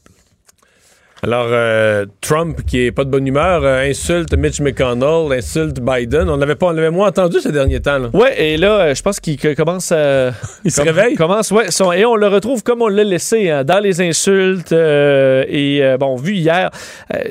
Alors, 1.21 1.47
euh, 1.49 2.05
Trump, 2.21 2.59
qui 2.65 2.85
est 2.85 2.91
pas 2.93 3.03
de 3.03 3.09
bonne 3.09 3.27
humeur, 3.27 3.61
euh, 3.65 3.89
insulte 3.89 4.33
Mitch 4.37 4.61
McConnell, 4.61 5.37
insulte 5.37 5.81
Biden. 5.81 6.29
On 6.29 6.37
l'avait 6.37 6.55
pas, 6.55 6.67
on 6.67 6.71
l'avait 6.71 6.91
moins 6.91 7.09
entendu 7.09 7.41
ces 7.41 7.51
derniers 7.51 7.81
temps. 7.81 7.97
Là. 7.99 8.09
Ouais, 8.13 8.41
et 8.41 8.55
là, 8.57 8.79
euh, 8.79 8.95
je 8.95 9.01
pense 9.01 9.19
qu'il 9.19 9.37
commence 9.55 9.91
à. 9.91 10.29
Il 10.63 10.71
se 10.71 10.81
réveille? 10.81 11.15
Commence, 11.15 11.51
ouais. 11.51 11.71
son- 11.71 11.91
et 11.91 12.05
on 12.05 12.15
le 12.15 12.27
retrouve 12.27 12.63
comme 12.63 12.81
on 12.81 12.87
l'a 12.87 13.03
laissé, 13.03 13.49
hein, 13.49 13.65
dans 13.65 13.79
les 13.79 13.99
insultes. 14.01 14.71
et 14.71 15.95
bon, 15.99 16.15
vu 16.15 16.35
hier, 16.35 16.69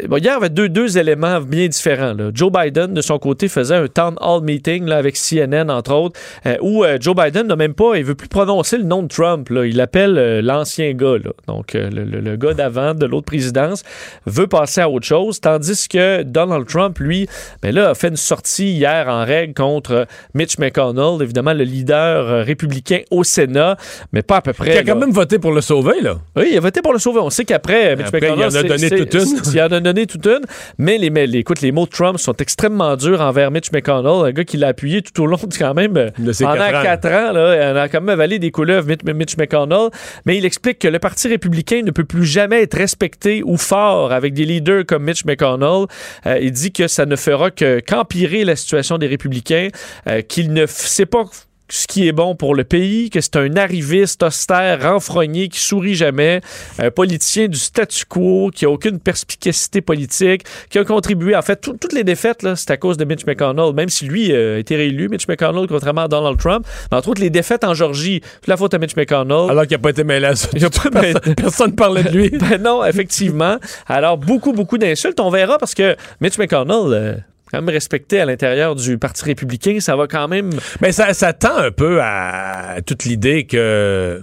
bon, 0.06 0.16
hier, 0.18 0.32
il 0.32 0.34
y 0.34 0.36
avait 0.36 0.48
deux, 0.50 0.68
deux 0.68 0.98
éléments 0.98 1.40
bien 1.40 1.66
différents. 1.68 2.12
là. 2.12 2.30
Joe 2.34 2.52
Biden, 2.52 2.92
de 2.92 3.00
son 3.00 3.18
côté, 3.18 3.48
faisait 3.48 3.76
un 3.76 3.86
town 3.88 4.16
hall 4.20 4.42
meeting 4.42 4.84
là, 4.86 4.96
avec 4.98 5.16
CNN, 5.16 5.70
entre 5.70 5.94
autres, 5.94 6.20
où 6.60 6.84
Joe 7.00 7.14
Biden 7.16 7.46
n'a 7.46 7.56
même 7.56 7.74
pas, 7.74 7.94
il 7.96 8.04
veut 8.04 8.14
plus 8.14 8.28
prononcer 8.28 8.76
le 8.76 8.84
nom 8.84 9.02
de 9.02 9.08
Trump. 9.08 9.48
Là. 9.48 9.64
Il 9.64 9.80
appelle 9.80 10.40
l'ancien 10.44 10.92
gars, 10.92 11.16
là. 11.24 11.30
donc 11.46 11.72
le, 11.72 11.88
le- 11.88 12.20
le 12.20 12.36
gars 12.36 12.52
d'avant 12.52 12.92
de 12.94 13.06
l'autre 13.06 13.26
présidence, 13.26 13.77
veut 14.26 14.46
passer 14.46 14.80
à 14.80 14.88
autre 14.88 15.06
chose, 15.06 15.40
tandis 15.40 15.88
que 15.88 16.22
Donald 16.22 16.66
Trump, 16.66 16.98
lui, 16.98 17.28
ben 17.62 17.74
là, 17.74 17.90
a 17.90 17.94
fait 17.94 18.08
une 18.08 18.16
sortie 18.16 18.72
hier 18.72 19.08
en 19.08 19.24
règle 19.24 19.54
contre 19.54 20.06
Mitch 20.34 20.58
McConnell, 20.58 21.22
évidemment 21.22 21.52
le 21.52 21.64
leader 21.64 22.26
euh, 22.26 22.42
républicain 22.42 23.00
au 23.10 23.24
Sénat, 23.24 23.76
mais 24.12 24.22
pas 24.22 24.36
à 24.36 24.42
peu 24.42 24.52
près. 24.52 24.70
Qui 24.70 24.78
a 24.78 24.82
là. 24.82 24.92
quand 24.92 24.98
même 24.98 25.10
voté 25.10 25.38
pour 25.38 25.52
le 25.52 25.60
sauver, 25.60 26.00
là. 26.00 26.16
Oui, 26.36 26.48
il 26.52 26.56
a 26.56 26.60
voté 26.60 26.82
pour 26.82 26.92
le 26.92 26.98
sauver. 26.98 27.20
On 27.20 27.30
sait 27.30 27.44
qu'après, 27.44 27.96
Mitch 27.96 28.06
Après, 28.06 28.18
il 28.18 28.24
McConnell... 28.24 28.46
en 28.46 28.54
a 28.54 28.62
donné 28.62 28.90
toute 28.90 29.14
une. 29.14 29.52
Il 29.52 29.60
en 29.60 29.66
a 29.66 29.80
donné 29.80 30.06
toute 30.06 30.26
une. 30.26 30.40
Mais 30.78 30.98
les, 30.98 31.10
mais 31.10 31.26
les- 31.26 31.38
écoute, 31.38 31.60
les 31.60 31.72
mots 31.72 31.86
de 31.86 31.90
Trump 31.90 32.18
sont 32.18 32.34
extrêmement 32.34 32.96
durs 32.96 33.20
envers 33.20 33.50
Mitch 33.50 33.72
McConnell, 33.72 34.28
un 34.28 34.32
gars 34.32 34.44
qui 34.44 34.56
l'a 34.56 34.68
appuyé 34.68 35.02
tout 35.02 35.22
au 35.22 35.26
long 35.26 35.36
de 35.36 35.54
quand 35.56 35.74
même... 35.74 36.10
De 36.18 36.32
ses 36.32 36.44
pendant 36.44 36.56
quatre 36.56 36.78
ans. 36.78 36.82
quatre 36.82 37.06
ans, 37.08 37.32
là, 37.32 37.72
on 37.72 37.76
a 37.76 37.88
quand 37.88 38.00
même 38.00 38.10
avalé 38.10 38.38
des 38.38 38.50
couleuvres, 38.50 38.88
Mitch 39.14 39.36
McConnell. 39.36 39.88
Mais 40.26 40.36
il 40.38 40.44
explique 40.44 40.78
que 40.78 40.88
le 40.88 40.98
Parti 40.98 41.28
républicain 41.28 41.82
ne 41.84 41.90
peut 41.90 42.04
plus 42.04 42.24
jamais 42.24 42.62
être 42.62 42.76
respecté 42.76 43.42
ou 43.44 43.56
fort 43.68 44.12
avec 44.12 44.34
des 44.34 44.44
leaders 44.44 44.84
comme 44.86 45.04
Mitch 45.04 45.24
McConnell. 45.24 45.86
Euh, 46.26 46.38
il 46.40 46.52
dit 46.52 46.72
que 46.72 46.88
ça 46.88 47.06
ne 47.06 47.16
fera 47.16 47.50
que 47.50 47.80
qu'empirer 47.80 48.44
la 48.44 48.56
situation 48.56 48.98
des 48.98 49.06
républicains, 49.06 49.68
euh, 50.08 50.22
qu'il 50.22 50.52
ne 50.52 50.66
sait 50.66 51.06
pas 51.06 51.24
ce 51.70 51.86
qui 51.86 52.08
est 52.08 52.12
bon 52.12 52.34
pour 52.34 52.54
le 52.54 52.64
pays, 52.64 53.10
que 53.10 53.20
c'est 53.20 53.36
un 53.36 53.56
arriviste 53.56 54.22
austère, 54.22 54.82
renfrogné, 54.82 55.48
qui 55.48 55.60
sourit 55.60 55.94
jamais, 55.94 56.40
un 56.78 56.90
politicien 56.90 57.46
du 57.48 57.58
statu 57.58 58.04
quo, 58.06 58.50
qui 58.54 58.64
a 58.64 58.70
aucune 58.70 58.98
perspicacité 58.98 59.80
politique, 59.80 60.44
qui 60.70 60.78
a 60.78 60.84
contribué, 60.84 61.36
en 61.36 61.42
fait, 61.42 61.56
tout- 61.60 61.76
toutes 61.78 61.92
les 61.92 62.04
défaites, 62.04 62.46
c'est 62.56 62.70
à 62.70 62.76
cause 62.76 62.96
de 62.96 63.04
Mitch 63.04 63.26
McConnell, 63.26 63.74
même 63.74 63.88
si 63.88 64.06
lui 64.06 64.32
euh, 64.32 64.56
a 64.56 64.58
été 64.58 64.76
réélu, 64.76 65.08
Mitch 65.08 65.28
McConnell, 65.28 65.66
contrairement 65.68 66.02
à 66.02 66.08
Donald 66.08 66.38
Trump, 66.38 66.66
mais 66.90 66.96
entre 66.96 67.08
autres, 67.10 67.20
les 67.20 67.30
défaites 67.30 67.64
en 67.64 67.74
Georgie, 67.74 68.20
toute 68.20 68.46
la 68.46 68.56
faute 68.56 68.72
à 68.74 68.78
Mitch 68.78 68.96
McConnell. 68.96 69.50
Alors 69.50 69.62
qu'il 69.66 69.76
n'a 69.76 69.78
pas 69.82 69.90
été 69.90 70.04
mêlé 70.04 70.26
à 70.26 70.36
ça. 70.36 70.48
Personne, 70.50 71.34
personne 71.36 71.74
parlait 71.74 72.02
de 72.04 72.08
lui. 72.10 72.30
Ben 72.38 72.62
non, 72.62 72.84
effectivement. 72.84 73.58
Alors, 73.86 74.16
beaucoup, 74.16 74.52
beaucoup 74.52 74.78
d'insultes. 74.78 75.20
On 75.20 75.28
verra 75.30 75.58
parce 75.58 75.74
que 75.74 75.96
Mitch 76.20 76.38
McConnell, 76.38 76.92
euh, 76.92 77.14
quand 77.50 77.60
même 77.60 77.68
respecté 77.70 78.20
à 78.20 78.24
l'intérieur 78.26 78.74
du 78.74 78.98
Parti 78.98 79.24
républicain, 79.24 79.78
ça 79.80 79.96
va 79.96 80.06
quand 80.06 80.28
même... 80.28 80.50
Mais 80.80 80.92
ça, 80.92 81.14
ça 81.14 81.32
tend 81.32 81.56
un 81.56 81.70
peu 81.70 82.00
à 82.02 82.76
toute 82.86 83.04
l'idée 83.04 83.44
que 83.46 84.22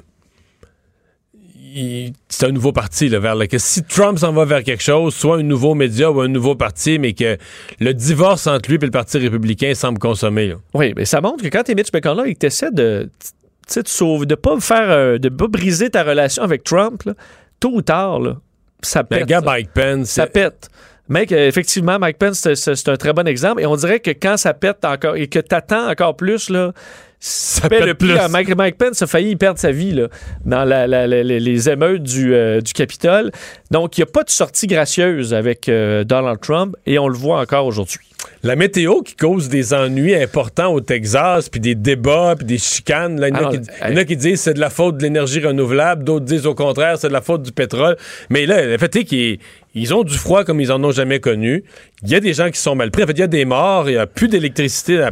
c'est 2.30 2.46
un 2.46 2.52
nouveau 2.52 2.72
parti 2.72 3.10
là, 3.10 3.20
vers 3.20 3.36
le 3.36 3.48
que 3.48 3.58
si 3.58 3.84
Trump 3.84 4.18
s'en 4.18 4.32
va 4.32 4.46
vers 4.46 4.64
quelque 4.64 4.84
chose, 4.84 5.14
soit 5.14 5.38
un 5.38 5.44
nouveau 5.44 5.76
média 5.76 6.10
ou 6.10 6.22
un 6.22 6.28
nouveau 6.28 6.56
parti, 6.56 7.00
mais 7.00 7.14
que 7.14 7.38
le 7.80 7.94
divorce 7.94 8.48
entre 8.48 8.70
lui 8.70 8.78
et 8.82 8.86
le 8.86 8.92
Parti 8.92 9.18
républicain 9.18 9.74
semble 9.74 10.00
consommé. 10.00 10.48
là. 10.48 10.56
Oui, 10.74 10.94
mais 10.96 11.04
ça 11.06 11.20
montre 11.20 11.44
que 11.44 11.50
quand 11.50 11.64
t'es 11.64 11.76
Mitch 11.76 11.92
McConnell 11.94 12.28
et 12.30 12.34
que 12.34 12.40
t'essaies 12.40 12.72
de, 12.72 13.10
tu 13.20 13.28
sais, 13.68 13.84
de 13.84 13.88
sauver, 13.90 14.26
de 14.26 14.36
pas 14.36 14.58
faire, 14.62 14.90
euh, 14.90 15.18
de 15.18 15.28
pas 15.28 15.48
briser 15.48 15.90
ta 15.90 16.04
relation 16.04 16.44
avec 16.44 16.64
Trump, 16.64 17.04
là, 17.04 17.14
tôt 17.60 17.72
ou 17.74 17.82
tard, 17.82 18.22
là, 18.22 18.38
ça 18.82 19.02
Le 19.02 19.08
pète. 19.08 19.26
gars 19.28 19.40
ça. 19.40 19.46
Mike 19.46 19.70
Pence, 19.74 20.08
Ça 20.08 20.28
pète. 20.28 20.70
Mec, 21.08 21.32
euh, 21.32 21.48
effectivement, 21.48 22.00
Mike 22.00 22.18
Pence, 22.18 22.48
c'est- 22.56 22.90
un 22.90 22.96
très 22.98 23.14
bon 23.14 23.28
exemple. 23.28 23.62
Et 23.62 23.66
on 23.66 23.76
dirait 23.76 24.00
que 24.00 24.10
quand 24.12 24.38
ça 24.38 24.54
pète 24.54 24.84
encore 24.86 25.16
et 25.16 25.28
que 25.28 25.40
t'attends 25.40 25.88
encore 25.90 26.16
plus, 26.18 26.50
là, 26.50 26.74
ça 27.20 27.70
pète 27.70 27.86
le 27.86 27.94
plus. 27.94 28.14
Mike, 28.30 28.56
Mike 28.56 28.78
Pence 28.78 29.02
a 29.02 29.08
failli 29.08 29.36
perdre 29.36 29.60
sa 29.60 29.72
vie 29.72 29.92
là, 29.92 30.08
dans 30.46 30.64
la- 30.64 30.88
la- 30.88 31.06
la- 31.08 31.24
les- 31.24 31.70
émeutes 31.70 32.04
du, 32.04 32.34
euh, 32.34 32.60
du 32.60 32.74
Capitole. 32.74 33.32
Donc, 33.72 33.98
il 33.98 34.02
n'y 34.02 34.04
a 34.04 34.12
pas 34.12 34.24
de 34.24 34.30
sortie 34.30 34.68
gracieuse 34.68 35.34
avec 35.34 35.70
euh, 35.70 36.04
Donald 36.04 36.40
Trump 36.40 36.76
et 36.88 36.98
on 37.00 37.08
le 37.08 37.18
voit 37.18 37.40
encore 37.40 37.66
aujourd'hui. 37.68 38.00
La 38.42 38.56
météo 38.56 39.02
qui 39.02 39.16
cause 39.16 39.50
des 39.50 39.74
ennuis 39.74 40.16
importants 40.16 40.74
au 40.74 40.82
Texas, 40.82 41.50
puis 41.50 41.60
des 41.60 41.76
débats, 41.76 42.34
puis 42.36 42.46
des 42.46 42.58
chicanes. 42.58 43.20
Là, 43.20 43.30
il, 43.30 43.36
y 43.36 43.38
en 43.38 43.50
a 43.98 44.00
qui, 44.02 44.06
qui 44.08 44.18
disent 44.18 44.42
c'est 44.42 44.54
de 44.56 44.60
la 44.60 44.72
faute 44.72 44.98
de 44.98 45.04
l'énergie 45.04 45.40
renouvelable, 45.46 46.04
d'autres 46.04 46.26
disent 46.26 46.48
au 46.48 46.56
contraire 46.56 46.98
c'est 46.98 47.08
de 47.10 47.14
la 47.14 47.22
faute 47.22 47.44
du 47.44 47.52
pétrole. 47.52 47.96
Mais 48.30 48.46
là, 48.48 48.66
le 48.66 48.78
fait 48.80 48.96
est 48.96 49.04
qu'il 49.04 49.40
Ils 49.76 49.94
ont 49.94 50.04
du 50.04 50.18
froid 50.18 50.44
comme 50.46 50.60
ils 50.62 50.72
en 50.72 50.84
ont 50.84 50.92
jamais 50.92 51.20
connu. 51.20 51.64
Il 52.04 52.10
y 52.10 52.16
a 52.16 52.20
des 52.20 52.34
gens 52.34 52.50
qui 52.50 52.60
sont 52.60 52.76
mal 52.76 52.92
pris. 52.92 53.04
En 53.04 53.08
fait, 53.08 53.14
il 53.14 53.20
y 53.20 53.24
a 53.24 53.28
des 53.28 53.46
morts. 53.46 53.90
Il 53.90 53.94
n'y 53.94 53.98
a 53.98 54.08
plus 54.08 54.28
d'électricité. 54.28 55.06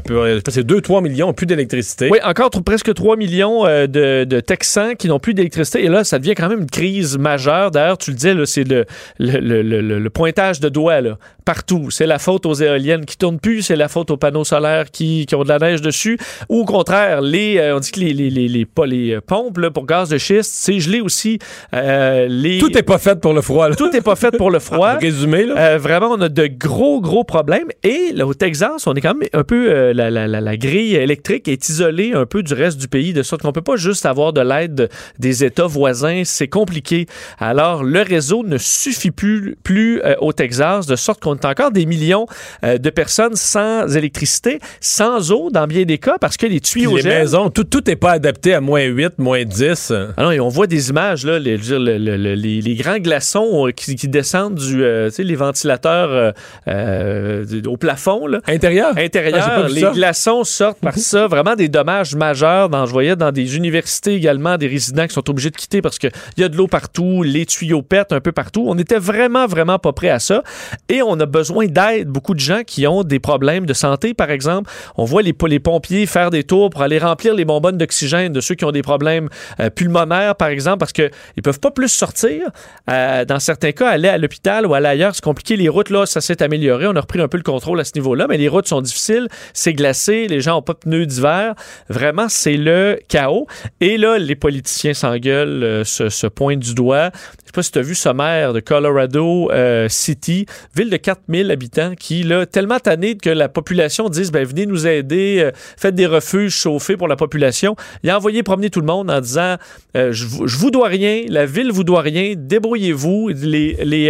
C'est 0.50 0.66
2-3 0.66 1.04
millions, 1.04 1.34
plus 1.34 1.46
d'électricité. 1.46 2.10
Oui, 2.12 2.20
encore 2.24 2.50
presque 2.66 2.94
3 2.94 3.18
millions 3.18 3.66
euh, 3.66 3.88
de, 3.88 4.24
de 4.24 4.40
Texans 4.40 4.96
qui 4.96 5.08
n'ont 5.08 5.20
plus 5.20 5.34
d'électricité. 5.34 5.84
Et 5.84 5.90
là, 5.90 6.04
ça 6.04 6.18
devient 6.20 6.34
quand 6.36 6.50
même 6.50 6.62
une 6.62 6.70
crise 6.70 7.18
majeure. 7.18 7.72
D'ailleurs, 7.72 7.98
tu 7.98 8.12
le 8.12 8.16
disais, 8.16 8.34
c'est 8.46 8.64
le, 8.68 8.86
le, 9.20 9.40
le- 9.40 9.62
le- 9.82 10.00
le 10.00 10.10
pointage 10.10 10.60
de 10.60 10.70
doigts 10.70 11.02
là, 11.02 11.18
partout. 11.46 11.90
C'est 11.92 12.06
la 12.08 12.20
faute 12.20 12.46
aux 12.46 12.54
éoliennes 12.54 13.06
qui 13.06 13.18
tournent 13.18 13.40
plus, 13.40 13.64
c'est 13.64 13.76
la 13.76 13.88
faute 13.90 14.12
aux 14.12 14.18
panneaux 14.18 14.44
solaires 14.46 14.92
qui, 14.92 15.26
qui 15.26 15.36
ont 15.36 15.44
de 15.44 15.50
la 15.50 15.60
neige 15.60 15.82
dessus. 15.82 16.18
Ou 16.50 16.62
au 16.62 16.66
contraire, 16.66 17.22
les, 17.22 17.58
euh, 17.58 17.76
on 17.76 17.80
dit 17.80 17.92
que 17.92 18.00
les, 18.00 18.14
les, 18.14 18.30
les, 18.30 18.48
les, 18.48 18.66
pas 18.66 18.86
les 18.86 19.16
euh, 19.16 19.22
pompes 19.22 19.58
là, 19.58 19.72
pour 19.72 19.86
gaz 19.86 20.10
de 20.10 20.18
schiste, 20.18 20.52
c'est 20.54 20.80
gelé 20.80 21.02
aussi. 21.02 21.40
Euh, 21.74 22.28
les... 22.30 22.60
Tout 22.60 22.70
n'est 22.70 22.84
pas 22.84 22.98
fait 22.98 23.20
pour 23.20 23.34
le 23.34 23.42
froid. 23.42 23.68
là. 23.70 23.76
Tout 23.76 23.90
n'est 23.92 24.02
pas 24.02 24.16
fait 24.16 24.32
pour 24.38 24.52
le 24.54 24.60
froid. 24.60 24.94
Résumé, 24.96 25.46
là. 25.46 25.56
Euh, 25.58 25.78
vraiment, 25.78 26.10
on 26.12 26.22
a 26.22 26.30
de 26.30 26.48
gros, 26.48 27.02
gros 27.02 27.24
problèmes. 27.24 27.68
Et 27.84 28.12
là, 28.14 28.26
au 28.26 28.34
Texas, 28.34 28.88
on 28.88 28.94
est 28.94 29.02
quand 29.02 29.16
même 29.16 29.28
un 29.34 29.44
peu. 29.44 29.70
euh, 29.70 29.94
la, 29.94 30.10
la- 30.10 30.28
la- 30.28 30.40
la 30.42 30.58
grille 30.58 30.96
électrique 30.96 31.48
est 31.48 31.68
isolée 31.70 32.14
un 32.14 32.26
peu 32.26 32.42
du 32.44 32.54
reste 32.54 32.78
du 32.80 32.88
pays, 32.88 33.14
de 33.14 33.24
sorte 33.24 33.42
qu'on 33.42 33.52
peut 33.52 33.62
pas 33.62 33.76
juste 33.76 34.06
avoir 34.06 34.32
de 34.34 34.42
l'aide 34.42 34.76
de- 34.76 34.90
des 35.20 35.44
États 35.44 35.66
voisins. 35.68 36.22
C'est 36.26 36.48
compliqué. 36.48 37.06
Alors, 37.40 37.84
le 37.84 38.02
réseau 38.02 38.44
ne 38.44 38.58
suffit 38.58 39.12
plus, 39.12 39.56
plus 39.64 40.02
euh, 40.04 40.16
au 40.22 40.32
Texas, 40.34 40.86
de 40.86 40.96
sorte 40.96 41.22
qu'on 41.22 41.36
est 41.36 41.46
encore 41.46 41.72
des 41.72 41.86
millions 41.86 42.26
de 42.64 42.90
personnes 42.90 43.36
sans 43.36 43.88
électricité, 43.96 44.60
sans 44.80 45.32
eau 45.32 45.50
dans 45.52 45.68
bien 45.68 45.84
des 45.84 45.98
cas, 45.98 46.18
parce 46.20 46.38
que 46.38 46.46
les 46.46 46.60
tuyaux 46.60 46.92
les 46.98 47.04
maisons, 47.20 47.50
tout 47.50 47.64
tout 47.64 47.82
n'est 47.88 47.96
pas 47.96 48.12
adapté 48.12 48.54
à 48.54 48.62
moins 48.62 48.84
8, 48.84 49.18
moins 49.18 49.44
10. 49.44 49.92
Ah 50.18 50.24
non, 50.24 50.32
et 50.32 50.40
on 50.40 50.50
voit 50.50 50.68
des 50.68 50.90
images, 50.90 51.26
là, 51.26 51.40
les, 51.40 51.58
je 51.58 51.74
veux 51.76 51.80
dire, 51.80 51.80
le- 51.80 51.98
le- 51.98 52.18
le- 52.18 52.36
les, 52.36 52.62
les 52.62 52.76
grands 52.76 52.98
glaçons 53.00 53.70
qui, 53.76 53.96
qui 53.96 54.08
descendent 54.08 54.43
du, 54.50 54.84
euh, 54.84 55.10
tu 55.10 55.16
sais, 55.16 55.24
les 55.24 55.36
ventilateurs 55.36 56.10
euh, 56.12 56.32
euh, 56.68 57.62
au 57.68 57.78
plafond, 57.78 58.28
là. 58.28 58.40
Intérieur? 58.48 58.94
Ah, 58.96 59.02
Intérieur, 59.02 59.68
les 59.68 59.82
ça. 59.82 59.92
glaçons 59.92 60.44
sortent 60.44 60.80
par 60.80 60.98
ça. 60.98 61.28
Vraiment 61.28 61.56
des 61.56 61.70
dommages 61.70 62.16
majeurs. 62.16 62.70
Dans, 62.70 62.86
je 62.86 62.92
voyais 62.92 63.16
dans 63.16 63.32
des 63.32 63.58
universités 63.58 64.16
également, 64.16 64.58
des 64.58 64.68
résidents 64.68 65.08
qui 65.08 65.14
sont 65.14 65.30
obligés 65.30 65.50
de 65.50 65.56
quitter 65.56 65.82
parce 65.82 65.98
qu'il 65.98 66.12
y 66.38 66.44
a 66.44 66.50
de 66.50 66.58
l'eau 66.58 66.68
partout, 66.68 67.24
les 67.24 67.46
tuyaux 67.46 67.82
pètent 67.82 68.12
un 68.12 68.22
peu 68.22 68.32
partout. 68.32 68.66
On 68.68 68.78
était 68.78 69.00
vraiment, 69.00 69.48
vraiment 69.48 69.80
pas 69.80 69.94
prêt 69.94 70.10
à 70.10 70.20
ça. 70.20 70.44
Et 70.90 71.02
on 71.02 71.20
a 71.20 71.26
besoin 71.26 71.68
d'aide. 71.68 72.08
Beaucoup 72.08 72.34
de 72.34 72.40
gens 72.40 72.62
qui 72.66 72.86
ont 72.88 73.04
des 73.04 73.20
problèmes 73.20 73.66
de 73.66 73.74
santé, 73.74 74.14
par 74.14 74.32
exemple. 74.32 74.70
On 74.98 75.06
voit 75.06 75.22
les, 75.22 75.36
les 75.48 75.60
pompiers 75.60 76.06
faire 76.06 76.30
des 76.30 76.44
tours 76.44 76.70
pour 76.70 76.82
aller 76.82 77.00
remplir 77.00 77.34
les 77.34 77.46
bonbonnes 77.46 77.78
d'oxygène 77.78 78.34
de 78.34 78.42
ceux 78.42 78.56
qui 78.56 78.66
ont 78.66 78.72
des 78.72 78.82
problèmes 78.82 79.30
pulmonaires, 79.76 80.36
par 80.36 80.50
exemple, 80.50 80.78
parce 80.78 80.94
qu'ils 80.94 81.12
ne 81.38 81.42
peuvent 81.42 81.60
pas 81.60 81.72
plus 81.72 81.90
sortir. 81.90 82.50
Dans 82.88 83.40
certains 83.40 83.72
cas, 83.72 83.90
aller 83.90 84.10
à 84.10 84.18
l'hôpital 84.18 84.33
ou 84.66 84.74
aller 84.74 84.88
ailleurs, 84.88 85.16
c'est 85.16 85.24
compliqué. 85.24 85.56
Les 85.56 85.70
routes, 85.70 85.90
là, 85.90 86.06
ça 86.06 86.22
s'est 86.22 86.42
amélioré. 86.42 86.88
On 86.88 86.96
a 86.96 87.02
repris 87.02 87.22
un 87.22 87.28
peu 87.28 87.38
le 87.38 87.44
contrôle 87.44 87.80
à 87.80 87.84
ce 87.84 87.92
niveau-là, 87.96 88.28
mais 88.28 88.38
les 88.38 88.48
routes 88.48 88.68
sont 88.68 88.82
difficiles. 88.82 89.28
C'est 89.54 89.74
glacé. 89.74 90.28
Les 90.28 90.42
gens 90.42 90.56
n'ont 90.56 90.62
pas 90.62 90.74
de 90.74 90.80
pneus 90.80 91.06
d'hiver. 91.06 91.56
Vraiment, 91.90 92.28
c'est 92.30 92.58
le 92.58 93.00
chaos. 93.08 93.48
Et 93.82 93.98
là, 93.98 94.18
les 94.18 94.36
politiciens 94.36 94.94
s'engueulent, 94.94 95.64
euh, 95.64 95.84
se, 95.84 96.10
se 96.10 96.28
pointent 96.28 96.60
du 96.60 96.74
doigt. 96.74 97.12
Sais 97.54 97.58
pas 97.60 97.62
si 97.64 97.72
tu 97.72 97.78
as 97.78 97.84
vu 97.84 97.94
ce 97.94 98.10
maire 98.10 98.52
de 98.52 98.60
Colorado 98.62 99.52
euh, 99.52 99.88
City, 99.88 100.48
ville 100.76 100.90
de 100.90 100.98
4000 100.98 101.52
habitants, 101.52 101.94
qui, 101.94 102.24
là, 102.24 102.48
tellement 102.48 102.80
tanné 102.80 103.16
que 103.16 103.30
la 103.30 103.48
population 103.48 104.10
dise, 104.10 104.32
ben, 104.32 104.44
venez 104.44 104.66
nous 104.66 104.88
aider, 104.88 105.38
euh, 105.40 105.52
faites 105.78 105.94
des 105.94 106.08
refuges 106.08 106.56
chauffés 106.56 106.98
pour 106.98 107.08
la 107.08 107.16
population. 107.16 107.76
Il 108.02 108.10
a 108.10 108.18
envoyé 108.18 108.42
promener 108.42 108.72
tout 108.72 108.80
le 108.80 108.88
monde 108.88 109.12
en 109.12 109.22
disant, 109.22 109.58
euh, 109.96 110.12
je, 110.12 110.26
vous- 110.26 110.48
je 110.48 110.58
vous 110.58 110.72
dois 110.72 110.88
rien, 110.88 111.26
la 111.30 111.46
ville 111.46 111.72
vous 111.72 111.84
doit 111.84 112.02
rien, 112.02 112.34
débrouillez-vous. 112.36 113.30
Les, 113.44 113.78
les, 113.84 114.08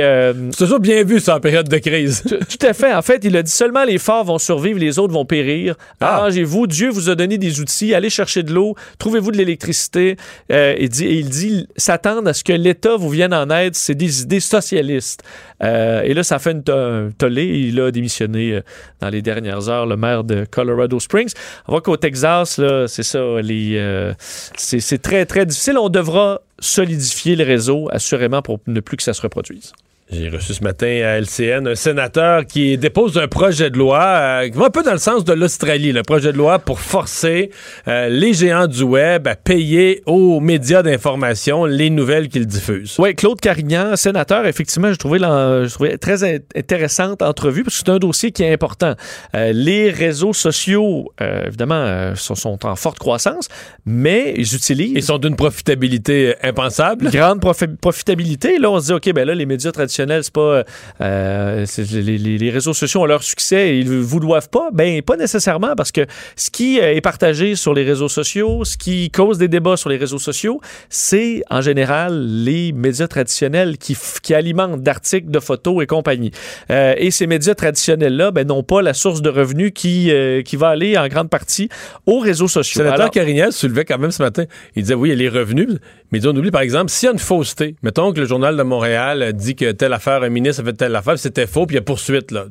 C'est 0.53 0.59
toujours 0.63 0.79
bien 0.79 1.03
vu, 1.03 1.19
ça, 1.19 1.35
en 1.35 1.39
période 1.41 1.67
de 1.67 1.77
crise. 1.79 2.23
tout 2.23 2.65
à 2.65 2.71
fait. 2.71 2.93
En 2.93 3.01
fait, 3.01 3.25
il 3.25 3.35
a 3.35 3.43
dit 3.43 3.51
seulement 3.51 3.83
les 3.83 3.97
forts 3.97 4.23
vont 4.23 4.37
survivre, 4.37 4.79
les 4.79 4.99
autres 4.99 5.11
vont 5.13 5.25
périr. 5.25 5.75
Ah. 5.99 6.15
Arrangez-vous. 6.15 6.65
Dieu 6.65 6.89
vous 6.89 7.09
a 7.09 7.15
donné 7.15 7.37
des 7.37 7.59
outils. 7.59 7.93
Allez 7.93 8.09
chercher 8.09 8.43
de 8.43 8.53
l'eau. 8.53 8.75
Trouvez-vous 8.99 9.31
de 9.33 9.37
l'électricité. 9.37 10.15
Et, 10.49 10.87
dit- 10.87 11.07
et 11.07 11.15
il 11.15 11.27
dit 11.27 11.67
s'attendre 11.75 12.29
à 12.29 12.33
ce 12.33 12.45
que 12.45 12.53
l'État 12.53 12.95
vous 12.95 13.09
vienne 13.09 13.32
en 13.33 13.49
aide. 13.49 13.75
C'est 13.75 13.95
des 13.95 14.21
idées 14.21 14.39
socialistes. 14.39 15.23
Euh, 15.63 16.01
et 16.03 16.13
là, 16.13 16.23
ça 16.23 16.39
fait 16.39 16.51
une 16.51 16.63
to- 16.63 16.73
un 16.73 17.09
tollé. 17.17 17.45
Il 17.45 17.79
a 17.79 17.91
démissionné 17.91 18.53
euh, 18.53 18.61
dans 19.01 19.09
les 19.09 19.21
dernières 19.21 19.69
heures, 19.69 19.85
le 19.85 19.97
maire 19.97 20.23
de 20.23 20.45
Colorado 20.49 20.99
Springs. 20.99 21.33
On 21.67 21.73
voit 21.73 21.81
qu'au 21.81 21.97
Texas, 21.97 22.59
c'est 22.87 23.03
ça. 23.03 23.19
Euh, 23.19 24.13
c'est 24.55 25.01
très, 25.01 25.25
très 25.25 25.45
difficile. 25.45 25.77
On 25.77 25.89
devra 25.89 26.41
solidifier 26.59 27.35
le 27.35 27.43
réseau, 27.43 27.87
assurément, 27.91 28.41
pour 28.41 28.59
ne 28.67 28.79
plus 28.79 28.97
que 28.97 29.03
ça 29.03 29.13
se 29.13 29.21
reproduise. 29.21 29.73
J'ai 30.15 30.29
reçu 30.29 30.53
ce 30.53 30.63
matin 30.63 30.85
à 30.85 31.19
LCN 31.19 31.67
un 31.67 31.73
sénateur 31.75 32.45
qui 32.45 32.77
dépose 32.77 33.17
un 33.17 33.27
projet 33.27 33.71
de 33.71 33.77
loi 33.79 33.99
euh, 34.43 34.49
qui 34.49 34.55
va 34.57 34.65
un 34.65 34.69
peu 34.69 34.83
dans 34.83 34.91
le 34.91 34.99
sens 34.99 35.23
de 35.25 35.33
l'Australie, 35.33 35.91
le 35.91 36.03
projet 36.03 36.31
de 36.31 36.37
loi 36.37 36.59
pour 36.59 36.79
forcer 36.79 37.49
euh, 37.87 38.09
les 38.09 38.33
géants 38.33 38.67
du 38.67 38.83
web 38.83 39.27
à 39.27 39.35
payer 39.35 40.03
aux 40.05 40.39
médias 40.39 40.83
d'information 40.83 41.65
les 41.65 41.89
nouvelles 41.89 42.27
qu'ils 42.29 42.45
diffusent. 42.45 42.95
Oui, 42.99 43.15
Claude 43.15 43.41
Carignan, 43.41 43.95
sénateur, 43.95 44.45
effectivement, 44.45 44.91
je 44.93 44.97
trouvais, 44.97 45.17
l'en- 45.17 45.65
je 45.65 45.73
trouvais 45.73 45.97
très 45.97 46.23
in- 46.23 46.37
intéressante 46.55 47.23
entrevue 47.23 47.63
parce 47.63 47.79
que 47.79 47.83
c'est 47.85 47.91
un 47.91 47.97
dossier 47.99 48.31
qui 48.31 48.43
est 48.43 48.53
important. 48.53 48.93
Euh, 49.35 49.51
les 49.51 49.89
réseaux 49.89 50.33
sociaux, 50.33 51.11
euh, 51.21 51.47
évidemment, 51.47 52.13
sont, 52.15 52.35
sont 52.35 52.65
en 52.67 52.75
forte 52.75 52.99
croissance, 52.99 53.47
mais 53.85 54.35
ils 54.37 54.53
utilisent 54.55 54.93
Ils 54.95 55.01
sont 55.03 55.17
d'une 55.17 55.35
profitabilité 55.35 56.35
impensable. 56.43 57.09
grande 57.09 57.39
profi- 57.41 57.75
profitabilité. 57.77 58.59
Là, 58.59 58.69
on 58.69 58.79
se 58.79 58.85
dit, 58.87 58.93
OK, 58.93 59.11
ben 59.13 59.25
là, 59.25 59.33
les 59.33 59.47
médias 59.47 59.71
traditionnels, 59.71 60.02
c'est 60.21 60.33
pas. 60.33 60.63
euh, 61.01 61.63
c'est- 61.65 61.91
les, 61.91 62.17
les- 62.17 62.49
réseaux 62.51 62.73
sociaux 62.73 63.01
ont 63.01 63.05
leur 63.05 63.23
succès 63.23 63.69
et 63.69 63.79
ils 63.79 63.89
vous 63.89 64.19
doivent 64.19 64.49
pas. 64.49 64.69
Ben, 64.73 65.01
pas 65.01 65.17
nécessairement, 65.17 65.75
parce 65.75 65.91
que 65.91 66.05
ce 66.35 66.51
qui 66.51 66.79
euh, 66.79 66.93
est 66.93 67.01
partagé 67.01 67.55
sur 67.55 67.73
les 67.73 67.83
réseaux 67.83 68.09
sociaux, 68.09 68.63
ce 68.63 68.77
qui 68.77 69.09
cause 69.09 69.37
des 69.37 69.47
débats 69.47 69.77
sur 69.77 69.89
les 69.89 69.97
réseaux 69.97 70.19
sociaux, 70.19 70.59
c'est 70.89 71.43
en 71.49 71.61
général 71.61 72.25
les 72.43 72.71
médias 72.73 73.07
traditionnels 73.07 73.77
qui, 73.77 73.97
qui 74.21 74.33
alimentent 74.33 74.81
d'articles, 74.81 75.31
de 75.31 75.39
photos 75.39 75.83
et 75.83 75.87
compagnie. 75.87 76.31
Euh, 76.69 76.93
et 76.97 77.11
ces 77.11 77.27
médias 77.27 77.55
traditionnels-là, 77.55 78.31
ben, 78.31 78.47
n'ont 78.47 78.63
pas 78.63 78.81
la 78.81 78.93
source 78.93 79.21
de 79.21 79.29
revenus 79.29 79.71
qui, 79.73 80.11
euh, 80.11 80.41
qui 80.41 80.55
va 80.55 80.69
aller 80.69 80.97
en 80.97 81.07
grande 81.07 81.29
partie 81.29 81.69
aux 82.05 82.19
réseaux 82.19 82.45
Le 82.45 82.49
sociaux. 82.49 82.79
sénateur 82.81 82.99
Alors- 83.01 83.11
Carignal 83.11 83.51
soulevait 83.51 83.85
quand 83.85 83.97
même 83.97 84.11
ce 84.11 84.21
matin. 84.21 84.43
Il 84.75 84.83
disait 84.83 84.93
oui, 84.93 85.09
il 85.09 85.11
y 85.11 85.15
a 85.15 85.29
les 85.29 85.29
revenus, 85.39 85.69
mais 86.11 86.25
on 86.27 86.35
oublie 86.35 86.51
par 86.51 86.61
exemple, 86.61 86.89
s'il 86.91 87.07
y 87.07 87.09
a 87.09 87.13
une 87.13 87.19
fausseté, 87.19 87.75
mettons 87.83 88.11
que 88.13 88.19
le 88.19 88.25
journal 88.25 88.55
de 88.57 88.63
Montréal 88.63 89.21
euh, 89.21 89.31
dit 89.31 89.55
que 89.55 89.71
telle 89.83 89.91
affaire, 89.91 90.23
un 90.23 90.29
ministre 90.29 90.61
a 90.61 90.65
fait 90.65 90.73
telle 90.73 90.95
affaire, 90.95 91.19
c'était 91.19 91.45
faux, 91.45 91.65
puis 91.65 91.75
il 91.75 91.79
y 91.79 91.81
a 91.81 91.83
poursuite, 91.83 92.31
là. 92.31 92.45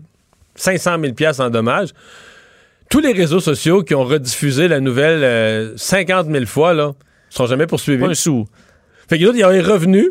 500 0.54 1.00
000 1.00 1.14
pièces 1.14 1.40
en 1.40 1.48
dommages. 1.48 1.88
Tous 2.90 3.00
les 3.00 3.12
réseaux 3.12 3.40
sociaux 3.40 3.82
qui 3.82 3.94
ont 3.94 4.04
rediffusé 4.04 4.68
la 4.68 4.80
nouvelle 4.80 5.24
euh, 5.24 5.72
50 5.76 6.30
000 6.30 6.44
fois, 6.44 6.74
là, 6.74 6.92
sont 7.30 7.46
jamais 7.46 7.66
poursuivis. 7.66 8.02
Pas 8.02 8.10
un 8.10 8.14
sou. 8.14 8.46
Fait 9.08 9.16
que 9.16 9.22
les 9.22 9.28
autres, 9.28 9.38
ils 9.38 9.44
ont 9.46 9.50
les 9.50 9.62
revenus. 9.62 10.10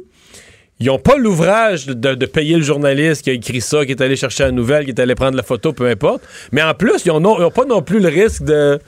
Ils 0.80 0.88
n'ont 0.88 0.98
pas 0.98 1.16
l'ouvrage 1.16 1.86
de, 1.86 1.94
de 1.94 2.26
payer 2.26 2.56
le 2.56 2.64
journaliste 2.64 3.22
qui 3.22 3.30
a 3.30 3.34
écrit 3.34 3.62
ça, 3.62 3.86
qui 3.86 3.92
est 3.92 4.02
allé 4.02 4.16
chercher 4.16 4.46
la 4.46 4.52
nouvelle, 4.52 4.86
qui 4.86 4.90
est 4.90 5.00
allé 5.00 5.14
prendre 5.14 5.38
la 5.38 5.44
photo, 5.44 5.74
peu 5.74 5.86
importe. 5.86 6.24
Mais 6.52 6.64
en 6.64 6.74
plus, 6.74 7.06
ils 7.06 7.12
n'ont 7.12 7.52
pas 7.52 7.66
non 7.66 7.84
plus 7.84 8.00
le 8.00 8.08
risque 8.08 8.42
de. 8.42 8.80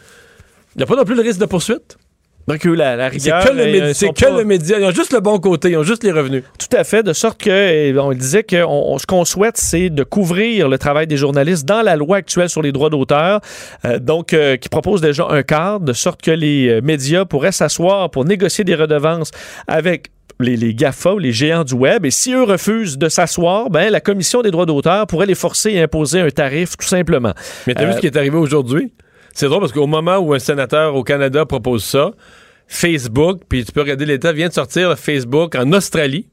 Il 0.74 0.80
n'y 0.80 0.84
a 0.84 0.88
pas 0.88 0.96
non 0.96 1.06
plus 1.06 1.14
le 1.14 1.22
risque 1.22 1.40
de 1.40 1.46
poursuite. 1.46 2.00
Donc, 2.48 2.66
la, 2.66 2.98
la 2.98 3.10
C'est 3.10 3.18
rigueur. 3.32 3.46
que, 3.46 3.54
le, 3.54 3.62
euh, 3.62 3.66
médi- 3.72 3.90
ils 3.90 3.96
c'est 3.96 4.10
que 4.10 4.26
pas- 4.26 4.38
le 4.38 4.44
média. 4.44 4.78
Ils 4.80 4.86
ont 4.86 4.92
juste 4.92 5.14
le 5.14 5.22
bon 5.22 5.40
côté, 5.40 5.70
ils 5.72 5.78
ont 5.78 5.84
juste 5.84 6.04
les 6.04 6.12
revenus. 6.12 6.44
Tout 6.60 6.76
à 6.76 6.84
fait, 6.84 7.02
de 7.02 7.14
sorte 7.14 7.42
que, 7.42 7.50
eh, 7.50 7.98
on 7.98 8.12
disait 8.12 8.44
que 8.44 8.64
on- 8.66 8.98
ce 8.98 9.06
qu'on 9.06 9.24
souhaite, 9.24 9.56
c'est 9.58 9.90
de 9.90 10.04
couvrir 10.04 10.68
le 10.68 10.78
travail 10.78 11.08
des 11.08 11.16
journalistes 11.16 11.66
dans 11.66 11.82
la 11.82 11.96
loi 11.96 12.18
actuelle 12.18 12.50
sur 12.50 12.62
les 12.62 12.74
droits 12.74 12.90
d'auteur, 12.90 13.40
euh, 13.86 13.98
donc 14.00 14.34
euh, 14.34 14.58
qui 14.58 14.68
propose 14.68 15.00
déjà 15.00 15.26
un 15.30 15.42
cadre, 15.44 15.86
de 15.86 15.94
sorte 15.94 16.22
que 16.22 16.32
les 16.32 16.68
euh, 16.68 16.82
médias 16.82 17.24
pourraient 17.24 17.54
s'asseoir 17.54 18.10
pour 18.10 18.26
négocier 18.26 18.64
des 18.66 18.76
redevances 18.76 19.32
avec 19.68 20.08
les, 20.40 20.58
les 20.58 20.74
GAFA 20.74 21.14
ou 21.14 21.20
les 21.20 21.32
géants 21.32 21.64
du 21.64 21.76
web. 21.76 22.06
Et 22.06 22.12
si 22.12 22.34
eux 22.34 22.44
refusent 22.44 22.98
de 22.98 23.08
s'asseoir, 23.08 23.70
ben, 23.70 23.90
la 23.90 24.02
Commission 24.02 24.42
des 24.42 24.52
droits 24.52 24.66
d'auteur 24.66 25.08
pourrait 25.08 25.28
les 25.28 25.36
forcer 25.36 25.80
à 25.80 25.84
imposer 25.84 26.20
un 26.20 26.30
tarif, 26.30 26.76
tout 26.76 26.86
simplement. 26.88 27.34
Mais 27.68 27.74
t'as 27.76 27.84
Euh, 27.84 27.88
vu 27.88 27.94
ce 27.94 28.00
qui 28.00 28.08
est 28.08 28.18
arrivé 28.18 28.36
aujourd'hui? 28.36 28.92
C'est 29.34 29.48
drôle 29.48 29.62
parce 29.62 29.74
qu'au 29.74 29.88
moment 29.88 30.18
où 30.18 30.34
un 30.34 30.40
sénateur 30.40 30.96
au 30.96 31.04
Canada 31.04 31.46
propose 31.46 31.84
ça, 31.84 32.12
Facebook, 32.68 33.42
puis 33.50 33.66
tu 33.66 33.72
peux 33.72 33.82
regarder 33.82 34.06
l'État, 34.06 34.32
vient 34.32 34.48
de 34.48 34.54
sortir 34.54 34.98
Facebook 34.98 35.56
en 35.56 35.72
Australie. 35.74 36.28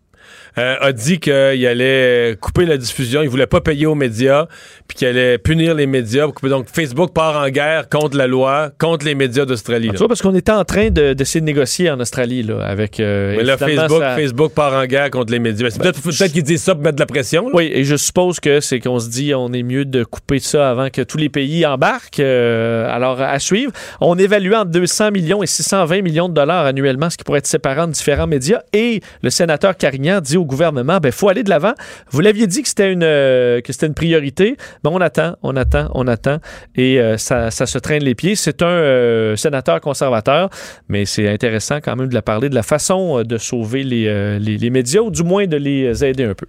Euh, 0.59 0.77
a 0.81 0.93
dit 0.93 1.19
qu'il 1.21 1.33
allait 1.67 2.37
couper 2.41 2.67
la 2.67 2.77
diffusion, 2.77 3.23
il 3.23 3.29
voulait 3.29 3.47
pas 3.47 3.61
payer 3.61 3.87
aux 3.87 3.95
médias, 3.95 4.47
puis 4.89 4.97
qu'il 4.99 5.09
allait 5.09 5.39
punir 5.39 5.75
les 5.75 5.87
médias. 5.87 6.27
Donc 6.43 6.67
Facebook 6.73 7.13
part 7.13 7.37
en 7.41 7.49
guerre 7.49 7.89
contre 7.89 8.17
la 8.17 8.27
loi, 8.27 8.71
contre 8.79 9.05
les 9.07 9.15
médias 9.15 9.45
d'Australie. 9.45 9.91
vois, 9.97 10.09
parce 10.09 10.23
qu'on 10.23 10.35
était 10.35 10.53
en 10.53 10.65
train 10.65 10.91
de- 10.91 11.13
d'essayer 11.13 11.41
de, 11.41 11.47
négocier 11.47 11.91
en 11.91 12.01
Australie, 12.01 12.43
là, 12.43 12.65
avec... 12.65 13.01
euh, 13.01 13.35
Mais 13.37 13.45
là, 13.45 13.57
Facebook, 13.57 14.01
ça- 14.01 14.17
Facebook 14.17 14.53
part 14.55 14.73
en 14.75 14.87
guerre 14.87 15.11
contre 15.11 15.33
les 15.33 15.39
médias. 15.39 15.69
Peut-être 15.71 16.01
peut-être 16.03 16.33
qu'ils 16.33 16.43
disent 16.43 16.63
ça 16.63 16.75
pour 16.75 16.83
mettre 16.85 16.97
de 16.97 17.01
la 17.01 17.07
pression. 17.07 17.45
là. 17.49 17.51
Oui, 17.55 17.71
et 17.73 17.85
je 17.85 17.97
suppose 17.97 18.41
que 18.41 18.61
c'est 18.61 18.81
qu'on 18.81 18.99
se 18.99 19.09
dit 19.09 19.35
on 19.35 19.53
est 19.53 19.63
mieux 19.63 19.85
de 19.85 20.05
couper 20.05 20.39
ça 20.39 20.71
avant 20.71 20.91
que 20.91 21.03
tous 21.03 21.19
les 21.19 21.29
pays 21.29 21.65
embarquent. 21.67 22.21
Euh, 22.21 22.89
alors, 22.91 23.21
à 23.21 23.39
suivre. 23.39 23.73
On 24.01 24.19
évalue 24.19 24.53
entre 24.53 24.71
200 24.71 25.11
millions 25.13 25.43
et 25.43 25.47
620 25.47 26.03
millions 26.03 26.29
de 26.29 26.35
dollars 26.35 26.67
annuellement, 26.67 27.11
ce 27.11 27.17
qui 27.17 27.25
pourrait 27.25 27.39
être 27.39 27.47
séparé 27.47 27.87
de 27.87 27.93
différents 27.93 28.27
médias. 28.27 28.61
Et 28.73 29.01
le 29.23 29.31
sénateur 29.31 29.77
Carignan 29.77 30.21
dit 30.21 30.37
au 30.41 30.45
gouvernement, 30.45 30.99
ben 30.99 31.13
faut 31.13 31.29
aller 31.29 31.43
de 31.43 31.51
l'avant. 31.51 31.75
Vous 32.11 32.21
l'aviez 32.21 32.47
dit 32.47 32.63
que 32.63 32.69
c'était 32.69 32.93
une 32.93 33.05
euh, 33.05 33.61
que 33.61 33.73
c'était 33.73 33.87
une 33.87 33.95
priorité, 33.95 34.57
mais 34.85 34.91
on 34.91 35.01
attend, 35.01 35.37
on 35.43 35.57
attend, 35.57 35.91
on 35.95 36.07
attend, 36.07 36.39
et 36.77 37.01
euh, 37.01 37.17
ça, 37.17 37.51
ça, 37.51 37.67
se 37.67 37.79
traîne 37.79 38.03
les 38.03 38.15
pieds. 38.15 38.35
C'est 38.35 38.63
un 38.63 38.67
euh, 38.67 39.37
sénateur 39.37 39.81
conservateur, 39.81 40.51
mais 40.89 41.05
c'est 41.05 41.29
intéressant 41.29 41.79
quand 41.83 41.97
même 41.97 42.09
de 42.09 42.15
la 42.15 42.23
parler 42.23 42.49
de 42.49 42.55
la 42.55 42.63
façon 42.63 43.23
de 43.23 43.39
sauver 43.39 43.85
les, 43.85 44.39
les 44.39 44.71
médias 44.71 45.01
ou 45.01 45.11
du 45.11 45.23
moins 45.23 45.47
de 45.47 45.57
les 45.57 46.05
aider 46.05 46.25
un 46.25 46.35
peu. 46.35 46.47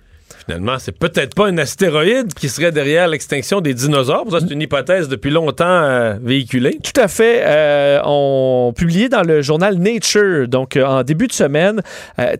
Finalement, 0.52 0.80
c'est 0.80 0.92
peut-être 0.92 1.34
pas 1.34 1.48
un 1.48 1.58
astéroïde 1.58 2.34
qui 2.34 2.50
serait 2.50 2.74
derrière 2.74 3.08
l'extinction 3.08 3.62
des 3.62 3.74
dinosaures. 3.74 4.26
C'est 4.38 4.52
une 4.52 4.62
hypothèse 4.62 5.08
depuis 5.08 5.30
longtemps 5.30 5.64
euh, 5.66 6.16
véhiculée. 6.22 6.78
Tout 6.84 7.00
à 7.00 7.08
fait. 7.08 7.42
Euh, 7.46 8.02
on 8.04 8.74
publié 8.76 9.08
dans 9.08 9.24
le 9.24 9.42
journal 9.42 9.78
Nature, 9.78 10.50
donc 10.50 10.76
euh, 10.76 10.84
en 10.84 11.04
début 11.04 11.28
de 11.28 11.32
semaine, 11.32 11.82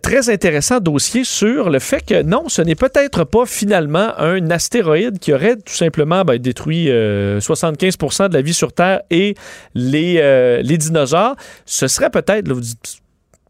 très 0.02 0.28
intéressant 0.28 0.78
dossier 0.78 1.24
sur 1.24 1.70
le 1.70 1.78
fait 1.78 2.04
que 2.04 2.22
non, 2.22 2.50
ce 2.50 2.60
n'est 2.60 2.74
peut-être 2.74 3.24
pas 3.24 3.46
finalement 3.46 4.12
un 4.18 4.50
astéroïde 4.50 5.18
qui 5.18 5.32
aurait 5.32 5.56
tout 5.56 5.72
simplement 5.72 6.22
ben, 6.22 6.36
détruit 6.36 6.88
75% 6.88 8.28
de 8.28 8.34
la 8.34 8.42
vie 8.42 8.52
sur 8.52 8.74
Terre 8.74 9.00
et 9.10 9.36
les, 9.74 10.76
dinosaures. 10.76 11.36
Ce 11.64 11.88
serait 11.88 12.10
peut-être, 12.10 12.46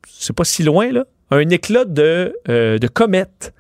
c'est 0.09 0.37
pas 0.37 0.45
si 0.45 0.63
loin, 0.63 0.93
là, 0.93 1.05
un 1.33 1.49
éclat 1.49 1.85
de 1.85 2.33
comète 2.95 3.53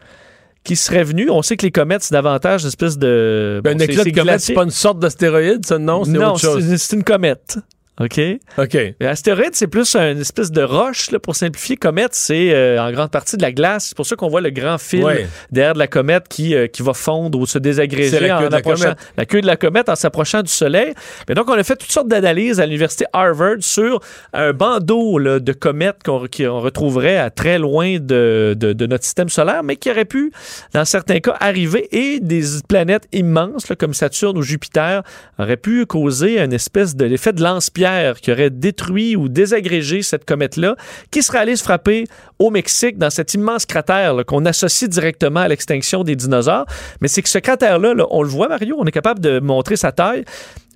qui 0.64 0.76
serait 0.76 1.04
venu. 1.04 1.30
On 1.30 1.42
sait 1.42 1.56
que 1.56 1.66
les 1.66 1.72
comètes, 1.72 2.02
c'est 2.02 2.14
davantage 2.14 2.62
une 2.62 2.68
espèce 2.68 2.98
de. 2.98 3.60
Ben, 3.64 3.80
un 3.80 3.84
éclat 3.84 4.04
de 4.04 4.10
comète, 4.10 4.40
c'est 4.40 4.54
pas 4.54 4.64
une 4.64 4.70
sorte 4.70 4.98
d'astéroïde, 4.98 5.66
ça, 5.66 5.78
non? 5.78 6.04
C'est 6.04 6.18
autre 6.18 6.38
chose. 6.38 6.76
c'est 6.76 6.96
une 6.96 7.04
comète. 7.04 7.58
OK? 8.00 8.20
OK. 8.56 8.78
Astéroïde, 9.00 9.50
c'est 9.52 9.66
plus 9.66 9.94
une 9.96 10.18
espèce 10.18 10.50
de 10.50 10.62
roche, 10.62 11.10
là, 11.10 11.18
pour 11.18 11.36
simplifier. 11.36 11.76
Comète, 11.76 12.14
c'est 12.14 12.54
euh, 12.54 12.82
en 12.82 12.90
grande 12.90 13.10
partie 13.10 13.36
de 13.36 13.42
la 13.42 13.52
glace. 13.52 13.88
C'est 13.88 13.96
pour 13.96 14.06
ça 14.06 14.16
qu'on 14.16 14.28
voit 14.28 14.40
le 14.40 14.48
grand 14.48 14.78
fil 14.78 15.04
derrière 15.50 15.74
de 15.74 15.78
la 15.78 15.86
comète 15.88 16.26
qui, 16.26 16.54
euh, 16.54 16.68
qui 16.68 16.82
va 16.82 16.94
fondre 16.94 17.38
ou 17.38 17.44
se 17.44 17.58
désagréger 17.58 18.20
la 18.20 18.40
en 18.40 18.50
approchant 18.50 18.94
la 19.18 19.26
queue 19.26 19.42
de 19.42 19.46
la 19.46 19.56
comète 19.56 19.90
en 19.90 19.94
s'approchant 19.94 20.42
du 20.42 20.50
Soleil. 20.50 20.94
Mais 21.28 21.34
donc, 21.34 21.50
on 21.50 21.52
a 21.52 21.62
fait 21.62 21.76
toutes 21.76 21.92
sortes 21.92 22.08
d'analyses 22.08 22.60
à 22.60 22.66
l'Université 22.66 23.04
Harvard 23.12 23.56
sur 23.60 24.00
un 24.32 24.54
bandeau 24.54 25.18
là, 25.18 25.38
de 25.38 25.52
comètes 25.52 26.02
qu'on 26.02 26.18
retrouverait 26.18 27.18
à 27.18 27.28
très 27.28 27.58
loin 27.58 27.98
de, 27.98 28.56
de, 28.58 28.72
de, 28.72 28.86
notre 28.86 29.04
système 29.04 29.28
solaire, 29.28 29.62
mais 29.62 29.76
qui 29.76 29.90
aurait 29.90 30.06
pu, 30.06 30.32
dans 30.72 30.86
certains 30.86 31.20
cas, 31.20 31.36
arriver 31.40 31.88
et 31.92 32.20
des 32.20 32.42
planètes 32.66 33.06
immenses, 33.12 33.68
là, 33.68 33.76
comme 33.76 33.92
Saturne 33.92 34.38
ou 34.38 34.42
Jupiter, 34.42 35.02
auraient 35.38 35.58
pu 35.58 35.84
causer 35.84 36.40
une 36.40 36.54
espèce 36.54 36.96
de 36.96 37.04
l'effet 37.04 37.34
de 37.34 37.42
lance-pierre 37.42 37.82
qui 38.20 38.32
aurait 38.32 38.50
détruit 38.50 39.16
ou 39.16 39.28
désagrégé 39.28 40.02
cette 40.02 40.24
comète-là, 40.24 40.76
qui 41.10 41.22
serait 41.22 41.38
allée 41.38 41.56
se 41.56 41.62
frapper 41.62 42.04
au 42.38 42.50
Mexique 42.50 42.98
dans 42.98 43.10
cet 43.10 43.34
immense 43.34 43.66
cratère 43.66 44.24
qu'on 44.26 44.44
associe 44.46 44.88
directement 44.88 45.40
à 45.40 45.48
l'extinction 45.48 46.04
des 46.04 46.16
dinosaures. 46.16 46.66
Mais 47.00 47.08
c'est 47.08 47.22
que 47.22 47.28
ce 47.28 47.38
cratère-là, 47.38 47.94
on 48.10 48.22
le 48.22 48.28
voit, 48.28 48.48
Mario, 48.48 48.76
on 48.78 48.84
est 48.84 48.92
capable 48.92 49.20
de 49.20 49.40
montrer 49.40 49.76
sa 49.76 49.92
taille. 49.92 50.24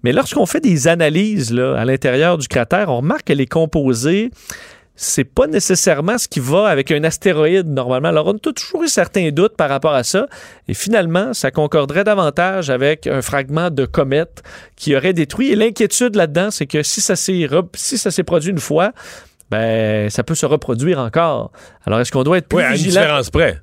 Mais 0.02 0.12
lorsqu'on 0.12 0.46
fait 0.46 0.60
des 0.60 0.88
analyses 0.88 1.52
à 1.52 1.84
l'intérieur 1.84 2.38
du 2.38 2.46
cratère, 2.46 2.90
on 2.90 2.98
remarque 2.98 3.24
qu'elle 3.24 3.40
est 3.40 3.46
composée 3.46 4.30
c'est 4.96 5.24
pas 5.24 5.46
nécessairement 5.46 6.16
ce 6.16 6.26
qui 6.26 6.40
va 6.40 6.68
avec 6.68 6.90
un 6.90 7.04
astéroïde 7.04 7.68
normalement. 7.68 8.08
Alors, 8.08 8.26
on 8.26 8.32
a 8.32 8.52
toujours 8.52 8.82
eu 8.82 8.88
certains 8.88 9.30
doutes 9.30 9.54
par 9.54 9.68
rapport 9.68 9.92
à 9.92 10.02
ça. 10.02 10.26
Et 10.68 10.74
finalement, 10.74 11.34
ça 11.34 11.50
concorderait 11.50 12.04
davantage 12.04 12.70
avec 12.70 13.06
un 13.06 13.20
fragment 13.20 13.70
de 13.70 13.84
comète 13.84 14.42
qui 14.74 14.96
aurait 14.96 15.12
détruit. 15.12 15.52
Et 15.52 15.56
l'inquiétude 15.56 16.16
là-dedans, 16.16 16.50
c'est 16.50 16.66
que 16.66 16.82
si 16.82 17.02
ça 17.02 17.14
s'est 17.14 17.46
si 17.74 17.98
ça 17.98 18.10
s'est 18.10 18.24
produit 18.24 18.50
une 18.50 18.58
fois, 18.58 18.92
ben 19.50 20.08
ça 20.08 20.24
peut 20.24 20.34
se 20.34 20.46
reproduire 20.46 20.98
encore. 20.98 21.52
Alors, 21.84 22.00
est-ce 22.00 22.10
qu'on 22.10 22.24
doit 22.24 22.38
être 22.38 22.48
plus 22.48 22.58
oui, 22.58 22.64
à 22.64 22.74
une 22.74 22.82
différence 22.82 23.30
près. 23.30 23.60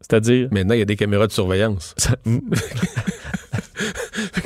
C'est-à-dire? 0.00 0.48
Maintenant, 0.50 0.74
il 0.74 0.78
y 0.78 0.82
a 0.82 0.86
des 0.86 0.96
caméras 0.96 1.26
de 1.26 1.32
surveillance. 1.32 1.94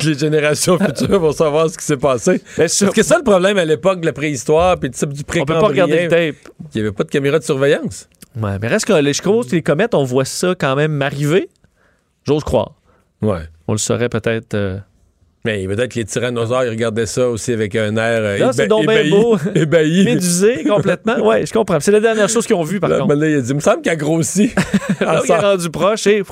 les 0.03 0.17
générations 0.17 0.77
futures 0.77 1.19
vont 1.19 1.31
savoir 1.31 1.69
ce 1.69 1.77
qui 1.77 1.85
s'est 1.85 1.97
passé. 1.97 2.41
Est-ce 2.57 2.85
que 2.85 3.03
ça 3.03 3.17
le 3.17 3.23
problème 3.23 3.57
à 3.57 3.65
l'époque 3.65 4.01
de 4.01 4.05
la 4.05 4.13
préhistoire 4.13 4.79
puis 4.79 4.89
du 4.89 5.23
pré 5.23 5.41
On 5.41 5.45
peut 5.45 5.53
pas 5.53 5.67
regarder 5.67 6.03
le 6.03 6.09
tape. 6.09 6.53
Il 6.73 6.75
n'y 6.75 6.81
avait 6.81 6.91
pas 6.91 7.03
de 7.03 7.09
caméra 7.09 7.39
de 7.39 7.43
surveillance. 7.43 8.09
Ouais, 8.35 8.57
mais 8.59 8.67
reste 8.67 8.85
que 8.85 8.93
les, 8.93 9.13
je 9.13 9.51
les 9.51 9.61
comètes, 9.61 9.93
on 9.93 10.03
voit 10.03 10.25
ça 10.25 10.55
quand 10.57 10.75
même 10.75 11.01
arriver. 11.01 11.49
J'ose 12.25 12.43
croire. 12.43 12.73
Ouais. 13.21 13.41
On 13.67 13.73
le 13.73 13.77
saurait 13.77 14.09
peut-être. 14.09 14.55
Euh, 14.55 14.79
mais 15.45 15.67
peut-être 15.67 15.93
que 15.93 15.99
les 15.99 16.05
tyrannosaures, 16.05 16.63
ils 16.63 16.69
regardaient 16.69 17.05
ça 17.05 17.27
aussi 17.27 17.51
avec 17.51 17.75
un 17.75 17.97
air 17.97 18.21
euh, 18.21 18.51
c'est 18.53 18.71
ébahi, 18.71 19.09
beau. 19.09 19.37
ébahi. 19.55 20.05
Médusé 20.05 20.63
complètement. 20.63 21.15
Oui, 21.21 21.45
je 21.45 21.51
comprends. 21.51 21.79
C'est 21.81 21.91
la 21.91 21.99
dernière 21.99 22.29
chose 22.29 22.47
qu'ils 22.47 22.55
ont 22.55 22.63
vue, 22.63 22.79
par 22.79 22.89
contre. 22.89 23.15
il, 23.15 23.23
a 23.23 23.41
dit, 23.41 23.49
il 23.49 23.55
me 23.55 23.59
semble 23.59 23.81
qu'il 23.81 23.91
a 23.91 23.95
grossi. 23.97 24.51
Alors, 25.01 25.23
il 25.25 25.31
est 25.31 25.37
rendu 25.37 25.69
proche 25.69 26.07
et 26.07 26.23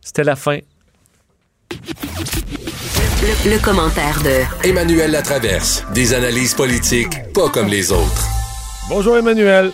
c'était 0.00 0.24
la 0.24 0.36
fin. 0.36 0.58
Le, 3.44 3.62
commentaire 3.62 4.22
de 4.22 4.68
Emmanuel 4.68 5.10
Latraverse. 5.10 5.84
Des 5.92 6.14
analyses 6.14 6.54
politiques 6.54 7.32
pas 7.34 7.48
comme 7.48 7.66
les 7.66 7.90
autres. 7.90 8.26
Bonjour 8.88 9.16
Emmanuel. 9.16 9.72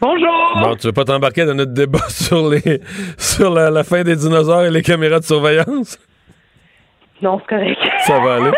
Bonjour. 0.00 0.58
Bon, 0.60 0.76
tu 0.76 0.88
veux 0.88 0.92
pas 0.92 1.04
t'embarquer 1.04 1.44
dans 1.44 1.54
notre 1.54 1.72
débat 1.72 2.04
sur 2.08 2.48
les 2.48 2.80
sur 3.16 3.50
la, 3.50 3.84
fin 3.84 4.02
des 4.02 4.16
dinosaures 4.16 4.64
et 4.64 4.70
les 4.70 4.82
caméras 4.82 5.20
de 5.20 5.24
surveillance? 5.24 5.98
Non, 7.20 7.40
c'est 7.40 7.56
correct. 7.56 7.78
Ça 8.06 8.20
va 8.20 8.36
aller. 8.36 8.50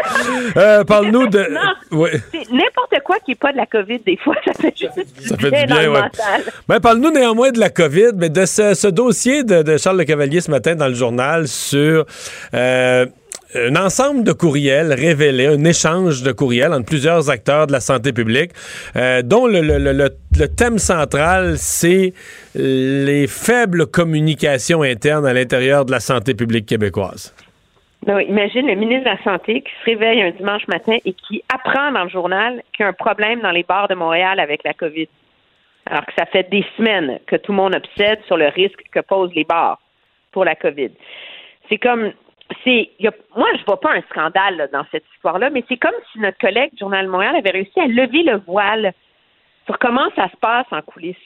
Euh, 0.57 0.85
Parle-nous 0.85 1.27
de. 1.29 1.39
Non, 1.51 2.07
c'est 2.33 2.51
n'importe 2.53 2.95
quoi 3.05 3.17
qui 3.25 3.31
n'est 3.31 3.37
pas 3.37 3.53
de 3.53 3.57
la 3.57 3.67
COVID, 3.67 4.01
des 4.01 4.17
fois, 4.17 4.35
ça 4.45 4.53
fait 4.53 4.75
juste 4.77 4.93
ça 5.19 5.37
fait 5.37 5.51
du 5.51 5.67
bien, 5.67 5.91
ouais. 5.91 6.01
Ben, 6.69 6.81
Parle-nous 6.81 7.11
néanmoins 7.11 7.51
de 7.51 7.59
la 7.59 7.71
COVID, 7.71 8.13
mais 8.17 8.29
de 8.29 8.45
ce, 8.45 8.89
dossier 8.89 9.45
de, 9.45 9.77
Charles 9.77 9.99
Le 9.99 10.05
Cavalier 10.05 10.41
ce 10.41 10.51
matin 10.51 10.75
dans 10.75 10.89
le 10.89 10.95
journal 10.95 11.49
sur. 11.49 12.05
Euh, 12.55 13.07
un 13.53 13.75
ensemble 13.75 14.23
de 14.23 14.31
courriels 14.31 14.93
révélés, 14.93 15.47
un 15.47 15.65
échange 15.65 16.23
de 16.23 16.31
courriels 16.31 16.73
entre 16.73 16.85
plusieurs 16.85 17.31
acteurs 17.31 17.67
de 17.67 17.73
la 17.73 17.81
santé 17.81 18.13
publique, 18.13 18.53
euh, 18.95 19.23
dont 19.23 19.49
le, 19.49 19.61
le, 19.61 19.79
le, 19.79 19.93
le, 19.93 20.49
thème 20.49 20.79
central, 20.79 21.55
c'est 21.59 22.15
les 22.55 23.27
faibles 23.27 23.87
communications 23.87 24.83
internes 24.83 25.27
à 25.27 25.33
l'intérieur 25.33 25.85
de 25.85 25.91
la 25.91 25.99
santé 25.99 26.35
publique 26.35 26.67
québécoise. 26.67 27.35
Non, 28.07 28.19
imagine 28.19 28.67
le 28.67 28.77
ministre 28.77 29.05
de 29.05 29.17
la 29.17 29.23
Santé 29.23 29.61
qui 29.61 29.71
se 29.81 29.85
réveille 29.85 30.23
un 30.23 30.31
dimanche 30.31 30.67
matin 30.69 30.97
et 31.05 31.13
qui 31.13 31.43
apprend 31.53 31.93
dans 31.93 32.05
le 32.05 32.09
journal 32.09 32.63
qu'il 32.73 32.85
y 32.85 32.87
a 32.87 32.89
un 32.89 32.95
problème 32.95 33.41
dans 33.41 33.51
les 33.51 33.63
bars 33.63 33.89
de 33.89 33.95
Montréal 33.95 34.41
avec 34.41 34.65
la 34.65 34.73
COVID. 34.73 35.09
Alors 35.85 36.07
que 36.07 36.13
ça 36.17 36.25
fait 36.27 36.49
des 36.49 36.65
semaines 36.77 37.19
que 37.27 37.37
tout 37.37 37.53
le 37.53 37.57
monde 37.57 37.75
obsède 37.75 38.23
sur 38.25 38.39
le 38.39 38.49
risque 38.49 38.83
que 38.91 39.01
posent 39.01 39.35
les 39.35 39.45
bars 39.45 39.79
pour 40.33 40.45
la 40.45 40.55
COVID. 40.55 40.91
C'est 41.69 41.79
comme 41.79 42.13
c'est 42.65 42.91
moi 43.37 43.49
je 43.59 43.65
vois 43.65 43.81
pas 43.81 43.93
un 43.93 44.03
scandale 44.11 44.69
dans 44.73 44.85
cette 44.91 45.05
histoire-là, 45.15 45.51
mais 45.51 45.63
c'est 45.69 45.77
comme 45.77 45.95
si 46.13 46.21
notre 46.21 46.39
collègue 46.39 46.73
Journal 46.79 47.07
Montréal 47.07 47.37
avait 47.37 47.51
réussi 47.51 47.79
à 47.79 47.87
lever 47.87 48.23
le 48.23 48.39
voile 48.39 48.93
sur 49.67 49.79
comment 49.79 50.09
ça 50.17 50.29
se 50.31 50.37
passe 50.37 50.67
en 50.71 50.81
coulisses. 50.83 51.17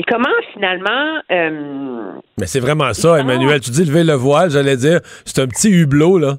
Et 0.00 0.02
comment 0.04 0.30
finalement. 0.54 1.20
Euh, 1.30 2.12
Mais 2.38 2.46
c'est 2.46 2.60
vraiment 2.60 2.94
ça, 2.94 3.20
Emmanuel. 3.20 3.60
Tu 3.60 3.70
dis 3.70 3.84
lever 3.84 4.02
le 4.02 4.14
voile, 4.14 4.50
j'allais 4.50 4.78
dire, 4.78 5.00
c'est 5.26 5.42
un 5.42 5.46
petit 5.46 5.68
hublot, 5.68 6.16
là. 6.16 6.38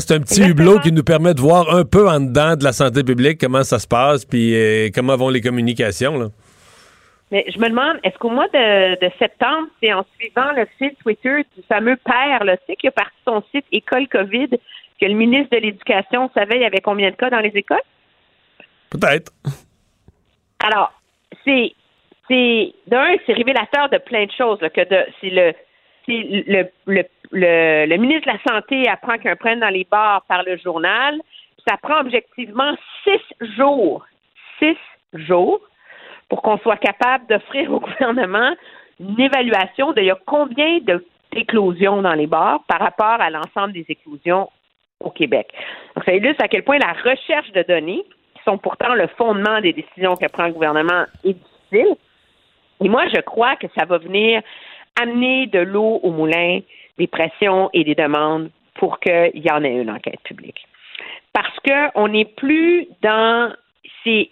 c'est 0.00 0.12
un 0.12 0.20
petit 0.20 0.42
hublot 0.42 0.78
qui 0.80 0.92
nous 0.92 1.02
permet 1.02 1.32
de 1.32 1.40
voir 1.40 1.74
un 1.74 1.86
peu 1.86 2.06
en 2.06 2.20
dedans 2.20 2.56
de 2.56 2.64
la 2.64 2.72
santé 2.72 3.04
publique 3.04 3.40
comment 3.40 3.64
ça 3.64 3.78
se 3.78 3.86
passe, 3.86 4.26
puis 4.26 4.54
euh, 4.54 4.90
comment 4.94 5.16
vont 5.16 5.30
les 5.30 5.40
communications, 5.40 6.18
là. 6.18 6.26
Mais 7.30 7.46
je 7.54 7.58
me 7.58 7.70
demande, 7.70 7.96
est-ce 8.04 8.18
qu'au 8.18 8.28
mois 8.30 8.48
de, 8.48 9.10
septembre, 9.18 9.68
c'est 9.82 9.94
en 9.94 10.04
suivant 10.18 10.52
le 10.52 10.66
fil 10.76 10.94
Twitter 11.02 11.46
du 11.56 11.62
fameux 11.66 11.96
père, 11.96 12.44
là, 12.44 12.58
tu 12.58 12.64
sais, 12.66 12.76
qui 12.76 12.88
a 12.88 12.90
parti 12.90 13.16
son 13.26 13.42
site 13.50 13.64
École 13.72 14.08
COVID, 14.08 14.48
que 15.00 15.06
le 15.06 15.14
ministre 15.14 15.56
de 15.56 15.62
l'Éducation 15.62 16.30
savait 16.34 16.56
il 16.56 16.62
y 16.62 16.66
avait 16.66 16.82
combien 16.82 17.10
de 17.10 17.16
cas 17.16 17.30
dans 17.30 17.40
les 17.40 17.52
écoles? 17.54 17.78
Peut-être. 18.90 19.32
Alors, 20.62 20.92
c'est 21.44 21.72
c'est 22.28 22.72
d'un, 22.86 23.16
c'est 23.26 23.32
révélateur 23.32 23.88
de 23.88 23.98
plein 23.98 24.26
de 24.26 24.32
choses. 24.32 24.58
que 24.58 24.88
de, 24.88 25.06
c'est 25.20 25.30
le, 25.30 25.52
le, 26.06 26.68
le, 26.86 27.04
le, 27.32 27.86
le, 27.86 27.96
ministre 27.96 28.30
de 28.30 28.32
la 28.32 28.54
Santé 28.54 28.88
apprend 28.88 29.18
qu'un 29.18 29.36
prenne 29.36 29.60
dans 29.60 29.68
les 29.68 29.86
bars 29.90 30.22
par 30.28 30.42
le 30.42 30.56
journal. 30.58 31.20
Ça 31.66 31.76
prend 31.76 32.00
objectivement 32.00 32.74
six 33.04 33.54
jours, 33.56 34.04
six 34.58 34.76
jours, 35.12 35.60
pour 36.28 36.42
qu'on 36.42 36.58
soit 36.58 36.76
capable 36.76 37.26
d'offrir 37.26 37.72
au 37.72 37.80
gouvernement 37.80 38.54
une 39.00 39.20
évaluation 39.20 39.92
de 39.92 40.02
y 40.02 40.10
a 40.10 40.18
combien 40.26 40.78
d'éclosions 41.32 42.02
dans 42.02 42.14
les 42.14 42.26
bars 42.26 42.62
par 42.66 42.80
rapport 42.80 43.20
à 43.20 43.30
l'ensemble 43.30 43.72
des 43.72 43.86
éclosions 43.88 44.50
au 45.00 45.10
Québec. 45.10 45.48
Donc, 45.94 46.04
ça 46.04 46.12
illustre 46.14 46.42
à 46.44 46.48
quel 46.48 46.64
point 46.64 46.78
la 46.78 46.92
recherche 46.92 47.52
de 47.52 47.62
données, 47.62 48.04
qui 48.34 48.42
sont 48.44 48.58
pourtant 48.58 48.94
le 48.94 49.06
fondement 49.16 49.60
des 49.60 49.72
décisions 49.72 50.16
que 50.16 50.26
prend 50.26 50.46
le 50.46 50.52
gouvernement, 50.52 51.04
est 51.24 51.34
difficile. 51.34 51.96
Et 52.82 52.88
moi, 52.88 53.04
je 53.14 53.20
crois 53.20 53.56
que 53.56 53.66
ça 53.76 53.84
va 53.84 53.98
venir 53.98 54.42
amener 55.00 55.46
de 55.46 55.60
l'eau 55.60 56.00
au 56.02 56.10
moulin, 56.10 56.60
des 56.98 57.06
pressions 57.06 57.70
et 57.72 57.84
des 57.84 57.94
demandes 57.94 58.50
pour 58.74 59.00
qu'il 59.00 59.30
y 59.34 59.50
en 59.50 59.64
ait 59.64 59.76
une 59.76 59.90
enquête 59.90 60.20
publique. 60.24 60.66
Parce 61.32 61.56
qu'on 61.60 62.08
n'est 62.08 62.24
plus 62.24 62.86
dans. 63.02 63.52
C'est, 64.04 64.28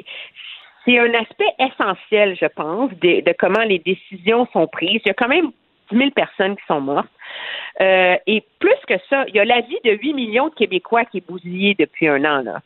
c'est 0.85 0.99
un 0.99 1.13
aspect 1.15 1.53
essentiel, 1.59 2.37
je 2.41 2.47
pense, 2.47 2.91
de, 3.01 3.21
de, 3.21 3.35
comment 3.39 3.65
les 3.65 3.79
décisions 3.81 4.47
sont 4.53 4.67
prises. 4.67 5.01
Il 5.05 5.09
y 5.09 5.11
a 5.11 5.15
quand 5.15 5.29
même 5.29 5.51
10 5.91 5.99
000 5.99 6.11
personnes 6.11 6.57
qui 6.57 6.65
sont 6.67 6.81
mortes. 6.81 7.09
Euh, 7.81 8.17
et 8.27 8.43
plus 8.59 8.77
que 8.89 8.95
ça, 9.11 9.25
il 9.29 9.35
y 9.35 9.41
a 9.41 9.45
la 9.45 9.61
vie 9.61 9.79
de 9.85 9.93
8 9.93 10.15
millions 10.15 10.49
de 10.49 10.55
Québécois 10.55 11.05
qui 11.05 11.19
est 11.19 11.27
bousillée 11.27 11.75
depuis 11.79 12.09
un 12.09 12.25
an. 12.25 12.43
Là. 12.43 12.61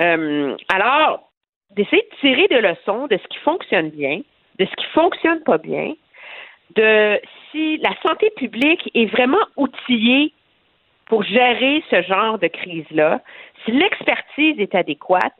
Euh, 0.00 0.56
alors, 0.72 1.30
d'essayer 1.70 2.02
de 2.02 2.16
tirer 2.20 2.48
des 2.48 2.60
leçons 2.60 3.06
de 3.06 3.16
ce 3.16 3.28
qui 3.28 3.38
fonctionne 3.38 3.90
bien, 3.90 4.20
de 4.58 4.64
ce 4.64 4.76
qui 4.76 4.86
fonctionne 4.86 5.40
pas 5.42 5.58
bien, 5.58 5.92
de 6.74 7.20
si 7.50 7.78
la 7.78 7.94
santé 8.02 8.30
publique 8.36 8.90
est 8.94 9.06
vraiment 9.06 9.44
outillée 9.56 10.32
pour 11.06 11.22
gérer 11.22 11.82
ce 11.90 12.02
genre 12.02 12.38
de 12.38 12.48
crise-là, 12.48 13.20
si 13.64 13.72
l'expertise 13.72 14.58
est 14.58 14.74
adéquate, 14.74 15.34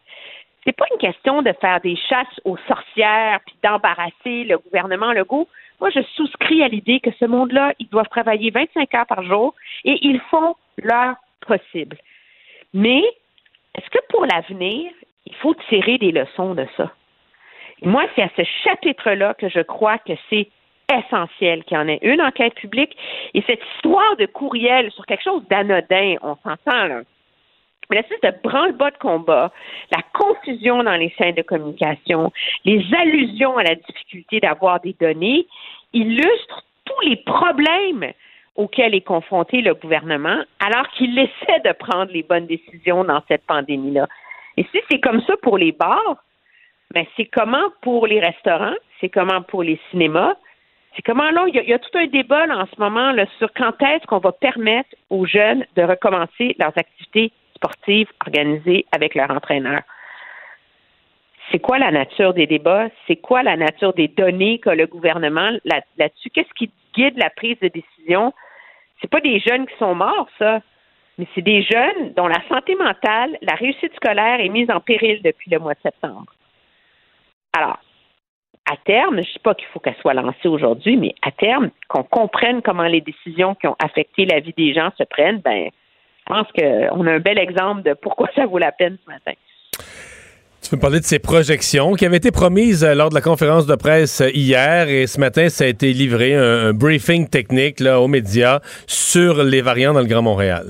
c'est 0.64 0.77
pas 0.77 0.87
une 0.93 0.99
question 0.99 1.43
de 1.43 1.53
faire 1.61 1.81
des 1.81 1.97
chasses 1.97 2.41
aux 2.45 2.57
sorcières 2.69 3.41
puis 3.47 3.57
d'embarrasser 3.62 4.45
le 4.45 4.59
gouvernement 4.59 5.12
Legault. 5.12 5.49
Moi, 5.81 5.91
je 5.91 6.03
souscris 6.14 6.62
à 6.62 6.69
l'idée 6.69 7.01
que 7.01 7.11
ce 7.21 7.25
monde-là, 7.25 7.73
ils 7.79 7.89
doivent 7.89 8.09
travailler 8.09 8.51
25 8.51 8.95
heures 8.95 9.07
par 9.07 9.23
jour 9.23 9.55
et 9.85 9.99
ils 10.03 10.21
font 10.31 10.57
leur 10.79 11.14
possible. 11.47 11.97
Mais 12.75 13.03
est-ce 13.77 13.89
que 13.91 13.99
pour 14.09 14.27
l'avenir, 14.27 14.91
il 15.27 15.35
faut 15.37 15.55
tirer 15.69 15.99
des 15.99 16.11
leçons 16.11 16.55
de 16.55 16.67
ça? 16.77 16.93
Moi, 17.83 18.05
c'est 18.14 18.22
à 18.22 18.31
ce 18.37 18.43
chapitre-là 18.64 19.35
que 19.35 19.49
je 19.49 19.61
crois 19.61 19.99
que 19.99 20.12
c'est 20.31 20.49
essentiel 20.93 21.64
qu'il 21.64 21.77
y 21.77 21.81
en 21.81 21.89
ait 21.89 21.99
une 22.03 22.22
enquête 22.22 22.55
publique. 22.55 22.97
Et 23.35 23.43
cette 23.47 23.61
histoire 23.77 24.16
de 24.16 24.27
courriel 24.27 24.91
sur 24.93 25.05
quelque 25.07 25.24
chose 25.24 25.43
d'anodin, 25.49 26.16
on 26.22 26.37
s'entend 26.37 26.87
là. 26.87 27.03
Mais 27.89 27.97
l'espèce 27.99 28.20
de 28.20 28.43
branle-bas 28.43 28.91
de 28.91 28.99
combat, 28.99 29.53
la 29.93 30.03
confusion 30.12 30.83
dans 30.83 30.97
les 30.97 31.11
chaînes 31.11 31.37
de 31.37 31.43
communication, 31.43 32.33
les 32.64 32.84
allusions 32.92 33.57
à 33.59 33.63
la 33.63 33.76
difficulté 33.76 34.41
d'avoir 34.41 34.80
des 34.80 34.96
données, 34.99 35.46
illustrent 35.92 36.64
tous 36.84 37.09
les 37.09 37.17
problèmes 37.17 38.13
auxquels 38.57 38.95
est 38.95 39.07
confronté 39.07 39.61
le 39.61 39.75
gouvernement, 39.75 40.42
alors 40.59 40.88
qu'il 40.91 41.17
essaie 41.18 41.61
de 41.64 41.72
prendre 41.72 42.11
les 42.11 42.22
bonnes 42.22 42.46
décisions 42.46 43.05
dans 43.05 43.22
cette 43.29 43.46
pandémie-là. 43.46 44.09
Et 44.57 44.64
si 44.72 44.80
c'est 44.91 45.01
comme 45.01 45.21
ça 45.22 45.34
pour 45.42 45.59
les 45.59 45.72
bars, 45.72 46.17
ben 46.95 47.04
c'est 47.17 47.26
comment 47.26 47.71
pour 47.83 48.07
les 48.07 48.21
restaurants, 48.21 48.75
c'est 49.00 49.08
comment 49.08 49.42
pour 49.42 49.63
les 49.63 49.79
cinémas, 49.91 50.34
c'est 50.96 51.03
comment 51.03 51.30
là, 51.30 51.45
il 51.49 51.54
y, 51.54 51.72
a, 51.75 51.79
tout 51.79 51.99
un 51.99 52.07
débat 52.07 52.46
en 52.49 52.64
ce 52.67 52.80
moment 52.80 53.13
là, 53.13 53.26
sur 53.38 53.53
quand 53.53 53.80
est-ce 53.83 54.07
qu'on 54.07 54.18
va 54.18 54.33
permettre 54.33 54.88
aux 55.11 55.26
jeunes 55.26 55.64
de 55.76 55.83
recommencer 55.83 56.57
leurs 56.58 56.76
activités 56.76 57.33
sportives 57.54 58.08
organisées 58.26 58.87
avec 58.92 59.14
leur 59.14 59.30
entraîneur. 59.30 59.83
C'est 61.50 61.58
quoi 61.58 61.79
la 61.79 61.91
nature 61.91 62.34
des 62.34 62.46
débats? 62.46 62.88
C'est 63.07 63.17
quoi 63.17 63.42
la 63.42 63.57
nature 63.57 63.92
des 63.92 64.08
données 64.08 64.58
que 64.58 64.71
le 64.71 64.87
gouvernement 64.87 65.50
là, 65.64 65.80
là-dessus? 65.99 66.30
Qu'est-ce 66.30 66.53
qui 66.54 66.71
guide 66.95 67.18
la 67.18 67.30
prise 67.30 67.58
de 67.61 67.68
décision? 67.68 68.33
C'est 69.00 69.11
pas 69.11 69.21
des 69.21 69.38
jeunes 69.41 69.67
qui 69.67 69.76
sont 69.79 69.95
morts, 69.95 70.29
ça, 70.38 70.61
mais 71.18 71.26
c'est 71.34 71.42
des 71.42 71.63
jeunes 71.63 72.14
dont 72.17 72.26
la 72.26 72.42
santé 72.49 72.75
mentale, 72.75 73.38
la 73.42 73.54
réussite 73.54 73.95
scolaire 73.95 74.41
est 74.41 74.49
mise 74.49 74.71
en 74.71 74.80
péril 74.80 75.21
depuis 75.22 75.50
le 75.50 75.58
mois 75.58 75.75
de 75.75 75.80
septembre. 75.83 76.33
Alors, 77.57 77.78
à 78.70 78.76
terme, 78.84 79.14
je 79.14 79.20
ne 79.20 79.24
sais 79.24 79.41
pas 79.42 79.54
qu'il 79.54 79.66
faut 79.72 79.78
qu'elle 79.78 79.96
soit 80.00 80.12
lancée 80.12 80.49
aujourd'hui, 80.49 80.96
mais 80.96 81.14
à 81.22 81.30
terme, 81.30 81.70
qu'on 81.88 82.03
comprenne 82.03 82.61
comment 82.62 82.83
les 82.83 83.00
décisions 83.00 83.54
qui 83.54 83.66
ont 83.66 83.76
affecté 83.83 84.26
la 84.26 84.41
vie 84.41 84.54
des 84.57 84.74
gens 84.74 84.91
se 84.99 85.04
prennent, 85.04 85.41
ben, 85.41 85.70
je 85.70 86.34
pense 86.34 86.46
qu'on 86.53 87.07
a 87.07 87.12
un 87.12 87.20
bel 87.20 87.38
exemple 87.38 87.83
de 87.83 87.95
pourquoi 87.95 88.28
ça 88.34 88.45
vaut 88.46 88.58
la 88.58 88.72
peine 88.72 88.99
ce 89.04 89.11
matin. 89.11 89.33
Tu 90.62 90.70
peux 90.70 90.78
parler 90.78 90.99
de 90.99 91.04
ces 91.04 91.20
projections 91.20 91.95
qui 91.95 92.04
avaient 92.04 92.16
été 92.16 92.33
promises 92.33 92.83
euh, 92.83 92.95
lors 92.95 93.08
de 93.08 93.14
la 93.14 93.20
conférence 93.20 93.66
de 93.66 93.76
presse 93.76 94.20
euh, 94.20 94.30
hier 94.34 94.88
et 94.88 95.07
ce 95.07 95.20
matin, 95.20 95.49
ça 95.49 95.62
a 95.62 95.68
été 95.68 95.92
livré, 95.92 96.34
un, 96.34 96.72
briefing 96.72 97.28
technique 97.28 97.78
là, 97.78 98.00
aux 98.00 98.08
médias 98.08 98.58
sur 98.88 99.45
les 99.45 99.62
variants 99.62 99.92
dans 99.92 100.00
le 100.00 100.07
Grand 100.07 100.22
Montréal. 100.22 100.64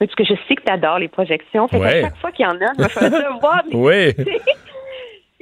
Oui, 0.00 0.06
parce 0.06 0.14
que 0.14 0.24
je 0.24 0.32
sais 0.48 0.54
que 0.54 0.62
tu 0.62 0.72
adores 0.72 1.00
les 1.00 1.08
projections. 1.08 1.68
Fait 1.68 1.82
à 1.82 2.00
chaque 2.00 2.16
fois 2.16 2.32
qu'il 2.32 2.46
y 2.46 2.48
en 2.48 2.52
a, 2.52 2.72
je 2.78 2.82
me 2.82 2.88
fais 2.88 3.38
voir. 3.40 3.62
oui. 3.74 4.14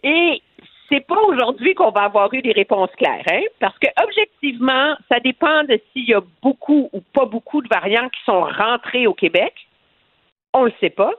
Et 0.02 0.42
c'est 0.88 1.06
pas 1.06 1.20
aujourd'hui 1.22 1.74
qu'on 1.74 1.90
va 1.90 2.02
avoir 2.02 2.32
eu 2.34 2.42
des 2.42 2.52
réponses 2.52 2.90
claires, 2.96 3.24
hein? 3.30 3.42
parce 3.60 3.78
que 3.78 3.86
objectivement, 4.04 4.94
ça 5.10 5.20
dépend 5.20 5.64
de 5.64 5.80
s'il 5.92 6.08
y 6.08 6.14
a 6.14 6.20
beaucoup 6.42 6.90
ou 6.92 7.00
pas 7.00 7.24
beaucoup 7.24 7.62
de 7.62 7.68
variants 7.68 8.08
qui 8.10 8.20
sont 8.24 8.42
rentrés 8.42 9.06
au 9.06 9.14
Québec. 9.14 9.54
On 10.52 10.64
le 10.64 10.72
sait 10.80 10.90
pas. 10.90 11.12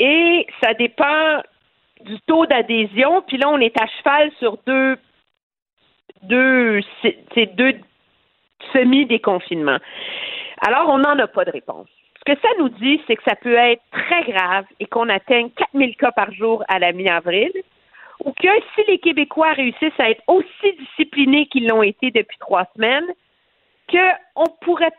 Et 0.00 0.46
ça 0.62 0.74
dépend 0.74 1.42
du 2.00 2.18
taux 2.26 2.46
d'adhésion. 2.46 3.22
Puis 3.22 3.38
là, 3.38 3.48
on 3.48 3.60
est 3.60 3.80
à 3.80 3.86
cheval 3.86 4.32
sur 4.38 4.58
deux, 4.66 4.96
deux, 6.22 6.80
deux 7.54 7.74
semi-déconfinements. 8.72 9.78
Alors, 10.66 10.88
on 10.88 10.98
n'en 10.98 11.18
a 11.18 11.26
pas 11.26 11.44
de 11.44 11.52
réponse. 11.52 11.88
Ce 12.26 12.32
que 12.32 12.40
ça 12.40 12.48
nous 12.58 12.68
dit, 12.70 13.00
c'est 13.06 13.16
que 13.16 13.22
ça 13.22 13.36
peut 13.36 13.54
être 13.54 13.82
très 13.92 14.24
grave 14.24 14.64
et 14.80 14.86
qu'on 14.86 15.08
atteigne 15.08 15.50
4000 15.50 15.96
cas 15.96 16.10
par 16.10 16.32
jour 16.32 16.64
à 16.68 16.78
la 16.78 16.92
mi-avril 16.92 17.52
ou 18.24 18.32
que 18.32 18.48
si 18.74 18.82
les 18.88 18.98
Québécois 18.98 19.52
réussissent 19.52 19.98
à 19.98 20.10
être 20.10 20.22
aussi 20.26 20.72
disciplinés 20.78 21.46
qu'ils 21.46 21.68
l'ont 21.68 21.82
été 21.82 22.10
depuis 22.10 22.38
trois 22.38 22.66
semaines, 22.74 23.06
qu'on 23.90 24.46
pourrait 24.62 24.92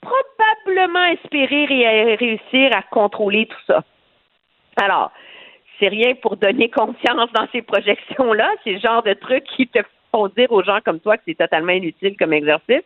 probablement 0.00 1.04
espérer 1.06 2.16
réussir 2.16 2.70
à 2.76 2.82
contrôler 2.82 3.46
tout 3.46 3.62
ça. 3.66 3.82
Alors, 4.76 5.10
c'est 5.78 5.88
rien 5.88 6.14
pour 6.16 6.36
donner 6.36 6.68
confiance 6.68 7.32
dans 7.32 7.48
ces 7.50 7.62
projections-là. 7.62 8.50
C'est 8.62 8.74
le 8.74 8.80
genre 8.80 9.02
de 9.02 9.14
trucs 9.14 9.44
qui 9.56 9.66
te 9.66 9.80
font 10.12 10.28
dire 10.28 10.52
aux 10.52 10.62
gens 10.62 10.78
comme 10.84 11.00
toi 11.00 11.16
que 11.16 11.22
c'est 11.26 11.38
totalement 11.38 11.72
inutile 11.72 12.16
comme 12.16 12.32
exercice. 12.32 12.84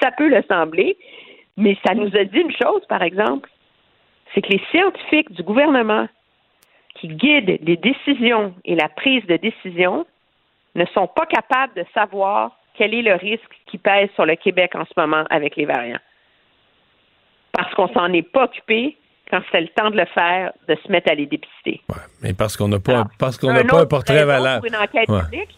Ça 0.00 0.10
peut 0.10 0.28
le 0.28 0.42
sembler, 0.48 0.96
mais 1.56 1.76
ça 1.84 1.94
nous 1.94 2.14
a 2.16 2.24
dit 2.24 2.38
une 2.38 2.52
chose, 2.52 2.82
par 2.88 3.02
exemple, 3.02 3.48
c'est 4.34 4.42
que 4.42 4.48
les 4.48 4.62
scientifiques 4.70 5.32
du 5.32 5.42
gouvernement 5.42 6.08
qui 6.94 7.08
guident 7.08 7.58
les 7.62 7.76
décisions 7.76 8.54
et 8.64 8.74
la 8.74 8.88
prise 8.88 9.24
de 9.26 9.36
décision 9.36 10.06
ne 10.74 10.84
sont 10.86 11.06
pas 11.06 11.26
capables 11.26 11.74
de 11.74 11.84
savoir 11.92 12.56
quel 12.74 12.94
est 12.94 13.02
le 13.02 13.14
risque 13.14 13.50
qui 13.66 13.78
pèse 13.78 14.08
sur 14.14 14.24
le 14.24 14.36
Québec 14.36 14.74
en 14.74 14.84
ce 14.84 14.92
moment 14.96 15.24
avec 15.30 15.56
les 15.56 15.66
variants. 15.66 16.00
Parce 17.52 17.74
qu'on 17.74 17.88
s'en 17.88 18.10
est 18.12 18.22
pas 18.22 18.44
occupé 18.44 18.96
quand 19.30 19.40
c'était 19.46 19.62
le 19.62 19.68
temps 19.68 19.90
de 19.90 19.96
le 19.96 20.06
faire, 20.06 20.52
de 20.68 20.76
se 20.76 20.90
mettre 20.90 21.10
à 21.10 21.14
les 21.14 21.26
dépister. 21.26 21.80
Ouais, 21.88 21.96
mais 22.22 22.32
parce 22.34 22.56
qu'on 22.56 22.68
n'a 22.68 22.80
pas, 22.80 23.04
parce 23.18 23.38
qu'on 23.38 23.52
n'a 23.52 23.64
pas 23.64 23.80
un 23.80 23.86
portrait 23.86 24.24
valable. 24.24 24.66
Pour 24.66 24.78
une 24.78 24.82
enquête 24.82 25.06
publique, 25.06 25.56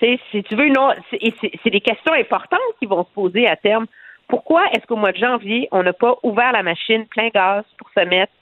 si 0.00 0.42
tu 0.42 0.54
veux, 0.56 0.68
non, 0.68 0.90
c'est 1.10 1.70
des 1.70 1.80
questions 1.80 2.12
importantes 2.12 2.58
qui 2.78 2.86
vont 2.86 3.04
se 3.04 3.10
poser 3.10 3.46
à 3.46 3.56
terme. 3.56 3.86
Pourquoi 4.28 4.66
est-ce 4.72 4.86
qu'au 4.86 4.96
mois 4.96 5.12
de 5.12 5.18
janvier, 5.18 5.68
on 5.72 5.82
n'a 5.82 5.92
pas 5.92 6.16
ouvert 6.22 6.52
la 6.52 6.62
machine 6.62 7.06
plein 7.06 7.28
gaz 7.28 7.64
pour 7.78 7.90
se 7.90 8.04
mettre 8.04 8.32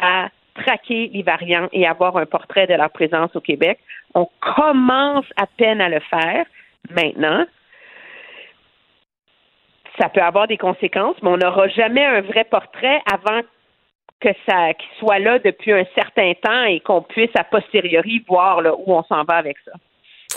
à 0.00 0.28
traquer 0.54 1.10
les 1.12 1.22
variants 1.22 1.68
et 1.72 1.86
avoir 1.86 2.16
un 2.16 2.26
portrait 2.26 2.66
de 2.66 2.74
leur 2.74 2.90
présence 2.90 3.34
au 3.34 3.40
Québec? 3.40 3.78
On 4.14 4.28
commence 4.40 5.26
à 5.36 5.46
peine 5.46 5.80
à 5.80 5.88
le 5.88 6.00
faire 6.00 6.46
maintenant. 6.90 7.44
Ça 10.00 10.08
peut 10.08 10.22
avoir 10.22 10.46
des 10.46 10.56
conséquences, 10.56 11.16
mais 11.22 11.30
on 11.30 11.36
n'aura 11.36 11.68
jamais 11.68 12.04
un 12.04 12.22
vrai 12.22 12.44
portrait 12.44 13.02
avant 13.12 13.40
que 14.20 14.30
ça 14.48 14.72
qu'il 14.74 14.98
soit 14.98 15.18
là 15.18 15.38
depuis 15.40 15.72
un 15.72 15.84
certain 15.94 16.32
temps 16.34 16.64
et 16.64 16.80
qu'on 16.80 17.02
puisse 17.02 17.34
a 17.36 17.44
posteriori 17.44 18.24
voir 18.26 18.60
où 18.86 18.94
on 18.94 19.02
s'en 19.02 19.24
va 19.24 19.34
avec 19.34 19.58
ça. 19.64 19.72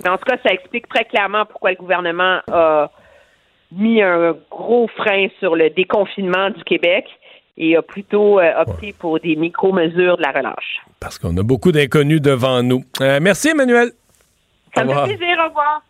Mais 0.03 0.09
en 0.09 0.17
tout 0.17 0.25
cas, 0.25 0.37
ça 0.43 0.53
explique 0.53 0.87
très 0.87 1.05
clairement 1.05 1.45
pourquoi 1.45 1.71
le 1.71 1.77
gouvernement 1.77 2.39
a 2.51 2.89
mis 3.71 4.01
un 4.01 4.35
gros 4.51 4.87
frein 4.95 5.27
sur 5.39 5.55
le 5.55 5.69
déconfinement 5.69 6.49
du 6.49 6.63
Québec 6.63 7.05
et 7.57 7.75
a 7.77 7.81
plutôt 7.81 8.39
euh, 8.39 8.51
opté 8.61 8.93
pour 8.97 9.19
des 9.19 9.35
micro-mesures 9.35 10.17
de 10.17 10.21
la 10.21 10.31
relâche. 10.31 10.81
Parce 10.99 11.17
qu'on 11.17 11.35
a 11.37 11.43
beaucoup 11.43 11.71
d'inconnus 11.71 12.21
devant 12.21 12.61
nous. 12.63 12.83
Euh, 13.01 13.19
merci, 13.21 13.49
Emmanuel. 13.49 13.91
Ça 14.75 14.83
me 14.83 14.93
fait 14.93 15.15
plaisir. 15.15 15.37
Au 15.39 15.47
revoir. 15.49 15.81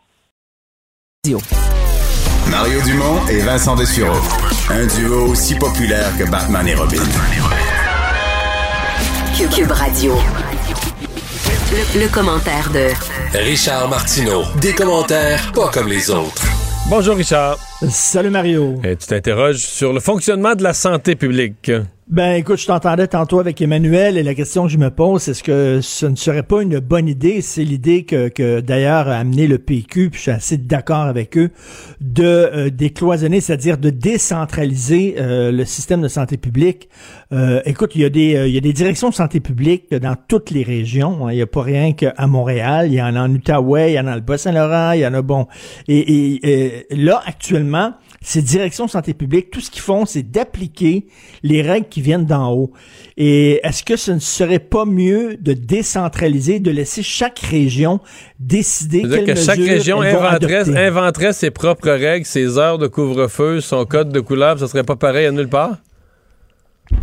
Mario 2.52 2.80
Dumont 2.84 3.28
et 3.28 3.40
Vincent 3.40 3.76
Dessureau. 3.76 4.22
Un 4.70 4.86
duo 4.86 5.32
aussi 5.32 5.58
populaire 5.58 6.16
que 6.20 6.30
Batman 6.30 6.68
et 6.68 6.76
Robin. 6.76 7.02
Cube 9.36 9.72
Radio. 9.72 10.45
Le, 11.76 12.08
commentaire 12.08 12.72
de 12.72 12.88
Richard 13.38 13.90
Martineau. 13.90 14.44
Des 14.62 14.72
commentaires 14.72 15.52
pas 15.52 15.70
comme 15.74 15.90
les 15.90 16.10
autres. 16.10 16.46
Bonjour 16.90 17.18
Richard. 17.18 17.58
Salut 17.90 18.30
Mario. 18.30 18.80
Et 18.86 18.96
tu 18.96 19.08
t'interroges 19.08 19.58
sur 19.58 19.92
le 19.92 20.00
fonctionnement 20.00 20.56
de 20.56 20.64
la 20.64 20.74
santé 20.74 21.16
publique. 21.16 21.70
Ben 22.08 22.34
écoute, 22.34 22.60
je 22.60 22.68
t'entendais 22.68 23.08
tantôt 23.08 23.40
avec 23.40 23.60
Emmanuel 23.64 24.16
et 24.16 24.22
la 24.22 24.36
question 24.36 24.66
que 24.66 24.70
je 24.70 24.78
me 24.78 24.92
pose, 24.92 25.28
est-ce 25.28 25.42
que 25.42 25.80
ce 25.82 26.06
ne 26.06 26.16
serait 26.16 26.44
pas 26.44 26.62
une 26.62 26.78
bonne 26.78 27.08
idée, 27.08 27.42
c'est 27.42 27.64
l'idée 27.64 28.04
que, 28.04 28.28
que 28.28 28.60
d'ailleurs 28.60 29.08
a 29.08 29.16
amené 29.16 29.48
le 29.48 29.58
PQ, 29.58 30.12
puis 30.12 30.18
je 30.20 30.22
suis 30.22 30.32
assez 30.32 30.58
d'accord 30.58 31.02
avec 31.02 31.36
eux, 31.36 31.50
de 32.02 32.24
euh, 32.24 32.70
décloisonner, 32.70 33.42
c'est-à-dire 33.42 33.80
de 33.80 33.90
décentraliser 33.90 35.16
euh, 35.18 35.52
le 35.52 35.66
système 35.66 36.04
de 36.04 36.08
santé 36.08 36.38
publique. 36.38 36.90
Euh, 37.34 37.62
écoute, 37.66 37.94
il 37.96 38.02
y, 38.02 38.06
a 38.06 38.10
des, 38.10 38.44
il 38.46 38.54
y 38.54 38.58
a 38.58 38.62
des 38.62 38.74
directions 38.74 39.10
de 39.10 39.16
santé 39.16 39.40
publique 39.40 39.92
dans 39.92 40.16
toutes 40.28 40.52
les 40.52 40.62
régions. 40.62 41.26
Hein. 41.26 41.32
Il 41.32 41.38
n'y 41.38 41.42
a 41.42 41.48
pas 41.48 41.64
rien 41.64 41.94
qu'à 41.94 42.14
Montréal. 42.28 42.86
Il 42.92 42.94
y 42.94 43.02
en 43.02 43.16
a 43.16 43.22
en 43.22 43.32
Outaouais, 43.32 43.94
il 43.94 43.96
y 43.96 44.00
en 44.00 44.06
a 44.06 44.12
dans 44.12 44.16
le 44.16 44.22
Bas-Saint-Laurent, 44.22 44.92
il 44.92 45.00
y 45.00 45.08
en 45.08 45.14
a 45.16 45.24
bon. 45.24 45.48
Et, 45.88 45.98
et, 45.98 46.86
et 46.94 46.96
là, 46.96 47.24
actuellement, 47.26 47.94
ces 48.26 48.42
directions 48.42 48.86
de 48.86 48.90
santé 48.90 49.14
publique, 49.14 49.52
tout 49.52 49.62
ce 49.62 49.70
qu'ils 49.70 49.84
font, 49.84 50.08
c'est 50.08 50.24
d'appliquer 50.24 51.06
les 51.44 51.62
règles 51.62 51.88
qui 51.88 52.02
viennent 52.02 52.26
d'en 52.26 52.52
haut. 52.52 52.72
Et 53.18 53.60
est-ce 53.64 53.84
que 53.84 53.96
ce 53.96 54.12
ne 54.12 54.20
serait 54.20 54.58
pas 54.58 54.86
mieux 54.86 55.38
de 55.38 55.54
décentraliser, 55.54 56.60
de 56.60 56.72
laisser 56.72 57.04
chaque 57.04 57.38
région 57.38 58.00
décider 58.40 59.04
quelles 59.04 59.26
que 59.26 59.36
chaque 59.36 59.60
région 59.60 60.02
inventerait, 60.02 60.76
inventerait, 60.76 61.34
ses 61.34 61.52
propres 61.52 61.92
règles, 61.92 62.26
ses 62.26 62.58
heures 62.58 62.80
de 62.80 62.88
couvre-feu, 62.88 63.62
son 63.62 63.86
code 63.86 64.10
de 64.10 64.20
couleur, 64.20 64.58
ça 64.58 64.68
serait 64.68 64.84
pas 64.84 64.96
pareil 64.96 65.28
à 65.28 65.32
nulle 65.32 65.48
part? 65.48 65.78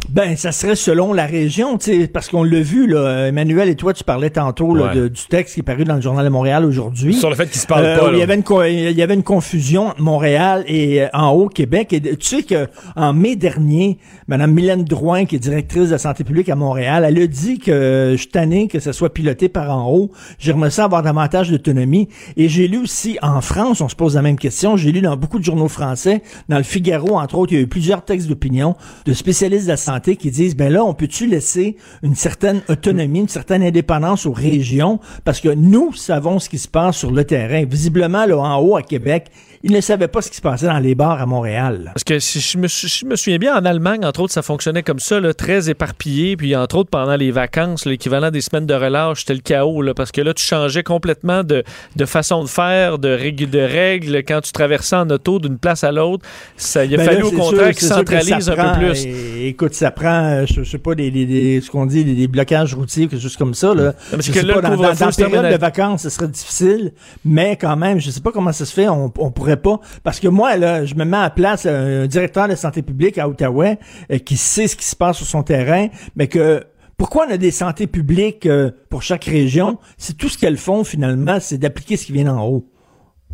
Ben, 0.09 0.37
ça 0.37 0.53
serait 0.53 0.77
selon 0.77 1.13
la 1.13 1.27
région, 1.27 1.79
tu 1.79 2.03
sais, 2.03 2.07
parce 2.07 2.29
qu'on 2.29 2.45
l'a 2.45 2.61
vu, 2.61 2.87
là, 2.87 3.29
Emmanuel 3.29 3.69
et 3.69 3.77
toi, 3.77 3.93
tu 3.93 4.05
parlais 4.05 4.31
tantôt 4.31 4.75
là, 4.75 4.95
de, 4.95 5.09
du 5.09 5.23
texte 5.27 5.55
qui 5.55 5.61
est 5.61 5.65
paru 5.65 5.85
dans 5.85 5.95
le 5.95 6.01
Journal 6.01 6.25
de 6.25 6.31
Montréal 6.31 6.65
aujourd'hui. 6.65 7.15
Sur 7.15 7.31
le 7.31 7.35
fait 7.35 7.47
qu'il 7.47 7.61
se 7.61 7.67
parle 7.67 7.85
euh, 7.85 7.99
pas. 7.99 8.11
Il 8.13 8.19
y, 8.19 8.23
avait 8.23 8.35
une, 8.35 8.45
il 8.69 8.97
y 8.97 9.03
avait 9.03 9.15
une 9.15 9.23
confusion 9.23 9.89
entre 9.89 10.03
Montréal 10.03 10.65
et 10.67 11.03
euh, 11.03 11.09
en 11.15 11.31
Haut-Québec. 11.31 11.93
Et 11.95 12.01
tu 12.17 12.27
sais 12.27 12.43
qu'en 12.43 13.13
mai 13.13 13.37
dernier, 13.37 13.99
Mme 14.29 14.53
Mylène 14.53 14.85
Drouin, 14.85 15.25
qui 15.25 15.37
est 15.37 15.41
directrice 15.41 15.87
de 15.87 15.93
la 15.93 15.99
santé 15.99 16.25
publique 16.25 16.49
à 16.49 16.57
Montréal, 16.57 17.05
elle 17.09 17.21
a 17.21 17.27
dit 17.27 17.59
que 17.59 18.11
je 18.13 18.17
suis 18.19 18.29
tanné 18.29 18.69
que 18.69 18.81
ça 18.81 18.93
soit 18.93 19.13
piloté 19.13 19.49
par 19.49 19.77
en 19.77 19.91
haut. 19.91 20.11
J'aimerais 20.39 20.71
ça 20.71 20.85
avoir 20.85 21.03
davantage 21.03 21.51
d'autonomie. 21.51 22.09
Et 22.37 22.49
j'ai 22.49 22.69
lu 22.69 22.79
aussi 22.79 23.19
en 23.23 23.41
France, 23.41 23.81
on 23.81 23.89
se 23.89 23.97
pose 23.97 24.15
la 24.15 24.23
même 24.23 24.39
question, 24.39 24.77
j'ai 24.77 24.93
lu 24.93 25.01
dans 25.01 25.17
beaucoup 25.17 25.39
de 25.39 25.45
journaux 25.45 25.69
français, 25.69 26.23
dans 26.49 26.59
le 26.59 26.63
Figaro, 26.63 27.19
entre 27.19 27.39
autres, 27.39 27.53
il 27.53 27.57
y 27.57 27.59
a 27.59 27.63
eu 27.63 27.67
plusieurs 27.67 28.05
textes 28.05 28.29
d'opinion 28.29 28.77
de 29.07 29.13
spécialistes 29.15 29.72
la 29.73 29.77
santé 29.79 30.17
qui 30.17 30.31
disent, 30.31 30.55
ben 30.55 30.71
là, 30.71 30.85
on 30.85 30.93
peut-tu 30.93 31.27
laisser 31.27 31.77
une 32.03 32.15
certaine 32.15 32.61
autonomie, 32.69 33.21
une 33.21 33.29
certaine 33.29 33.63
indépendance 33.63 34.27
aux 34.27 34.33
régions, 34.33 35.01
parce 35.25 35.41
que 35.41 35.49
nous 35.49 35.95
savons 35.95 36.39
ce 36.39 36.51
qui 36.51 36.59
se 36.59 36.69
passe 36.69 36.99
sur 36.99 37.11
le 37.11 37.25
terrain. 37.25 37.65
Visiblement, 37.65 38.27
là, 38.27 38.37
en 38.37 38.61
haut, 38.61 38.77
à 38.77 38.83
Québec, 38.83 39.31
ils 39.65 39.73
ne 39.73 39.81
savaient 39.81 40.09
pas 40.09 40.23
ce 40.23 40.31
qui 40.31 40.37
se 40.37 40.43
passait 40.43 40.67
dans 40.67 40.79
les 40.81 40.97
bars 40.97 41.21
à 41.21 41.27
Montréal. 41.27 41.93
Parce 41.95 42.03
que 42.03 42.19
si 42.19 42.41
je 42.41 42.59
me, 42.59 42.67
je 42.67 43.07
me, 43.07 43.15
souviens 43.15 43.39
bien, 43.39 43.57
en 43.57 43.65
Allemagne, 43.65 44.05
entre 44.05 44.21
autres, 44.21 44.33
ça 44.33 44.43
fonctionnait 44.43 44.83
comme 44.83 44.99
ça, 44.99 45.21
là, 45.21 45.35
très 45.35 45.71
éparpillé. 45.71 46.37
Puis, 46.37 46.57
entre 46.57 46.79
autres, 46.79 46.91
pendant 46.91 47.15
les 47.15 47.31
vacances, 47.31 47.87
l'équivalent 47.87 48.33
des 48.33 48.41
semaines 48.41 48.67
de 48.67 48.75
relâche, 48.75 49.21
c'était 49.21 49.35
le 49.35 49.41
chaos. 49.41 49.81
Là, 49.83 49.95
parce 49.95 50.11
que 50.11 50.21
là, 50.21 50.35
tu 50.35 50.45
changeais 50.45 50.83
complètement 50.83 51.45
de, 51.45 51.63
de 51.95 52.05
façon 52.05 52.43
de 52.43 52.49
faire, 52.49 52.99
de, 52.99 53.09
règles, 53.09 53.51
de 53.51 53.61
règles 53.61 54.17
quand 54.25 54.41
tu 54.41 54.51
traversais 54.51 54.97
en 54.97 55.09
auto 55.11 55.39
d'une 55.39 55.59
place 55.59 55.85
à 55.85 55.93
l'autre. 55.93 56.27
Ça, 56.57 56.85
il 56.85 56.95
a 56.95 56.97
ben 56.97 57.05
fallu 57.05 57.23
au 57.23 57.31
contraire 57.31 57.71
qu'ils 57.71 57.87
centralisent 57.87 58.51
un 58.51 58.57
peu 58.57 58.81
plus. 58.81 59.07
écoute, 59.47 59.75
ça 59.75 59.93
prend, 59.93 60.25
euh, 60.25 60.45
je, 60.47 60.65
sais 60.65 60.79
pas, 60.79 60.97
des, 60.97 61.11
des, 61.13 61.61
ce 61.61 61.71
qu'on 61.71 61.87
dit, 61.87 62.05
des, 62.05 62.27
blocages 62.27 62.75
routiers, 62.75 63.07
quelque 63.07 63.23
chose 63.23 63.37
comme 63.37 63.55
ça. 63.55 63.75
Là. 63.75 63.95
Parce 64.11 64.29
que 64.29 64.41
là, 64.41 64.55
pas, 64.55 64.61
dans, 64.63 64.77
dans, 64.77 64.93
dans 64.93 65.11
période 65.11 65.53
de 65.53 65.59
vacances, 65.59 66.03
ce 66.03 66.11
serait 66.11 66.29
difficile. 66.29 66.93
Mais 67.25 67.57
quand 67.57 67.77
même, 67.77 68.01
je 68.01 68.11
sais 68.11 68.21
pas 68.21 68.33
comment 68.33 68.53
ça 68.53 68.65
se 68.65 68.73
fait. 68.73 68.89
On, 68.89 69.13
on 69.19 69.31
pourrait 69.31 69.52
pas. 69.57 69.81
Parce 70.03 70.21
que 70.21 70.29
moi, 70.29 70.57
là, 70.57 70.85
je 70.85 70.95
me 70.95 71.05
mets 71.05 71.17
à 71.17 71.31
place 71.31 71.67
un 71.67 72.07
directeur 72.07 72.49
de 72.49 72.55
santé 72.55 72.83
publique 72.83 73.19
à 73.19 73.29
Ottawa 73.29 73.77
euh, 74.11 74.19
qui 74.19 74.37
sait 74.37 74.67
ce 74.67 74.77
qui 74.77 74.85
se 74.85 74.97
passe 74.97 75.17
sur 75.19 75.27
son 75.27 75.43
terrain, 75.43 75.89
mais 76.17 76.29
que 76.29 76.65
pourquoi 76.97 77.27
on 77.29 77.33
a 77.33 77.37
des 77.37 77.51
santé 77.51 77.87
publiques 77.87 78.47
euh, 78.47 78.71
pour 78.89 79.03
chaque 79.03 79.25
région? 79.25 79.79
C'est 79.99 80.17
tout 80.17 80.29
ce 80.29 80.39
qu'elles 80.39 80.57
font 80.57 80.85
finalement, 80.85 81.39
c'est 81.41 81.59
d'appliquer 81.59 81.97
ce 81.97 82.07
qui 82.07 82.13
vient 82.13 82.29
en 82.29 82.47
haut. 82.47 82.69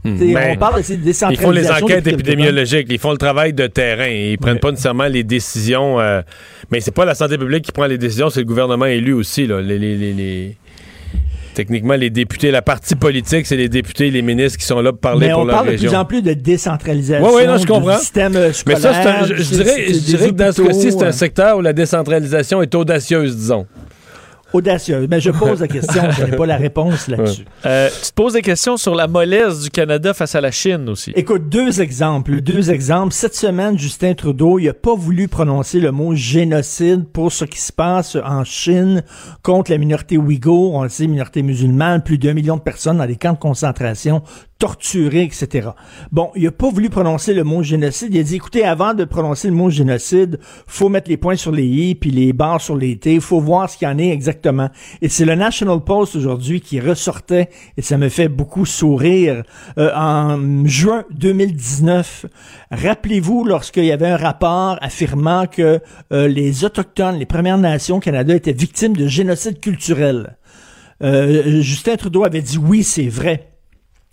Hmm. 0.05 0.17
on 0.23 0.57
parle 0.57 0.81
de 0.81 1.31
Ils 1.33 1.37
font 1.37 1.51
les 1.51 1.71
enquêtes 1.71 2.07
épidémiologiques, 2.07 2.87
ils 2.89 3.01
font 3.01 3.11
le 3.11 3.19
travail 3.19 3.53
de 3.53 3.67
terrain, 3.67 4.07
ils 4.07 4.39
prennent 4.39 4.61
pas 4.61 4.71
nécessairement 4.71 5.09
les 5.09 5.25
décisions. 5.25 5.99
Euh, 5.99 6.23
mais 6.71 6.81
c'est 6.81 6.95
pas 6.95 7.05
la 7.05 7.15
santé 7.15 7.37
publique 7.37 7.65
qui 7.65 7.73
prend 7.73 7.87
les 7.87 7.99
décisions, 7.99 8.31
c'est 8.31 8.41
le 8.41 8.47
gouvernement 8.47 8.87
élu 8.87 9.13
aussi. 9.13 9.47
Là, 9.47 9.61
les, 9.61 9.79
les, 9.79 9.97
les, 10.13 10.57
techniquement, 11.59 11.95
les 11.95 12.11
députés, 12.11 12.53
la 12.53 12.63
partie 12.63 12.95
politique, 12.95 13.45
c'est 13.45 13.57
les 13.57 13.69
députés, 13.69 14.13
les 14.13 14.23
ministres 14.23 14.61
qui 14.61 14.65
sont 14.65 14.81
là 14.81 14.93
pour 14.93 15.01
parler 15.01 15.29
pour 15.31 15.45
leur 15.45 15.65
région. 15.65 15.91
on 15.91 15.93
parle 15.93 16.13
de 16.13 16.13
plus 16.13 16.23
en 16.23 16.23
plus 16.23 16.23
de 16.23 16.41
décentralisation 16.41 17.27
oui, 17.27 17.33
oui, 17.39 17.47
non, 17.49 17.59
je 17.59 17.67
comprends. 17.67 17.95
du 17.95 17.99
système 17.99 18.53
scolaire. 18.53 18.55
Mais 18.65 18.77
ça, 18.77 19.25
je, 19.25 19.43
dirais, 19.43 19.87
je 19.89 19.99
dirais 19.99 20.29
que 20.29 20.35
dans 20.35 20.53
ce 20.53 20.63
cas-ci, 20.63 20.93
c'est 20.93 21.05
un 21.05 21.11
secteur 21.11 21.59
où 21.59 21.61
la 21.61 21.73
décentralisation 21.73 22.63
est 22.63 22.73
audacieuse, 22.77 23.37
disons 23.37 23.67
audacieuse. 24.53 25.07
Mais 25.11 25.21
je 25.21 25.31
pose 25.31 25.61
la 25.61 25.69
question, 25.69 26.03
je 26.11 26.25
n'ai 26.25 26.37
pas 26.37 26.47
la 26.47 26.57
réponse 26.57 27.09
là-dessus. 27.09 27.45
Euh, 27.67 27.89
tu 27.89 28.11
te 28.11 28.15
poses 28.15 28.33
des 28.35 28.43
questions 28.43 28.77
sur 28.77 28.95
la 28.95 29.07
mollesse 29.07 29.61
du 29.61 29.71
Canada 29.71 30.15
face 30.15 30.35
à 30.35 30.41
la 30.41 30.51
Chine 30.51 30.89
aussi. 30.89 31.13
Écoute, 31.15 31.49
deux 31.49 31.81
exemples. 31.81 32.41
Deux 32.41 32.71
exemples. 32.71 33.13
Cette 33.13 33.35
semaine, 33.35 33.79
Justin 33.79 34.15
Trudeau, 34.15 34.59
il 34.59 34.67
n'a 34.67 34.75
pas 34.75 34.95
voulu 34.95 35.29
prononcer 35.29 35.81
le 35.81 35.93
mot 35.93 36.15
génocide 36.15 37.05
pour 37.05 37.33
ce 37.33 37.45
qui 37.45 37.61
se 37.61 37.73
passe 37.73 38.17
en 38.25 38.45
Chine 38.45 39.03
contre 39.43 39.71
la 39.71 39.79
minorité 39.79 40.17
ouïghour, 40.17 40.75
on 40.75 40.83
le 40.83 40.89
sait, 40.89 41.07
minorité 41.07 41.43
musulmane, 41.43 42.03
plus 42.03 42.19
d'un 42.19 42.35
million 42.35 42.57
de 42.57 42.63
personnes 42.63 42.99
dans 42.99 43.07
des 43.07 43.17
camps 43.17 43.33
de 43.33 43.39
concentration 43.39 44.23
torturé, 44.59 45.23
etc. 45.23 45.71
Bon, 46.11 46.31
il 46.35 46.47
a 46.47 46.51
pas 46.51 46.69
voulu 46.69 46.91
prononcer 46.91 47.33
le 47.33 47.45
mot 47.45 47.63
génocide. 47.63 48.13
Il 48.13 48.21
a 48.21 48.23
dit, 48.25 48.37
écoutez, 48.37 48.65
avant 48.65 48.93
de 48.93 49.05
prononcer 49.05 49.49
le 49.49 49.55
mot 49.55 49.71
génocide, 49.71 50.41
faut 50.67 50.89
mettre 50.89 51.09
les 51.09 51.17
points 51.17 51.37
sur 51.37 51.53
les 51.53 51.65
i 51.65 51.95
puis 51.95 52.11
les 52.11 52.33
barres 52.33 52.61
sur 52.61 52.77
les 52.77 52.99
t. 52.99 53.21
Faut 53.21 53.41
voir 53.41 53.71
ce 53.71 53.79
qu'il 53.79 53.87
y 53.87 53.91
en 53.91 53.99
est 53.99 54.11
exactement. 54.11 54.69
Et 55.01 55.09
c'est 55.09 55.25
le 55.25 55.37
National 55.37 55.81
Post 55.81 56.17
aujourd'hui 56.17 56.61
qui 56.61 56.81
ressortait, 56.81 57.51
et 57.77 57.83
ça 57.83 57.99
me 57.99 58.09
fait 58.09 58.29
beaucoup 58.29 58.67
sourire, 58.67 59.45
euh, 59.79 59.93
en 59.95 60.67
juin 60.67 61.05
2019. 61.13 62.27
Rappelez-vous, 62.73 63.45
lorsqu'il 63.45 63.85
y 63.85 63.93
avait 63.93 64.09
un 64.09 64.17
rapport 64.17 64.79
affirmant 64.81 65.47
que 65.47 65.81
euh, 66.13 66.27
les 66.27 66.65
Autochtones, 66.65 67.17
les 67.17 67.27
Premières 67.27 67.59
Nations 67.59 67.97
au 67.97 68.01
Canada 68.01 68.35
étaient 68.35 68.53
victimes 68.53 68.97
de 68.97 69.07
génocide 69.07 69.61
culturel. 69.61 70.37
Euh, 71.03 71.61
Justin 71.63 71.97
Trudeau 71.97 72.25
avait 72.25 72.43
dit 72.43 72.59
oui, 72.59 72.83
c'est 72.83 73.09
vrai. 73.09 73.58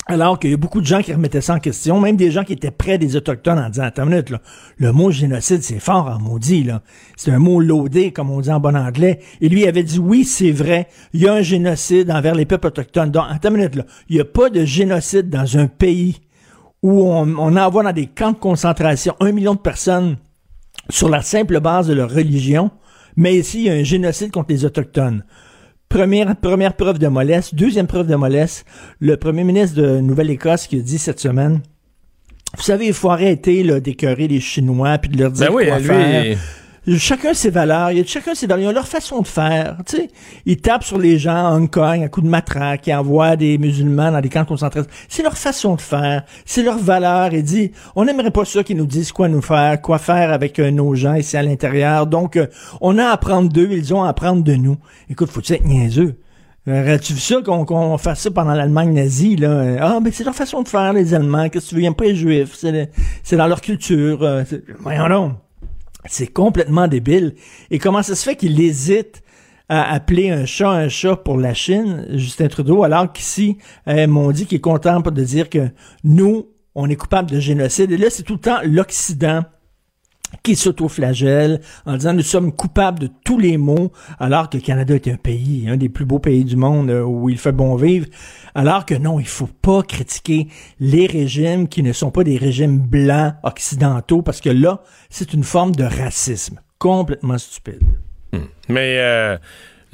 Alors 0.08 0.38
qu'il 0.38 0.52
y 0.52 0.54
a 0.54 0.58
beaucoup 0.58 0.82
de 0.82 0.86
gens 0.86 1.02
qui 1.02 1.12
remettaient 1.12 1.42
ça 1.42 1.56
en 1.56 1.60
question, 1.60 2.00
même 2.00 2.16
des 2.16 2.30
gens 2.30 2.44
qui 2.44 2.54
étaient 2.54 2.70
près 2.70 3.00
des 3.00 3.16
Autochtones 3.16 3.58
en 3.58 3.70
disant, 3.70 3.86
attends 3.86 4.04
une 4.04 4.10
minute, 4.10 4.30
là, 4.30 4.40
le 4.78 4.92
mot 4.92 5.10
génocide, 5.10 5.64
c'est 5.64 5.80
fort 5.80 6.08
en 6.08 6.20
maudit. 6.20 6.70
C'est 7.16 7.32
un 7.32 7.40
mot 7.40 7.60
loadé, 7.60 8.12
comme 8.12 8.30
on 8.30 8.40
dit 8.40 8.52
en 8.52 8.60
bon 8.60 8.76
anglais. 8.76 9.20
Et 9.42 9.50
lui 9.50 9.66
avait 9.66 9.82
dit, 9.82 9.98
oui, 9.98 10.24
c'est 10.24 10.52
vrai, 10.52 10.90
il 11.14 11.22
y 11.22 11.28
a 11.28 11.34
un 11.34 11.42
génocide 11.42 12.12
envers 12.12 12.36
les 12.36 12.46
peuples 12.46 12.68
autochtones. 12.68 13.10
Donc, 13.10 13.26
attends 13.30 13.50
une 13.50 13.58
minute, 13.58 13.76
là. 13.76 13.86
Il 14.10 14.16
n'y 14.16 14.22
a 14.22 14.26
pas 14.26 14.52
de 14.52 14.64
génocide 14.64 15.30
dans 15.30 15.58
un 15.58 15.66
pays 15.66 16.22
où 16.84 17.04
on 17.04 17.58
envoie 17.58 17.82
dans 17.82 17.92
des 17.92 18.06
camps 18.06 18.34
de 18.34 18.38
concentration 18.38 19.16
un 19.20 19.32
million 19.32 19.56
de 19.56 19.60
personnes 19.60 20.18
sur 20.90 21.10
la 21.10 21.24
simple 21.24 21.60
base 21.60 21.88
de 21.88 21.94
leur 21.94 22.12
religion, 22.12 22.70
mais 23.16 23.38
ici, 23.38 23.62
il 23.62 23.64
y 23.66 23.70
a 23.72 23.74
un 23.74 23.84
génocide 23.84 24.32
contre 24.32 24.52
les 24.52 24.66
Autochtones. 24.66 25.24
Première, 25.96 26.36
première 26.36 26.74
preuve 26.74 27.00
de 27.00 27.08
mollesse. 27.08 27.56
Deuxième 27.56 27.88
preuve 27.88 28.08
de 28.08 28.16
mollesse, 28.16 28.66
le 29.00 29.16
premier 29.16 29.46
ministre 29.46 29.82
de 29.82 30.02
Nouvelle-Écosse 30.02 30.68
qui 30.68 30.80
a 30.80 30.82
dit 30.82 30.98
cette 30.98 31.22
semaine, 31.22 31.62
vous 32.58 32.64
savez, 32.64 32.88
il 32.88 32.94
faut 32.94 33.12
arrêter 33.12 33.64
d'écœurer 33.80 34.28
les 34.28 34.42
Chinois 34.42 34.98
puis 34.98 35.10
de 35.10 35.18
leur 35.18 35.32
dire 35.32 35.48
ben 35.48 35.56
oui, 35.56 35.68
quoi 35.68 35.80
lui, 35.80 35.86
faire 35.86 36.38
chacun 36.98 37.34
ses 37.34 37.50
valeurs, 37.50 37.92
il 37.92 37.98
y 37.98 38.02
a 38.02 38.06
chacun 38.06 38.36
ses 38.36 38.48
valeurs, 38.48 38.66
ils 38.66 38.70
ont 38.70 38.74
leur 38.74 38.88
façon 38.88 39.22
de 39.22 39.28
faire, 39.28 39.78
tu 39.86 39.98
sais. 39.98 40.10
Ils 40.46 40.58
tapent 40.58 40.84
sur 40.84 40.98
les 40.98 41.18
gens 41.18 41.48
à 41.48 41.52
Hong 41.56 41.70
Kong 41.70 42.04
à 42.04 42.10
coup 42.10 42.22
de 42.22 42.28
matraque, 42.28 42.88
ils 42.88 42.94
envoient 42.94 43.36
des 43.36 43.58
musulmans 43.58 44.12
dans 44.12 44.22
des 44.22 44.30
camps 44.30 44.44
de 44.44 44.48
concentration. 44.48 44.90
C'est 45.10 45.24
leur 45.24 45.38
façon 45.38 45.76
de 45.76 45.82
faire, 45.82 46.24
c'est 46.46 46.64
leur 46.64 46.78
valeur. 46.78 47.34
Et 47.34 47.42
dit, 47.42 47.72
on 47.96 48.06
n'aimerait 48.06 48.32
pas 48.32 48.46
ça 48.46 48.64
qu'ils 48.64 48.78
nous 48.78 48.86
disent 48.86 49.12
quoi 49.12 49.28
nous 49.28 49.42
faire, 49.42 49.82
quoi 49.82 49.98
faire 49.98 50.32
avec 50.32 50.60
euh, 50.60 50.72
nos 50.72 50.96
gens 50.96 51.16
ici 51.16 51.38
à 51.38 51.44
l'intérieur. 51.44 52.08
Donc, 52.08 52.36
euh, 52.38 52.48
on 52.82 52.98
a 52.98 53.06
à 53.06 53.12
apprendre 53.12 53.52
d'eux, 53.52 53.70
ils 53.72 53.94
ont 53.94 54.04
à 54.04 54.10
apprendre 54.10 54.44
de 54.44 54.56
nous. 54.56 54.78
Écoute, 55.10 55.30
faut-tu 55.30 55.54
être 55.54 55.66
niaiseux? 55.66 56.16
Aurais-tu 56.68 57.14
vu 57.14 57.20
ça 57.20 57.42
qu'on 57.44 57.98
fasse 58.00 58.22
ça 58.22 58.32
pendant 58.32 58.54
l'Allemagne 58.54 58.92
nazie, 58.92 59.36
là? 59.36 59.78
Ah, 59.80 60.00
mais 60.02 60.12
c'est 60.12 60.24
leur 60.24 60.34
façon 60.34 60.64
de 60.64 60.68
faire, 60.68 60.94
les 60.94 61.14
Allemands. 61.14 61.48
Qu'est-ce 61.50 61.66
que 61.66 61.70
tu 61.70 61.76
veux? 61.76 61.84
Ils 61.84 61.94
pas 61.94 62.06
les 62.06 62.16
Juifs. 62.16 62.64
C'est 63.24 63.38
dans 63.38 63.46
leur 63.46 63.62
culture. 63.62 64.24
Euh, 64.24 64.44
voyons 64.80 65.08
donc. 65.08 65.34
C'est 66.08 66.28
complètement 66.28 66.88
débile. 66.88 67.36
Et 67.72 67.80
comment 67.80 68.04
ça 68.04 68.16
se 68.16 68.24
fait 68.24 68.36
qu'il 68.36 68.60
hésite 68.60 69.24
à 69.70 69.92
appeler 69.94 70.30
un 70.30 70.46
chat 70.46 70.70
un 70.70 70.90
chat 70.90 71.16
pour 71.16 71.38
la 71.38 71.54
Chine, 71.54 72.06
Justin 72.12 72.48
Trudeau, 72.48 72.84
alors 72.84 73.12
qu'ici, 73.12 73.58
euh, 73.88 74.06
m'ont 74.08 74.32
dit 74.32 74.46
qu'il 74.46 74.58
est 74.58 74.62
content 74.62 75.00
de 75.00 75.24
dire 75.24 75.50
que 75.50 75.70
nous, 76.04 76.48
on 76.76 76.90
est 76.90 76.96
coupable 76.96 77.32
de 77.32 77.40
génocide. 77.40 77.92
Et 77.92 77.98
là, 77.98 78.10
c'est 78.10 78.24
tout 78.24 78.34
le 78.34 78.40
temps 78.40 78.60
l'Occident 78.64 79.44
qui 80.44 80.56
s'autoflagelle 80.56 81.62
en 81.86 81.98
disant 81.98 82.14
nous 82.14 82.22
sommes 82.22 82.52
coupables 82.52 83.00
de 83.00 83.10
tous 83.24 83.40
les 83.40 83.58
maux, 83.58 83.92
alors 84.20 84.50
que 84.50 84.58
le 84.58 84.64
Canada 84.64 84.96
est 84.96 85.08
un 85.08 85.18
pays, 85.18 85.68
un 85.68 85.78
des 85.78 85.90
plus 85.90 86.06
beaux 86.06 86.20
pays 86.20 86.44
du 86.44 86.56
monde 86.56 86.90
euh, 86.90 87.04
où 87.04 87.30
il 87.30 87.38
fait 87.38 87.52
bon 87.52 87.76
vivre. 87.76 88.08
Alors 88.54 88.86
que 88.86 88.96
non, 88.96 89.20
il 89.20 89.28
faut 89.28 89.50
pas 89.62 89.82
critiquer 89.84 90.48
les 90.80 91.08
régimes 91.08 91.68
qui 91.68 91.84
ne 91.84 91.94
sont 91.94 92.12
pas 92.12 92.24
des 92.24 92.38
régimes 92.38 92.80
blancs 92.80 93.34
occidentaux, 93.44 94.22
parce 94.22 94.42
que 94.42 94.50
là, 94.50 94.82
c'est 95.10 95.34
une 95.34 95.44
forme 95.44 95.74
de 95.74 95.84
racisme. 95.84 96.60
Complètement 96.80 97.38
stupide. 97.38 97.84
Mais 98.68 98.98
euh, 99.00 99.38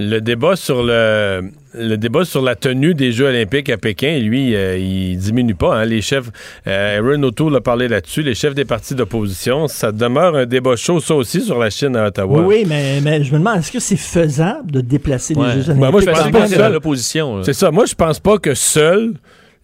le 0.10 0.20
débat 0.20 0.56
sur 0.56 0.84
le, 0.84 1.42
le 1.74 1.96
débat 1.98 2.26
sur 2.26 2.42
la 2.42 2.56
tenue 2.56 2.94
des 2.94 3.12
Jeux 3.12 3.28
olympiques 3.28 3.70
à 3.70 3.78
Pékin, 3.78 4.20
lui, 4.20 4.56
euh, 4.56 4.78
il 4.78 5.18
diminue 5.18 5.56
pas. 5.56 5.76
hein. 5.78 5.86
Les 5.86 6.02
chefs, 6.02 6.30
euh, 6.68 6.98
Aaron 7.00 7.22
O'Toole 7.24 7.56
a 7.56 7.62
parlé 7.62 7.88
là-dessus, 7.88 8.22
les 8.24 8.36
chefs 8.36 8.54
des 8.56 8.66
partis 8.66 8.96
d'opposition, 8.96 9.68
ça 9.68 9.92
demeure 9.92 10.36
un 10.36 10.46
débat 10.46 10.76
chaud, 10.76 11.00
ça 11.00 11.16
aussi, 11.16 11.42
sur 11.42 11.60
la 11.60 11.70
Chine 11.70 11.96
à 11.96 12.08
Ottawa. 12.08 12.42
Oui, 12.42 12.66
mais, 12.68 13.00
mais 13.02 13.24
je 13.24 13.32
me 13.34 13.40
demande, 13.40 13.60
est-ce 13.60 13.72
que 13.72 13.80
c'est 13.80 13.96
faisable 13.98 14.72
de 14.72 14.82
déplacer 14.82 15.36
Ouais. 15.36 15.56
les 15.56 15.62
Jeux 15.62 15.74
Ben, 15.74 15.84
olympiques? 15.84 15.92
moi, 15.92 16.02
je 16.02 16.06
pense 16.06 16.32
pas 16.32 16.68
que 16.68 16.74
l'opposition. 16.74 17.44
C'est 17.44 17.54
ça. 17.54 17.72
Moi, 17.72 17.86
je 17.86 17.96
pense 17.96 18.20
pas 18.20 18.38
que 18.38 18.54
seul 18.54 19.14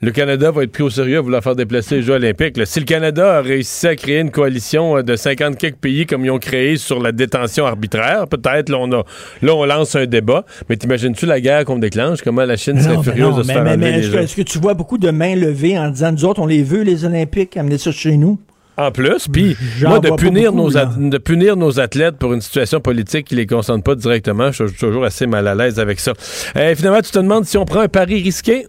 le 0.01 0.11
Canada 0.11 0.51
va 0.51 0.63
être 0.63 0.71
pris 0.71 0.83
au 0.83 0.89
sérieux 0.91 1.17
à 1.17 1.21
vouloir 1.21 1.41
faire 1.43 1.55
déplacer 1.55 1.95
les 1.95 2.01
Jeux 2.03 2.13
olympiques. 2.13 2.55
là. 2.57 2.65
Si 2.67 2.79
le 2.79 2.85
Canada 2.85 3.37
a 3.37 3.41
réussi 3.41 3.87
à 3.87 3.95
créer 3.95 4.19
une 4.19 4.29
coalition 4.29 4.97
euh, 4.97 5.01
de 5.01 5.15
50 5.15 5.57
quelques 5.57 5.77
pays 5.77 6.05
comme 6.05 6.23
ils 6.23 6.29
ont 6.29 6.37
créé 6.37 6.77
sur 6.77 7.01
la 7.01 7.11
détention 7.11 7.65
arbitraire, 7.65 8.27
peut-être, 8.27 8.69
là, 8.69 8.77
on, 8.79 8.91
a, 8.91 9.03
là, 9.41 9.55
on 9.55 9.65
lance 9.65 9.95
un 9.95 10.05
débat. 10.05 10.45
Mais 10.69 10.77
t'imagines-tu 10.77 11.25
la 11.25 11.39
guerre 11.41 11.65
qu'on 11.65 11.79
déclenche? 11.79 12.21
Comment 12.21 12.45
la 12.45 12.57
Chine 12.57 12.79
serait 12.79 12.95
Non, 12.95 13.01
furieuse 13.03 13.21
non, 13.31 13.37
de 13.37 13.41
se 13.43 13.47
mais- 13.47 13.53
faire 13.55 13.63
mais- 13.63 13.69
enlever 13.71 13.85
mais 13.85 13.91
les 13.93 13.97
est-ce, 13.99 14.07
que, 14.11 14.17
Jeux? 14.17 14.23
est-ce 14.23 14.35
que 14.35 14.41
tu 14.43 14.59
vois 14.59 14.75
beaucoup 14.75 14.99
de 14.99 15.09
mains 15.09 15.35
levées 15.35 15.77
en 15.79 15.89
disant, 15.89 16.11
nous 16.11 16.25
autres, 16.25 16.41
on 16.41 16.47
les 16.47 16.61
veut, 16.63 16.83
les 16.83 17.03
Olympiques, 17.03 17.57
amener 17.57 17.79
ça 17.79 17.91
chez 17.91 18.17
nous? 18.17 18.37
En 18.79 18.91
plus, 18.91 19.27
puis 19.27 19.57
moi, 19.81 19.97
de 19.99 20.11
punir, 20.11 20.51
beaucoup, 20.53 20.67
nos 20.69 20.75
là. 20.75 20.81
at- 20.81 21.09
de 21.09 21.17
punir 21.17 21.57
nos 21.57 21.79
athlètes 21.79 22.17
pour 22.19 22.33
une 22.33 22.41
situation 22.41 22.79
politique 22.79 23.25
qui 23.25 23.33
les 23.33 23.47
concerne 23.47 23.81
pas 23.81 23.95
directement, 23.95 24.51
je 24.51 24.67
suis 24.67 24.77
toujours 24.77 25.03
assez 25.05 25.25
mal 25.25 25.47
à 25.47 25.55
l'aise 25.55 25.79
avec 25.79 25.99
ça. 25.99 26.13
Euh, 26.55 26.75
finalement, 26.75 27.01
tu 27.01 27.09
te 27.09 27.17
demandes 27.17 27.45
si 27.45 27.57
on 27.57 27.65
prend 27.65 27.79
un 27.79 27.87
pari 27.87 28.21
risqué? 28.21 28.67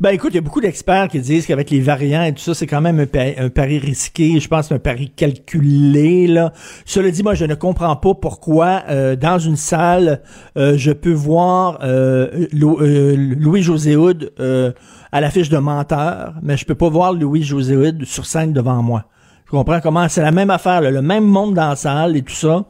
Ben 0.00 0.10
écoute, 0.10 0.30
il 0.32 0.36
y 0.36 0.38
a 0.38 0.40
beaucoup 0.42 0.60
d'experts 0.60 1.08
qui 1.08 1.20
disent 1.20 1.46
qu'avec 1.46 1.70
les 1.70 1.80
variants 1.80 2.22
et 2.22 2.32
tout 2.32 2.40
ça, 2.40 2.54
c'est 2.54 2.66
quand 2.66 2.80
même 2.80 3.00
un, 3.00 3.06
pa- 3.06 3.38
un 3.38 3.48
pari 3.50 3.78
risqué. 3.78 4.40
Je 4.40 4.48
pense 4.48 4.72
un 4.72 4.78
pari 4.78 5.10
calculé. 5.14 6.26
Là. 6.26 6.52
Cela 6.84 7.10
dit, 7.10 7.22
moi, 7.22 7.34
je 7.34 7.44
ne 7.44 7.54
comprends 7.54 7.94
pas 7.96 8.14
pourquoi 8.14 8.82
euh, 8.88 9.14
dans 9.16 9.38
une 9.38 9.56
salle, 9.56 10.22
euh, 10.56 10.74
je 10.76 10.90
peux 10.92 11.12
voir 11.12 11.78
euh, 11.82 12.46
euh, 12.54 13.16
Louis-José 13.38 13.96
Hood 13.96 14.32
euh, 14.40 14.72
à 15.12 15.20
l'affiche 15.20 15.48
de 15.48 15.58
menteur, 15.58 16.34
mais 16.42 16.56
je 16.56 16.64
peux 16.64 16.74
pas 16.74 16.88
voir 16.88 17.12
Louis-José 17.12 17.76
Hood 17.76 18.04
sur 18.04 18.26
scène 18.26 18.52
devant 18.52 18.82
moi. 18.82 19.04
Je 19.46 19.50
comprends 19.50 19.80
comment 19.80 20.08
c'est 20.08 20.22
la 20.22 20.32
même 20.32 20.50
affaire, 20.50 20.80
là, 20.80 20.90
le 20.90 21.02
même 21.02 21.24
monde 21.24 21.54
dans 21.54 21.68
la 21.68 21.76
salle 21.76 22.16
et 22.16 22.22
tout 22.22 22.34
ça. 22.34 22.64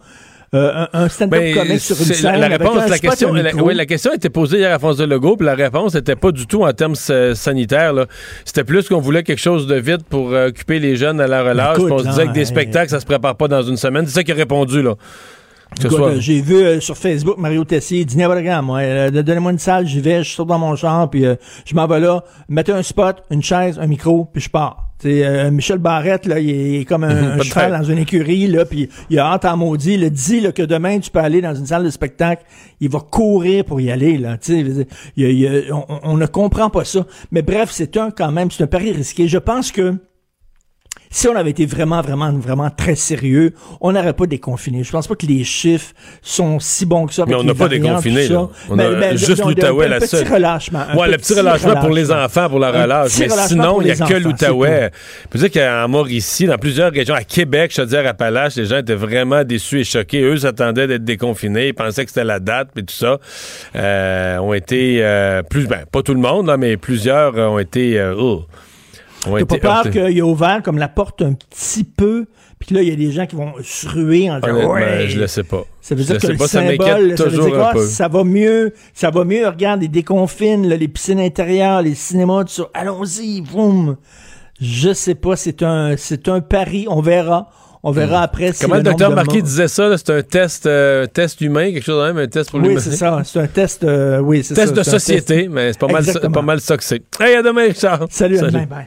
Euh, 0.55 0.87
un, 0.93 1.05
un 1.05 1.09
stand-up 1.09 1.41
Ben, 1.41 1.55
comique 1.55 1.81
sur 1.81 1.97
une 1.97 2.05
scène. 2.05 2.41
la, 2.41 2.49
réponse, 2.49 2.89
la 2.89 2.99
question, 2.99 3.33
la, 3.33 3.55
oui, 3.55 3.75
la 3.75 3.87
question 3.87 4.13
était 4.13 4.31
posée 4.31 4.59
hier 4.59 4.73
à 4.73 4.79
François 4.79 5.07
Legault, 5.07 5.37
puis 5.37 5.47
la 5.47 5.55
réponse 5.55 5.95
n'était 5.95 6.17
pas 6.17 6.31
du 6.33 6.47
tout 6.47 6.65
en 6.65 6.73
termes 6.73 6.95
euh, 7.11 7.35
sanitaires. 7.35 7.93
C'était 8.45 8.65
plus 8.65 8.89
qu'on 8.89 9.01
voulait 9.01 9.23
quelque 9.23 9.41
chose 9.41 9.67
de 9.67 9.75
vite 9.77 10.05
pour 10.09 10.33
euh, 10.33 10.49
occuper 10.49 10.79
les 10.79 10.97
jeunes 10.97 11.21
à 11.21 11.27
la 11.27 11.43
relâche. 11.43 11.77
Écoute, 11.79 11.87
puis 11.87 11.95
on 11.95 11.99
se 11.99 12.09
disait 12.09 12.27
que 12.27 12.33
des 12.33 12.45
spectacles, 12.45 12.91
ça 12.91 13.01
se 13.01 13.07
prépare 13.07 13.37
pas 13.37 13.49
dans 13.49 13.63
une 13.63 13.77
semaine. 13.77 14.07
C'est 14.07 14.15
ça 14.15 14.23
qu'il 14.23 14.35
a 14.35 14.37
répondu, 14.37 14.83
là. 14.83 14.95
Soit- 15.81 16.19
J'ai 16.21 16.41
vu 16.41 16.55
euh, 16.57 16.81
sur 16.81 16.97
Facebook 16.97 17.37
Mario 17.39 17.65
Tessier, 17.65 18.07
n'importe 18.17 18.43
quoi, 18.45 18.63
moi, 18.63 18.79
euh, 18.81 19.11
donnez-moi 19.11 19.53
une 19.53 19.59
salle, 19.59 19.87
j'y 19.87 20.01
vais, 20.01 20.23
je 20.23 20.31
saute 20.31 20.49
dans 20.49 20.59
mon 20.59 20.77
champ, 20.77 21.09
puis 21.09 21.27
euh, 21.27 21.35
je 21.65 21.75
m'en 21.75 21.87
vais 21.87 22.01
là, 22.01 22.23
mettez 22.49 22.73
un 22.73 22.83
spot, 22.83 23.23
une 23.31 23.43
chaise, 23.43 23.79
un 23.81 23.87
micro, 23.87 24.25
puis 24.25 24.43
je 24.43 24.51
pars. 24.51 24.81
T'sais, 24.99 25.25
euh, 25.27 25.51
Michel 25.51 25.79
Barrette, 25.79 26.25
là, 26.27 26.39
il 26.39 26.77
est, 26.81 26.85
comme 26.85 27.03
un, 27.05 27.39
cheval 27.43 27.73
dans 27.73 27.83
une 27.83 27.99
écurie, 27.99 28.47
là, 28.47 28.65
puis 28.65 28.89
il 29.11 29.19
a 29.19 29.27
hâte 29.33 29.45
en 29.45 29.57
maudit. 29.57 29.95
Il 29.95 30.09
dit 30.11 30.41
là, 30.41 30.53
que 30.53 30.63
demain, 30.63 31.01
tu 31.01 31.11
peux 31.11 31.19
aller 31.19 31.41
dans 31.41 31.55
une 31.55 31.67
salle 31.67 31.85
de 31.85 31.91
spectacle, 31.91 32.45
il 32.81 32.89
va 32.89 33.01
courir 33.01 33.65
pour 33.65 33.81
y 33.81 33.91
aller. 33.91 34.17
Là, 34.17 34.39
il 34.49 34.87
il 35.17 35.73
on, 35.73 35.85
on 36.05 36.17
ne 36.17 36.27
comprend 36.27 36.71
pas 36.71 36.85
ça. 36.85 37.05
Mais 37.33 37.43
bref, 37.43 37.71
c'est 37.73 37.97
un 37.97 38.11
quand 38.13 38.31
même, 38.31 38.51
c'est 38.53 38.63
un 38.63 38.69
pari 38.69 38.93
risqué. 38.93 39.27
Je 39.27 39.39
pense 39.39 39.73
que 39.73 39.95
si 41.17 41.29
on 41.29 41.37
avait 41.37 41.51
été 41.51 41.65
vraiment, 41.65 42.01
vraiment, 42.03 42.33
vraiment 42.33 42.71
très 42.71 42.97
sérieux, 42.97 43.55
on 43.81 43.93
n'aurait 43.93 44.15
pas 44.15 44.27
déconfiné. 44.27 44.83
Je 44.83 44.91
pense 44.91 45.07
pas 45.07 45.15
que 45.15 45.27
les 45.27 45.45
chiffres 45.45 45.93
sont 46.23 46.59
si 46.59 46.87
bons 46.87 47.07
que 47.07 47.15
ça. 47.15 47.25
Mais 47.25 47.37
on 47.37 47.45
n'a 47.45 47.55
pas 47.55 47.69
déconfiné, 47.69 48.27
là. 48.27 48.49
On 48.69 48.75
Mais- 48.75 48.85
a 48.85 48.91
mais 48.91 49.17
juste 49.17 49.41
un- 49.41 49.47
l'Outaouais, 49.49 49.87
la 49.89 50.01
petit 50.01 50.09
seule. 50.09 50.27
relâchement. 50.33 50.81
un 50.91 50.97
Ouais, 50.97 51.09
le 51.09 51.17
petit 51.17 51.35
relâchement 51.35 51.77
pour 51.77 51.91
les 51.91 52.11
enfants, 52.11 52.49
pour 52.49 52.59
la 52.59 52.73
relâche. 52.73 53.13
Mais 53.21 53.29
sinon, 53.29 53.81
il 53.81 53.85
n'y 53.85 53.91
a 53.93 53.95
les 53.95 53.99
que 54.01 54.05
enfants, 54.05 54.15
l'Outaouais. 54.25 54.91
Je 55.33 55.39
veux 55.39 55.49
dire 55.49 55.63
qu'en 55.63 55.87
Mauricie, 55.89 56.47
dans 56.47 56.59
plusieurs 56.59 56.91
régions, 56.91 57.15
à 57.15 57.23
Québec, 57.23 57.73
Chaudière-Appalaches, 57.73 58.57
les 58.57 58.65
gens 58.67 58.79
étaient 58.79 58.95
vraiment 58.97 59.45
déçus 59.45 59.83
et 59.83 59.85
choqués. 59.85 60.21
Eux 60.23 60.39
s'attendaient 60.39 60.89
d'être 60.89 61.05
déconfinés. 61.05 61.69
Ils 61.69 61.75
pensaient 61.75 62.05
que 62.05 62.11
c'était 62.11 62.25
la 62.25 62.41
date, 62.41 62.71
puis 62.75 62.85
tout 62.85 62.93
ça. 62.93 63.19
Euh, 63.77 64.39
ont 64.39 64.53
été 64.53 64.99
euh, 65.01 65.43
plus, 65.45 65.69
ben, 65.69 65.85
pas 65.93 66.03
tout 66.03 66.15
le 66.15 66.21
monde, 66.21 66.49
là, 66.49 66.57
mais 66.57 66.77
plusieurs 66.77 67.39
euh, 67.39 67.47
ont 67.47 67.59
été. 67.61 68.01
euh, 68.01 68.15
oh, 68.19 68.45
ont 69.29 69.37
T'as 69.39 69.59
pas 69.59 69.83
peur 69.83 69.91
qu'il 69.93 70.21
a 70.21 70.25
ouvert 70.25 70.61
comme 70.63 70.79
la 70.79 70.89
porte 70.89 71.23
un 71.23 71.33
petit 71.35 71.85
peu, 71.85 72.27
puis 72.59 72.75
là, 72.75 72.83
il 72.83 72.89
y 72.89 72.93
a 72.93 72.97
des 72.97 73.11
gens 73.13 73.27
qui 73.27 73.37
vont 73.37 73.53
se 73.63 73.89
ruer 73.89 74.31
en 74.31 74.39
disant 74.41 74.73
ouais. 74.73 75.07
je 75.09 75.19
le 75.21 75.27
sais 75.27 75.43
pas. 75.43 75.65
Ça 75.81 75.95
veut 75.95 76.03
Je 76.03 76.07
dire 76.07 76.15
le 76.17 76.21
que 76.21 76.27
le 76.33 76.39
pas, 76.39 76.47
ça 76.49 76.61
symbole, 76.61 77.19
ça 77.19 77.25
veut 77.25 77.31
dire 77.51 77.59
quoi? 77.73 77.87
Ça 77.87 78.09
va 78.09 78.25
mieux, 78.25 78.73
ça 78.95 79.11
va 79.11 79.25
mieux, 79.25 79.47
regarde, 79.49 79.83
ils 79.83 79.91
déconfinent, 79.91 80.69
là, 80.69 80.77
les 80.77 80.89
piscines 80.89 81.21
intérieures, 81.21 81.83
les 81.83 81.95
cinémas, 81.95 82.45
tout 82.45 82.53
ça. 82.53 82.69
Allons-y, 82.75 83.41
boum. 83.43 83.97
Je 84.61 84.93
sais 84.95 85.15
pas, 85.17 85.37
c'est 85.37 85.63
un, 85.63 85.97
c'est 85.97 86.29
un 86.29 86.41
pari, 86.41 86.87
on 86.89 87.01
verra. 87.03 87.51
On 87.87 87.91
verra 87.91 88.23
après 88.23 88.53
si 88.55 88.61
Hmm. 88.65 88.69
Comment 88.69 88.75
le 88.77 88.83
nombre 88.83 88.97
docteur 88.97 89.15
Marquis 89.15 89.43
disait 89.43 89.69
ça? 89.69 89.95
C'est 89.99 90.09
un 90.09 90.23
test, 90.23 90.65
euh, 90.65 91.05
test 91.07 91.39
humain, 91.43 91.71
quelque 91.71 91.85
chose 91.85 92.01
de 92.03 92.07
même, 92.15 92.17
un 92.25 92.29
test 92.29 92.51
pour 92.51 92.61
Oui, 92.61 92.69
l'humain? 92.69 92.81
c'est 92.81 92.93
ça. 92.93 93.21
C'est 93.27 93.41
un 93.41 93.47
test, 93.47 93.85
euh, 93.85 94.21
oui, 94.21 94.43
c'est 94.43 94.55
Test 94.55 94.69
ça. 94.69 94.73
de 94.81 94.83
société, 94.85 95.37
test. 95.43 95.51
mais 95.51 95.71
c'est 95.75 95.79
pas 95.79 95.89
mal, 95.89 96.05
pas 96.33 96.41
mal 96.43 96.61
ça 96.63 96.79
que 96.79 96.85
c'est. 96.85 97.03
Hey, 97.21 97.35
à 97.35 97.43
demain, 97.43 97.75
Charles. 97.79 98.07
Salut, 98.09 98.39
à 98.39 98.47
demain, 98.47 98.65
bye. 98.65 98.87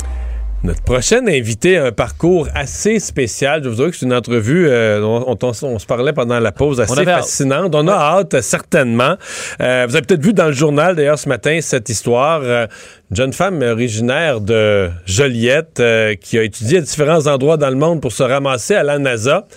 Notre 0.63 0.83
prochaine 0.83 1.27
invité 1.27 1.77
a 1.77 1.85
un 1.85 1.91
parcours 1.91 2.47
assez 2.53 2.99
spécial. 2.99 3.63
Je 3.63 3.69
vous 3.69 3.81
avoue 3.81 3.89
que 3.89 3.97
c'est 3.97 4.05
une 4.05 4.13
entrevue, 4.13 4.67
euh, 4.69 5.01
on, 5.01 5.35
on- 5.41 5.65
on 5.65 5.79
se 5.79 5.85
parlait 5.87 6.13
pendant 6.13 6.39
la 6.39 6.51
pause, 6.51 6.79
assez 6.79 6.91
avait 6.99 7.05
fascinante. 7.11 7.73
On 7.73 7.87
a 7.87 7.93
hâte, 7.95 8.41
certainement. 8.41 9.15
Euh, 9.59 9.85
vous 9.89 9.95
avez 9.95 10.05
peut-être 10.05 10.23
vu 10.23 10.33
dans 10.33 10.45
le 10.45 10.51
journal, 10.53 10.95
d'ailleurs, 10.95 11.17
ce 11.17 11.27
matin, 11.29 11.57
cette 11.61 11.89
histoire. 11.89 12.41
Euh, 12.43 12.67
une 13.09 13.17
jeune 13.17 13.33
femme 13.33 13.63
originaire 13.63 14.39
de 14.39 14.91
Joliette 15.07 15.79
euh, 15.79 16.13
qui 16.13 16.37
a 16.37 16.43
étudié 16.43 16.77
à 16.77 16.81
différents 16.81 17.25
endroits 17.25 17.57
dans 17.57 17.69
le 17.71 17.75
monde 17.75 17.99
pour 17.99 18.11
se 18.11 18.21
ramasser 18.21 18.75
à 18.75 18.83
la 18.83 18.99
NASA. 18.99 19.47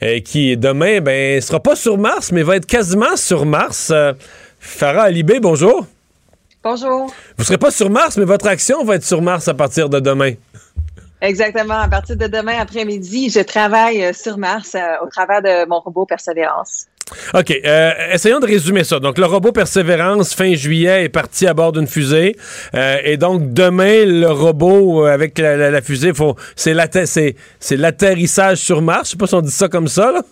Et 0.00 0.22
qui, 0.22 0.56
demain, 0.56 1.00
ben, 1.00 1.40
sera 1.40 1.60
pas 1.60 1.76
sur 1.76 1.96
Mars, 1.96 2.32
mais 2.32 2.42
va 2.42 2.56
être 2.56 2.66
quasiment 2.66 3.14
sur 3.16 3.46
Mars. 3.46 3.92
Farah 4.58 5.02
Alibé, 5.04 5.38
bonjour. 5.38 5.86
Bonjour. 6.62 7.12
Vous 7.38 7.44
serez 7.44 7.58
pas 7.58 7.70
sur 7.70 7.88
Mars, 7.90 8.16
mais 8.18 8.24
votre 8.24 8.46
action 8.46 8.84
va 8.84 8.96
être 8.96 9.04
sur 9.04 9.22
Mars 9.22 9.48
à 9.48 9.54
partir 9.54 9.88
de 9.88 9.98
demain. 10.00 10.32
Exactement. 11.22 11.74
À 11.78 11.88
partir 11.88 12.16
de 12.16 12.26
demain 12.26 12.58
après-midi, 12.60 13.30
je 13.30 13.40
travaille 13.40 14.04
euh, 14.04 14.12
sur 14.12 14.38
Mars 14.38 14.74
euh, 14.74 14.78
au 15.04 15.08
travers 15.08 15.42
de 15.42 15.68
mon 15.68 15.80
robot 15.80 16.06
Persévérance. 16.06 16.86
OK. 17.34 17.50
euh, 17.64 17.90
essayons 18.12 18.40
de 18.40 18.46
résumer 18.46 18.84
ça. 18.84 19.00
Donc, 19.00 19.18
le 19.18 19.26
robot 19.26 19.52
Persévérance, 19.52 20.34
fin 20.34 20.54
juillet, 20.54 21.04
est 21.04 21.08
parti 21.08 21.46
à 21.46 21.54
bord 21.54 21.72
d'une 21.72 21.86
fusée. 21.86 22.36
Euh, 22.74 22.96
et 23.04 23.16
donc, 23.16 23.52
demain, 23.52 24.04
le 24.06 24.28
robot, 24.30 25.04
avec 25.04 25.38
la, 25.38 25.56
la- 25.56 25.70
la 25.70 25.82
fusée, 25.82 26.12
c'est 26.56 26.74
l'atterrissage 27.76 28.58
sur 28.58 28.80
Mars. 28.80 29.06
Je 29.06 29.10
sais 29.12 29.16
pas 29.18 29.26
si 29.26 29.34
on 29.34 29.40
dit 29.42 29.50
ça 29.50 29.68
comme 29.68 29.88
ça, 29.88 30.12
là. 30.12 30.22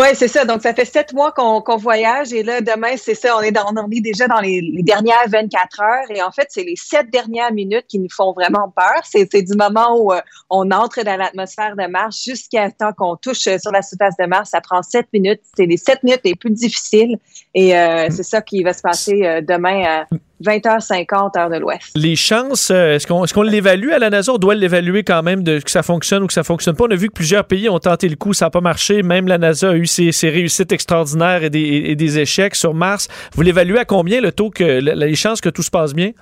Oui, 0.00 0.06
c'est 0.14 0.28
ça. 0.28 0.44
Donc, 0.44 0.62
ça 0.62 0.72
fait 0.72 0.84
sept 0.84 1.12
mois 1.12 1.32
qu'on 1.32 1.60
qu'on 1.60 1.76
voyage 1.76 2.32
et 2.32 2.44
là, 2.44 2.60
demain, 2.60 2.96
c'est 2.96 3.16
ça. 3.16 3.36
On 3.36 3.40
est, 3.40 3.50
dans, 3.50 3.64
on 3.76 3.90
est 3.90 4.00
déjà 4.00 4.28
dans 4.28 4.38
les, 4.38 4.60
les 4.60 4.84
dernières 4.84 5.28
24 5.28 5.80
heures 5.80 6.10
et 6.10 6.22
en 6.22 6.30
fait, 6.30 6.46
c'est 6.50 6.62
les 6.62 6.76
sept 6.76 7.10
dernières 7.10 7.52
minutes 7.52 7.86
qui 7.88 7.98
nous 7.98 8.08
font 8.08 8.32
vraiment 8.32 8.72
peur. 8.76 9.02
C'est 9.02 9.42
du 9.42 9.56
moment 9.56 9.98
où 9.98 10.12
euh, 10.12 10.20
on 10.50 10.70
entre 10.70 11.02
dans 11.02 11.16
l'atmosphère 11.16 11.74
de 11.74 11.88
Mars 11.88 12.22
jusqu'à 12.22 12.70
temps 12.70 12.92
qu'on 12.96 13.16
touche 13.16 13.44
euh, 13.48 13.58
sur 13.58 13.72
la 13.72 13.82
surface 13.82 14.14
de 14.20 14.26
Mars. 14.26 14.50
Ça 14.50 14.60
prend 14.60 14.82
sept 14.82 15.08
minutes. 15.12 15.40
C'est 15.56 15.66
les 15.66 15.76
sept 15.76 16.00
minutes 16.04 16.20
les 16.24 16.36
plus 16.36 16.50
difficiles 16.50 17.18
et 17.54 17.76
euh, 17.76 18.06
c'est 18.10 18.22
ça 18.22 18.40
qui 18.40 18.62
va 18.62 18.74
se 18.74 18.82
passer 18.82 19.24
euh, 19.24 19.40
demain 19.40 19.82
à 19.84 20.06
20h50 20.44 21.38
heure 21.38 21.50
de 21.50 21.56
l'Ouest. 21.56 21.90
Les 21.94 22.16
chances, 22.16 22.70
euh, 22.70 22.94
est-ce 22.94 23.06
qu'on 23.06 23.24
est 23.24 23.32
qu'on 23.32 23.42
l'évalue 23.42 23.90
à 23.90 23.98
la 23.98 24.10
NASA? 24.10 24.32
On 24.32 24.38
doit 24.38 24.54
l'évaluer 24.54 25.02
quand 25.04 25.22
même 25.22 25.42
de 25.42 25.58
que 25.60 25.70
ça 25.70 25.82
fonctionne 25.82 26.22
ou 26.22 26.26
que 26.26 26.32
ça 26.32 26.44
fonctionne 26.44 26.76
pas. 26.76 26.84
On 26.84 26.90
a 26.90 26.96
vu 26.96 27.08
que 27.08 27.14
plusieurs 27.14 27.44
pays 27.44 27.68
ont 27.68 27.78
tenté 27.78 28.08
le 28.08 28.16
coup, 28.16 28.32
ça 28.34 28.46
n'a 28.46 28.50
pas 28.50 28.60
marché. 28.60 29.02
Même 29.02 29.26
la 29.28 29.38
NASA 29.38 29.70
a 29.70 29.74
eu 29.74 29.86
ses, 29.86 30.12
ses 30.12 30.30
réussites 30.30 30.72
extraordinaires 30.72 31.42
et 31.44 31.50
des, 31.50 31.60
et 31.86 31.96
des 31.96 32.18
échecs 32.18 32.54
sur 32.54 32.74
Mars. 32.74 33.08
Vous 33.34 33.42
l'évaluez 33.42 33.78
à 33.78 33.84
combien 33.84 34.20
le 34.20 34.32
taux 34.32 34.50
que 34.50 34.64
le- 34.64 34.92
les 34.94 35.14
chances 35.14 35.40
que 35.40 35.48
tout 35.48 35.62
se 35.62 35.70
passe 35.70 35.94
bien? 35.94 36.12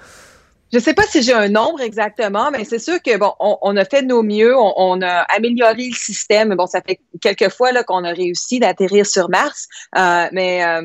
Je 0.72 0.80
sais 0.80 0.94
pas 0.94 1.04
si 1.04 1.22
j'ai 1.22 1.32
un 1.32 1.48
nombre 1.48 1.80
exactement, 1.80 2.50
mais 2.50 2.64
c'est 2.64 2.80
sûr 2.80 3.00
que 3.00 3.16
bon, 3.18 3.32
on, 3.38 3.56
on 3.62 3.76
a 3.76 3.84
fait 3.84 4.02
de 4.02 4.08
nos 4.08 4.24
mieux, 4.24 4.52
on, 4.56 4.72
on 4.76 5.00
a 5.00 5.20
amélioré 5.36 5.86
le 5.90 5.94
système. 5.94 6.56
Bon, 6.56 6.66
ça 6.66 6.80
fait 6.84 6.98
quelques 7.20 7.50
fois 7.50 7.70
là 7.70 7.84
qu'on 7.84 8.02
a 8.02 8.10
réussi 8.10 8.58
d'atterrir 8.58 9.06
sur 9.06 9.28
Mars, 9.30 9.68
euh, 9.96 10.26
mais 10.32 10.64
euh, 10.64 10.82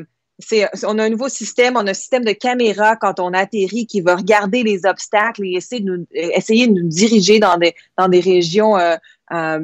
on 0.84 0.98
a 0.98 1.04
un 1.04 1.08
nouveau 1.10 1.28
système, 1.28 1.76
on 1.76 1.86
a 1.86 1.90
un 1.90 1.94
système 1.94 2.24
de 2.24 2.32
caméra 2.32 2.96
quand 2.96 3.20
on 3.20 3.32
atterrit 3.32 3.86
qui 3.86 4.00
va 4.00 4.16
regarder 4.16 4.62
les 4.62 4.86
obstacles 4.86 5.44
et 5.44 5.52
essayer 5.52 5.80
de 5.80 5.90
nous, 5.90 6.06
essayer 6.12 6.66
de 6.66 6.72
nous 6.72 6.88
diriger 6.88 7.38
dans 7.38 7.56
des, 7.56 7.74
dans 7.98 8.08
des 8.08 8.20
régions 8.20 8.76
euh, 8.76 8.96
euh, 9.32 9.60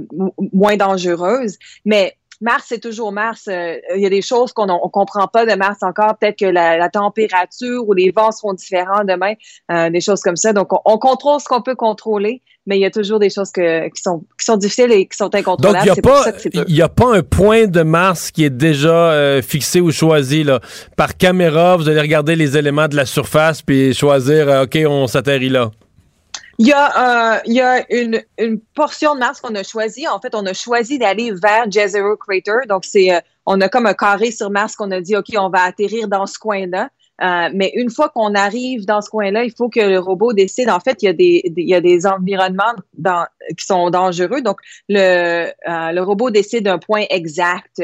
moins 0.52 0.76
dangereuses. 0.76 1.58
Mais 1.84 2.16
Mars, 2.40 2.66
c'est 2.68 2.80
toujours 2.80 3.10
Mars. 3.10 3.48
Euh, 3.48 3.74
il 3.96 4.00
y 4.00 4.06
a 4.06 4.10
des 4.10 4.22
choses 4.22 4.52
qu'on 4.52 4.66
ne 4.66 4.88
comprend 4.90 5.26
pas 5.26 5.44
de 5.44 5.54
Mars 5.54 5.78
encore. 5.82 6.16
Peut-être 6.18 6.38
que 6.38 6.46
la, 6.46 6.88
température 6.88 7.86
ou 7.86 7.92
les 7.92 8.12
vents 8.14 8.30
seront 8.30 8.54
différents 8.54 9.04
demain, 9.04 9.34
euh, 9.72 9.90
des 9.90 10.00
choses 10.00 10.20
comme 10.20 10.36
ça. 10.36 10.52
Donc, 10.52 10.68
on, 10.84 10.98
contrôle 10.98 11.40
ce 11.40 11.46
qu'on 11.46 11.62
peut 11.62 11.74
contrôler, 11.74 12.42
mais 12.66 12.78
il 12.78 12.80
y 12.80 12.84
a 12.84 12.90
toujours 12.90 13.18
des 13.18 13.30
choses 13.30 13.50
que, 13.50 13.88
qui, 13.88 14.02
sont, 14.02 14.24
qui 14.38 14.44
sont 14.44 14.56
difficiles 14.56 14.92
et 14.92 15.06
qui 15.06 15.16
sont 15.16 15.34
incontrôlables. 15.34 15.86
Donc, 15.86 15.96
il 16.54 16.74
n'y 16.74 16.82
a, 16.82 16.88
pas 16.88 17.16
un 17.16 17.22
point 17.22 17.66
de 17.66 17.82
Mars 17.82 18.30
qui 18.30 18.44
est 18.44 18.50
déjà 18.50 19.12
euh, 19.12 19.42
fixé 19.42 19.80
ou 19.80 19.90
choisi. 19.90 20.44
Là. 20.44 20.60
Par 20.96 21.16
caméra, 21.16 21.76
vous 21.76 21.88
allez 21.88 22.00
regarder 22.00 22.36
les 22.36 22.56
éléments 22.56 22.88
de 22.88 22.96
la 22.96 23.06
surface 23.06 23.62
puis 23.62 23.94
choisir, 23.94 24.62
OK, 24.62 24.78
on 24.86 25.06
s'atterrit 25.08 25.48
là. 25.48 25.70
Il 26.60 26.66
y 26.66 26.72
a, 26.72 27.36
euh, 27.36 27.40
il 27.46 27.52
y 27.52 27.60
a 27.60 27.84
une, 27.92 28.20
une 28.36 28.60
portion 28.74 29.14
de 29.14 29.20
Mars 29.20 29.40
qu'on 29.40 29.54
a 29.54 29.62
choisi. 29.62 30.08
En 30.08 30.20
fait, 30.20 30.34
on 30.34 30.44
a 30.44 30.52
choisi 30.52 30.98
d'aller 30.98 31.32
vers 31.32 31.70
Jezero 31.70 32.16
Crater. 32.16 32.66
Donc, 32.68 32.84
c'est, 32.84 33.14
euh, 33.14 33.20
on 33.46 33.60
a 33.60 33.68
comme 33.68 33.86
un 33.86 33.94
carré 33.94 34.32
sur 34.32 34.50
Mars 34.50 34.74
qu'on 34.74 34.90
a 34.90 35.00
dit, 35.00 35.16
OK, 35.16 35.26
on 35.36 35.50
va 35.50 35.62
atterrir 35.62 36.08
dans 36.08 36.26
ce 36.26 36.36
coin-là. 36.38 36.90
Euh, 37.20 37.48
mais 37.52 37.72
une 37.74 37.90
fois 37.90 38.08
qu'on 38.10 38.34
arrive 38.34 38.86
dans 38.86 39.00
ce 39.00 39.10
coin-là, 39.10 39.44
il 39.44 39.52
faut 39.52 39.68
que 39.68 39.80
le 39.80 39.98
robot 39.98 40.32
décide. 40.32 40.70
En 40.70 40.80
fait, 40.80 41.02
il 41.02 41.06
y 41.06 41.08
a 41.08 41.12
des, 41.12 41.42
il 41.56 41.68
y 41.68 41.74
a 41.74 41.80
des 41.80 42.06
environnements 42.06 42.74
dans, 42.94 43.26
qui 43.56 43.64
sont 43.64 43.90
dangereux. 43.90 44.40
Donc, 44.40 44.58
le, 44.88 45.46
euh, 45.68 45.92
le 45.92 46.00
robot 46.00 46.30
décide 46.30 46.64
d'un 46.64 46.78
point 46.78 47.04
exact. 47.10 47.80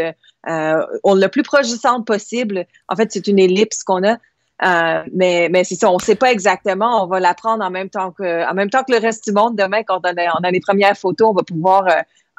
Euh, 0.49 0.87
on 1.03 1.15
le 1.15 1.29
plus 1.29 1.43
proche 1.43 1.69
du 1.69 1.77
centre 1.77 2.05
possible. 2.05 2.67
En 2.89 2.97
fait, 2.97 3.11
c'est 3.11 3.27
une 3.27 3.39
ellipse 3.39 3.83
qu'on 3.83 4.05
a. 4.05 4.19
Euh, 4.63 5.03
mais 5.13 5.49
mais 5.51 5.65
c'est 5.65 5.75
ça, 5.75 5.91
on 5.91 5.97
ne 5.97 6.03
sait 6.03 6.15
pas 6.15 6.31
exactement. 6.31 7.03
On 7.03 7.07
va 7.07 7.19
l'apprendre 7.19 7.65
en 7.65 7.71
même 7.71 7.91
temps 7.91 8.13
que 8.13 8.49
en 8.49 8.55
même 8.55 8.71
temps 8.71 8.85
que 8.85 8.93
le 8.93 9.01
reste 9.01 9.27
du 9.27 9.33
monde. 9.33 9.57
Demain, 9.57 9.83
quand 9.83 10.01
on 10.05 10.09
a, 10.09 10.39
on 10.41 10.45
a 10.45 10.51
les 10.51 10.61
premières 10.61 10.97
photos, 10.97 11.31
on 11.31 11.35
va 11.35 11.43
pouvoir 11.43 11.87
euh, 11.89 11.91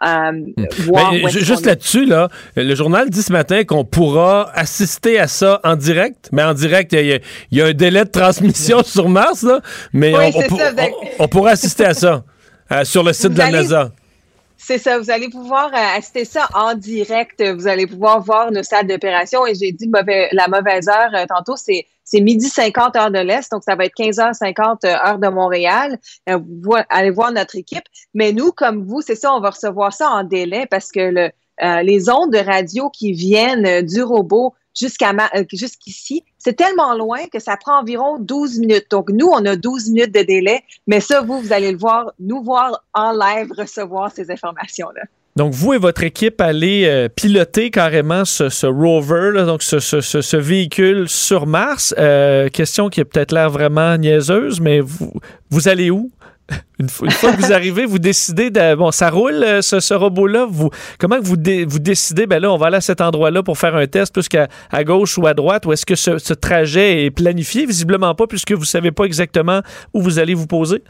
euh, 0.05 0.31
hmm. 0.31 0.65
voir. 0.79 1.13
juste 1.29 1.65
là-dessus, 1.65 2.05
là, 2.05 2.29
le 2.55 2.73
journal 2.73 3.09
dit 3.09 3.21
ce 3.21 3.33
matin 3.33 3.63
qu'on 3.65 3.83
pourra 3.83 4.49
assister 4.53 5.19
à 5.19 5.27
ça 5.27 5.59
en 5.63 5.75
direct, 5.75 6.29
mais 6.31 6.43
en 6.43 6.53
direct, 6.53 6.93
il 6.93 7.21
y, 7.51 7.61
a 7.61 7.65
un 7.65 7.73
délai 7.73 8.05
de 8.05 8.09
transmission 8.09 8.81
sur 8.85 9.09
Mars, 9.09 9.43
là, 9.43 9.59
mais 9.93 10.13
on, 11.19 11.27
pourra 11.27 11.51
assister 11.51 11.85
à 11.85 11.93
ça 11.93 12.23
sur 12.83 13.03
le 13.03 13.13
site 13.13 13.33
de 13.33 13.39
la 13.39 13.51
NASA. 13.51 13.91
C'est 14.57 14.77
ça, 14.77 14.97
vous 14.97 15.11
allez 15.11 15.29
pouvoir 15.29 15.67
euh, 15.73 15.97
assister 15.97 16.25
ça 16.25 16.47
en 16.53 16.75
direct. 16.75 17.43
Vous 17.43 17.67
allez 17.67 17.87
pouvoir 17.87 18.21
voir 18.21 18.51
nos 18.51 18.63
salles 18.63 18.87
d'opération. 18.87 19.45
Et 19.45 19.53
j'ai 19.55 19.71
dit 19.71 19.89
la 20.31 20.47
mauvaise 20.47 20.87
heure 20.87 21.13
euh, 21.13 21.25
tantôt, 21.27 21.55
c'est 21.55 21.85
c'est 22.07 22.21
midi 22.21 22.47
50 22.47 22.95
heure 22.97 23.09
de 23.09 23.17
l'Est, 23.17 23.51
donc 23.51 23.63
ça 23.63 23.75
va 23.75 23.85
être 23.85 23.95
15h50 23.97 24.85
euh, 24.85 24.89
heure 24.89 25.17
de 25.17 25.27
Montréal. 25.27 25.97
vous 26.27 26.75
allez 26.89 27.09
voir 27.09 27.31
notre 27.31 27.55
équipe. 27.55 27.85
Mais 28.13 28.31
nous, 28.31 28.51
comme 28.51 28.85
vous, 28.85 29.01
c'est 29.01 29.15
ça, 29.15 29.33
on 29.33 29.39
va 29.39 29.49
recevoir 29.49 29.91
ça 29.91 30.11
en 30.11 30.23
délai 30.23 30.67
parce 30.67 30.91
que 30.91 30.99
le, 30.99 31.31
les 31.81 32.09
ondes 32.11 32.31
de 32.31 32.37
radio 32.37 32.91
qui 32.91 33.11
viennent 33.13 33.81
du 33.81 34.03
robot 34.03 34.53
jusqu'à 34.77 35.13
jusqu'ici, 35.51 36.23
c'est 36.37 36.53
tellement 36.53 36.95
loin 36.95 37.19
que 37.31 37.39
ça 37.39 37.57
prend 37.57 37.79
environ 37.79 38.19
12 38.19 38.59
minutes. 38.59 38.87
Donc, 38.91 39.09
nous, 39.09 39.27
on 39.27 39.45
a 39.45 39.55
12 39.55 39.89
minutes 39.89 40.13
de 40.13 40.21
délai, 40.21 40.63
mais 40.87 40.99
ça, 40.99 41.21
vous, 41.21 41.39
vous 41.39 41.53
allez 41.53 41.71
le 41.71 41.77
voir, 41.77 42.11
nous 42.19 42.43
voir 42.43 42.83
en 42.93 43.11
live 43.11 43.51
recevoir 43.57 44.11
ces 44.11 44.29
informations-là. 44.29 45.01
Donc, 45.35 45.53
vous 45.53 45.73
et 45.73 45.77
votre 45.77 46.03
équipe 46.03 46.39
allez 46.39 46.85
euh, 46.85 47.09
piloter 47.09 47.69
carrément 47.69 48.23
ce, 48.23 48.65
rover, 48.65 49.43
donc 49.45 49.63
ce, 49.63 50.37
véhicule 50.37 51.09
sur 51.09 51.45
Mars. 51.45 51.93
Euh, 51.97 52.47
question 52.47 52.89
qui 52.89 53.01
est 53.01 53.05
peut-être 53.05 53.33
l'air 53.33 53.49
vraiment 53.49 53.97
niaiseuse, 53.97 54.61
mais 54.61 54.79
vous, 54.79 55.11
vous 55.49 55.67
allez 55.67 55.91
où? 55.91 56.09
Une 56.79 56.89
fois, 56.89 57.07
que 57.07 57.41
vous 57.41 57.53
arrivez, 57.53 57.85
vous 57.85 57.99
décidez 57.99 58.49
de. 58.49 58.75
Bon, 58.75 58.91
ça 58.91 59.09
roule, 59.09 59.43
euh, 59.43 59.61
ce, 59.61 59.93
robot-là? 59.93 60.47
Comment 60.99 61.17
vous, 61.21 61.37
décidez, 61.37 62.27
ben 62.27 62.39
là, 62.39 62.51
on 62.51 62.57
va 62.57 62.67
aller 62.67 62.77
à 62.77 62.81
cet 62.81 63.01
endroit-là 63.01 63.43
pour 63.43 63.57
faire 63.57 63.75
un 63.75 63.87
test, 63.87 64.13
plus 64.13 64.27
qu'à 64.27 64.47
à 64.71 64.83
gauche 64.83 65.17
ou 65.17 65.25
à 65.25 65.33
droite, 65.33 65.65
ou 65.65 65.73
est-ce 65.73 65.85
que 65.85 65.95
ce, 65.95 66.17
ce, 66.17 66.33
trajet 66.33 67.05
est 67.05 67.11
planifié? 67.11 67.65
Visiblement 67.65 68.13
pas, 68.13 68.27
puisque 68.27 68.51
vous 68.51 68.61
ne 68.61 68.65
savez 68.65 68.91
pas 68.91 69.05
exactement 69.05 69.61
où 69.93 70.01
vous 70.01 70.19
allez 70.19 70.33
vous 70.33 70.47
poser. 70.47 70.83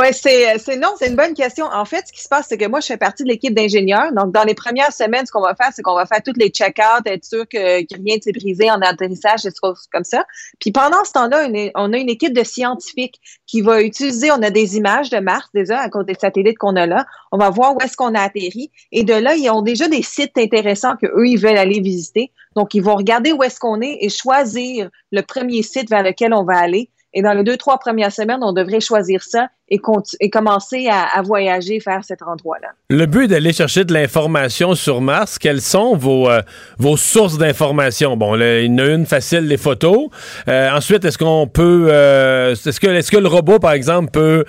Oui, 0.00 0.06
c'est, 0.12 0.56
c'est 0.58 0.76
non, 0.76 0.90
c'est 0.96 1.08
une 1.08 1.16
bonne 1.16 1.34
question. 1.34 1.66
En 1.66 1.84
fait, 1.84 2.06
ce 2.06 2.12
qui 2.12 2.22
se 2.22 2.28
passe, 2.28 2.46
c'est 2.48 2.56
que 2.56 2.66
moi, 2.66 2.78
je 2.78 2.86
fais 2.86 2.96
partie 2.96 3.24
de 3.24 3.28
l'équipe 3.28 3.52
d'ingénieurs. 3.52 4.12
Donc, 4.12 4.30
dans 4.30 4.44
les 4.44 4.54
premières 4.54 4.92
semaines, 4.92 5.26
ce 5.26 5.32
qu'on 5.32 5.40
va 5.40 5.56
faire, 5.56 5.70
c'est 5.74 5.82
qu'on 5.82 5.96
va 5.96 6.06
faire 6.06 6.22
toutes 6.22 6.36
les 6.36 6.50
check-outs, 6.50 7.04
être 7.04 7.24
sûr 7.24 7.48
que, 7.48 7.82
rien 8.00 8.14
ne 8.14 8.20
s'est 8.20 8.30
brisé 8.30 8.70
en 8.70 8.80
atterrissage, 8.80 9.42
des 9.42 9.50
choses 9.60 9.88
comme 9.92 10.04
ça. 10.04 10.24
Puis 10.60 10.70
pendant 10.70 11.02
ce 11.04 11.10
temps-là, 11.10 11.48
on 11.74 11.92
a 11.92 11.96
une 11.98 12.08
équipe 12.08 12.32
de 12.32 12.44
scientifiques 12.44 13.20
qui 13.48 13.60
va 13.60 13.82
utiliser, 13.82 14.30
on 14.30 14.40
a 14.40 14.50
des 14.50 14.76
images 14.76 15.10
de 15.10 15.18
Mars 15.18 15.48
déjà 15.52 15.80
à 15.80 15.88
cause 15.88 16.06
des 16.06 16.14
satellites 16.14 16.58
qu'on 16.58 16.76
a 16.76 16.86
là. 16.86 17.04
On 17.32 17.38
va 17.38 17.50
voir 17.50 17.74
où 17.74 17.80
est-ce 17.80 17.96
qu'on 17.96 18.14
a 18.14 18.20
atterri. 18.20 18.70
Et 18.92 19.02
de 19.02 19.14
là, 19.14 19.34
ils 19.34 19.50
ont 19.50 19.62
déjà 19.62 19.88
des 19.88 20.02
sites 20.02 20.38
intéressants 20.38 20.94
que 20.94 21.06
eux 21.06 21.26
ils 21.26 21.40
veulent 21.40 21.58
aller 21.58 21.80
visiter. 21.80 22.30
Donc, 22.54 22.74
ils 22.74 22.84
vont 22.84 22.94
regarder 22.94 23.32
où 23.32 23.42
est-ce 23.42 23.58
qu'on 23.58 23.80
est 23.80 23.98
et 24.00 24.10
choisir 24.10 24.90
le 25.10 25.22
premier 25.22 25.64
site 25.64 25.90
vers 25.90 26.04
lequel 26.04 26.32
on 26.34 26.44
va 26.44 26.56
aller. 26.56 26.88
Et 27.14 27.22
dans 27.22 27.32
les 27.32 27.42
deux, 27.42 27.56
trois 27.56 27.78
premières 27.78 28.12
semaines, 28.12 28.44
on 28.44 28.52
devrait 28.52 28.80
choisir 28.80 29.24
ça 29.24 29.48
et, 29.70 30.30
commencer 30.30 30.88
à, 30.88 31.20
voyager 31.22 31.78
vers 31.84 32.04
cet 32.04 32.22
endroit-là. 32.22 32.68
Le 32.90 33.06
but 33.06 33.28
d'aller 33.28 33.52
chercher 33.52 33.84
de 33.84 33.92
l'information 33.92 34.74
sur 34.74 35.00
Mars, 35.00 35.38
quelles 35.38 35.60
sont 35.60 35.96
vos, 35.96 36.30
euh, 36.30 36.40
vos 36.78 36.96
sources 36.96 37.38
d'information? 37.38 38.16
Bon, 38.16 38.34
il 38.36 38.66
y 38.66 38.68
en 38.68 38.78
a 38.78 38.86
une 38.86 39.06
facile, 39.06 39.40
les 39.40 39.56
photos. 39.56 40.08
Euh, 40.48 40.70
ensuite, 40.70 41.04
est-ce 41.04 41.18
qu'on 41.18 41.46
peut... 41.46 41.88
Euh, 41.90 42.52
est-ce 42.52 42.80
que, 42.80 42.86
est 42.86 43.10
que 43.10 43.16
le 43.16 43.28
robot, 43.28 43.58
par 43.58 43.72
exemple, 43.72 44.10
peut 44.10 44.44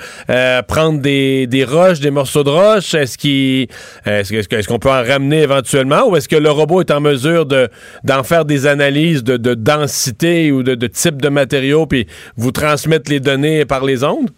prendre 0.67 0.99
des, 0.99 1.47
des 1.47 1.63
roches, 1.63 1.99
des 1.99 2.11
morceaux 2.11 2.43
de 2.43 2.49
roches? 2.49 2.93
Est-ce 2.93 3.17
qu'il 3.17 3.67
est-ce, 4.05 4.67
qu'on 4.67 4.79
peut 4.79 4.89
en 4.89 5.03
ramener 5.03 5.41
éventuellement? 5.41 6.07
Ou 6.07 6.15
est-ce 6.15 6.29
que 6.29 6.35
le 6.35 6.51
robot 6.51 6.81
est 6.81 6.91
en 6.91 7.01
mesure 7.01 7.45
de, 7.45 7.69
d'en 8.03 8.23
faire 8.23 8.45
des 8.45 8.67
analyses 8.67 9.23
de, 9.23 9.37
de 9.37 9.53
densité 9.53 10.51
ou 10.51 10.63
de, 10.63 10.75
de 10.75 10.87
type 10.87 11.21
de 11.21 11.29
matériaux, 11.29 11.85
puis 11.85 12.07
vous 12.37 12.51
transmettre 12.51 13.11
les 13.11 13.19
données 13.19 13.65
par 13.65 13.83
les 13.83 14.03
ondes? 14.03 14.29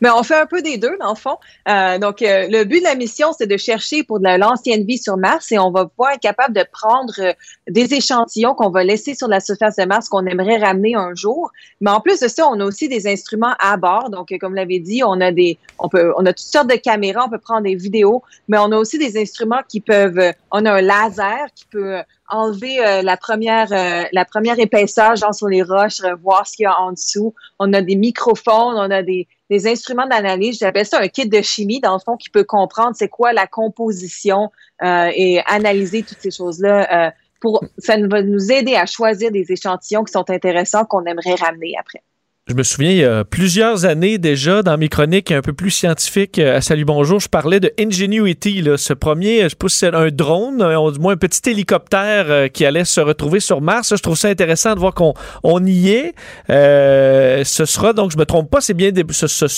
Mais 0.00 0.08
on 0.10 0.22
fait 0.22 0.36
un 0.36 0.46
peu 0.46 0.62
des 0.62 0.78
deux, 0.78 0.96
dans 0.98 1.10
le 1.10 1.14
fond. 1.14 1.36
Euh, 1.68 1.98
donc, 1.98 2.22
euh, 2.22 2.46
le 2.50 2.64
but 2.64 2.80
de 2.80 2.84
la 2.84 2.94
mission, 2.94 3.32
c'est 3.36 3.46
de 3.46 3.56
chercher 3.56 4.02
pour 4.02 4.18
de 4.18 4.38
l'ancienne 4.38 4.84
vie 4.84 4.98
sur 4.98 5.16
Mars 5.16 5.52
et 5.52 5.58
on 5.58 5.70
va 5.70 5.86
pouvoir 5.86 6.12
être 6.12 6.20
capable 6.20 6.54
de 6.54 6.64
prendre 6.72 7.12
euh, 7.18 7.32
des 7.68 7.92
échantillons 7.94 8.54
qu'on 8.54 8.70
va 8.70 8.82
laisser 8.82 9.14
sur 9.14 9.28
la 9.28 9.40
surface 9.40 9.76
de 9.76 9.84
Mars 9.84 10.08
qu'on 10.08 10.24
aimerait 10.26 10.56
ramener 10.56 10.94
un 10.94 11.14
jour. 11.14 11.50
Mais 11.80 11.90
en 11.90 12.00
plus 12.00 12.20
de 12.20 12.28
ça, 12.28 12.48
on 12.48 12.58
a 12.60 12.64
aussi 12.64 12.88
des 12.88 13.06
instruments 13.06 13.54
à 13.58 13.76
bord. 13.76 14.10
Donc, 14.10 14.32
comme 14.40 14.54
l'avait 14.54 14.78
dit, 14.78 15.02
on 15.04 15.20
a 15.20 15.32
des, 15.32 15.58
on 15.78 15.88
peut, 15.88 16.12
on 16.16 16.24
a 16.24 16.32
toutes 16.32 16.38
sortes 16.38 16.70
de 16.70 16.76
caméras, 16.76 17.24
on 17.26 17.30
peut 17.30 17.38
prendre 17.38 17.62
des 17.62 17.74
vidéos, 17.74 18.22
mais 18.48 18.58
on 18.58 18.72
a 18.72 18.76
aussi 18.76 18.98
des 18.98 19.20
instruments 19.20 19.60
qui 19.68 19.80
peuvent, 19.80 20.32
on 20.50 20.64
a 20.64 20.72
un 20.72 20.80
laser 20.80 21.46
qui 21.54 21.66
peut 21.66 21.98
enlever 22.28 22.78
la 23.02 23.16
première 23.16 23.68
la 24.12 24.24
première 24.24 24.58
épaisseur 24.58 25.16
genre 25.16 25.34
sur 25.34 25.48
les 25.48 25.62
roches, 25.62 26.00
voir 26.22 26.46
ce 26.46 26.56
qu'il 26.56 26.64
y 26.64 26.66
a 26.66 26.78
en 26.78 26.92
dessous. 26.92 27.34
On 27.58 27.72
a 27.72 27.82
des 27.82 27.96
microphones, 27.96 28.76
on 28.76 28.90
a 28.90 29.02
des 29.02 29.26
des 29.50 29.66
instruments 29.66 30.06
d'analyse. 30.06 30.58
J'appelle 30.58 30.86
ça 30.86 31.00
un 31.00 31.08
kit 31.08 31.28
de 31.28 31.42
chimie, 31.42 31.80
dans 31.80 31.94
le 31.94 31.98
fond, 31.98 32.16
qui 32.16 32.30
peut 32.30 32.44
comprendre 32.44 32.94
c'est 32.94 33.08
quoi 33.08 33.32
la 33.32 33.46
composition 33.46 34.50
euh, 34.82 35.10
et 35.14 35.40
analyser 35.46 36.02
toutes 36.02 36.20
ces 36.20 36.30
choses-là. 36.30 37.08
Euh, 37.08 37.10
pour, 37.40 37.64
ça 37.78 37.96
va 37.98 38.22
nous 38.22 38.52
aider 38.52 38.76
à 38.76 38.86
choisir 38.86 39.30
des 39.30 39.50
échantillons 39.50 40.04
qui 40.04 40.12
sont 40.12 40.30
intéressants 40.30 40.84
qu'on 40.84 41.04
aimerait 41.04 41.34
ramener 41.34 41.74
après. 41.78 42.02
Je 42.50 42.54
me 42.56 42.64
souviens, 42.64 42.90
il 42.90 42.96
y 42.96 43.04
a 43.04 43.24
plusieurs 43.24 43.84
années 43.84 44.18
déjà, 44.18 44.64
dans 44.64 44.76
mes 44.76 44.88
chroniques 44.88 45.30
un 45.30 45.40
peu 45.40 45.52
plus 45.52 45.70
scientifiques 45.70 46.36
euh, 46.40 46.56
à 46.56 46.60
Salut 46.60 46.84
Bonjour, 46.84 47.20
je 47.20 47.28
parlais 47.28 47.60
de 47.60 47.72
Ingenuity, 47.78 48.60
là, 48.60 48.76
ce 48.76 48.92
premier, 48.92 49.44
je 49.44 49.50
sais 49.50 49.56
c'est 49.68 49.94
un 49.94 50.08
drone, 50.08 50.60
euh, 50.60 50.90
du 50.90 50.98
moins 50.98 51.12
un 51.12 51.16
petit 51.16 51.48
hélicoptère 51.48 52.24
euh, 52.28 52.48
qui 52.48 52.66
allait 52.66 52.84
se 52.84 53.00
retrouver 53.00 53.38
sur 53.38 53.60
Mars. 53.60 53.94
Je 53.94 54.02
trouve 54.02 54.16
ça 54.16 54.30
intéressant 54.30 54.74
de 54.74 54.80
voir 54.80 54.94
qu'on 54.94 55.14
on 55.44 55.64
y 55.64 55.90
est. 55.90 56.14
ce 56.48 57.64
sera, 57.66 57.92
donc 57.92 58.10
je 58.10 58.18
me 58.18 58.24
trompe 58.24 58.50
pas, 58.50 58.60
c'est 58.60 58.74
bien, 58.74 58.90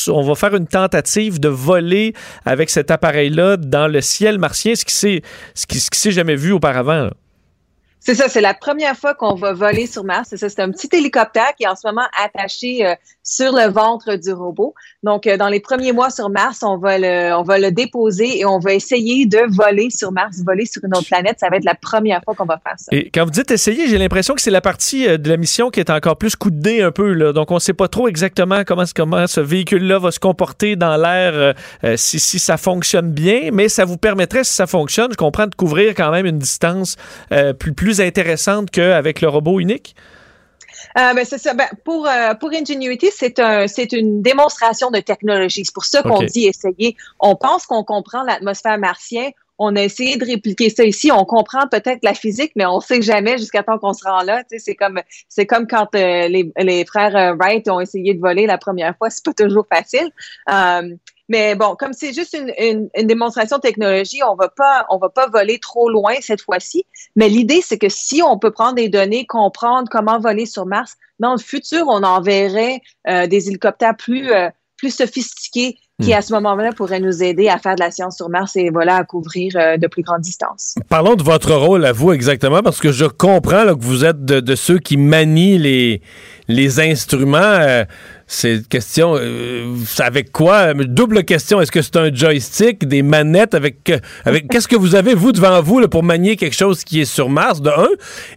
on 0.09 0.23
va 0.23 0.35
faire 0.35 0.55
une 0.55 0.67
tentative 0.67 1.41
de 1.41 1.49
voler 1.49 2.13
avec 2.45 2.69
cet 2.69 2.91
appareil-là 2.91 3.57
dans 3.57 3.89
le 3.89 4.03
ciel 4.03 4.39
martien, 4.39 4.75
ce 4.75 4.85
qui 4.85 4.95
s'est 4.95 5.23
ce 5.55 5.65
qui, 5.67 5.79
s'est 5.81 6.13
jamais 6.13 6.37
vu 6.37 6.53
auparavant. 6.53 7.09
C'est 8.05 8.17
ça, 8.17 8.29
c'est 8.29 8.41
la 8.41 8.53
première 8.53 8.97
fois 8.97 9.15
qu'on 9.15 9.37
va 9.37 9.53
voler 9.53 9.87
sur 9.87 10.03
Mars. 10.03 10.27
C'est 10.31 10.37
ça, 10.37 10.49
c'est 10.49 10.61
un 10.61 10.73
petit 10.73 10.89
hélicoptère 10.93 11.55
qui 11.57 11.63
est 11.63 11.69
en 11.69 11.77
ce 11.77 11.87
moment 11.87 12.03
attaché 12.21 12.85
euh, 12.85 12.97
sur 13.23 13.53
le 13.53 13.71
ventre 13.71 14.17
du 14.17 14.33
robot. 14.33 14.75
Donc, 15.05 15.29
euh, 15.29 15.37
dans 15.37 15.47
les 15.47 15.61
premiers 15.61 15.93
mois 15.93 16.11
sur 16.11 16.29
Mars, 16.29 16.65
on 16.65 16.79
va 16.79 16.99
le, 16.99 17.33
on 17.33 17.45
va 17.45 17.61
le 17.61 17.71
déposer 17.71 18.41
et 18.41 18.45
on 18.45 18.59
va 18.59 18.75
essayer 18.75 19.27
de 19.27 19.39
voler 19.57 19.89
sur 19.91 20.11
Mars, 20.11 20.39
voler 20.45 20.67
sur 20.67 20.85
une 20.85 20.97
autre 20.97 21.07
planète. 21.07 21.37
Ça 21.39 21.49
va 21.49 21.59
être 21.59 21.65
la 21.65 21.77
première 21.77 22.21
fois 22.25 22.35
qu'on 22.35 22.45
va 22.45 22.59
faire 22.59 22.75
ça. 22.77 22.89
Et 22.91 23.09
quand 23.15 23.25
vous 23.25 23.31
dites 23.31 23.53
essayer, 23.53 23.87
j'ai 23.87 23.99
l'impression 23.99 24.35
que 24.35 24.43
c'est 24.43 24.51
la 24.51 24.61
partie 24.61 25.07
euh, 25.07 25.17
de 25.17 25.29
la 25.29 25.37
mission 25.37 25.71
qui 25.71 25.79
est 25.79 25.91
encore 25.91 26.17
plus 26.17 26.35
coudée 26.35 26.83
un 26.83 26.91
peu. 26.91 27.13
Là. 27.13 27.33
Donc, 27.33 27.53
on 27.53 27.57
ne 27.57 27.61
sait 27.61 27.73
pas 27.73 27.87
trop 27.87 28.09
exactement 28.09 28.65
comment, 28.67 28.85
comment 28.97 29.29
ce 29.29 29.41
véhicule-là 29.41 30.01
va 30.01 30.11
se 30.11 30.19
comporter 30.19 30.75
dans 30.75 30.97
l'air, 30.97 31.55
si, 31.97 32.19
si 32.19 32.41
ça 32.41 32.57
fonctionne 32.57 33.13
bien, 33.13 33.51
mais 33.53 33.69
ça 33.69 33.85
vous 33.85 33.97
permettrait, 33.97 34.43
si 34.43 34.55
ça 34.55 34.67
fonctionne, 34.67 35.13
je 35.13 35.17
comprends, 35.17 35.47
de 35.47 35.55
couvrir 35.55 35.95
quand 35.95 36.11
même 36.11 36.27
une 36.27 36.39
distance 36.39 36.97
plus, 37.59 37.73
plus 37.73 37.92
plus 37.93 38.01
intéressante 38.01 38.71
qu'avec 38.71 39.21
le 39.21 39.29
robot 39.29 39.61
unique? 39.61 39.95
Euh, 40.99 41.15
ben, 41.15 41.25
c'est 41.25 41.39
ça. 41.39 41.53
Ben, 41.55 41.69
pour, 41.85 42.07
euh, 42.07 42.35
pour 42.35 42.51
Ingenuity, 42.51 43.09
c'est 43.15 43.39
un, 43.39 43.67
c'est 43.67 43.93
une 43.93 44.23
démonstration 44.23 44.91
de 44.91 45.01
technologie. 45.01 45.65
C'est 45.65 45.75
pour 45.75 45.85
ça 45.85 46.03
qu'on 46.03 46.23
dit 46.23 46.47
essayer. 46.47 46.97
On 47.21 47.37
pense 47.37 47.67
qu'on 47.67 47.85
comprend 47.85 48.23
l'atmosphère 48.23 48.79
martienne. 48.79 49.33
On 49.59 49.77
a 49.77 49.83
essayé 49.83 50.17
de 50.17 50.25
répliquer 50.25 50.71
ça 50.71 50.85
ici. 50.85 51.13
On 51.13 51.25
comprend 51.25 51.69
peut-être 51.71 52.01
la 52.03 52.15
physique, 52.15 52.53
mais 52.57 52.67
on 52.67 52.81
sait 52.81 53.03
jamais 53.03 53.37
jusqu'à 53.39 53.63
temps 53.63 53.79
qu'on 53.79 53.93
se 53.93 54.05
rend 54.05 54.23
là. 54.23 54.43
Tu 54.45 54.57
sais, 54.57 54.59
c'est 54.59 54.75
comme, 54.75 55.01
c'est 55.29 55.47
comme 55.47 55.67
quand 55.67 55.95
euh, 55.95 56.29
les, 56.29 56.51
les 56.59 56.85
frères 56.85 57.37
Wright 57.37 57.69
ont 57.69 57.81
essayé 57.81 58.15
de 58.15 58.21
voler 58.21 58.47
la 58.47 58.59
première 58.59 58.97
fois. 58.97 59.11
C'est 59.11 59.25
pas 59.25 59.35
toujours 59.35 59.67
facile. 59.73 60.11
Mais 61.29 61.55
bon, 61.55 61.77
comme 61.79 61.93
c'est 61.93 62.13
juste 62.13 62.37
une, 62.39 62.53
une, 62.59 62.89
une 62.97 63.07
démonstration 63.07 63.57
de 63.57 63.63
technologie, 63.63 64.21
on 64.29 64.35
va 64.35 64.49
pas, 64.49 64.87
on 64.91 64.99
va 64.99 65.09
pas 65.09 65.29
voler 65.29 65.59
trop 65.59 65.89
loin 65.89 66.15
cette 66.21 66.43
fois-ci. 66.43 66.85
Mais 67.17 67.29
l'idée, 67.29 67.61
c'est 67.63 67.79
que 67.79 67.89
si 67.89 68.23
on 68.23 68.39
peut 68.39 68.51
prendre 68.51 68.75
des 68.75 68.89
données, 68.89 69.25
comprendre 69.27 69.89
comment 69.91 70.19
voler 70.19 70.47
sur 70.47 70.67
Mars, 70.67 70.97
dans 71.21 71.33
le 71.33 71.39
futur, 71.39 71.85
on 71.87 72.03
enverrait 72.03 72.81
euh, 73.09 73.27
des 73.27 73.49
hélicoptères 73.49 73.97
plus, 73.97 74.31
euh, 74.33 74.49
plus 74.77 74.95
sophistiqués 74.95 75.77
qui, 76.03 76.13
à 76.13 76.21
ce 76.21 76.33
moment-là, 76.33 76.73
pourraient 76.73 76.99
nous 76.99 77.23
aider 77.23 77.49
à 77.49 77.59
faire 77.59 77.77
de 77.77 77.81
la 77.81 77.93
science 77.93 78.17
sur 78.17 78.29
Mars 78.29 78.57
et 78.57 78.71
voilà, 78.71 78.97
à 78.97 79.05
couvrir 79.05 79.53
euh, 79.55 79.77
de 79.77 79.87
plus 79.87 80.03
grandes 80.03 80.23
distances. 80.23 80.75
Parlons 80.89 81.15
de 81.15 81.23
votre 81.23 81.55
rôle 81.55 81.85
à 81.85 81.93
vous 81.93 82.13
exactement, 82.13 82.61
parce 82.61 82.81
que 82.81 82.91
je 82.91 83.05
comprends 83.05 83.63
là, 83.63 83.75
que 83.77 83.85
vous 83.85 84.05
êtes 84.05 84.25
de, 84.25 84.41
de 84.41 84.55
ceux 84.57 84.81
qui 84.81 84.97
manient 84.97 85.59
les, 85.59 86.03
les 86.49 86.81
instruments. 86.81 87.85
Euh, 88.23 88.27
c'est 88.27 88.69
question, 88.69 89.15
euh, 89.17 89.77
avec 89.99 90.33
quoi? 90.33 90.75
Double 90.75 91.25
question, 91.25 91.61
est-ce 91.61 91.73
que 91.73 91.83
c'est 91.83 91.97
un 91.97 92.13
joystick, 92.13 92.87
des 92.87 93.03
manettes, 93.03 93.55
avec, 93.55 93.91
euh, 93.91 93.99
avec 94.25 94.49
qu'est-ce 94.49 94.69
que 94.69 94.77
vous 94.77 94.95
avez, 94.95 95.15
vous, 95.15 95.33
devant 95.33 95.61
vous, 95.63 95.81
là, 95.81 95.89
pour 95.89 96.03
manier 96.03 96.37
quelque 96.37 96.57
chose 96.57 96.85
qui 96.85 97.01
est 97.01 97.05
sur 97.05 97.29
Mars, 97.29 97.61
de 97.61 97.71
un, 97.71 97.89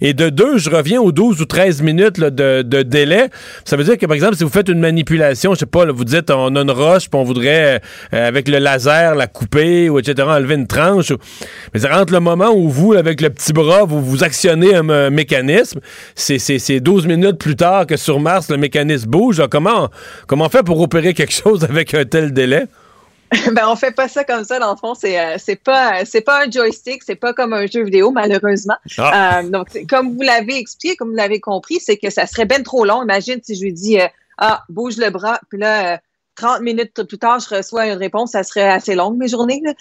et 0.01 0.13
de 0.13 0.29
deux, 0.29 0.57
je 0.57 0.69
reviens 0.69 1.01
aux 1.01 1.11
12 1.11 1.41
ou 1.41 1.45
13 1.45 1.81
minutes 1.81 2.19
de, 2.19 2.61
délai. 2.83 3.29
Ça 3.63 3.77
veut 3.77 3.83
dire 3.83 3.97
que, 3.97 4.05
par 4.05 4.15
exemple, 4.15 4.35
si 4.35 4.43
vous 4.43 4.49
faites 4.49 4.69
une 4.69 4.79
manipulation, 4.79 5.53
je 5.53 5.59
sais 5.59 5.65
pas, 5.65 5.85
vous 5.85 6.05
dites, 6.05 6.29
on 6.29 6.55
a 6.55 6.61
une 6.61 6.71
roche, 6.71 7.09
puis 7.09 7.19
on 7.19 7.23
voudrait, 7.23 7.81
euh, 8.13 8.27
avec 8.27 8.47
le 8.47 8.59
laser, 8.59 9.15
la 9.15 9.27
couper, 9.27 9.89
ou 9.89 9.99
etc., 9.99 10.27
enlever 10.29 10.55
une 10.55 10.67
tranche. 10.67 11.11
Mais 11.73 11.81
ça 11.81 11.95
rentre 11.95 12.13
le 12.13 12.19
moment 12.19 12.51
où 12.53 12.69
vous, 12.69 12.93
avec 12.93 13.21
le 13.21 13.29
petit 13.29 13.53
bras, 13.53 13.85
vous, 13.85 14.03
vous 14.03 14.23
actionnez 14.23 14.75
un, 14.75 15.09
mécanisme. 15.09 15.79
C'est, 16.15 16.39
c'est, 16.39 16.59
c'est 16.59 16.79
12 16.79 17.07
minutes 17.07 17.37
plus 17.37 17.55
tard 17.55 17.85
que 17.85 17.97
sur 17.97 18.19
Mars, 18.19 18.49
le 18.49 18.57
mécanisme 18.57 19.09
bouge. 19.09 19.41
Comment, 19.49 19.74
comment 20.27 20.45
on 20.45 20.49
fait 20.49 20.63
pour 20.63 20.79
opérer 20.79 21.13
quelque 21.13 21.33
chose 21.33 21.63
avec 21.63 21.93
un 21.93 22.05
tel 22.05 22.33
délai? 22.33 22.67
ben, 23.53 23.67
on 23.67 23.75
fait 23.75 23.91
pas 23.91 24.07
ça 24.07 24.23
comme 24.23 24.43
ça, 24.43 24.59
dans 24.59 24.71
le 24.71 24.77
fond. 24.77 24.93
C'est, 24.93 25.19
euh, 25.19 25.35
c'est 25.37 25.55
pas, 25.55 26.05
c'est 26.05 26.21
pas 26.21 26.45
un 26.45 26.51
joystick, 26.51 27.01
c'est 27.03 27.15
pas 27.15 27.33
comme 27.33 27.53
un 27.53 27.65
jeu 27.65 27.83
vidéo, 27.83 28.11
malheureusement. 28.11 28.77
Ah. 28.97 29.39
Euh, 29.39 29.49
donc, 29.49 29.67
comme 29.89 30.15
vous 30.15 30.21
l'avez 30.21 30.57
expliqué, 30.57 30.95
comme 30.95 31.09
vous 31.09 31.15
l'avez 31.15 31.39
compris, 31.39 31.79
c'est 31.79 31.97
que 31.97 32.09
ça 32.09 32.27
serait 32.27 32.45
bien 32.45 32.61
trop 32.61 32.85
long. 32.85 33.03
Imagine 33.03 33.39
si 33.43 33.55
je 33.55 33.63
lui 33.63 33.73
dis, 33.73 33.99
euh, 33.99 34.07
ah, 34.37 34.63
bouge 34.69 34.97
le 34.97 35.09
bras, 35.09 35.39
puis 35.49 35.59
là, 35.59 35.93
euh, 35.93 35.97
30 36.35 36.61
minutes 36.61 37.03
plus 37.03 37.17
tard, 37.17 37.39
je 37.39 37.55
reçois 37.55 37.87
une 37.87 37.97
réponse, 37.97 38.31
ça 38.31 38.43
serait 38.43 38.69
assez 38.69 38.95
longue, 38.95 39.17
mes 39.17 39.27
journées. 39.27 39.61
là. 39.63 39.73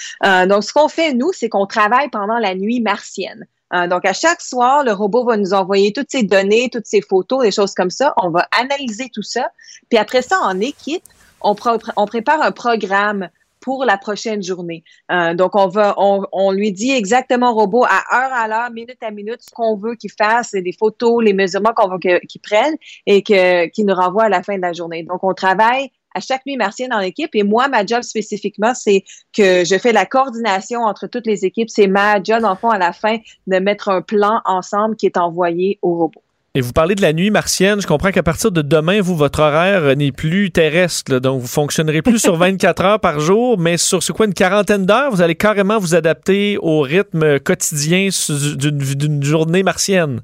Euh, 0.43 0.47
donc, 0.47 0.65
ce 0.65 0.73
qu'on 0.73 0.89
fait, 0.89 1.13
nous, 1.13 1.33
c'est 1.33 1.49
qu'on 1.49 1.67
travaille 1.67 2.09
pendant 2.11 2.39
la 2.39 2.55
nuit 2.55 2.81
martienne. 2.81 3.47
Euh, 3.73 3.87
donc, 3.87 4.05
à 4.05 4.13
chaque 4.13 4.41
soir, 4.41 4.85
le 4.85 4.93
robot 4.93 5.25
va 5.25 5.37
nous 5.37 5.55
envoyer 5.55 5.93
toutes 5.93 6.11
ces 6.11 6.23
données, 6.23 6.69
toutes 6.71 6.87
ces 6.87 7.01
photos, 7.01 7.43
des 7.43 7.51
choses 7.51 7.75
comme 7.75 7.91
ça. 7.91 8.15
On 8.23 8.31
va 8.31 8.47
analyser 8.59 9.11
tout 9.13 9.23
ça. 9.23 9.49
Puis 9.89 9.99
après 9.99 10.23
ça, 10.23 10.41
en 10.41 10.61
équipe, 10.61 11.03
on, 11.41 11.55
prépare 11.55 12.43
un 12.43 12.53
programme 12.53 13.29
pour 13.61 13.85
la 13.85 13.99
prochaine 13.99 14.43
journée. 14.43 14.85
Euh, 15.11 15.35
donc, 15.35 15.57
on 15.57 15.69
va, 15.69 15.95
on, 15.99 16.27
on 16.33 16.53
lui 16.53 16.73
dit 16.73 16.93
exactement 16.93 17.53
au 17.53 17.55
robot 17.55 17.85
à 17.85 18.03
heure 18.15 18.33
à 18.33 18.49
l'heure, 18.49 18.71
minute 18.71 19.03
à 19.03 19.11
minute, 19.11 19.41
ce 19.41 19.51
qu'on 19.51 19.77
veut 19.77 19.95
qu'il 19.95 20.13
fasse, 20.13 20.53
les 20.53 20.73
photos, 20.73 21.25
les 21.25 21.33
mesurements 21.33 21.73
qu'on 21.75 21.89
veut 21.89 21.99
qu'il 21.99 22.41
prenne 22.41 22.77
et 23.07 23.23
qu'il 23.23 23.87
nous 23.87 23.95
renvoie 23.95 24.25
à 24.25 24.29
la 24.29 24.43
fin 24.43 24.57
de 24.57 24.63
la 24.63 24.73
journée. 24.73 25.03
Donc, 25.03 25.25
on 25.25 25.35
travaille 25.35 25.91
à 26.15 26.21
chaque 26.21 26.47
nuit 26.47 26.57
martienne 26.57 26.93
en 26.93 27.01
équipe. 27.01 27.35
Et 27.35 27.43
moi, 27.43 27.69
ma 27.69 27.85
job 27.85 28.03
spécifiquement, 28.03 28.75
c'est 28.75 29.05
que 29.37 29.65
je 29.65 29.79
fais 29.79 29.93
la 29.93 30.07
coordination 30.07 30.81
entre 30.81 31.07
toutes 31.07 31.27
les 31.27 31.45
équipes. 31.45 31.71
C'est 31.71 31.87
ma 31.87 32.23
job, 32.23 32.45
en 32.45 32.57
fond, 32.57 32.71
à 32.71 32.79
la 32.79 32.93
fin, 32.93 33.19
de 33.47 33.59
mettre 33.59 33.89
un 33.89 34.03
plan 34.03 34.41
ensemble 34.45 34.97
qui 34.97 35.07
est 35.07 35.17
envoyé 35.17 35.79
au 35.83 35.95
robot. 35.97 36.23
Et 36.57 36.61
vous 36.61 36.73
parlez 36.73 36.95
de 36.95 37.03
la 37.03 37.13
nuit 37.13 37.31
martienne. 37.31 37.81
Je 37.81 37.87
comprends 37.89 38.13
qu'à 38.13 38.23
partir 38.23 38.53
de 38.53 38.63
demain, 38.63 39.01
vous, 39.01 39.17
votre 39.17 39.41
horaire 39.41 39.97
n'est 39.97 40.13
plus 40.13 40.53
terrestre. 40.53 41.11
là. 41.11 41.19
donc, 41.19 41.41
vous 41.41 41.49
fonctionnerez 41.49 42.01
plus 42.01 42.21
sur 42.21 42.37
24 42.37 42.85
heures 42.85 43.01
par 43.01 43.19
jour, 43.19 43.59
mais 43.59 43.77
sur 43.77 44.05
c'est 44.05 44.13
quoi, 44.13 44.27
une 44.27 44.35
quarantaine 44.35 44.87
d'heures, 44.87 45.11
vous 45.11 45.21
allez 45.21 45.35
carrément 45.35 45.81
vous 45.81 45.97
adapter 45.97 46.57
au 46.61 46.81
rythme 46.81 47.41
quotidien 47.41 48.09
d'une 48.29 49.25
journée 49.25 49.65
martienne. 49.65 50.21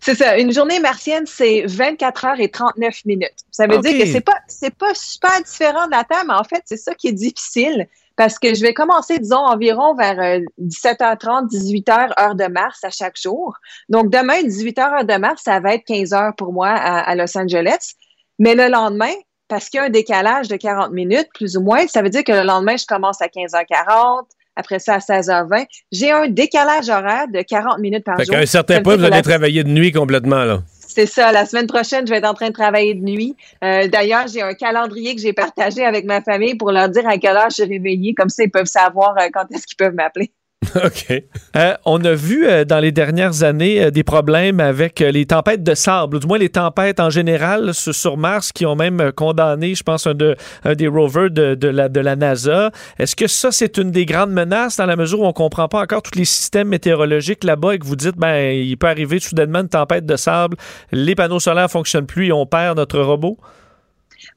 C'est 0.00 0.14
ça. 0.14 0.38
Une 0.38 0.52
journée 0.52 0.80
martienne, 0.80 1.26
c'est 1.26 1.64
24 1.66 2.24
heures 2.24 2.40
et 2.40 2.50
39 2.50 3.04
minutes. 3.04 3.34
Ça 3.50 3.66
veut 3.66 3.76
Ok. 3.76 3.82
dire 3.82 3.98
que 3.98 4.06
c'est 4.06 4.20
pas, 4.20 4.38
c'est 4.46 4.74
pas 4.74 4.94
super 4.94 5.42
différent 5.42 5.86
de 5.86 5.90
la 5.90 6.04
Terre, 6.04 6.24
mais 6.26 6.34
en 6.34 6.44
fait, 6.44 6.62
c'est 6.66 6.76
ça 6.76 6.94
qui 6.94 7.08
est 7.08 7.12
difficile 7.12 7.88
parce 8.16 8.38
que 8.38 8.52
je 8.54 8.62
vais 8.62 8.74
commencer, 8.74 9.18
disons, 9.18 9.36
environ 9.38 9.94
vers 9.94 10.18
euh, 10.18 10.40
17h30, 10.60 11.48
18h, 11.50 12.12
heure 12.20 12.34
de 12.34 12.46
Mars 12.46 12.82
à 12.82 12.90
chaque 12.90 13.16
jour. 13.20 13.54
Donc, 13.88 14.10
demain, 14.10 14.40
18h, 14.42 14.80
heure 14.98 15.04
de 15.04 15.14
Mars, 15.14 15.42
ça 15.44 15.60
va 15.60 15.74
être 15.74 15.84
15 15.84 16.12
heures 16.12 16.34
pour 16.36 16.52
moi 16.52 16.68
à, 16.68 16.98
à 17.00 17.14
Los 17.14 17.36
Angeles. 17.38 17.94
Mais 18.40 18.54
le 18.54 18.68
lendemain, 18.68 19.12
parce 19.48 19.68
qu'il 19.68 19.78
y 19.78 19.80
a 19.80 19.86
un 19.86 19.90
décalage 19.90 20.48
de 20.48 20.56
40 20.56 20.90
minutes, 20.92 21.28
plus 21.34 21.56
ou 21.56 21.60
moins, 21.62 21.86
ça 21.86 22.02
veut 22.02 22.10
dire 22.10 22.24
que 22.24 22.32
le 22.32 22.42
lendemain, 22.42 22.76
je 22.76 22.86
commence 22.86 23.20
à 23.22 23.26
15h40, 23.26 24.26
après 24.58 24.78
ça 24.80 24.94
à 24.94 24.98
16h20. 24.98 25.66
J'ai 25.92 26.10
un 26.10 26.28
décalage 26.28 26.88
horaire 26.90 27.26
de 27.32 27.40
40 27.42 27.78
minutes 27.78 28.04
par 28.04 28.16
Fait 28.18 28.24
jour. 28.24 28.34
qu'à 28.34 28.40
un 28.40 28.46
certain 28.46 28.82
point, 28.82 28.96
vous 28.96 29.02
la- 29.02 29.14
allez 29.14 29.22
travailler 29.22 29.64
de 29.64 29.70
nuit 29.70 29.92
complètement, 29.92 30.44
là. 30.44 30.60
c'est 30.78 31.06
ça. 31.06 31.30
La 31.32 31.46
semaine 31.46 31.66
prochaine, 31.68 32.06
je 32.06 32.10
vais 32.12 32.18
être 32.18 32.28
en 32.28 32.34
train 32.34 32.48
de 32.48 32.52
travailler 32.52 32.94
de 32.94 33.02
nuit. 33.04 33.36
Euh, 33.62 33.86
D'ailleurs, 33.86 34.26
j'ai 34.26 34.42
un 34.42 34.54
calendrier 34.54 35.14
que 35.14 35.20
j'ai 35.20 35.32
partagé 35.32 35.84
avec 35.84 36.04
ma 36.04 36.20
famille 36.20 36.56
pour 36.56 36.72
leur 36.72 36.88
dire 36.88 37.06
à 37.08 37.18
quelle 37.18 37.36
heure 37.36 37.50
je 37.50 37.62
suis 37.62 37.64
réveillée. 37.72 38.14
Comme 38.14 38.28
ça, 38.30 38.42
ils 38.42 38.50
peuvent 38.50 38.66
savoir 38.66 39.14
euh, 39.18 39.28
quand 39.32 39.44
est-ce 39.54 39.66
qu'ils 39.66 39.76
peuvent 39.76 39.94
m'appeler. 39.94 40.32
OK. 40.84 41.22
Euh, 41.56 41.74
on 41.84 42.04
a 42.04 42.14
vu 42.14 42.46
euh, 42.46 42.64
dans 42.64 42.80
les 42.80 42.90
dernières 42.92 43.42
années 43.42 43.80
euh, 43.80 43.90
des 43.90 44.02
problèmes 44.02 44.60
avec 44.60 45.00
les 45.00 45.24
tempêtes 45.24 45.62
de 45.62 45.74
sable, 45.74 46.16
ou 46.16 46.18
du 46.18 46.26
moins 46.26 46.38
les 46.38 46.48
tempêtes 46.48 47.00
en 47.00 47.10
général 47.10 47.72
sur, 47.74 48.16
Mars, 48.16 48.52
qui 48.52 48.66
ont 48.66 48.74
même 48.74 49.12
condamné, 49.12 49.74
je 49.74 49.82
pense, 49.82 50.06
un, 50.06 50.14
de, 50.14 50.36
un 50.64 50.74
des 50.74 50.88
rovers 50.88 51.30
de, 51.30 51.54
de 51.54 51.68
la, 51.68 51.88
de 51.88 52.00
la 52.00 52.16
NASA. 52.16 52.70
Est-ce 52.98 53.14
que 53.14 53.28
ça, 53.28 53.52
c'est 53.52 53.78
une 53.78 53.92
des 53.92 54.04
grandes 54.04 54.32
menaces 54.32 54.76
dans 54.76 54.86
la 54.86 54.96
mesure 54.96 55.20
où 55.20 55.24
on 55.24 55.28
ne 55.28 55.32
comprend 55.32 55.68
pas 55.68 55.82
encore 55.82 56.02
tous 56.02 56.18
les 56.18 56.24
systèmes 56.24 56.68
météorologiques 56.68 57.44
là-bas 57.44 57.74
et 57.74 57.78
que 57.78 57.86
vous 57.86 57.96
dites, 57.96 58.16
ben, 58.16 58.52
il 58.52 58.76
peut 58.76 58.88
arriver 58.88 59.20
soudainement 59.20 59.60
une 59.60 59.68
tempête 59.68 60.06
de 60.06 60.16
sable, 60.16 60.56
les 60.90 61.14
panneaux 61.14 61.40
solaires 61.40 61.64
ne 61.64 61.68
fonctionnent 61.68 62.06
plus 62.06 62.26
et 62.26 62.32
on 62.32 62.46
perd 62.46 62.76
notre 62.76 62.98
robot? 63.00 63.38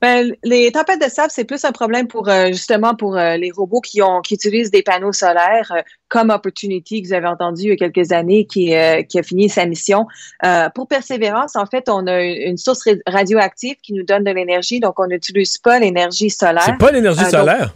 Ben, 0.01 0.35
les 0.43 0.71
tempêtes 0.71 0.99
de 0.99 1.09
sable, 1.09 1.29
c'est 1.31 1.43
plus 1.43 1.63
un 1.63 1.71
problème 1.71 2.07
pour 2.07 2.27
euh, 2.27 2.47
justement 2.47 2.95
pour 2.95 3.15
euh, 3.17 3.37
les 3.37 3.51
robots 3.51 3.81
qui 3.81 4.01
ont 4.01 4.21
qui 4.21 4.33
utilisent 4.33 4.71
des 4.71 4.81
panneaux 4.81 5.11
solaires 5.13 5.71
euh, 5.75 5.81
comme 6.07 6.31
Opportunity 6.31 7.01
que 7.03 7.07
vous 7.09 7.13
avez 7.13 7.27
entendu 7.27 7.63
il 7.65 7.69
y 7.69 7.71
a 7.71 7.75
quelques 7.75 8.11
années 8.11 8.45
qui, 8.45 8.75
euh, 8.75 9.03
qui 9.03 9.19
a 9.19 9.23
fini 9.23 9.47
sa 9.47 9.65
mission. 9.65 10.07
Euh, 10.43 10.69
pour 10.73 10.87
Persévérance, 10.87 11.55
en 11.55 11.65
fait, 11.67 11.87
on 11.87 12.07
a 12.07 12.19
une, 12.21 12.57
source 12.57 12.83
ra- 12.85 12.95
radioactive 13.05 13.75
qui 13.83 13.93
nous 13.93 14.03
donne 14.03 14.23
de 14.23 14.31
l'énergie, 14.31 14.79
donc 14.79 14.99
on 14.99 15.07
n'utilise 15.07 15.57
pas 15.59 15.77
l'énergie 15.79 16.29
solaire. 16.31 16.63
C'est 16.65 16.77
pas 16.77 16.91
l'énergie 16.91 17.19
Euh, 17.21 17.23
donc, 17.31 17.31
solaire? 17.31 17.73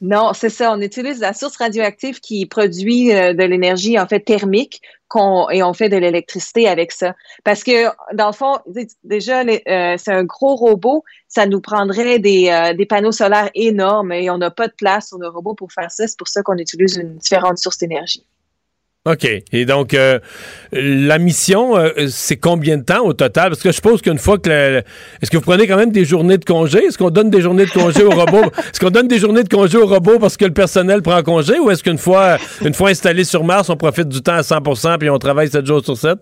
Non, 0.00 0.32
c'est 0.32 0.48
ça. 0.48 0.72
On 0.72 0.80
utilise 0.80 1.20
la 1.20 1.34
source 1.34 1.58
radioactive 1.58 2.20
qui 2.20 2.46
produit 2.46 3.12
euh, 3.12 3.34
de 3.34 3.42
l'énergie 3.44 3.98
en 3.98 4.06
fait 4.06 4.20
thermique 4.20 4.80
et 5.50 5.62
on 5.62 5.72
fait 5.72 5.88
de 5.88 5.96
l'électricité 5.96 6.68
avec 6.68 6.92
ça. 6.92 7.14
Parce 7.44 7.64
que 7.64 7.86
dans 8.14 8.28
le 8.28 8.32
fond, 8.32 8.58
déjà 9.02 9.42
euh, 9.42 9.96
c'est 9.98 10.12
un 10.12 10.24
gros 10.24 10.54
robot, 10.54 11.04
ça 11.28 11.46
nous 11.46 11.60
prendrait 11.60 12.18
des, 12.18 12.48
euh, 12.48 12.74
des 12.74 12.86
panneaux 12.86 13.12
solaires 13.12 13.50
énormes 13.54 14.12
et 14.12 14.30
on 14.30 14.38
n'a 14.38 14.50
pas 14.50 14.68
de 14.68 14.72
place 14.72 15.08
sur 15.08 15.18
nos 15.18 15.30
robots 15.30 15.54
pour 15.54 15.72
faire 15.72 15.90
ça. 15.90 16.06
C'est 16.06 16.18
pour 16.18 16.28
ça 16.28 16.42
qu'on 16.42 16.58
utilise 16.58 16.96
une 16.96 17.16
différente 17.16 17.58
source 17.58 17.78
d'énergie. 17.78 18.24
OK. 19.06 19.26
Et 19.52 19.64
donc, 19.64 19.94
euh, 19.94 20.18
la 20.72 21.16
mission, 21.18 21.74
euh, 21.78 21.88
c'est 22.08 22.36
combien 22.36 22.76
de 22.76 22.82
temps 22.82 23.02
au 23.02 23.14
total? 23.14 23.48
Parce 23.48 23.62
que 23.62 23.70
je 23.70 23.76
suppose 23.76 24.02
qu'une 24.02 24.18
fois 24.18 24.36
que... 24.36 24.50
le- 24.50 24.82
Est-ce 25.22 25.30
que 25.30 25.38
vous 25.38 25.42
prenez 25.42 25.66
quand 25.66 25.78
même 25.78 25.90
des 25.90 26.04
journées 26.04 26.36
de 26.36 26.44
congé? 26.44 26.84
Est-ce 26.84 26.98
qu'on 26.98 27.08
donne 27.08 27.30
des 27.30 27.40
journées 27.40 27.64
de 27.64 27.70
congé 27.70 28.02
au 28.04 28.10
robot? 28.10 28.42
Est-ce 28.58 28.78
qu'on 28.78 28.90
donne 28.90 29.08
des 29.08 29.18
journées 29.18 29.42
de 29.42 29.48
congé 29.48 29.78
au 29.78 29.86
robot 29.86 30.18
parce 30.18 30.36
que 30.36 30.44
le 30.44 30.52
personnel 30.52 31.00
prend 31.00 31.22
congé? 31.22 31.58
Ou 31.58 31.70
est-ce 31.70 31.82
qu'une 31.82 31.96
fois, 31.96 32.36
une 32.62 32.74
fois 32.74 32.90
installé 32.90 33.24
sur 33.24 33.42
Mars, 33.42 33.70
on 33.70 33.76
profite 33.76 34.08
du 34.08 34.20
temps 34.20 34.34
à 34.34 34.42
100% 34.42 34.98
puis 34.98 35.08
on 35.08 35.18
travaille 35.18 35.48
7 35.48 35.64
jours 35.64 35.82
sur 35.82 35.96
7? 35.96 36.18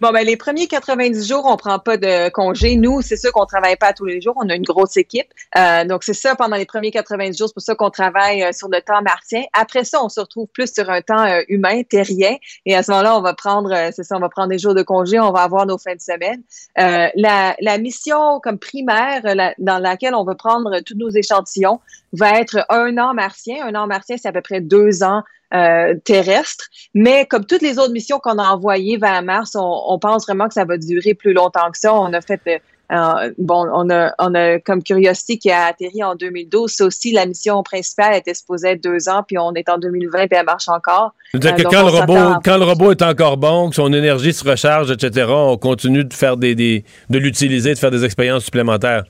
Bon, 0.00 0.12
ben, 0.12 0.24
les 0.24 0.38
premiers 0.38 0.66
90 0.66 1.28
jours, 1.28 1.44
on 1.44 1.58
prend 1.58 1.78
pas 1.78 1.98
de 1.98 2.30
congé. 2.30 2.76
Nous, 2.76 3.02
c'est 3.02 3.18
sûr 3.18 3.32
qu'on 3.32 3.44
travaille 3.44 3.76
pas 3.76 3.92
tous 3.92 4.06
les 4.06 4.22
jours. 4.22 4.32
On 4.36 4.48
a 4.48 4.54
une 4.54 4.62
grosse 4.62 4.96
équipe. 4.96 5.26
Euh, 5.58 5.84
donc, 5.84 6.04
c'est 6.04 6.14
ça 6.14 6.34
pendant 6.34 6.56
les 6.56 6.64
premiers 6.64 6.90
90 6.90 7.36
jours. 7.36 7.48
C'est 7.48 7.54
pour 7.54 7.62
ça 7.62 7.74
qu'on 7.74 7.90
travaille 7.90 8.42
euh, 8.42 8.52
sur 8.52 8.70
le 8.70 8.80
temps 8.80 9.02
martien. 9.02 9.42
Après 9.52 9.84
ça, 9.84 10.02
on 10.02 10.08
se 10.08 10.20
retrouve 10.20 10.46
plus 10.54 10.72
sur 10.72 10.88
un 10.88 11.02
temps 11.02 11.22
euh, 11.22 11.42
humain, 11.48 11.82
terrien. 11.82 12.34
Et 12.64 12.74
à 12.74 12.82
ce 12.82 12.90
moment-là, 12.92 13.18
on 13.18 13.20
va 13.20 13.34
prendre, 13.34 13.70
euh, 13.74 13.90
c'est 13.94 14.04
ça, 14.04 14.16
on 14.16 14.20
va 14.20 14.30
prendre 14.30 14.48
des 14.48 14.58
jours 14.58 14.74
de 14.74 14.82
congé. 14.82 15.20
On 15.20 15.32
va 15.32 15.42
avoir 15.42 15.66
nos 15.66 15.76
fins 15.76 15.96
de 15.96 16.00
semaine. 16.00 16.42
La, 16.76 17.54
la 17.60 17.76
mission 17.76 18.40
comme 18.40 18.58
primaire 18.58 19.22
dans 19.58 19.78
laquelle 19.78 20.14
on 20.14 20.24
va 20.24 20.34
prendre 20.34 20.80
tous 20.80 20.96
nos 20.96 21.10
échantillons 21.10 21.78
va 22.14 22.40
être 22.40 22.64
un 22.70 22.96
an 22.96 23.12
martien. 23.12 23.66
Un 23.66 23.74
an 23.74 23.86
martien, 23.86 24.16
c'est 24.16 24.28
à 24.28 24.32
peu 24.32 24.40
près 24.40 24.62
deux 24.62 25.02
ans 25.02 25.22
euh, 25.54 25.94
terrestre. 26.04 26.66
Mais 26.94 27.26
comme 27.26 27.44
toutes 27.44 27.62
les 27.62 27.78
autres 27.78 27.92
missions 27.92 28.18
qu'on 28.18 28.38
a 28.38 28.44
envoyées 28.44 28.96
vers 28.96 29.22
Mars, 29.22 29.54
on, 29.54 29.82
on, 29.88 29.98
pense 29.98 30.24
vraiment 30.24 30.48
que 30.48 30.54
ça 30.54 30.64
va 30.64 30.76
durer 30.78 31.14
plus 31.14 31.32
longtemps 31.32 31.70
que 31.70 31.78
ça. 31.78 31.94
On 31.94 32.12
a 32.12 32.20
fait 32.20 32.62
euh, 32.92 33.30
bon, 33.38 33.68
on 33.72 33.88
a, 33.90 34.12
on 34.18 34.34
a 34.34 34.58
comme 34.58 34.82
Curiosity 34.82 35.38
qui 35.38 35.50
a 35.50 35.66
atterri 35.66 36.02
en 36.02 36.16
2012. 36.16 36.72
C'est 36.72 36.82
aussi 36.82 37.12
la 37.12 37.24
mission 37.24 37.62
principale 37.62 38.16
était 38.16 38.34
supposée 38.34 38.70
être 38.70 38.82
deux 38.82 39.08
ans, 39.08 39.22
puis 39.26 39.38
on 39.38 39.52
est 39.54 39.68
en 39.68 39.78
2020 39.78 40.26
puis 40.26 40.38
elle 40.38 40.44
marche 40.44 40.68
encore. 40.68 41.14
C'est-à-dire 41.30 41.54
que 41.54 41.62
quand 41.62 41.84
le, 41.84 42.00
robot, 42.00 42.40
quand 42.44 42.58
le 42.58 42.64
robot 42.64 42.90
est 42.90 43.02
encore 43.02 43.36
bon, 43.36 43.70
que 43.70 43.76
son 43.76 43.92
énergie 43.92 44.32
se 44.32 44.48
recharge, 44.48 44.90
etc., 44.90 45.28
on 45.30 45.56
continue 45.56 46.04
de 46.04 46.12
faire 46.12 46.36
des, 46.36 46.56
des 46.56 46.84
de 47.10 47.18
l'utiliser, 47.18 47.74
de 47.74 47.78
faire 47.78 47.92
des 47.92 48.04
expériences 48.04 48.44
supplémentaires. 48.44 49.04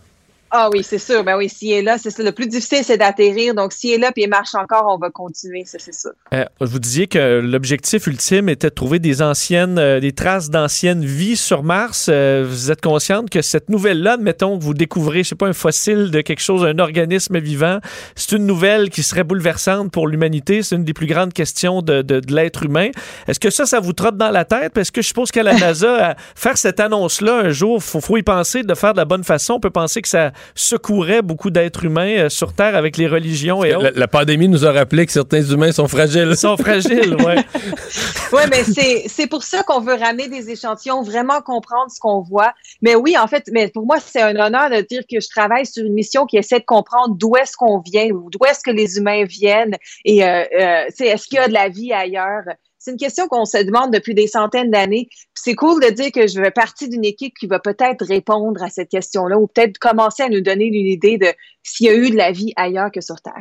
Ah 0.52 0.68
oui, 0.72 0.82
c'est 0.82 0.98
sûr. 0.98 1.22
Ben 1.22 1.36
oui, 1.36 1.48
s'il 1.48 1.70
est 1.70 1.82
là, 1.82 1.96
c'est 1.96 2.10
ça. 2.10 2.24
Le 2.24 2.32
plus 2.32 2.48
difficile, 2.48 2.80
c'est 2.82 2.96
d'atterrir. 2.96 3.54
Donc, 3.54 3.72
s'il 3.72 3.92
est 3.92 3.98
là 3.98 4.10
et 4.16 4.22
il 4.22 4.28
marche 4.28 4.54
encore, 4.56 4.86
on 4.88 4.98
va 4.98 5.08
continuer, 5.08 5.64
ça, 5.64 5.78
c'est 5.78 5.94
sûr. 5.94 6.10
Euh, 6.34 6.44
vous 6.60 6.80
disiez 6.80 7.06
que 7.06 7.40
l'objectif 7.40 8.08
ultime 8.08 8.48
était 8.48 8.68
de 8.68 8.74
trouver 8.74 8.98
des 8.98 9.22
anciennes, 9.22 9.78
euh, 9.78 10.00
des 10.00 10.12
traces 10.12 10.50
d'anciennes 10.50 11.04
vies 11.04 11.36
sur 11.36 11.62
Mars. 11.62 12.08
Euh, 12.10 12.44
vous 12.48 12.72
êtes 12.72 12.80
consciente 12.80 13.30
que 13.30 13.42
cette 13.42 13.68
nouvelle-là, 13.68 14.16
mettons 14.16 14.58
que 14.58 14.64
vous 14.64 14.74
découvrez, 14.74 15.22
je 15.22 15.30
sais 15.30 15.34
pas, 15.36 15.46
un 15.46 15.52
fossile 15.52 16.10
de 16.10 16.20
quelque 16.20 16.42
chose, 16.42 16.64
un 16.64 16.80
organisme 16.80 17.38
vivant, 17.38 17.78
c'est 18.16 18.32
une 18.32 18.44
nouvelle 18.44 18.90
qui 18.90 19.04
serait 19.04 19.24
bouleversante 19.24 19.92
pour 19.92 20.08
l'humanité. 20.08 20.64
C'est 20.64 20.74
une 20.74 20.84
des 20.84 20.94
plus 20.94 21.06
grandes 21.06 21.32
questions 21.32 21.80
de, 21.80 22.02
de, 22.02 22.18
de 22.18 22.34
l'être 22.34 22.64
humain. 22.64 22.90
Est-ce 23.28 23.38
que 23.38 23.50
ça, 23.50 23.66
ça 23.66 23.78
vous 23.78 23.92
trotte 23.92 24.16
dans 24.16 24.30
la 24.30 24.44
tête? 24.44 24.72
Parce 24.72 24.90
que 24.90 25.00
je 25.00 25.06
suppose 25.06 25.30
qu'à 25.30 25.44
la 25.44 25.54
NASA, 25.58 26.16
faire 26.34 26.58
cette 26.58 26.80
annonce-là 26.80 27.36
un 27.36 27.50
jour, 27.50 27.80
faut, 27.80 28.00
faut 28.00 28.16
y 28.16 28.24
penser 28.24 28.64
de 28.64 28.74
faire 28.74 28.94
de 28.94 28.98
la 28.98 29.04
bonne 29.04 29.24
façon. 29.24 29.54
On 29.54 29.60
peut 29.60 29.70
penser 29.70 30.02
que 30.02 30.08
ça 30.08 30.32
secourait 30.54 31.22
beaucoup 31.22 31.50
d'êtres 31.50 31.84
humains 31.84 32.24
euh, 32.24 32.28
sur 32.28 32.52
Terre 32.52 32.76
avec 32.76 32.96
les 32.96 33.06
religions 33.06 33.64
et 33.64 33.74
autres. 33.74 33.84
La, 33.84 33.90
la, 33.92 34.08
pandémie 34.08 34.48
nous 34.48 34.64
a 34.64 34.72
rappelé 34.72 35.06
que 35.06 35.12
certains 35.12 35.42
humains 35.42 35.72
sont 35.72 35.88
fragiles. 35.88 36.28
Ils 36.30 36.36
sont 36.36 36.56
fragiles, 36.56 37.16
oui. 37.18 37.34
oui, 38.32 38.42
mais 38.50 38.64
c'est 39.06 39.26
pour 39.26 39.42
ça 39.42 39.62
qu'on 39.62 39.80
veut 39.80 39.94
ramener 39.94 40.28
des 40.28 40.50
échantillons, 40.50 41.02
vraiment 41.02 41.40
comprendre 41.40 41.90
ce 41.90 42.00
qu'on 42.00 42.20
voit. 42.20 42.52
Mais 42.82 42.94
oui, 42.94 43.16
en 43.18 43.26
fait, 43.26 43.44
mais 43.52 43.68
pour 43.68 43.86
moi, 43.86 43.98
c'est 44.00 44.22
un 44.22 44.36
honneur 44.36 44.70
de 44.70 44.80
dire 44.82 45.02
que 45.10 45.20
je 45.20 45.28
travaille 45.28 45.66
sur 45.66 45.84
une 45.84 45.94
mission 45.94 46.26
qui 46.26 46.36
essaie 46.36 46.60
de 46.60 46.64
comprendre 46.64 47.14
d'où 47.16 47.36
est-ce 47.36 47.56
qu'on 47.56 47.80
vient, 47.80 48.08
d'où 48.08 48.44
est-ce 48.48 48.60
que 48.60 48.70
les 48.70 48.98
humains 48.98 49.24
viennent 49.24 49.76
et 50.04 50.24
euh, 50.24 50.44
euh, 50.58 50.84
est-ce 50.98 51.26
qu'il 51.26 51.36
y 51.36 51.38
a 51.38 51.48
de 51.48 51.52
la 51.52 51.68
vie 51.68 51.92
ailleurs? 51.92 52.44
C'est 52.82 52.92
une 52.92 52.96
question 52.96 53.28
qu'on 53.28 53.44
se 53.44 53.62
demande 53.62 53.92
depuis 53.92 54.14
des 54.14 54.26
centaines 54.26 54.70
d'années. 54.70 55.10
C'est 55.34 55.54
cool 55.54 55.82
de 55.82 55.90
dire 55.90 56.10
que 56.12 56.26
je 56.26 56.40
fais 56.42 56.50
partie 56.50 56.88
d'une 56.88 57.04
équipe 57.04 57.34
qui 57.38 57.46
va 57.46 57.58
peut-être 57.58 58.06
répondre 58.06 58.62
à 58.62 58.70
cette 58.70 58.88
question-là 58.88 59.38
ou 59.38 59.46
peut-être 59.48 59.76
commencer 59.76 60.22
à 60.22 60.30
nous 60.30 60.40
donner 60.40 60.64
une 60.64 60.86
idée 60.86 61.18
de 61.18 61.26
s'il 61.62 61.86
y 61.86 61.88
a 61.90 61.94
eu 61.94 62.10
de 62.10 62.16
la 62.16 62.32
vie 62.32 62.54
ailleurs 62.56 62.90
que 62.90 63.02
sur 63.02 63.20
Terre. 63.20 63.34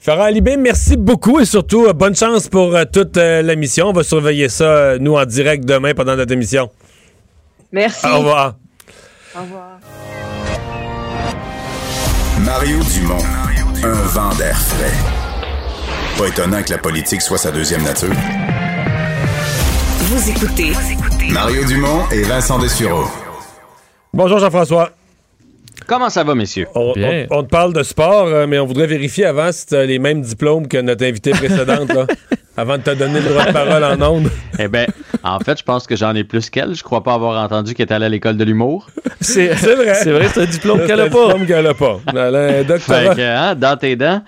Farah 0.00 0.24
Alibé, 0.24 0.56
merci 0.56 0.96
beaucoup 0.96 1.38
et 1.38 1.44
surtout 1.44 1.86
euh, 1.86 1.92
bonne 1.92 2.16
chance 2.16 2.48
pour 2.48 2.74
euh, 2.74 2.82
toute 2.84 3.16
euh, 3.16 3.42
la 3.42 3.54
mission. 3.54 3.90
On 3.90 3.92
va 3.92 4.02
surveiller 4.02 4.48
ça, 4.48 4.98
nous, 4.98 5.14
en 5.14 5.24
direct 5.24 5.64
demain 5.64 5.94
pendant 5.94 6.16
notre 6.16 6.32
émission. 6.32 6.68
Merci. 7.70 8.04
Au 8.04 8.18
revoir. 8.18 8.56
Au 9.36 9.42
revoir. 9.42 9.78
Mario 12.40 12.78
Dumont, 12.92 13.22
un 13.84 13.92
vent 14.08 14.34
d'air 14.34 14.58
frais. 14.58 15.31
Pas 16.22 16.28
étonnant 16.28 16.62
que 16.62 16.70
la 16.70 16.78
politique 16.78 17.20
soit 17.20 17.36
sa 17.36 17.50
deuxième 17.50 17.82
nature. 17.82 18.14
Vous 20.02 20.30
écoutez 20.30 20.70
Mario 21.32 21.64
Dumont 21.64 22.08
et 22.12 22.22
Vincent 22.22 22.60
Dessureau. 22.60 23.06
Bonjour 24.14 24.38
Jean-François. 24.38 24.90
Comment 25.88 26.10
ça 26.10 26.22
va, 26.22 26.36
messieurs? 26.36 26.68
On, 26.76 26.92
on, 26.96 27.26
on, 27.28 27.42
te 27.42 27.48
parle 27.48 27.72
de 27.72 27.82
sport, 27.82 28.28
euh, 28.28 28.46
mais 28.46 28.60
on 28.60 28.66
voudrait 28.66 28.86
vérifier 28.86 29.24
avant 29.24 29.50
si 29.50 29.66
tu 29.66 29.74
as 29.74 29.84
les 29.84 29.98
mêmes 29.98 30.22
diplômes 30.22 30.68
que 30.68 30.78
notre 30.78 31.04
invité 31.04 31.32
précédente, 31.32 31.92
là, 31.92 32.06
avant 32.56 32.76
de 32.76 32.82
te 32.82 32.90
donner 32.90 33.20
le 33.20 33.28
droit 33.28 33.46
de 33.46 33.52
parole 33.52 33.84
en 33.84 34.00
ondes. 34.02 34.30
Eh 34.58 34.68
bien, 34.68 34.86
en 35.24 35.40
fait, 35.40 35.58
je 35.58 35.64
pense 35.64 35.86
que 35.86 35.96
j'en 35.96 36.14
ai 36.14 36.24
plus 36.24 36.50
qu'elle. 36.50 36.74
Je 36.74 36.82
crois 36.82 37.02
pas 37.02 37.14
avoir 37.14 37.42
entendu 37.42 37.72
qu'elle 37.72 37.88
est 37.88 37.92
allée 37.92 38.04
à 38.04 38.08
l'école 38.10 38.36
de 38.36 38.44
l'humour. 38.44 38.88
C'est 39.20 39.48
vrai. 39.48 39.94
C'est 39.94 40.10
vrai, 40.10 40.28
c'est 40.28 40.42
un 40.42 40.44
diplôme 40.44 40.86
qu'elle 40.86 41.00
a 41.00 41.08
pas. 41.08 41.24
un 41.24 41.38
diplôme 41.38 41.46
qu'elle 41.46 41.66
a 41.66 41.74
pas. 41.74 42.00
Elle 42.08 42.18
a 42.18 42.58
un 42.58 42.62
doctorat. 42.62 43.00
Fait 43.00 43.16
que, 43.16 43.20
hein, 43.22 43.54
dans 43.54 43.76
tes 43.76 43.96
dents. 43.96 44.22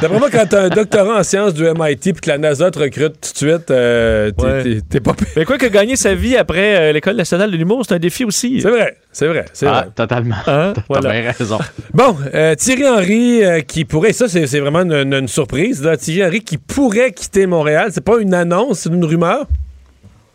D'après 0.00 0.18
moi, 0.18 0.28
quand 0.30 0.46
tu 0.46 0.56
as 0.56 0.62
un 0.64 0.68
doctorat 0.68 1.20
en 1.20 1.22
sciences 1.22 1.54
du 1.54 1.64
MIT 1.64 1.96
puis 1.96 2.20
que 2.20 2.28
la 2.28 2.36
NASA 2.36 2.70
te 2.70 2.78
recrute 2.78 3.20
tout 3.20 3.32
de 3.44 3.50
suite, 3.50 3.70
euh, 3.70 4.30
t'es 4.32 4.98
ouais. 4.98 5.00
pas 5.00 5.14
Mais 5.34 5.44
quoi 5.46 5.56
que 5.56 5.66
gagner 5.66 5.96
sa 5.96 6.14
vie 6.14 6.36
après 6.36 6.76
euh, 6.76 6.92
l'École 6.92 7.16
nationale 7.16 7.50
de 7.50 7.56
l'humour, 7.56 7.84
c'est 7.88 7.94
un 7.94 7.98
défi 7.98 8.24
aussi. 8.24 8.60
C'est 8.60 8.70
vrai, 8.70 8.98
c'est 9.12 9.26
vrai. 9.26 9.44
Ah, 9.62 9.64
vrai. 9.82 9.88
totalement. 9.94 10.36
Hein? 10.46 10.72
T'as 10.76 10.82
Voilà. 10.88 11.10
bien 11.20 11.32
raison. 11.32 11.58
Bon, 11.92 12.16
euh, 12.34 12.54
Thierry 12.54 12.88
Henry 12.88 13.44
euh, 13.44 13.60
qui 13.60 13.84
pourrait, 13.84 14.12
ça 14.12 14.28
c'est 14.28 14.46
c'est 14.46 14.60
vraiment 14.60 14.80
une, 14.82 15.12
une 15.14 15.28
surprise, 15.28 15.82
là. 15.82 15.96
Thierry 15.96 16.24
Henry 16.28 16.40
qui 16.42 16.58
pourrait 16.58 17.12
quitter 17.12 17.46
Montréal. 17.46 17.90
C'est 17.92 18.04
pas 18.04 18.18
une 18.20 18.34
annonce, 18.34 18.80
c'est 18.80 18.90
une 18.90 19.04
rumeur? 19.04 19.46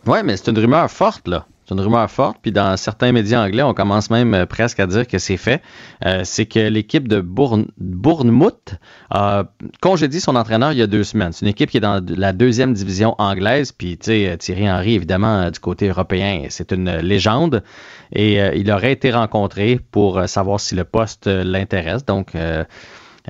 Ouais, 0.05 0.23
mais 0.23 0.37
c'est 0.37 0.51
une 0.51 0.59
rumeur 0.59 0.89
forte, 0.91 1.27
là. 1.27 1.45
C'est 1.65 1.73
une 1.73 1.81
rumeur 1.81 2.09
forte, 2.11 2.37
puis 2.41 2.51
dans 2.51 2.77
certains 2.77 3.11
médias 3.11 3.43
anglais, 3.43 3.63
on 3.63 3.73
commence 3.73 4.09
même 4.09 4.33
euh, 4.33 4.45
presque 4.45 4.79
à 4.79 4.87
dire 4.87 5.07
que 5.07 5.17
c'est 5.17 5.37
fait. 5.37 5.61
Euh, 6.05 6.21
c'est 6.23 6.45
que 6.45 6.59
l'équipe 6.59 7.07
de 7.07 7.21
Bourne, 7.21 7.65
Bournemouth 7.77 8.75
a 9.09 9.45
congédié 9.81 10.19
son 10.19 10.35
entraîneur 10.35 10.71
il 10.73 10.77
y 10.77 10.81
a 10.81 10.87
deux 10.87 11.03
semaines. 11.03 11.31
C'est 11.31 11.45
une 11.45 11.51
équipe 11.51 11.71
qui 11.71 11.77
est 11.77 11.81
dans 11.81 12.03
la 12.07 12.33
deuxième 12.33 12.73
division 12.73 13.15
anglaise, 13.17 13.71
puis 13.71 13.97
sais, 13.99 14.37
Thierry 14.39 14.69
Henry, 14.69 14.93
évidemment, 14.93 15.41
euh, 15.41 15.49
du 15.49 15.59
côté 15.59 15.87
européen, 15.87 16.43
c'est 16.49 16.71
une 16.71 16.97
légende, 16.97 17.63
et 18.11 18.41
euh, 18.41 18.53
il 18.55 18.71
aurait 18.71 18.91
été 18.91 19.11
rencontré 19.11 19.79
pour 19.91 20.17
euh, 20.17 20.27
savoir 20.27 20.59
si 20.59 20.75
le 20.75 20.83
poste 20.83 21.27
euh, 21.27 21.43
l'intéresse. 21.43 22.05
Donc, 22.05 22.35
euh, 22.35 22.63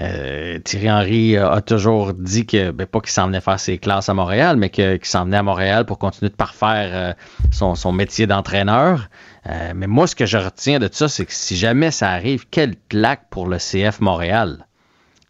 euh, 0.02 0.60
Thierry 0.60 0.92
Henry 0.92 1.38
a 1.38 1.62
toujours 1.62 2.14
dit 2.14 2.46
que, 2.46 2.72
ben, 2.72 2.86
pas 2.86 3.00
qu'il 3.00 3.12
s'en 3.12 3.28
venait 3.28 3.42
faire 3.42 3.60
ses 3.60 3.78
classes 3.78 4.10
à 4.10 4.14
Montréal, 4.14 4.58
mais 4.58 4.70
qu'il 4.70 5.00
s'en 5.04 5.26
venait 5.26 5.38
à 5.38 5.44
Montréal 5.44 5.86
pour 5.86 6.00
continuer 6.00 6.30
de 6.30 6.36
parfaire 6.36 6.90
euh, 6.94 7.14
son, 7.52 7.76
son 7.76 7.92
métier 7.92 8.28
d'entraîneur. 8.28 9.10
Euh, 9.48 9.74
mais 9.76 9.88
moi, 9.88 10.08
ce 10.08 10.16
que 10.16 10.26
je 10.26 10.38
retiens 10.38 10.80
de 10.80 10.90
ça, 10.92 11.08
c'est 11.08 11.26
que 11.26 11.34
si 11.34 11.56
jamais 11.56 11.92
ça 11.92 12.10
arrive, 12.10 12.46
quelle 12.50 12.76
claque 12.90 13.30
pour 13.30 13.48
le 13.48 13.58
CF 13.58 14.02
Montréal. 14.02 14.66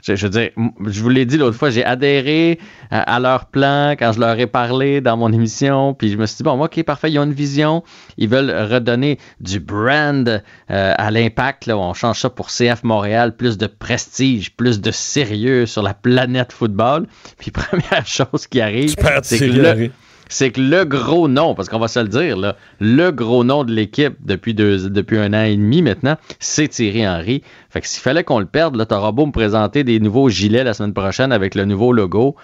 Je, 0.06 0.16
je 0.16 0.28
veux 0.28 0.30
dire, 0.30 0.50
je 0.86 1.02
vous 1.02 1.10
l'ai 1.10 1.26
dit 1.26 1.38
l'autre 1.38 1.58
fois, 1.58 1.72
j'ai 1.72 1.84
adhéré 1.84 2.60
à, 2.92 3.16
à 3.16 3.20
leur 3.20 3.46
plan 3.46 3.96
quand 3.98 4.12
je 4.12 4.20
leur 4.20 4.40
ai 4.40 4.46
parlé 4.46 5.02
dans 5.02 5.18
mon 5.18 5.32
émission, 5.32 5.94
puis 5.96 6.12
je 6.12 6.18
me 6.18 6.26
suis 6.28 6.38
dit, 6.38 6.44
bon, 6.44 6.64
ok, 6.64 6.84
parfait, 6.84 7.12
ils 7.12 7.18
ont 7.18 7.24
une 7.24 7.34
vision, 7.34 7.84
ils 8.18 8.30
veulent 8.30 8.52
redonner 8.52 9.18
du 9.40 9.60
brand 9.60 10.28
euh, 10.28 10.42
à 10.70 11.12
l'impact, 11.12 11.66
là, 11.66 11.78
on 11.78 11.94
change 11.94 12.20
ça 12.20 12.30
pour 12.30 12.48
CF 12.48 12.84
Montréal, 12.84 13.36
plus 13.36 13.58
de 13.58 13.68
prestige, 13.68 14.56
plus 14.56 14.80
de 14.80 14.92
sérieux 14.92 15.66
sur 15.66 15.82
la 15.82 15.94
planète 15.94 16.52
football. 16.54 17.08
Puis 17.40 17.52
première 17.52 18.06
chose 18.06 18.46
qui 18.48 18.62
arrive, 18.62 18.96
c'est 19.24 19.40
que. 19.40 19.90
C'est 20.30 20.52
que 20.52 20.62
le 20.62 20.86
gros 20.86 21.28
nom, 21.28 21.56
parce 21.56 21.70
qu'on 21.70 21.80
va 21.80 21.88
se 21.88 22.00
le 22.00 22.08
dire, 22.08 22.38
là, 22.38 22.56
le 22.80 23.12
gros 23.12 23.44
nom 23.44 23.64
de 23.64 23.72
l'équipe 23.72 24.16
depuis, 24.22 24.54
depuis 24.54 25.18
un 25.18 25.34
an 25.34 25.44
et 25.44 25.56
demi 25.56 25.82
maintenant, 25.82 26.18
c'est 26.40 26.68
Thierry 26.68 27.08
Henry. 27.08 27.44
Fait 27.70 27.82
que 27.82 27.88
s'il 27.88 28.02
fallait 28.02 28.24
qu'on 28.24 28.40
le 28.40 28.46
perde, 28.46 28.76
là, 28.76 28.86
t'auras 28.86 29.12
beau 29.12 29.26
me 29.26 29.32
présenter 29.32 29.84
des 29.84 30.00
nouveaux 30.00 30.30
gilets 30.30 30.64
la 30.64 30.74
semaine 30.74 30.94
prochaine 30.94 31.32
avec 31.32 31.56
le 31.56 31.66
nouveau 31.66 31.94
logo. 31.94 32.36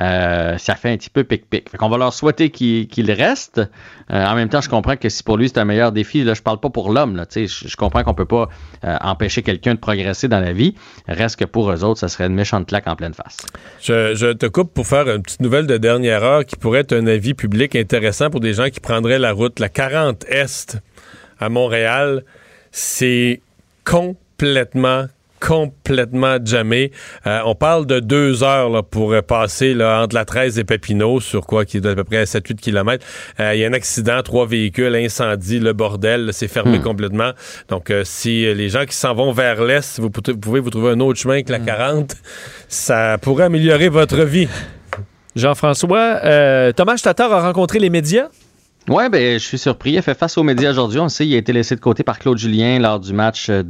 Euh, 0.00 0.58
ça 0.58 0.74
fait 0.74 0.90
un 0.90 0.96
petit 0.96 1.10
peu 1.10 1.24
pic-pic. 1.24 1.70
Fait 1.70 1.76
qu'on 1.76 1.88
va 1.88 1.98
leur 1.98 2.12
souhaiter 2.12 2.50
qu'il 2.50 2.86
qu'il 2.88 3.10
reste. 3.10 3.58
Euh, 3.58 4.24
en 4.24 4.34
même 4.34 4.48
temps, 4.48 4.60
je 4.60 4.68
comprends 4.68 4.96
que 4.96 5.08
si 5.08 5.22
pour 5.22 5.36
lui 5.36 5.48
c'est 5.48 5.58
un 5.58 5.64
meilleur 5.64 5.92
défi, 5.92 6.22
là, 6.22 6.34
je 6.34 6.42
parle 6.42 6.60
pas 6.60 6.70
pour 6.70 6.92
l'homme. 6.92 7.16
là, 7.16 7.24
Je, 7.34 7.46
je 7.46 7.76
comprends 7.76 8.04
qu'on 8.04 8.14
peut 8.14 8.24
pas 8.24 8.48
euh, 8.84 8.96
empêcher 9.00 9.42
quelqu'un 9.42 9.74
de 9.74 9.80
progresser 9.80 10.28
dans 10.28 10.40
la 10.40 10.52
vie. 10.52 10.74
Reste 11.08 11.36
que 11.36 11.44
pour 11.44 11.70
eux 11.70 11.84
autres, 11.84 12.00
ça 12.00 12.08
serait 12.08 12.26
une 12.26 12.34
méchante 12.34 12.66
claque 12.68 12.86
en 12.86 12.96
pleine 12.96 13.14
face. 13.14 13.38
Je, 13.80 14.14
je 14.14 14.32
te 14.32 14.46
coupe 14.46 14.72
pour 14.72 14.86
faire 14.86 15.08
une 15.08 15.22
petite 15.22 15.40
nouvelle 15.40 15.66
de 15.66 15.76
dernière 15.76 16.22
heure 16.22 16.44
qui 16.44 16.56
pourrait 16.56 16.80
être 16.80 16.92
un 16.92 17.06
avis 17.06 17.34
public 17.34 17.74
intéressant 17.74 18.30
pour 18.30 18.40
des 18.40 18.54
gens 18.54 18.68
qui 18.68 18.80
prendraient 18.80 19.18
la 19.18 19.32
route, 19.32 19.58
la 19.58 19.68
40 19.68 20.24
Est 20.28 20.78
à 21.40 21.48
Montréal. 21.48 22.24
C'est 22.70 23.40
complètement 23.84 25.06
complètement 25.40 26.36
jamais. 26.44 26.90
Euh, 27.26 27.40
on 27.44 27.54
parle 27.54 27.86
de 27.86 28.00
deux 28.00 28.42
heures 28.42 28.70
là, 28.70 28.82
pour 28.82 29.12
euh, 29.12 29.22
passer 29.22 29.74
là, 29.74 30.02
entre 30.02 30.14
la 30.14 30.24
13 30.24 30.58
et 30.58 30.64
Papineau, 30.64 31.20
sur 31.20 31.46
quoi, 31.46 31.64
qui 31.64 31.78
est 31.78 31.86
à 31.86 31.94
peu 31.94 32.04
près 32.04 32.24
7-8 32.24 32.56
km. 32.56 33.04
Il 33.38 33.58
y 33.58 33.64
a 33.64 33.68
un 33.68 33.72
accident, 33.72 34.22
trois 34.22 34.46
véhicules, 34.46 34.94
incendie, 34.94 35.58
le 35.58 35.72
bordel, 35.72 36.30
c'est 36.32 36.48
fermé 36.48 36.78
Hmm. 36.78 36.82
complètement. 36.82 37.30
Donc, 37.68 37.90
euh, 37.90 38.02
si 38.04 38.44
euh, 38.46 38.54
les 38.54 38.68
gens 38.68 38.84
qui 38.84 38.94
s'en 38.96 39.14
vont 39.14 39.32
vers 39.32 39.62
l'Est, 39.64 39.98
vous, 40.00 40.10
pou- 40.10 40.20
vous 40.26 40.36
pouvez 40.38 40.60
vous 40.60 40.70
trouver 40.70 40.90
un 40.92 41.00
autre 41.00 41.18
chemin 41.18 41.42
que 41.42 41.52
la 41.52 41.58
40, 41.60 42.14
ça 42.68 43.16
pourrait 43.18 43.44
améliorer 43.44 43.88
votre 43.88 44.22
vie. 44.22 44.48
Jean-François, 45.36 46.20
euh, 46.24 46.72
Thomas 46.72 46.98
Tatar 47.02 47.32
a 47.32 47.40
rencontré 47.42 47.78
les 47.78 47.90
médias? 47.90 48.28
Ouais, 48.88 49.10
ben, 49.10 49.38
je 49.38 49.44
suis 49.44 49.58
surpris. 49.58 49.92
Il 49.92 49.98
a 49.98 50.02
fait 50.02 50.16
face 50.16 50.38
aux 50.38 50.42
médias 50.42 50.70
aujourd'hui. 50.70 50.98
On 50.98 51.04
le 51.04 51.08
sait, 51.10 51.26
il 51.26 51.34
a 51.34 51.36
été 51.36 51.52
laissé 51.52 51.76
de 51.76 51.80
côté 51.80 52.02
par 52.02 52.18
Claude 52.18 52.38
Julien 52.38 52.78
lors 52.78 52.98
du 52.98 53.12
match 53.12 53.50
de, 53.50 53.62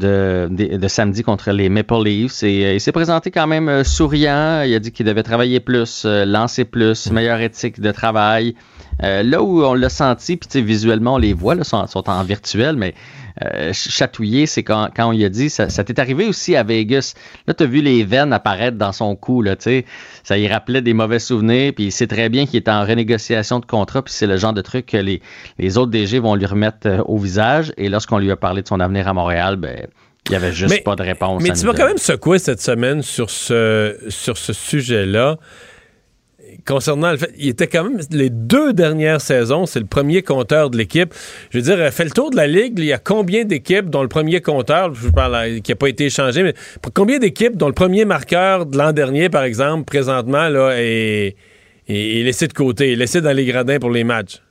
de, 0.49 0.77
de 0.77 0.89
samedi 0.89 1.25
contre 1.25 1.51
les 1.51 1.69
Maple 1.69 2.05
Leafs. 2.05 2.45
Et 2.45 2.65
euh, 2.65 2.75
il 2.75 2.81
s'est 2.81 2.93
présenté 2.93 3.33
quand 3.33 3.49
même 3.49 3.69
euh, 3.69 3.83
souriant. 3.83 4.63
Il 4.63 4.73
a 4.73 4.79
dit 4.79 4.93
qu'il 4.93 5.07
devait 5.07 5.25
travailler 5.25 5.59
plus, 5.59 6.05
euh, 6.05 6.25
lancer 6.25 6.65
plus, 6.65 7.11
meilleure 7.11 7.41
éthique 7.41 7.81
de 7.81 7.91
travail. 7.91 8.55
Euh, 9.03 9.23
là 9.25 9.43
où 9.43 9.65
on 9.65 9.75
l'a 9.75 9.89
senti, 9.89 10.37
puis 10.37 10.63
visuellement, 10.63 11.15
on 11.15 11.19
les 11.19 11.33
voit, 11.33 11.55
là, 11.55 11.65
sont, 11.65 11.87
sont 11.87 12.09
en 12.09 12.23
virtuel, 12.23 12.77
mais 12.77 12.95
euh, 13.45 13.73
chatouillé, 13.73 14.47
c'est 14.47 14.63
quand, 14.63 14.89
quand 14.95 15.09
on 15.09 15.13
lui 15.13 15.25
a 15.25 15.29
dit, 15.29 15.51
ça, 15.51 15.69
ça 15.69 15.85
t'est 15.85 15.99
arrivé 15.99 16.27
aussi 16.27 16.57
à 16.57 16.63
Vegas. 16.63 17.15
Là, 17.47 17.55
tu 17.55 17.65
as 17.65 17.67
vu 17.67 17.81
les 17.81 18.05
veines 18.05 18.33
apparaître 18.33 18.77
dans 18.77 18.93
son 18.93 19.15
cou, 19.17 19.43
là, 19.43 19.57
tu 19.57 19.65
sais. 19.65 19.85
Ça 20.25 20.39
y 20.39 20.49
rappelait 20.49 20.83
des 20.83 20.95
mauvais 20.95 21.19
souvenirs, 21.19 21.73
puis 21.75 21.87
il 21.87 21.93
sait 21.93 22.07
très 22.07 22.29
bien 22.29 22.47
qu'il 22.47 22.57
est 22.57 22.69
en 22.69 22.85
renégociation 22.85 23.61
de 23.61 23.67
contrat, 23.67 24.03
puis 24.03 24.13
c'est 24.13 24.27
le 24.27 24.37
genre 24.37 24.53
de 24.53 24.63
truc 24.63 24.87
que 24.87 24.97
les, 24.97 25.23
les 25.59 25.79
autres 25.79 25.91
DG 25.91 26.19
vont 26.19 26.35
lui 26.35 26.47
remettre 26.47 26.87
euh, 26.87 27.03
au 27.05 27.19
visage. 27.19 27.73
Et 27.77 27.89
lorsqu'on 27.89 28.19
lui 28.19 28.31
a 28.31 28.37
parlé 28.37 28.63
de 28.63 28.69
son 28.69 28.81
avenir 28.81 29.09
à 29.09 29.13
Montréal, 29.13 29.57
ben, 29.57 29.87
il 30.29 30.33
n'y 30.33 30.37
avait 30.37 30.53
juste 30.53 30.85
pas 30.85 30.97
de 30.97 31.03
réponse. 31.03 31.43
Mais 31.43 31.51
à 31.51 31.55
tu 31.55 31.67
vas 31.67 31.73
quand 31.73 31.87
même 31.87 31.99
secouer 31.99 32.39
cette 32.39 32.61
semaine 32.61 33.03
sur 33.03 33.31
ce, 33.31 33.97
sur 34.09 34.37
ce 34.37 34.53
sujet-là. 34.53 35.39
Concernant 36.69 37.13
le 37.13 37.17
fait, 37.17 37.33
il 37.39 37.49
était 37.49 37.67
quand 37.67 37.83
même 37.85 37.99
les 38.11 38.29
deux 38.29 38.75
dernières 38.75 39.23
saisons, 39.23 39.65
c'est 39.65 39.81
le 39.81 39.87
premier 39.87 40.21
compteur 40.23 40.69
de 40.69 40.77
l'équipe. 40.77 41.15
Je 41.51 41.59
veux 41.59 41.65
dire, 41.65 41.91
fait 41.93 42.05
le 42.05 42.11
tour 42.11 42.31
de 42.31 42.37
la 42.37 42.47
ligue, 42.47 42.75
il 42.79 42.85
y 42.85 42.93
a 42.93 42.99
combien 42.99 43.47
d'équipes 43.47 43.89
dont 43.89 44.03
le 44.03 44.09
premier 44.09 44.43
compteur, 44.43 44.95
je 44.95 45.09
parle 45.09 45.35
euh, 45.35 45.61
qui 45.61 45.73
n'a 45.73 45.77
pas 45.77 45.89
été 45.89 46.05
échangé, 46.05 46.43
mais 46.43 46.53
combien 46.93 47.19
d'équipes 47.19 47.57
dont 47.57 47.69
le 47.69 47.73
premier 47.73 48.05
marqueur 48.05 48.67
de 48.67 48.77
l'an 48.77 48.93
dernier, 48.93 49.31
par 49.31 49.45
exemple, 49.45 49.85
présentement, 49.85 50.51
là, 50.51 50.73
est, 50.77 51.37
est- 51.89 52.21
est 52.21 52.23
laissé 52.23 52.47
de 52.49 52.53
côté, 52.53 52.93
est 52.93 52.97
laissé 52.97 53.23
dans 53.23 53.33
les 53.33 53.47
gradins 53.47 53.79
pour 53.79 53.91
les 53.91 54.05
matchs? 54.05 54.43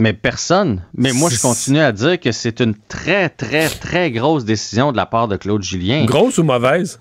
Mais 0.00 0.12
personne. 0.12 0.84
Mais 0.94 1.12
moi, 1.14 1.30
je 1.30 1.40
continue 1.40 1.80
à 1.80 1.92
dire 1.92 2.20
que 2.20 2.30
c'est 2.30 2.60
une 2.60 2.74
très, 2.88 3.30
très, 3.30 3.68
très 3.70 4.10
grosse 4.10 4.44
décision 4.44 4.92
de 4.92 4.96
la 4.98 5.06
part 5.06 5.28
de 5.28 5.36
Claude 5.36 5.62
Julien. 5.62 6.04
Grosse 6.04 6.36
ou 6.36 6.44
mauvaise? 6.44 7.00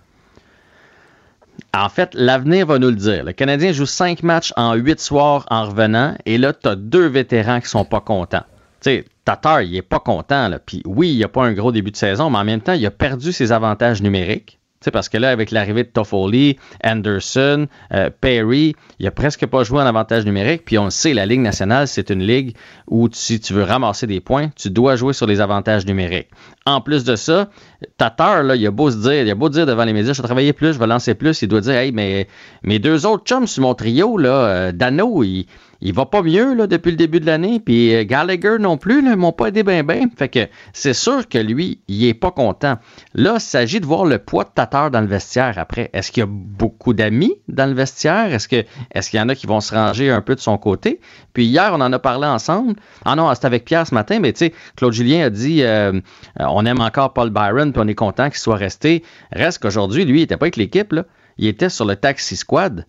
En 1.73 1.89
fait, 1.89 2.13
l'avenir 2.13 2.65
va 2.65 2.79
nous 2.79 2.89
le 2.89 2.95
dire. 2.95 3.23
Le 3.23 3.33
Canadien 3.33 3.71
joue 3.71 3.85
cinq 3.85 4.23
matchs 4.23 4.53
en 4.55 4.73
huit 4.73 4.99
soirs 4.99 5.45
en 5.49 5.65
revenant, 5.65 6.15
et 6.25 6.37
là, 6.37 6.53
tu 6.53 6.67
as 6.67 6.75
deux 6.75 7.07
vétérans 7.07 7.59
qui 7.59 7.67
sont 7.67 7.85
pas 7.85 8.01
contents. 8.01 8.43
Tu 8.81 8.91
sais, 8.91 9.05
Tatar, 9.25 9.61
il 9.61 9.75
est 9.75 9.81
pas 9.81 9.99
content. 9.99 10.47
Là. 10.47 10.59
Puis 10.59 10.81
oui, 10.85 11.13
il 11.13 11.23
a 11.23 11.27
pas 11.27 11.43
un 11.43 11.53
gros 11.53 11.71
début 11.71 11.91
de 11.91 11.97
saison, 11.97 12.29
mais 12.29 12.37
en 12.37 12.43
même 12.45 12.61
temps, 12.61 12.73
il 12.73 12.85
a 12.85 12.91
perdu 12.91 13.31
ses 13.31 13.51
avantages 13.51 14.01
numériques. 14.01 14.59
Parce 14.91 15.09
que 15.09 15.17
là, 15.17 15.29
avec 15.29 15.51
l'arrivée 15.51 15.83
de 15.83 15.89
Toffoli, 15.89 16.57
Anderson, 16.83 17.67
euh, 17.93 18.09
Perry, 18.21 18.75
il 18.99 19.07
a 19.07 19.11
presque 19.11 19.45
pas 19.45 19.63
joué 19.63 19.81
en 19.81 19.85
avantage 19.85 20.25
numérique. 20.25 20.63
Puis 20.65 20.77
on 20.77 20.85
le 20.85 20.89
sait, 20.89 21.13
la 21.13 21.25
Ligue 21.25 21.41
nationale, 21.41 21.87
c'est 21.87 22.09
une 22.09 22.23
ligue 22.23 22.55
où 22.87 23.07
si 23.11 23.39
tu 23.39 23.53
veux 23.53 23.63
ramasser 23.63 24.07
des 24.07 24.19
points, 24.19 24.49
tu 24.55 24.69
dois 24.69 24.95
jouer 24.95 25.13
sur 25.13 25.27
les 25.27 25.41
avantages 25.41 25.85
numériques. 25.85 26.29
En 26.65 26.81
plus 26.81 27.03
de 27.03 27.15
ça, 27.15 27.49
Tatar, 27.97 28.43
là, 28.43 28.55
il 28.55 28.65
a 28.65 28.71
beau 28.71 28.91
se 28.91 28.97
dire, 28.97 29.23
il 29.23 29.29
a 29.29 29.35
beau 29.35 29.49
dire 29.49 29.65
devant 29.65 29.85
les 29.85 29.93
médias, 29.93 30.13
je 30.13 30.21
vais 30.21 30.27
travailler 30.27 30.53
plus, 30.53 30.73
je 30.73 30.79
vais 30.79 30.87
lancer 30.87 31.15
plus, 31.15 31.41
il 31.41 31.47
doit 31.47 31.61
dire, 31.61 31.75
hey, 31.75 31.91
mais 31.91 32.27
mes 32.63 32.79
deux 32.79 33.05
autres 33.05 33.23
chums 33.23 33.47
sur 33.47 33.63
mon 33.63 33.73
trio, 33.73 34.17
là, 34.17 34.29
euh, 34.29 34.71
Dano, 34.71 35.23
il, 35.23 35.45
il 35.81 35.93
va 35.93 36.05
pas 36.05 36.21
mieux 36.21 36.53
là, 36.53 36.67
depuis 36.67 36.91
le 36.91 36.97
début 36.97 37.19
de 37.19 37.25
l'année, 37.25 37.59
puis 37.59 37.93
euh, 37.93 38.03
Gallagher 38.03 38.57
non 38.59 38.77
plus, 38.77 39.01
là, 39.01 39.11
ils 39.11 39.17
m'ont 39.17 39.31
pas 39.31 39.47
aidé 39.47 39.63
bien 39.63 39.83
bien. 39.83 40.07
Fait 40.15 40.29
que 40.29 40.47
c'est 40.73 40.93
sûr 40.93 41.27
que 41.27 41.37
lui, 41.37 41.79
il 41.87 42.05
est 42.05 42.13
pas 42.13 42.31
content. 42.31 42.77
Là, 43.13 43.35
il 43.35 43.41
s'agit 43.41 43.79
de 43.79 43.85
voir 43.85 44.05
le 44.05 44.17
poids 44.17 44.43
de 44.43 44.49
Tatar 44.53 44.91
dans 44.91 45.01
le 45.01 45.07
vestiaire 45.07 45.53
après. 45.57 45.89
Est-ce 45.93 46.11
qu'il 46.11 46.21
y 46.21 46.23
a 46.23 46.29
beaucoup 46.29 46.93
d'amis 46.93 47.35
dans 47.47 47.67
le 47.67 47.73
vestiaire? 47.73 48.33
Est-ce 48.33 48.47
que 48.47 48.65
est-ce 48.91 49.09
qu'il 49.09 49.19
y 49.19 49.21
en 49.21 49.29
a 49.29 49.35
qui 49.35 49.47
vont 49.47 49.61
se 49.61 49.73
ranger 49.73 50.09
un 50.09 50.21
peu 50.21 50.35
de 50.35 50.39
son 50.39 50.57
côté? 50.57 50.99
Puis 51.33 51.45
hier, 51.45 51.71
on 51.73 51.81
en 51.81 51.93
a 51.93 51.99
parlé 51.99 52.27
ensemble. 52.27 52.75
Ah 53.05 53.15
non, 53.15 53.33
c'était 53.33 53.47
avec 53.47 53.65
Pierre 53.65 53.85
ce 53.85 53.93
matin, 53.93 54.19
mais 54.19 54.33
tu 54.33 54.39
sais, 54.39 54.53
Claude 54.75 54.93
Julien 54.93 55.25
a 55.25 55.29
dit 55.29 55.63
euh, 55.63 55.99
on 56.39 56.65
aime 56.65 56.81
encore 56.81 57.13
Paul 57.13 57.29
Byron, 57.29 57.71
puis 57.71 57.81
on 57.83 57.87
est 57.87 57.95
content 57.95 58.29
qu'il 58.29 58.39
soit 58.39 58.55
resté. 58.55 59.03
Reste 59.31 59.59
qu'aujourd'hui, 59.59 60.05
lui, 60.05 60.21
il 60.21 60.23
était 60.23 60.37
pas 60.37 60.45
avec 60.45 60.57
l'équipe. 60.57 60.93
Il 61.37 61.47
était 61.47 61.69
sur 61.69 61.85
le 61.85 61.95
taxi 61.95 62.35
squad. 62.35 62.85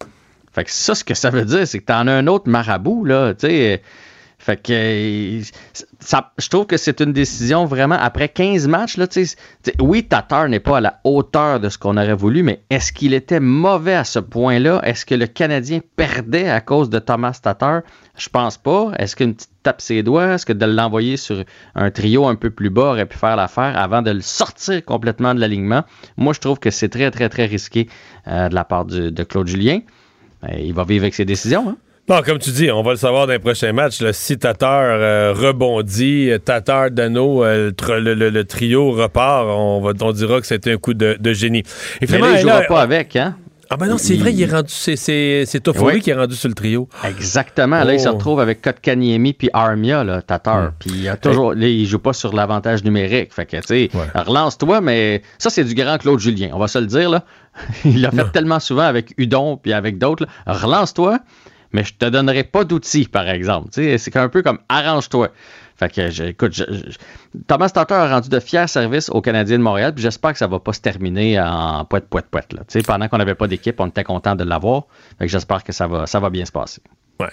Fait 0.58 0.64
que 0.64 0.72
ça, 0.72 0.96
ce 0.96 1.04
que 1.04 1.14
ça 1.14 1.30
veut 1.30 1.44
dire, 1.44 1.68
c'est 1.68 1.78
que 1.78 1.84
t'en 1.84 2.08
as 2.08 2.12
un 2.12 2.26
autre 2.26 2.50
marabout, 2.50 3.04
là, 3.04 3.32
tu 3.32 3.46
sais. 3.46 3.80
Fait 4.40 4.56
que 4.56 5.40
ça, 6.00 6.32
je 6.38 6.48
trouve 6.48 6.66
que 6.66 6.76
c'est 6.76 7.00
une 7.00 7.12
décision 7.12 7.64
vraiment 7.64 7.96
après 8.00 8.28
15 8.28 8.66
matchs 8.68 8.96
là, 8.96 9.06
tu 9.06 9.24
tu 9.62 9.72
oui 9.80 10.04
Tatar 10.04 10.48
n'est 10.48 10.60
pas 10.60 10.78
à 10.78 10.80
la 10.80 11.00
hauteur 11.04 11.60
de 11.60 11.68
ce 11.68 11.76
qu'on 11.76 11.96
aurait 11.96 12.14
voulu, 12.14 12.42
mais 12.42 12.62
est-ce 12.70 12.92
qu'il 12.92 13.14
était 13.14 13.40
mauvais 13.40 13.94
à 13.94 14.04
ce 14.04 14.18
point-là? 14.20 14.80
Est-ce 14.84 15.06
que 15.06 15.14
le 15.14 15.26
Canadien 15.26 15.80
perdait 15.96 16.48
à 16.48 16.60
cause 16.60 16.88
de 16.88 16.98
Thomas 16.98 17.38
Tatar? 17.42 17.82
Je 18.16 18.28
pense 18.28 18.58
pas. 18.58 18.92
Est-ce 18.98 19.16
qu'une 19.16 19.34
petite 19.34 19.50
tape 19.62 19.80
ses 19.80 20.02
doigts, 20.02 20.34
est-ce 20.34 20.46
que 20.46 20.52
de 20.52 20.66
l'envoyer 20.66 21.16
sur 21.16 21.44
un 21.74 21.90
trio 21.90 22.26
un 22.26 22.36
peu 22.36 22.50
plus 22.50 22.70
bas 22.70 22.90
aurait 22.92 23.06
pu 23.06 23.18
faire 23.18 23.36
l'affaire 23.36 23.76
avant 23.76 24.02
de 24.02 24.12
le 24.12 24.20
sortir 24.20 24.84
complètement 24.84 25.34
de 25.34 25.40
l'alignement? 25.40 25.82
Moi, 26.16 26.32
je 26.32 26.40
trouve 26.40 26.58
que 26.60 26.70
c'est 26.70 26.88
très 26.88 27.10
très 27.10 27.28
très 27.28 27.46
risqué 27.46 27.88
euh, 28.26 28.48
de 28.48 28.54
la 28.54 28.64
part 28.64 28.84
de 28.86 29.22
Claude 29.24 29.48
Julien. 29.48 29.80
Ben, 30.42 30.56
il 30.58 30.72
va 30.74 30.84
vivre 30.84 31.04
avec 31.04 31.14
ses 31.14 31.24
décisions. 31.24 31.68
Hein? 31.68 31.76
Bon, 32.06 32.22
comme 32.24 32.38
tu 32.38 32.50
dis, 32.50 32.70
on 32.70 32.82
va 32.82 32.92
le 32.92 32.96
savoir 32.96 33.26
dans 33.26 33.34
les 33.34 33.38
prochains 33.38 33.72
matchs. 33.72 34.00
là. 34.00 34.12
si 34.14 34.38
Tatar 34.38 34.82
euh, 34.82 35.34
rebondit, 35.36 36.30
Tatar, 36.44 36.90
Dano, 36.90 37.44
euh, 37.44 37.66
le, 37.66 37.72
tr- 37.72 37.98
le- 37.98 38.14
le- 38.14 38.30
le 38.30 38.44
trio 38.44 38.92
repart, 38.92 39.46
on, 39.46 39.80
va, 39.82 39.92
on 40.00 40.12
dira 40.12 40.40
que 40.40 40.46
c'était 40.46 40.72
un 40.72 40.78
coup 40.78 40.94
de, 40.94 41.16
de 41.20 41.32
génie. 41.34 41.58
Et 41.58 41.64
Mais 42.02 42.06
finalement, 42.06 42.26
là, 42.28 42.40
il 42.40 42.46
là, 42.46 42.52
jouera 42.54 42.62
pas 42.66 42.80
avec, 42.82 43.14
hein 43.16 43.36
Ah 43.70 43.76
ben 43.76 43.86
non, 43.86 43.98
c'est 43.98 44.14
Il- 44.14 44.20
vrai, 44.20 44.32
il 44.32 44.40
est 44.42 44.50
rendu, 44.50 44.72
c'est, 44.72 44.96
c'est, 44.96 45.44
c'est 45.46 45.60
Toffoli 45.60 45.96
Oui. 45.96 46.00
qui 46.00 46.10
est 46.10 46.14
rendu 46.14 46.34
sur 46.34 46.48
le 46.48 46.54
trio. 46.54 46.88
Exactement. 47.04 47.84
Là, 47.84 47.92
il 47.94 48.00
se 48.00 48.08
Oh. 48.08 48.12
retrouve 48.12 48.40
avec 48.40 48.62
Kotkaniemi 48.62 49.34
puis 49.34 49.50
Armia, 49.52 50.04
là, 50.04 50.22
Tatar. 50.22 50.72
Puis 50.78 50.90
il 50.94 51.08
a 51.08 51.16
toujours, 51.16 51.52
là, 51.54 51.66
il 51.66 51.86
joue 51.86 51.98
pas 51.98 52.12
sur 52.14 52.34
l'avantage 52.34 52.82
numérique. 52.84 53.34
Fait 53.34 53.44
que, 53.46 53.56
tu 53.58 53.62
sais, 53.66 53.90
relance-toi, 54.14 54.80
mais 54.80 55.22
ça, 55.38 55.50
c'est 55.50 55.64
du 55.64 55.74
grand 55.74 55.98
Claude 55.98 56.18
Julien. 56.18 56.50
On 56.54 56.58
va 56.58 56.68
se 56.68 56.78
le 56.78 56.86
dire, 56.86 57.10
là. 57.10 57.24
il 57.84 58.00
l'a 58.00 58.10
fait 58.10 58.30
tellement 58.32 58.60
souvent 58.60 58.82
avec 58.84 59.12
Udon 59.18 59.56
puis 59.56 59.72
avec 59.72 59.98
d'autres. 59.98 60.26
Relance-toi, 60.46 61.18
mais 61.72 61.84
je 61.84 61.92
te 61.94 62.06
donnerai 62.06 62.44
pas 62.44 62.64
d'outils, 62.64 63.06
par 63.08 63.28
exemple. 63.28 63.68
Tu 63.72 63.82
sais, 63.82 63.98
c'est 63.98 64.16
un 64.16 64.28
peu 64.30 64.42
comme 64.42 64.60
arrange-toi. 64.68 65.28
Fait 65.78 65.88
que, 65.88 66.32
Thomas 67.46 67.68
Tatar 67.68 68.00
a 68.00 68.14
rendu 68.14 68.28
de 68.28 68.40
fiers 68.40 68.66
services 68.66 69.08
aux 69.10 69.20
Canadiens 69.20 69.58
de 69.58 69.62
Montréal, 69.62 69.94
puis 69.94 70.02
j'espère 70.02 70.32
que 70.32 70.38
ça 70.38 70.48
va 70.48 70.58
pas 70.58 70.72
se 70.72 70.80
terminer 70.80 71.40
en 71.40 71.84
poète, 71.84 72.08
poète, 72.08 72.26
poète. 72.26 72.52
Là. 72.52 72.62
Pendant 72.84 73.08
qu'on 73.08 73.18
n'avait 73.18 73.36
pas 73.36 73.46
d'équipe, 73.46 73.78
on 73.78 73.86
était 73.86 74.02
content 74.02 74.34
de 74.34 74.42
l'avoir. 74.42 74.86
Fait 75.18 75.26
que 75.26 75.30
j'espère 75.30 75.62
que 75.62 75.72
ça 75.72 75.86
va, 75.86 76.06
ça 76.06 76.18
va 76.18 76.30
bien 76.30 76.44
se 76.44 76.52
passer. 76.52 76.82
Ouais. 77.20 77.28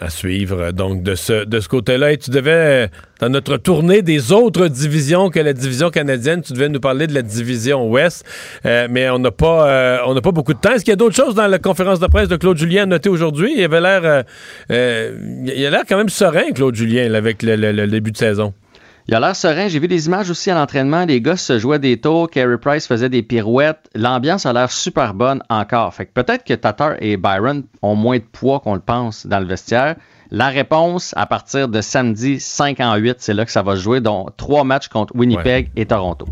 À 0.00 0.10
suivre, 0.10 0.72
donc, 0.72 1.02
de 1.02 1.14
ce, 1.14 1.44
de 1.44 1.60
ce 1.60 1.68
côté-là. 1.68 2.12
Et 2.12 2.18
tu 2.18 2.30
devais, 2.30 2.50
euh, 2.50 2.86
dans 3.20 3.28
notre 3.28 3.56
tournée 3.56 4.02
des 4.02 4.32
autres 4.32 4.66
divisions 4.66 5.30
que 5.30 5.38
la 5.38 5.52
division 5.52 5.90
canadienne, 5.90 6.42
tu 6.42 6.52
devais 6.52 6.68
nous 6.68 6.80
parler 6.80 7.06
de 7.06 7.14
la 7.14 7.22
division 7.22 7.88
Ouest. 7.88 8.24
Euh, 8.66 8.88
mais 8.90 9.08
on 9.08 9.18
n'a 9.18 9.30
pas, 9.30 9.68
euh, 9.68 9.98
on 10.06 10.14
n'a 10.14 10.20
pas 10.20 10.32
beaucoup 10.32 10.54
de 10.54 10.58
temps. 10.58 10.72
Est-ce 10.72 10.84
qu'il 10.84 10.92
y 10.92 10.92
a 10.92 10.96
d'autres 10.96 11.14
choses 11.14 11.34
dans 11.34 11.46
la 11.46 11.58
conférence 11.58 12.00
de 12.00 12.06
presse 12.08 12.28
de 12.28 12.36
Claude 12.36 12.58
Julien 12.58 12.82
à 12.82 12.86
noter 12.86 13.08
aujourd'hui? 13.08 13.54
Il 13.56 13.62
avait 13.62 13.80
l'air, 13.80 14.00
euh, 14.04 14.22
euh, 14.72 15.42
il 15.46 15.64
a 15.64 15.70
l'air 15.70 15.82
quand 15.88 15.96
même 15.96 16.08
serein, 16.08 16.50
Claude 16.52 16.74
Julien, 16.74 17.14
avec 17.14 17.42
le 17.42 17.86
début 17.86 18.10
de 18.10 18.18
saison. 18.18 18.52
Il 19.08 19.14
a 19.14 19.20
l'air 19.20 19.36
serein. 19.36 19.68
J'ai 19.68 19.78
vu 19.78 19.86
des 19.86 20.06
images 20.06 20.30
aussi 20.30 20.50
à 20.50 20.54
l'entraînement. 20.54 21.04
Les 21.04 21.20
gars 21.20 21.36
se 21.36 21.60
jouaient 21.60 21.78
des 21.78 22.00
tours. 22.00 22.28
Carey 22.28 22.58
Price 22.58 22.88
faisait 22.88 23.08
des 23.08 23.22
pirouettes. 23.22 23.88
L'ambiance 23.94 24.46
a 24.46 24.52
l'air 24.52 24.70
super 24.72 25.14
bonne 25.14 25.42
encore. 25.48 25.94
Fait 25.94 26.06
que 26.06 26.12
peut-être 26.12 26.44
que 26.44 26.54
Tatar 26.54 26.94
et 27.00 27.16
Byron 27.16 27.62
ont 27.82 27.94
moins 27.94 28.18
de 28.18 28.24
poids 28.24 28.58
qu'on 28.58 28.74
le 28.74 28.80
pense 28.80 29.26
dans 29.26 29.38
le 29.38 29.46
vestiaire. 29.46 29.94
La 30.32 30.48
réponse, 30.48 31.14
à 31.16 31.26
partir 31.26 31.68
de 31.68 31.80
samedi 31.80 32.40
5 32.40 32.80
en 32.80 32.96
8, 32.96 33.16
c'est 33.20 33.32
là 33.32 33.44
que 33.44 33.52
ça 33.52 33.62
va 33.62 33.76
se 33.76 33.82
jouer, 33.82 34.00
dont 34.00 34.26
trois 34.36 34.64
matchs 34.64 34.88
contre 34.88 35.14
Winnipeg 35.14 35.70
et 35.76 35.86
Toronto. 35.86 36.26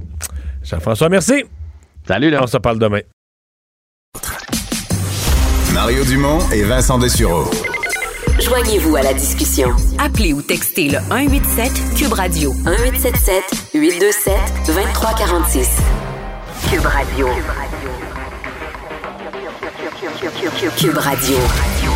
Jean-François, 0.64 1.08
merci. 1.08 1.44
Salut, 2.08 2.30
là. 2.30 2.40
On 2.42 2.48
se 2.48 2.58
parle 2.58 2.80
demain. 2.80 3.00
Mario 5.72 6.04
Dumont 6.04 6.40
et 6.52 6.64
Vincent 6.64 6.98
Dessureau. 6.98 7.44
Joignez-vous 8.40 8.96
à 8.96 9.02
la 9.02 9.14
discussion. 9.14 9.68
Appelez 9.98 10.32
ou 10.32 10.42
textez 10.42 10.88
le 10.88 10.98
187 10.98 11.70
Cube 11.96 12.12
Radio 12.12 12.52
1877 12.52 13.70
827 13.72 14.34
2346. 14.66 15.78
Cube 16.68 16.84
Radio. 16.84 17.28
Cube 20.76 20.98
Radio. 20.98 21.36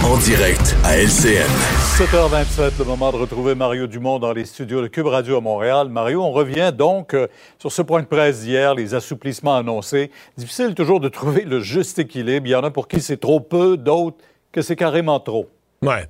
En 0.04 0.16
direct 0.18 0.76
à 0.84 0.96
LCN. 0.96 1.50
7h27, 1.98 2.78
le 2.78 2.84
moment 2.84 3.10
de 3.10 3.16
retrouver 3.16 3.56
Mario 3.56 3.88
Dumont 3.88 4.20
dans 4.20 4.32
les 4.32 4.44
studios 4.44 4.80
de 4.80 4.86
Cube 4.86 5.06
Radio 5.06 5.38
à 5.38 5.40
Montréal. 5.40 5.88
Mario, 5.88 6.22
on 6.22 6.30
revient 6.30 6.72
donc 6.76 7.14
euh, 7.14 7.26
sur 7.58 7.72
ce 7.72 7.82
point 7.82 8.02
de 8.02 8.06
presse 8.06 8.42
d'hier, 8.42 8.76
les 8.76 8.94
assouplissements 8.94 9.56
annoncés. 9.56 10.12
Difficile 10.36 10.76
toujours 10.76 11.00
de 11.00 11.08
trouver 11.08 11.42
le 11.42 11.58
juste 11.58 11.98
équilibre. 11.98 12.46
Il 12.46 12.50
y 12.50 12.54
en 12.54 12.62
a 12.62 12.70
pour 12.70 12.86
qui 12.86 13.00
c'est 13.00 13.16
trop 13.16 13.40
peu, 13.40 13.76
d'autres 13.76 14.18
que 14.52 14.62
c'est 14.62 14.76
carrément 14.76 15.18
trop. 15.18 15.48
Ouais. 15.82 16.08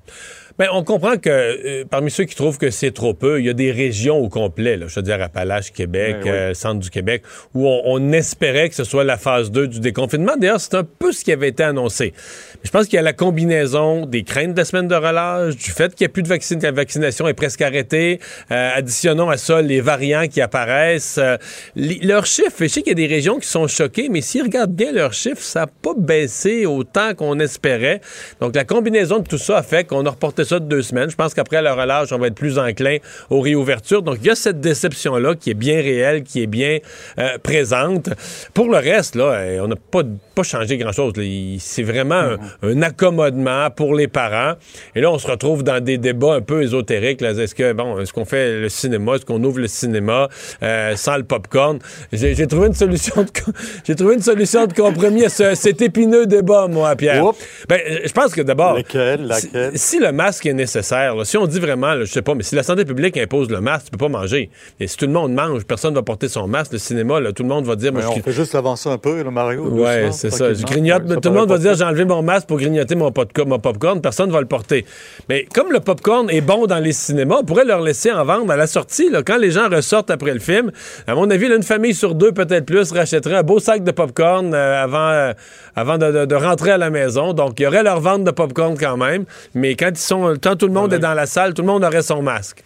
Ben, 0.59 0.66
on 0.72 0.82
comprend 0.82 1.16
que 1.18 1.28
euh, 1.30 1.85
parmi 1.89 2.10
ceux 2.10 2.24
qui 2.24 2.35
trouvent 2.35 2.59
que 2.59 2.70
c'est 2.70 2.90
trop 2.90 3.14
peu, 3.14 3.39
il 3.39 3.47
y 3.47 3.48
a 3.48 3.52
des 3.52 3.70
régions 3.70 4.16
au 4.18 4.28
complet, 4.28 4.76
là, 4.76 4.86
je 4.89 4.97
veux 4.97 5.02
dire 5.02 5.22
Appalaches, 5.22 5.72
Québec, 5.72 6.16
Ben 6.16 6.24
oui. 6.24 6.30
euh, 6.30 6.55
centre 6.55 6.80
du 6.80 6.90
Québec, 6.90 7.22
où 7.55 7.68
on, 7.68 7.82
on 7.85 8.12
espérait 8.12 8.68
que 8.68 8.74
ce 8.74 8.82
soit 8.82 9.05
la 9.05 9.16
phase 9.16 9.52
2 9.52 9.68
du 9.68 9.78
déconfinement. 9.78 10.32
D'ailleurs, 10.36 10.60
c'est 10.60 10.74
un 10.74 10.82
peu 10.85 11.12
ce 11.12 11.22
qui 11.22 11.30
avait 11.30 11.48
été 11.51 11.62
annoncé. 11.62 12.12
Mais 12.55 12.60
je 12.64 12.70
pense 12.70 12.86
qu'il 12.86 12.97
y 12.97 12.98
a 12.98 13.02
la 13.02 13.12
combinaison 13.12 14.05
des 14.06 14.24
craintes 14.24 14.55
de 14.55 14.59
la 14.59 14.64
semaine 14.64 14.89
de 14.89 14.97
relâche, 14.97 15.55
du 15.56 15.70
fait 15.70 15.94
qu'il 15.94 16.05
n'y 16.06 16.10
a 16.10 16.12
plus 16.12 16.24
de 16.24 16.28
vaccin, 16.28 16.56
que 16.59 16.64
la 16.64 16.72
vaccination 16.72 17.28
est 17.28 17.35
presque 17.35 17.62
arrêtée. 17.62 18.18
Euh, 18.51 18.70
additionnons 18.74 19.30
à 19.30 19.36
ça 19.36 19.62
les 19.62 19.80
variants 19.80 20.26
qui 20.26 20.40
apparaissent. 20.40 21.18
Euh, 21.18 21.36
les- 21.76 22.01
leurs 22.02 22.26
chiffres, 22.26 22.56
je 22.59 22.66
sais 22.66 22.82
qu'il 22.82 22.90
y 22.90 22.93
a 22.93 23.06
des 23.06 23.06
régions 23.06 23.39
qui 23.39 23.47
sont 23.47 23.68
choquées, 23.68 24.09
mais 24.10 24.22
s'ils 24.22 24.43
regardent 24.43 24.74
bien 24.74 24.90
leurs 24.90 25.12
chiffres, 25.12 25.40
ça 25.40 25.60
n'a 25.60 25.66
pas 25.68 25.94
baissé 25.97 26.66
autant 26.66 27.14
qu'on 27.14 27.39
espérait. 27.39 28.01
Donc, 28.40 28.56
la 28.56 28.64
combinaison 28.64 29.20
de 29.20 29.28
tout 29.28 29.39
ça 29.39 29.59
a 29.59 29.62
fait 29.62 29.85
qu'on 29.85 30.05
a 30.05 30.10
reporté 30.10 30.44
ça 30.49 30.59
de 30.59 30.65
deux 30.66 30.83
semaines. 30.83 31.11
Je 31.11 31.16
pense 31.16 31.35
qu'après 31.35 31.62
le 31.62 31.70
relâche, 31.70 32.12
on 32.12 32.19
va 32.19 32.27
être 32.29 32.35
plus 32.35 32.59
enclin 32.59 32.97
aux 33.31 33.41
réouvertures. 33.41 34.03
Donc, 34.03 34.19
il 34.23 34.27
y 34.27 34.31
a 34.31 34.35
cette 34.35 34.61
déception-là 34.61 35.35
qui 35.35 35.51
est 35.51 35.55
bien 35.55 35.77
réelle, 35.77 36.23
qui 36.23 36.43
est 36.43 36.47
bien 36.47 36.79
euh, 37.19 37.39
présente. 37.43 38.09
Pour 38.55 38.69
le 38.70 38.79
reste, 38.79 39.15
là, 39.15 39.45
eh, 39.45 39.61
on 39.61 39.69
n'a 39.69 39.77
pas, 39.77 40.03
pas 40.35 40.43
changé 40.43 40.77
grand-chose. 40.79 41.12
C'est 41.59 41.83
vraiment 41.83 42.15
un, 42.15 42.37
un 42.62 42.83
accommodement 42.83 43.70
pour 43.70 43.95
les 43.95 44.09
parents. 44.09 44.55
Et 44.95 45.01
là, 45.01 45.11
on 45.11 45.19
se 45.19 45.27
retrouve 45.27 45.62
dans 45.62 45.83
des 45.83 45.99
débats 45.99 46.35
un 46.35 46.41
peu 46.41 46.62
ésotériques. 46.62 47.23
Est-ce 47.23 47.55
que, 47.55 47.73
bon, 47.73 47.99
est-ce 48.01 48.12
qu'on 48.12 48.25
fait 48.25 48.61
le 48.61 48.69
cinéma? 48.69 49.15
Est-ce 49.16 49.25
qu'on 49.27 49.43
ouvre 49.45 49.61
le 49.61 49.69
cinéma 49.69 50.29
euh, 50.62 50.97
sans 50.97 51.16
le 51.16 51.25
popcorn? 51.25 51.79
J'ai 52.12 52.47
trouvé 52.47 52.69
une 52.69 52.75
solution 52.75 53.23
de, 53.23 53.29
j'ai 53.87 53.95
trouvé 53.95 54.15
une 54.15 54.23
solution 54.23 54.66
de 54.66 54.73
compromis 54.73 55.25
à 55.25 55.29
ce- 55.29 55.55
cet 55.55 55.83
épineux 55.83 56.27
débat, 56.27 56.66
moi, 56.69 56.95
Pierre. 56.97 57.25
Ben, 57.69 57.81
je 58.05 58.12
pense 58.12 58.35
que 58.35 58.41
d'abord, 58.43 58.75
Laquelle? 58.75 59.27
Laquelle? 59.27 59.73
si, 59.75 59.97
si 59.97 59.99
le 59.99 60.12
masque 60.12 60.38
est 60.47 60.52
nécessaire, 60.55 61.16
là, 61.16 61.24
si 61.24 61.36
on 61.36 61.47
dit 61.48 61.59
vraiment, 61.59 61.94
là, 61.94 62.05
je 62.05 62.12
sais 62.12 62.23
pas, 62.23 62.36
mais 62.36 62.44
si 62.44 62.55
la 62.55 62.62
santé 62.62 62.85
publique 62.85 63.16
impose 63.16 63.51
le 63.51 63.60
masque, 63.60 63.86
tu 63.86 63.90
peux 63.90 63.98
pas 63.98 64.09
manger. 64.09 64.51
Et 64.78 64.86
si 64.86 64.97
tout 64.97 65.06
le 65.06 65.12
monde 65.12 65.32
mange, 65.32 65.65
personne 65.65 65.94
va 65.94 66.02
porter 66.02 66.28
son 66.28 66.47
masque. 66.47 66.73
Le 66.74 66.78
cinéma, 66.78 67.19
là, 67.19 67.32
tout 67.32 67.43
le 67.43 67.48
monde 67.48 67.65
va 67.65 67.74
dire, 67.74 67.93
moi, 67.93 68.02
Mais 68.06 68.15
je 68.15 68.20
on 68.20 68.23
fait 68.23 68.31
juste 68.32 68.55
avancer 68.55 68.89
un 68.89 68.98
peu, 68.98 69.20
là, 69.24 69.31
Mario. 69.32 69.66
Ouais, 69.69 70.10
c'est 70.12 70.31
ça. 70.31 70.55
Je 70.55 70.62
grignote, 70.65 71.02
Ouais, 71.09 71.15
ça 71.15 71.20
tout 71.20 71.28
le 71.31 71.35
monde 71.35 71.48
va 71.48 71.59
dire 71.59 71.74
j'ai 71.74 71.82
enlevé 71.82 72.05
mon 72.05 72.23
masque 72.23 72.47
pour 72.47 72.59
grignoter 72.59 72.94
mon, 72.94 73.10
popco- 73.10 73.47
mon 73.47 73.59
popcorn. 73.59 74.01
Personne 74.01 74.31
va 74.31 74.40
le 74.40 74.47
porter. 74.47 74.85
Mais 75.28 75.47
comme 75.52 75.73
le 75.73 75.81
popcorn 75.81 76.31
est 76.31 76.40
bon 76.43 76.66
dans 76.66 76.78
les 76.78 76.93
cinémas, 76.93 77.39
on 77.40 77.44
pourrait 77.44 77.65
leur 77.65 77.81
laisser 77.81 78.12
en 78.12 78.24
vendre 78.24 78.52
à 78.52 78.56
la 78.56 78.66
sortie. 78.69 79.10
là. 79.10 79.23
quand 79.24 79.39
les 79.39 79.51
gens 79.51 79.69
ressortent 79.69 80.10
après 80.10 80.35
le 80.35 80.40
film, 80.40 80.70
à 81.06 81.15
mon 81.15 81.31
avis, 81.31 81.48
là, 81.48 81.56
une 81.56 81.62
famille 81.62 81.94
sur 81.94 82.15
deux, 82.15 82.32
peut-être 82.32 82.66
plus, 82.66 82.93
rachèterait 82.93 83.36
un 83.36 83.43
beau 83.43 83.59
sac 83.59 83.82
de 83.82 83.90
popcorn 83.90 84.52
euh, 84.55 84.82
avant, 84.82 85.09
euh, 85.09 85.32
avant 85.74 85.97
de, 85.97 86.10
de- 86.10 86.24
de 86.27 86.35
rentrer 86.35 86.73
à 86.73 86.78
la 86.78 86.90
maison. 86.90 87.32
Donc, 87.32 87.59
il 87.59 87.62
y 87.62 87.66
aurait 87.66 87.82
leur 87.82 88.01
vente 88.01 88.24
de 88.24 88.31
popcorn 88.31 88.77
quand 88.78 88.97
même. 88.97 89.24
Mais 89.55 89.74
quand 89.77 89.89
ils 89.90 89.97
sont, 89.97 90.28
quand 90.37 90.57
tout 90.57 90.67
le 90.67 90.73
monde 90.73 90.93
est 90.93 90.99
dans 90.99 91.15
la 91.15 91.27
salle, 91.27 91.55
tout 91.55 91.63
le 91.63 91.69
monde 91.69 91.85
aurait 91.85 92.03
son 92.03 92.23
masque. 92.23 92.63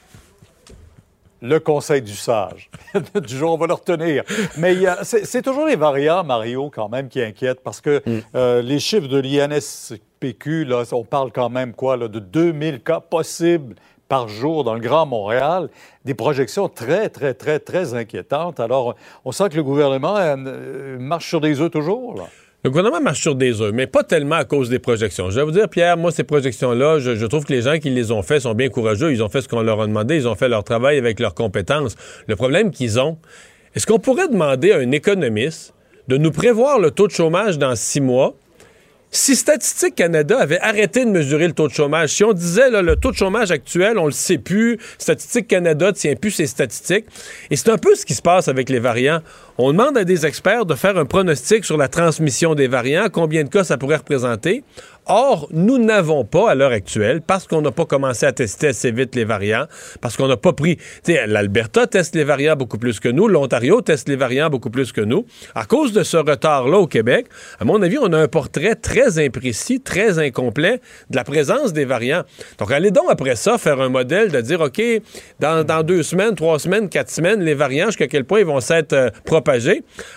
le 1.41 1.59
conseil 1.59 2.03
du 2.03 2.15
sage. 2.15 2.71
du 3.15 3.37
jour, 3.37 3.53
on 3.53 3.57
va 3.57 3.67
le 3.67 3.75
retenir. 3.75 4.23
Mais 4.59 4.87
a- 4.87 5.03
c'est 5.05 5.43
toujours 5.43 5.67
les 5.67 5.75
variants, 5.77 6.23
Mario, 6.25 6.71
quand 6.73 6.89
même, 6.89 7.09
qui 7.09 7.21
inquiètent 7.21 7.63
parce 7.65 7.81
que 7.81 8.01
euh, 8.37 8.63
les 8.63 8.79
chiffres 8.79 9.09
de 9.09 9.19
l'INSPQ, 9.19 10.65
là, 10.65 10.85
on 10.93 11.05
parle 11.05 11.33
quand 11.33 11.49
même 11.51 11.73
quoi, 11.75 11.97
là, 11.97 12.07
de 12.09 12.19
2000 12.21 12.81
cas 12.83 13.01
possibles 13.01 13.75
par 14.09 14.29
jour 14.29 14.63
dans 14.63 14.75
le 14.75 14.81
Grand 14.81 15.07
Montréal, 15.07 15.69
des 16.05 16.15
projections 16.15 16.69
très, 16.69 17.09
très, 17.09 17.33
très, 17.35 17.59
très 17.59 17.95
inquiétantes. 17.95 18.61
Alors, 18.61 18.95
on 19.25 19.33
sent 19.33 19.49
que 19.49 19.57
le 19.57 19.63
gouvernement 19.65 20.17
euh, 20.19 20.99
marche 20.99 21.29
sur 21.29 21.41
des 21.41 21.61
œufs 21.61 21.71
toujours, 21.71 22.15
là. 22.17 22.25
Le 22.65 22.71
gouvernement 22.71 23.01
marche 23.01 23.21
sur 23.21 23.35
des 23.35 23.61
œufs, 23.61 23.73
mais 23.75 23.89
pas 23.89 24.05
tellement 24.05 24.37
à 24.37 24.45
cause 24.45 24.69
des 24.69 24.79
projections. 24.79 25.31
Je 25.31 25.35
vais 25.35 25.45
vous 25.45 25.51
dire, 25.51 25.69
Pierre, 25.69 25.97
moi, 25.97 26.13
ces 26.13 26.23
projections-là, 26.23 27.01
je, 27.01 27.27
trouve 27.27 27.45
que 27.45 27.53
les 27.53 27.63
gens 27.63 27.81
qui 27.81 27.91
les 27.91 28.13
ont 28.13 28.23
fait 28.23 28.39
sont 28.39 28.55
bien 28.55 28.69
courageux. 28.69 29.11
Ils 29.11 29.21
ont 29.21 29.29
fait 29.29 29.41
ce 29.41 29.49
qu'on 29.49 29.63
leur 29.63 29.81
a 29.81 29.89
demandé. 29.89 30.15
Ils 30.15 30.29
ont 30.29 30.37
fait 30.37 30.49
leur 30.49 30.63
travail 30.63 30.97
avec 30.97 31.19
leurs 31.19 31.35
compétences. 31.35 31.97
Le 32.29 32.37
problème 32.37 32.71
qu'ils 32.71 33.01
ont, 33.01 33.19
est-ce 33.75 33.85
qu'on 33.85 33.99
pourrait 33.99 34.29
demander 34.29 34.71
à 34.71 34.77
un 34.77 34.93
économiste 34.93 35.75
de 36.07 36.17
nous 36.19 36.31
prévoir 36.31 36.79
le 36.79 36.93
taux 36.93 37.09
de 37.09 37.13
chômage 37.13 37.59
dans 37.59 37.75
six 37.75 38.01
mois? 38.01 38.37
Si 39.15 39.37
Statistique 39.37 39.97
Canada 39.97 40.39
avait 40.39 40.61
arrêté 40.61 41.05
de 41.05 41.11
mesurer 41.11 41.47
le 41.47 41.53
taux 41.53 41.69
de 41.69 41.73
chômage, 41.75 42.11
si 42.11 42.25
on 42.25 42.33
disait 42.33 42.71
là, 42.71 42.81
le 42.81 42.97
taux 42.97 43.11
de 43.11 43.17
chômage 43.17 43.51
actuel, 43.51 43.99
on 43.99 44.07
le 44.07 44.13
sait 44.13 44.39
plus, 44.39 44.79
Statistique 44.97 45.49
Canada 45.49 45.93
tient 45.93 46.15
plus 46.15 46.31
ses 46.31 46.47
statistiques, 46.47 47.05
et 47.51 47.57
c'est 47.57 47.69
un 47.69 47.77
peu 47.77 47.95
ce 47.95 48.07
qui 48.07 48.15
se 48.15 48.23
passe 48.23 48.49
avec 48.49 48.71
les 48.71 48.79
variants. 48.79 49.21
On 49.59 49.73
demande 49.73 49.99
à 49.99 50.05
des 50.05 50.25
experts 50.25 50.65
de 50.65 50.75
faire 50.75 50.97
un 50.97 51.05
pronostic 51.05 51.67
sur 51.67 51.77
la 51.77 51.89
transmission 51.89 52.55
des 52.55 52.69
variants, 52.69 53.09
combien 53.13 53.45
de 53.45 53.51
cas 53.51 53.65
ça 53.65 53.77
pourrait 53.77 53.97
représenter. 53.97 54.65
Or, 55.07 55.49
nous 55.51 55.79
n'avons 55.79 56.25
pas 56.25 56.53
à 56.53 56.55
l'heure 56.55 56.71
actuelle, 56.71 57.23
parce 57.27 57.49
qu'on 57.49 57.61
n'a 57.61 57.73
pas 57.73 57.85
commencé 57.85 58.25
à 58.25 58.33
tester 58.33 58.69
assez 58.69 58.93
vite 58.93 59.17
les 59.17 59.25
variants, 59.25 59.67
parce 60.01 60.17
qu'on 60.17 60.29
n'a 60.29 60.37
pas 60.37 60.53
pris. 60.53 60.79
L'Alberta 61.27 61.89
teste 61.89 62.15
les 62.15 62.23
variants 62.23 62.55
beaucoup 62.55 62.79
plus 62.79 63.01
que 63.01 63.09
nous, 63.09 63.27
l'Ontario 63.27 63.81
teste 63.81 64.09
les 64.09 64.15
variants 64.17 64.49
beaucoup 64.49 64.71
plus 64.71 64.93
que 64.93 65.01
nous. 65.01 65.27
À 65.57 65.65
cause 65.65 65.93
de 65.93 66.05
ce 66.05 66.17
retard-là 66.17 66.79
au 66.79 66.87
Québec, 66.87 67.27
à 67.59 67.65
mon 67.65 67.83
avis, 67.83 67.99
on 67.99 68.13
a 68.13 68.19
un 68.19 68.29
portrait 68.29 68.77
très 68.77 69.19
imprécis, 69.19 69.81
très 69.81 70.21
incomplet 70.21 70.81
de 71.11 71.17
la 71.17 71.25
présence 71.25 71.73
des 71.73 71.85
variants. 71.85 72.23
Donc, 72.59 72.71
allez 72.71 72.93
donc 72.93 73.07
après 73.09 73.35
ça 73.35 73.59
faire 73.59 73.81
un 73.81 73.89
modèle 73.89 74.31
de 74.31 74.41
dire, 74.41 74.61
OK, 74.61 74.81
dans, 75.41 75.65
dans 75.65 75.83
deux 75.83 76.05
semaines, 76.05 76.37
trois 76.37 76.61
semaines, 76.61 76.89
quatre 76.89 77.11
semaines, 77.11 77.43
les 77.43 77.55
variants, 77.55 77.87
jusqu'à 77.87 78.07
quel 78.07 78.25
point 78.25 78.39
ils 78.39 78.47
vont 78.47 78.61
s'être 78.61 78.93
euh, 78.93 79.11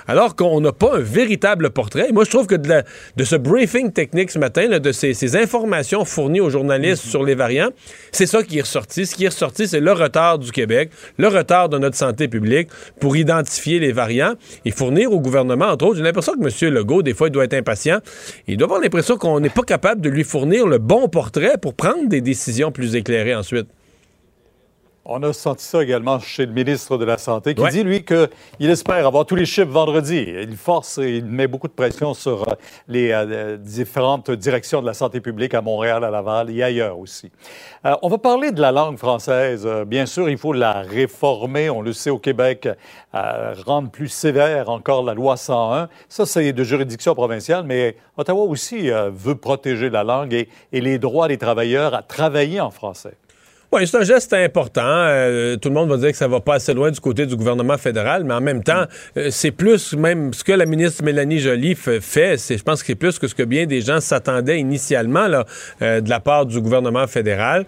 alors 0.07 0.35
qu'on 0.35 0.61
n'a 0.61 0.71
pas 0.71 0.95
un 0.97 0.99
véritable 1.01 1.69
portrait. 1.71 2.07
Et 2.09 2.11
moi, 2.11 2.23
je 2.23 2.29
trouve 2.29 2.47
que 2.47 2.55
de, 2.55 2.69
la- 2.69 2.83
de 3.17 3.23
ce 3.23 3.35
briefing 3.35 3.91
technique 3.91 4.31
ce 4.31 4.39
matin, 4.39 4.67
là, 4.67 4.79
de 4.79 4.91
ces, 4.91 5.13
ces 5.13 5.35
informations 5.35 6.05
fournies 6.05 6.39
aux 6.41 6.49
journalistes 6.49 7.03
sur 7.03 7.23
les 7.23 7.35
variants, 7.35 7.69
c'est 8.11 8.25
ça 8.25 8.43
qui 8.43 8.57
est 8.59 8.61
ressorti. 8.61 9.05
Ce 9.05 9.15
qui 9.15 9.25
est 9.25 9.29
ressorti, 9.29 9.67
c'est 9.67 9.79
le 9.79 9.91
retard 9.91 10.39
du 10.39 10.51
Québec, 10.51 10.91
le 11.17 11.27
retard 11.27 11.69
de 11.69 11.77
notre 11.77 11.95
santé 11.97 12.27
publique 12.27 12.69
pour 12.99 13.17
identifier 13.17 13.79
les 13.79 13.91
variants 13.91 14.35
et 14.65 14.71
fournir 14.71 15.11
au 15.11 15.19
gouvernement, 15.19 15.65
entre 15.65 15.85
autres. 15.87 15.97
J'ai 15.97 16.03
l'impression 16.03 16.33
que 16.33 16.65
M. 16.65 16.73
Legault, 16.73 17.01
des 17.01 17.13
fois, 17.13 17.27
il 17.27 17.31
doit 17.31 17.43
être 17.45 17.53
impatient. 17.53 17.99
Il 18.47 18.57
doit 18.57 18.67
avoir 18.67 18.81
l'impression 18.81 19.17
qu'on 19.17 19.39
n'est 19.39 19.49
pas 19.49 19.63
capable 19.63 20.01
de 20.01 20.09
lui 20.09 20.23
fournir 20.23 20.67
le 20.67 20.77
bon 20.77 21.07
portrait 21.09 21.57
pour 21.61 21.73
prendre 21.73 22.07
des 22.07 22.21
décisions 22.21 22.71
plus 22.71 22.95
éclairées 22.95 23.35
ensuite. 23.35 23.67
On 25.07 25.21
a 25.21 25.33
senti 25.33 25.63
ça 25.63 25.83
également 25.83 26.19
chez 26.19 26.47
le 26.47 26.51
ministre 26.51 26.97
de 26.97 27.05
la 27.05 27.19
Santé 27.19 27.53
qui 27.53 27.61
Ouais. 27.61 27.69
dit, 27.69 27.83
lui, 27.83 28.03
qu'il 28.03 28.27
espère 28.71 29.05
avoir 29.05 29.25
tous 29.27 29.35
les 29.35 29.45
chiffres 29.45 29.69
vendredi. 29.69 30.25
Il 30.41 30.57
force 30.57 30.97
et 30.97 31.17
il 31.17 31.25
met 31.25 31.45
beaucoup 31.45 31.67
de 31.67 31.73
pression 31.73 32.15
sur 32.15 32.41
euh, 32.49 32.55
les 32.87 33.11
euh, 33.11 33.55
différentes 33.57 34.31
directions 34.31 34.81
de 34.81 34.87
la 34.87 34.95
santé 34.95 35.21
publique 35.21 35.53
à 35.53 35.61
Montréal, 35.61 36.03
à 36.03 36.09
Laval 36.09 36.49
et 36.49 36.63
ailleurs 36.63 36.97
aussi. 36.97 37.31
Euh, 37.85 37.93
on 38.01 38.09
va 38.09 38.17
parler 38.17 38.51
de 38.51 38.59
la 38.59 38.71
langue 38.71 38.97
française. 38.97 39.67
Bien 39.85 40.07
sûr, 40.07 40.27
il 40.27 40.39
faut 40.39 40.53
la 40.53 40.81
réformer. 40.81 41.69
On 41.69 41.83
le 41.83 41.93
sait 41.93 42.09
au 42.09 42.17
Québec, 42.17 42.67
euh, 43.13 43.53
rendre 43.63 43.91
plus 43.91 44.07
sévère 44.07 44.69
encore 44.69 45.03
la 45.03 45.13
loi 45.13 45.37
101. 45.37 45.87
Ça, 46.09 46.25
c'est 46.25 46.51
de 46.51 46.63
juridiction 46.63 47.13
provinciale, 47.13 47.63
mais 47.63 47.95
Ottawa 48.17 48.41
aussi 48.45 48.89
veut 49.13 49.35
protéger 49.35 49.91
la 49.91 50.03
langue 50.03 50.33
et, 50.33 50.49
et 50.71 50.81
les 50.81 50.97
droits 50.97 51.27
des 51.27 51.37
travailleurs 51.37 51.93
à 51.93 52.01
travailler 52.01 52.59
en 52.59 52.71
français. 52.71 53.13
C'est 53.83 53.97
un 53.97 54.03
geste 54.03 54.31
important. 54.33 54.81
Euh, 54.85 55.57
tout 55.57 55.67
le 55.67 55.75
monde 55.75 55.89
va 55.89 55.97
dire 55.97 56.11
que 56.11 56.17
ça 56.17 56.29
va 56.29 56.39
pas 56.39 56.55
assez 56.55 56.73
loin 56.73 56.91
du 56.91 56.99
côté 57.01 57.25
du 57.25 57.35
gouvernement 57.35 57.77
fédéral, 57.77 58.23
mais 58.23 58.33
en 58.33 58.39
même 58.39 58.63
temps, 58.63 58.85
euh, 59.17 59.27
c'est 59.31 59.51
plus 59.51 59.93
même 59.93 60.33
ce 60.33 60.45
que 60.45 60.53
la 60.53 60.65
ministre 60.65 61.03
Mélanie 61.03 61.39
Joly 61.39 61.75
fait. 61.75 62.37
C'est, 62.37 62.57
je 62.57 62.63
pense 62.63 62.81
que 62.81 62.87
c'est 62.87 62.95
plus 62.95 63.19
que 63.19 63.27
ce 63.27 63.35
que 63.35 63.43
bien 63.43 63.65
des 63.65 63.81
gens 63.81 63.99
s'attendaient 63.99 64.59
initialement 64.59 65.27
là, 65.27 65.45
euh, 65.81 65.99
de 65.99 66.09
la 66.09 66.21
part 66.21 66.45
du 66.45 66.61
gouvernement 66.61 67.05
fédéral. 67.07 67.65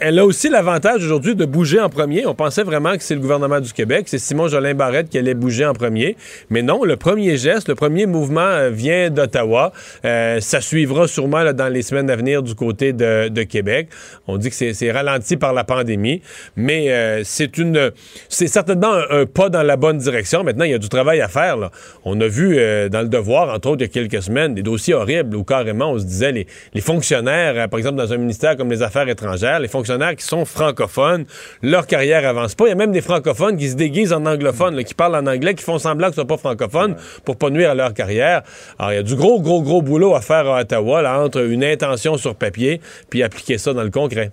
Elle 0.00 0.18
a 0.18 0.24
aussi 0.24 0.48
l'avantage 0.48 1.04
aujourd'hui 1.04 1.34
de 1.34 1.44
bouger 1.44 1.80
en 1.80 1.88
premier. 1.88 2.26
On 2.26 2.34
pensait 2.34 2.62
vraiment 2.62 2.96
que 2.96 3.02
c'est 3.02 3.14
le 3.14 3.20
gouvernement 3.20 3.60
du 3.60 3.72
Québec, 3.72 4.06
c'est 4.08 4.18
Simon 4.18 4.48
Jolin 4.48 4.74
Barrette 4.74 5.08
qui 5.08 5.18
allait 5.18 5.34
bouger 5.34 5.64
en 5.66 5.74
premier. 5.74 6.16
Mais 6.50 6.62
non, 6.62 6.84
le 6.84 6.96
premier 6.96 7.36
geste, 7.36 7.68
le 7.68 7.74
premier 7.74 8.06
mouvement 8.06 8.40
euh, 8.40 8.70
vient 8.70 9.10
d'Ottawa. 9.10 9.72
Euh, 10.04 10.40
ça 10.40 10.60
suivra 10.60 11.06
sûrement 11.06 11.42
là, 11.42 11.52
dans 11.52 11.68
les 11.68 11.82
semaines 11.82 12.10
à 12.10 12.16
venir 12.16 12.42
du 12.42 12.54
côté 12.54 12.92
de, 12.92 13.28
de 13.28 13.42
Québec. 13.42 13.88
On 14.26 14.38
dit 14.38 14.50
que 14.50 14.72
c'est, 14.72 14.92
ralenti 14.92 15.36
par 15.36 15.52
la 15.52 15.64
pandémie, 15.64 16.22
mais 16.56 16.90
euh, 16.90 17.22
c'est 17.24 17.58
une, 17.58 17.92
c'est 18.28 18.46
certainement 18.46 18.92
un, 19.10 19.26
pas 19.26 19.48
dans 19.48 19.62
la 19.62 19.76
bonne 19.76 19.98
direction. 19.98 20.44
Maintenant, 20.44 20.64
il 20.64 20.70
y 20.70 20.74
a 20.74 20.78
du 20.78 20.88
travail 20.88 21.20
à 21.20 21.28
faire. 21.28 21.56
Là. 21.56 21.70
On 22.04 22.20
a 22.20 22.26
vu 22.26 22.56
euh, 22.58 22.88
dans 22.88 23.02
le 23.02 23.08
Devoir, 23.08 23.54
entre 23.54 23.68
autres, 23.68 23.82
il 23.82 23.86
y 23.86 23.90
a 23.90 23.92
quelques 23.92 24.22
semaines, 24.22 24.54
des 24.54 24.62
dossiers 24.62 24.94
horribles 24.94 25.36
où 25.36 25.44
carrément 25.44 25.92
on 25.92 25.98
se 25.98 26.04
disait 26.04 26.32
les, 26.32 26.46
les 26.74 26.80
fonctionnaires, 26.80 27.54
euh, 27.56 27.68
par 27.68 27.78
exemple 27.78 27.96
dans 27.96 28.12
un 28.12 28.16
ministère 28.16 28.56
comme 28.56 28.70
les 28.70 28.82
Affaires 28.82 29.08
étrangères, 29.08 29.60
les 29.60 29.68
qui 29.82 30.24
sont 30.24 30.44
francophones, 30.44 31.24
leur 31.62 31.86
carrière 31.86 32.26
avance 32.26 32.54
pas. 32.54 32.66
Il 32.66 32.68
y 32.70 32.72
a 32.72 32.76
même 32.76 32.92
des 32.92 33.00
francophones 33.00 33.56
qui 33.56 33.68
se 33.68 33.76
déguisent 33.76 34.12
en 34.12 34.26
anglophones, 34.26 34.74
là, 34.74 34.84
qui 34.84 34.94
parlent 34.94 35.16
en 35.16 35.26
anglais, 35.26 35.54
qui 35.54 35.64
font 35.64 35.78
semblant 35.78 36.08
qu'ils 36.08 36.16
sont 36.16 36.26
pas 36.26 36.36
francophones 36.36 36.96
pour 37.24 37.36
pas 37.36 37.50
nuire 37.50 37.70
à 37.70 37.74
leur 37.74 37.94
carrière. 37.94 38.42
Alors, 38.78 38.92
il 38.92 38.96
y 38.96 38.98
a 38.98 39.02
du 39.02 39.16
gros, 39.16 39.40
gros, 39.40 39.62
gros 39.62 39.82
boulot 39.82 40.14
à 40.14 40.20
faire 40.20 40.46
à 40.46 40.60
Ottawa, 40.60 41.02
là, 41.02 41.20
entre 41.20 41.40
une 41.40 41.64
intention 41.64 42.16
sur 42.16 42.34
papier 42.34 42.80
puis 43.10 43.22
appliquer 43.22 43.58
ça 43.58 43.72
dans 43.72 43.82
le 43.82 43.90
concret. 43.90 44.32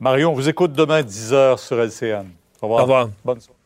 Marion, 0.00 0.30
on 0.30 0.34
vous 0.34 0.48
écoute 0.48 0.72
demain 0.72 1.02
10h 1.02 1.58
sur 1.58 1.78
LCN. 1.78 2.26
Au 2.62 2.66
revoir. 2.66 2.80
Au 2.80 2.82
revoir. 2.82 3.08
Bonne 3.24 3.40
soirée. 3.40 3.59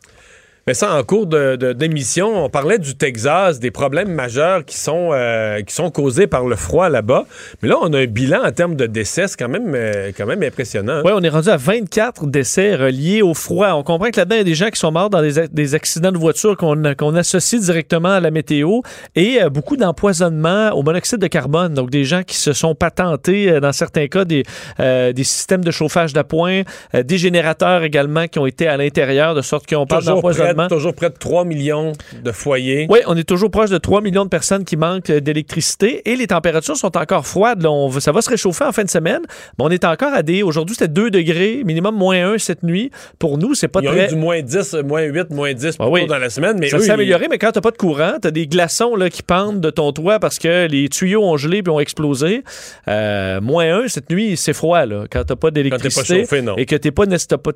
Mais 0.67 0.73
ça, 0.73 0.95
en 0.95 1.03
cours 1.03 1.27
de- 1.27 1.57
de- 1.57 1.75
d'émission, 1.75 2.45
on 2.45 2.49
parlait 2.49 2.79
du 2.79 2.95
Texas, 2.97 3.61
des 3.61 3.71
problèmes 3.71 4.09
majeurs 4.13 4.65
qui 4.65 4.79
sont, 4.79 5.11
euh, 5.13 5.61
qui 5.61 5.75
sont 5.75 5.91
causés 5.91 6.27
par 6.27 6.47
le 6.47 6.57
froid 6.57 6.89
là-bas. 6.89 7.27
Mais 7.63 7.69
là, 7.69 7.77
on 7.83 7.93
a 7.93 7.99
un 7.99 8.07
bilan 8.07 8.43
en 8.45 8.51
termes 8.51 8.75
de 8.75 8.87
décès, 8.87 9.29
c'est 9.29 9.37
quand 9.39 9.51
même, 9.51 9.75
euh, 9.75 10.11
quand 10.17 10.25
même 10.25 10.43
impressionnant. 10.43 10.95
hein. 10.95 11.03
Oui, 11.05 11.13
on 11.15 11.21
est 11.23 11.29
rendu 11.29 11.51
à 11.51 11.59
24 11.59 12.27
décès 12.27 12.75
reliés 12.77 13.21
au 13.21 13.35
froid. 13.35 13.73
On 13.75 13.83
comprend 13.83 14.11
que 14.11 14.17
là-dedans, 14.19 14.37
il 14.37 14.39
y 14.39 14.41
a 14.41 14.45
des 14.45 14.55
gens 14.55 14.71
qui 14.71 14.79
sont 14.81 14.91
morts 14.91 15.11
dans 15.11 15.21
des, 15.21 15.75
accidents 15.75 16.13
de 16.13 16.19
voiture 16.19 16.57
qu'on 16.57 17.15
associe 17.17 17.61
directement 17.61 18.11
à 18.13 18.21
la 18.21 18.31
météo 18.31 18.81
et 19.15 19.43
euh, 19.43 19.51
beaucoup 19.51 19.77
d'empoisonnement 19.77 20.71
au 20.71 20.83
monoxyde 20.83 21.19
de 21.19 21.27
carbone. 21.27 21.75
Donc, 21.75 21.91
des 21.91 22.05
gens 22.05 22.23
qui 22.23 22.37
se 22.37 22.55
sont 22.55 22.75
patentés, 22.75 23.51
euh, 23.51 23.61
dans 23.61 23.73
certains 23.73 24.07
cas, 24.07 24.25
des, 24.25 24.45
des 24.79 25.25
systèmes 25.25 25.63
de 25.65 25.71
chauffage 25.71 26.15
d'appoint, 26.15 26.63
des 26.95 27.19
générateurs 27.19 27.83
également 27.83 28.29
qui 28.29 28.39
ont 28.39 28.47
été 28.47 28.67
à 28.67 28.77
l'intérieur, 28.79 29.35
de 29.35 29.43
sorte 29.43 29.67
qu'on 29.67 29.87
parle 29.87 30.03
d'empoisonnement 30.15 30.54
toujours 30.69 30.95
près 30.95 31.11
de 31.11 31.17
3 31.19 31.45
millions 31.45 31.93
de 32.23 32.33
foyers. 32.33 32.87
Oui, 32.91 33.01
on 33.07 33.17
est 33.17 33.29
toujours 33.29 33.51
proche 33.51 33.71
de 33.71 33.79
3 33.79 34.01
millions 34.01 34.25
de 34.25 34.29
personnes 34.29 34.65
qui 34.65 34.77
manquent 34.77 35.11
d'électricité 35.13 36.03
et 36.11 36.17
les 36.17 36.27
températures 36.27 36.77
sont 36.77 36.97
encore 36.97 37.27
froides. 37.27 37.63
Là. 37.63 37.71
On, 37.71 37.91
ça 38.01 38.13
va 38.13 38.23
se 38.23 38.31
réchauffer 38.31 38.65
en 38.65 38.73
fin 38.73 38.85
de 38.85 38.91
semaine, 38.91 39.21
mais 39.59 39.65
on 39.65 39.71
est 39.71 39.85
encore 39.85 40.13
à 40.13 40.23
des. 40.23 40.43
Aujourd'hui, 40.43 40.75
c'était 40.77 40.89
2 40.93 41.11
degrés, 41.11 41.63
minimum 41.65 41.95
moins 41.97 42.33
1 42.35 42.39
cette 42.39 42.63
nuit. 42.63 42.91
Pour 43.19 43.39
nous, 43.39 43.55
c'est 43.55 43.69
pas 43.69 43.81
Ils 43.83 43.89
ont 43.89 43.93
très. 43.93 44.07
eu 44.07 44.09
du 44.09 44.17
moins 44.17 44.41
10, 44.43 44.77
moins 44.85 45.03
8, 45.03 45.31
moins 45.31 45.53
10 45.53 45.77
Ah 45.79 45.89
oui. 45.89 46.07
dans 46.07 46.19
la 46.19 46.31
semaine. 46.31 46.57
Mais 46.59 46.69
ça 46.69 46.79
s'est 46.79 46.91
amélioré, 46.91 47.27
mais 47.31 47.39
quand 47.39 47.53
t'as 47.53 47.61
pas 47.61 47.71
de 47.71 47.77
courant, 47.77 48.15
t'as 48.21 48.31
des 48.31 48.47
glaçons 48.47 48.97
là, 48.97 49.11
qui 49.11 49.23
pendent 49.23 49.61
de 49.61 49.71
ton 49.71 49.93
toit 49.93 50.19
parce 50.19 50.39
que 50.39 50.67
les 50.67 50.89
tuyaux 50.89 51.23
ont 51.25 51.37
gelé 51.37 51.63
puis 51.63 51.71
ont 51.71 51.81
explosé. 51.81 52.43
Euh, 52.89 53.41
moins 53.41 53.83
1 53.85 53.89
cette 53.89 54.11
nuit, 54.11 54.37
c'est 54.37 54.53
froid 54.53 54.85
là, 54.87 55.05
quand 55.11 55.25
t'as 55.25 55.37
pas 55.37 55.51
d'électricité 55.51 56.21
chauffé, 56.23 56.43
non. 56.43 56.57
et 56.57 56.67
que 56.67 56.77
t'es 56.77 56.91
pas, 56.91 57.05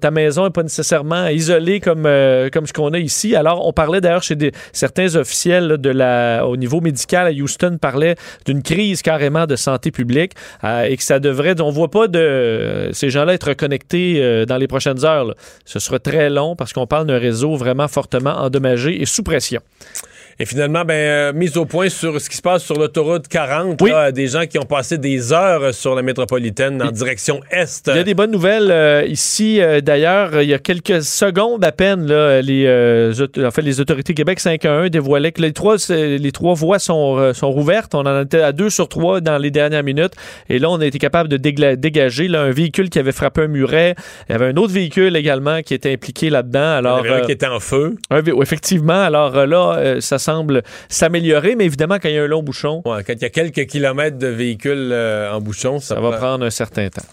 ta 0.01 0.11
maison 0.11 0.47
est 0.47 0.51
pas 0.51 0.63
nécessairement 0.63 1.27
isolée 1.29 1.81
comme 1.81 2.05
euh, 2.07 2.49
comme 2.51 2.67
ce 2.67 2.73
qu'on 2.73 2.88
a 2.93 2.99
ici. 2.99 3.35
Alors 3.35 3.67
on 3.67 3.73
parlait 3.73 4.01
d'ailleurs 4.01 4.23
chez 4.23 4.37
certains 4.73 5.17
officiels 5.17 5.79
au 6.45 6.57
niveau 6.57 6.81
médical 6.81 7.27
à 7.27 7.31
Houston 7.31 7.79
parlaient 7.81 8.17
d'une 8.45 8.63
crise 8.63 9.03
carrément 9.03 9.47
de 9.47 9.57
santé 9.57 9.91
publique 9.91 10.33
euh, 10.65 10.85
et 10.85 10.97
que 10.97 11.03
ça 11.03 11.19
devrait 11.19 11.61
on 11.61 11.71
voit 11.71 11.91
pas 11.91 12.09
de 12.09 12.91
ces 12.93 13.11
gens-là 13.11 13.35
être 13.35 13.49
reconnectés 13.49 14.23
euh, 14.23 14.45
dans 14.45 14.57
les 14.57 14.67
prochaines 14.67 15.05
heures. 15.05 15.35
Ce 15.65 15.79
sera 15.79 15.99
très 15.99 16.31
long 16.31 16.57
parce 16.57 16.73
qu'on 16.73 16.87
parle 16.87 17.07
d'un 17.07 17.19
réseau 17.19 17.57
vraiment 17.57 17.89
fortement 17.89 18.37
endommagé 18.37 19.01
et 19.01 19.07
sous 19.07 19.23
pression. 19.23 19.61
Et 20.41 20.47
finalement, 20.47 20.85
ben, 20.85 20.95
euh, 20.95 21.33
mise 21.33 21.57
au 21.57 21.65
point 21.65 21.89
sur 21.89 22.21
ce 22.21 22.31
qui 22.31 22.37
se 22.37 22.43
passe 22.43 22.63
sur 22.63 22.77
l'autoroute 22.79 23.27
40. 23.27 23.81
là, 23.91 24.13
des 24.13 24.29
gens 24.29 24.47
qui 24.47 24.57
ont 24.59 24.63
passé 24.65 24.97
des 24.97 25.33
heures 25.33 25.75
sur 25.75 25.97
la 25.97 26.03
métropolitaine 26.03 26.81
en 26.81 26.93
direction 26.93 27.41
Est. 27.51 27.89
Il 27.93 27.97
y 27.97 27.99
a 27.99 28.05
des 28.05 28.15
bonnes 28.15 28.31
nouvelles 28.31 28.71
euh, 28.71 29.05
ici. 29.07 29.61
euh, 29.61 29.81
D'ailleurs, 29.81 30.41
il 30.41 30.49
y 30.49 30.55
a 30.55 30.59
quelques 30.61 31.03
secondes 31.03 31.65
à 31.65 31.73
peine, 31.73 32.07
là, 32.07 32.41
les, 32.41 32.67
en 33.45 33.51
fait, 33.51 33.63
les 33.63 33.81
autorités 33.81 34.15
Québec 34.15 34.39
511 34.39 34.91
dévoilaient 34.91 35.33
que 35.33 35.43
les 35.43 35.53
trois, 35.53 35.77
c'est- 35.79 36.19
les 36.19 36.33
trois 36.33 36.55
voies 36.55 36.79
sont, 36.79 37.33
sont 37.35 37.51
rouvertes. 37.51 37.95
On 37.97 38.07
en 38.07 38.23
était 38.23 38.41
à 38.43 38.53
deux 38.53 38.71
sur 38.71 38.89
trois 38.89 39.21
dans 39.21 39.39
les 39.39 39.51
dernières 39.51 39.83
minutes. 39.83 40.13
Et 40.49 40.59
là, 40.61 40.71
on 40.71 40.81
a 40.81 40.87
été 40.87 40.99
capable 41.01 41.29
de 41.29 41.37
dégager 41.37 42.29
là, 42.29 42.43
un 42.43 42.51
véhicule 42.53 42.91
qui 42.91 42.99
avait 43.01 43.13
frappé 43.13 43.43
un 43.43 43.49
muret. 43.49 43.95
Il 44.29 44.33
y 44.33 44.35
avait 44.37 44.47
un 44.47 44.57
autre 44.57 44.73
véhicule 44.73 45.17
également 45.17 45.63
qui 45.63 45.75
était 45.75 45.93
impliqué 45.93 46.31
là-dedans. 46.31 46.77
Alors, 46.77 46.99
un 47.05 47.23
qui 47.23 47.33
était 47.33 47.47
en 47.47 47.59
feu. 47.61 47.97
un 48.11 48.21
oui, 48.23 48.33
effectivement. 48.43 49.03
Alors 49.03 49.47
là, 49.47 49.97
ça 50.01 50.19
semble 50.29 50.63
s'améliorer, 50.89 51.55
mais 51.57 51.65
évidemment, 51.65 51.97
quand 52.01 52.09
il 52.09 52.15
y 52.15 52.19
a 52.19 52.23
un 52.23 52.27
long 52.27 52.43
bouchon, 52.43 52.83
Ouais, 52.85 53.03
quand 53.05 53.15
il 53.15 53.23
y 53.23 53.25
a 53.25 53.31
quelques 53.31 53.67
kilomètres 53.67 54.19
de 54.19 54.27
véhicules 54.27 54.91
euh, 54.93 55.33
en 55.33 55.41
bouchon, 55.41 55.79
ça, 55.81 55.95
ça 55.95 56.01
va 56.01 56.11
prend- 56.11 56.19
prendre 56.19 56.45
un 56.45 56.51
certain 56.51 56.89
temps. 56.89 57.07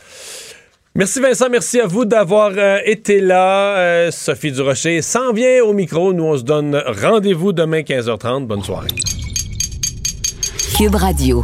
Merci 0.98 1.20
Vincent, 1.20 1.48
merci 1.50 1.80
à 1.82 1.88
vous 1.88 2.06
d'avoir 2.06 2.52
euh, 2.58 2.80
été 2.86 3.20
là. 3.20 3.78
Euh, 3.78 4.12
Sophie 4.12 4.52
Durocher 4.54 5.02
s'en 5.02 5.34
vient 5.34 5.62
au 5.64 5.74
micro. 5.74 6.14
Nous, 6.14 6.24
on 6.24 6.38
se 6.38 6.44
donne 6.44 6.82
rendez-vous 7.02 7.52
demain 7.54 7.82
15h30. 7.82 8.46
Bonne 8.48 8.64
soirée. 8.64 8.88
Cube 10.78 10.96
Radio. 10.96 11.44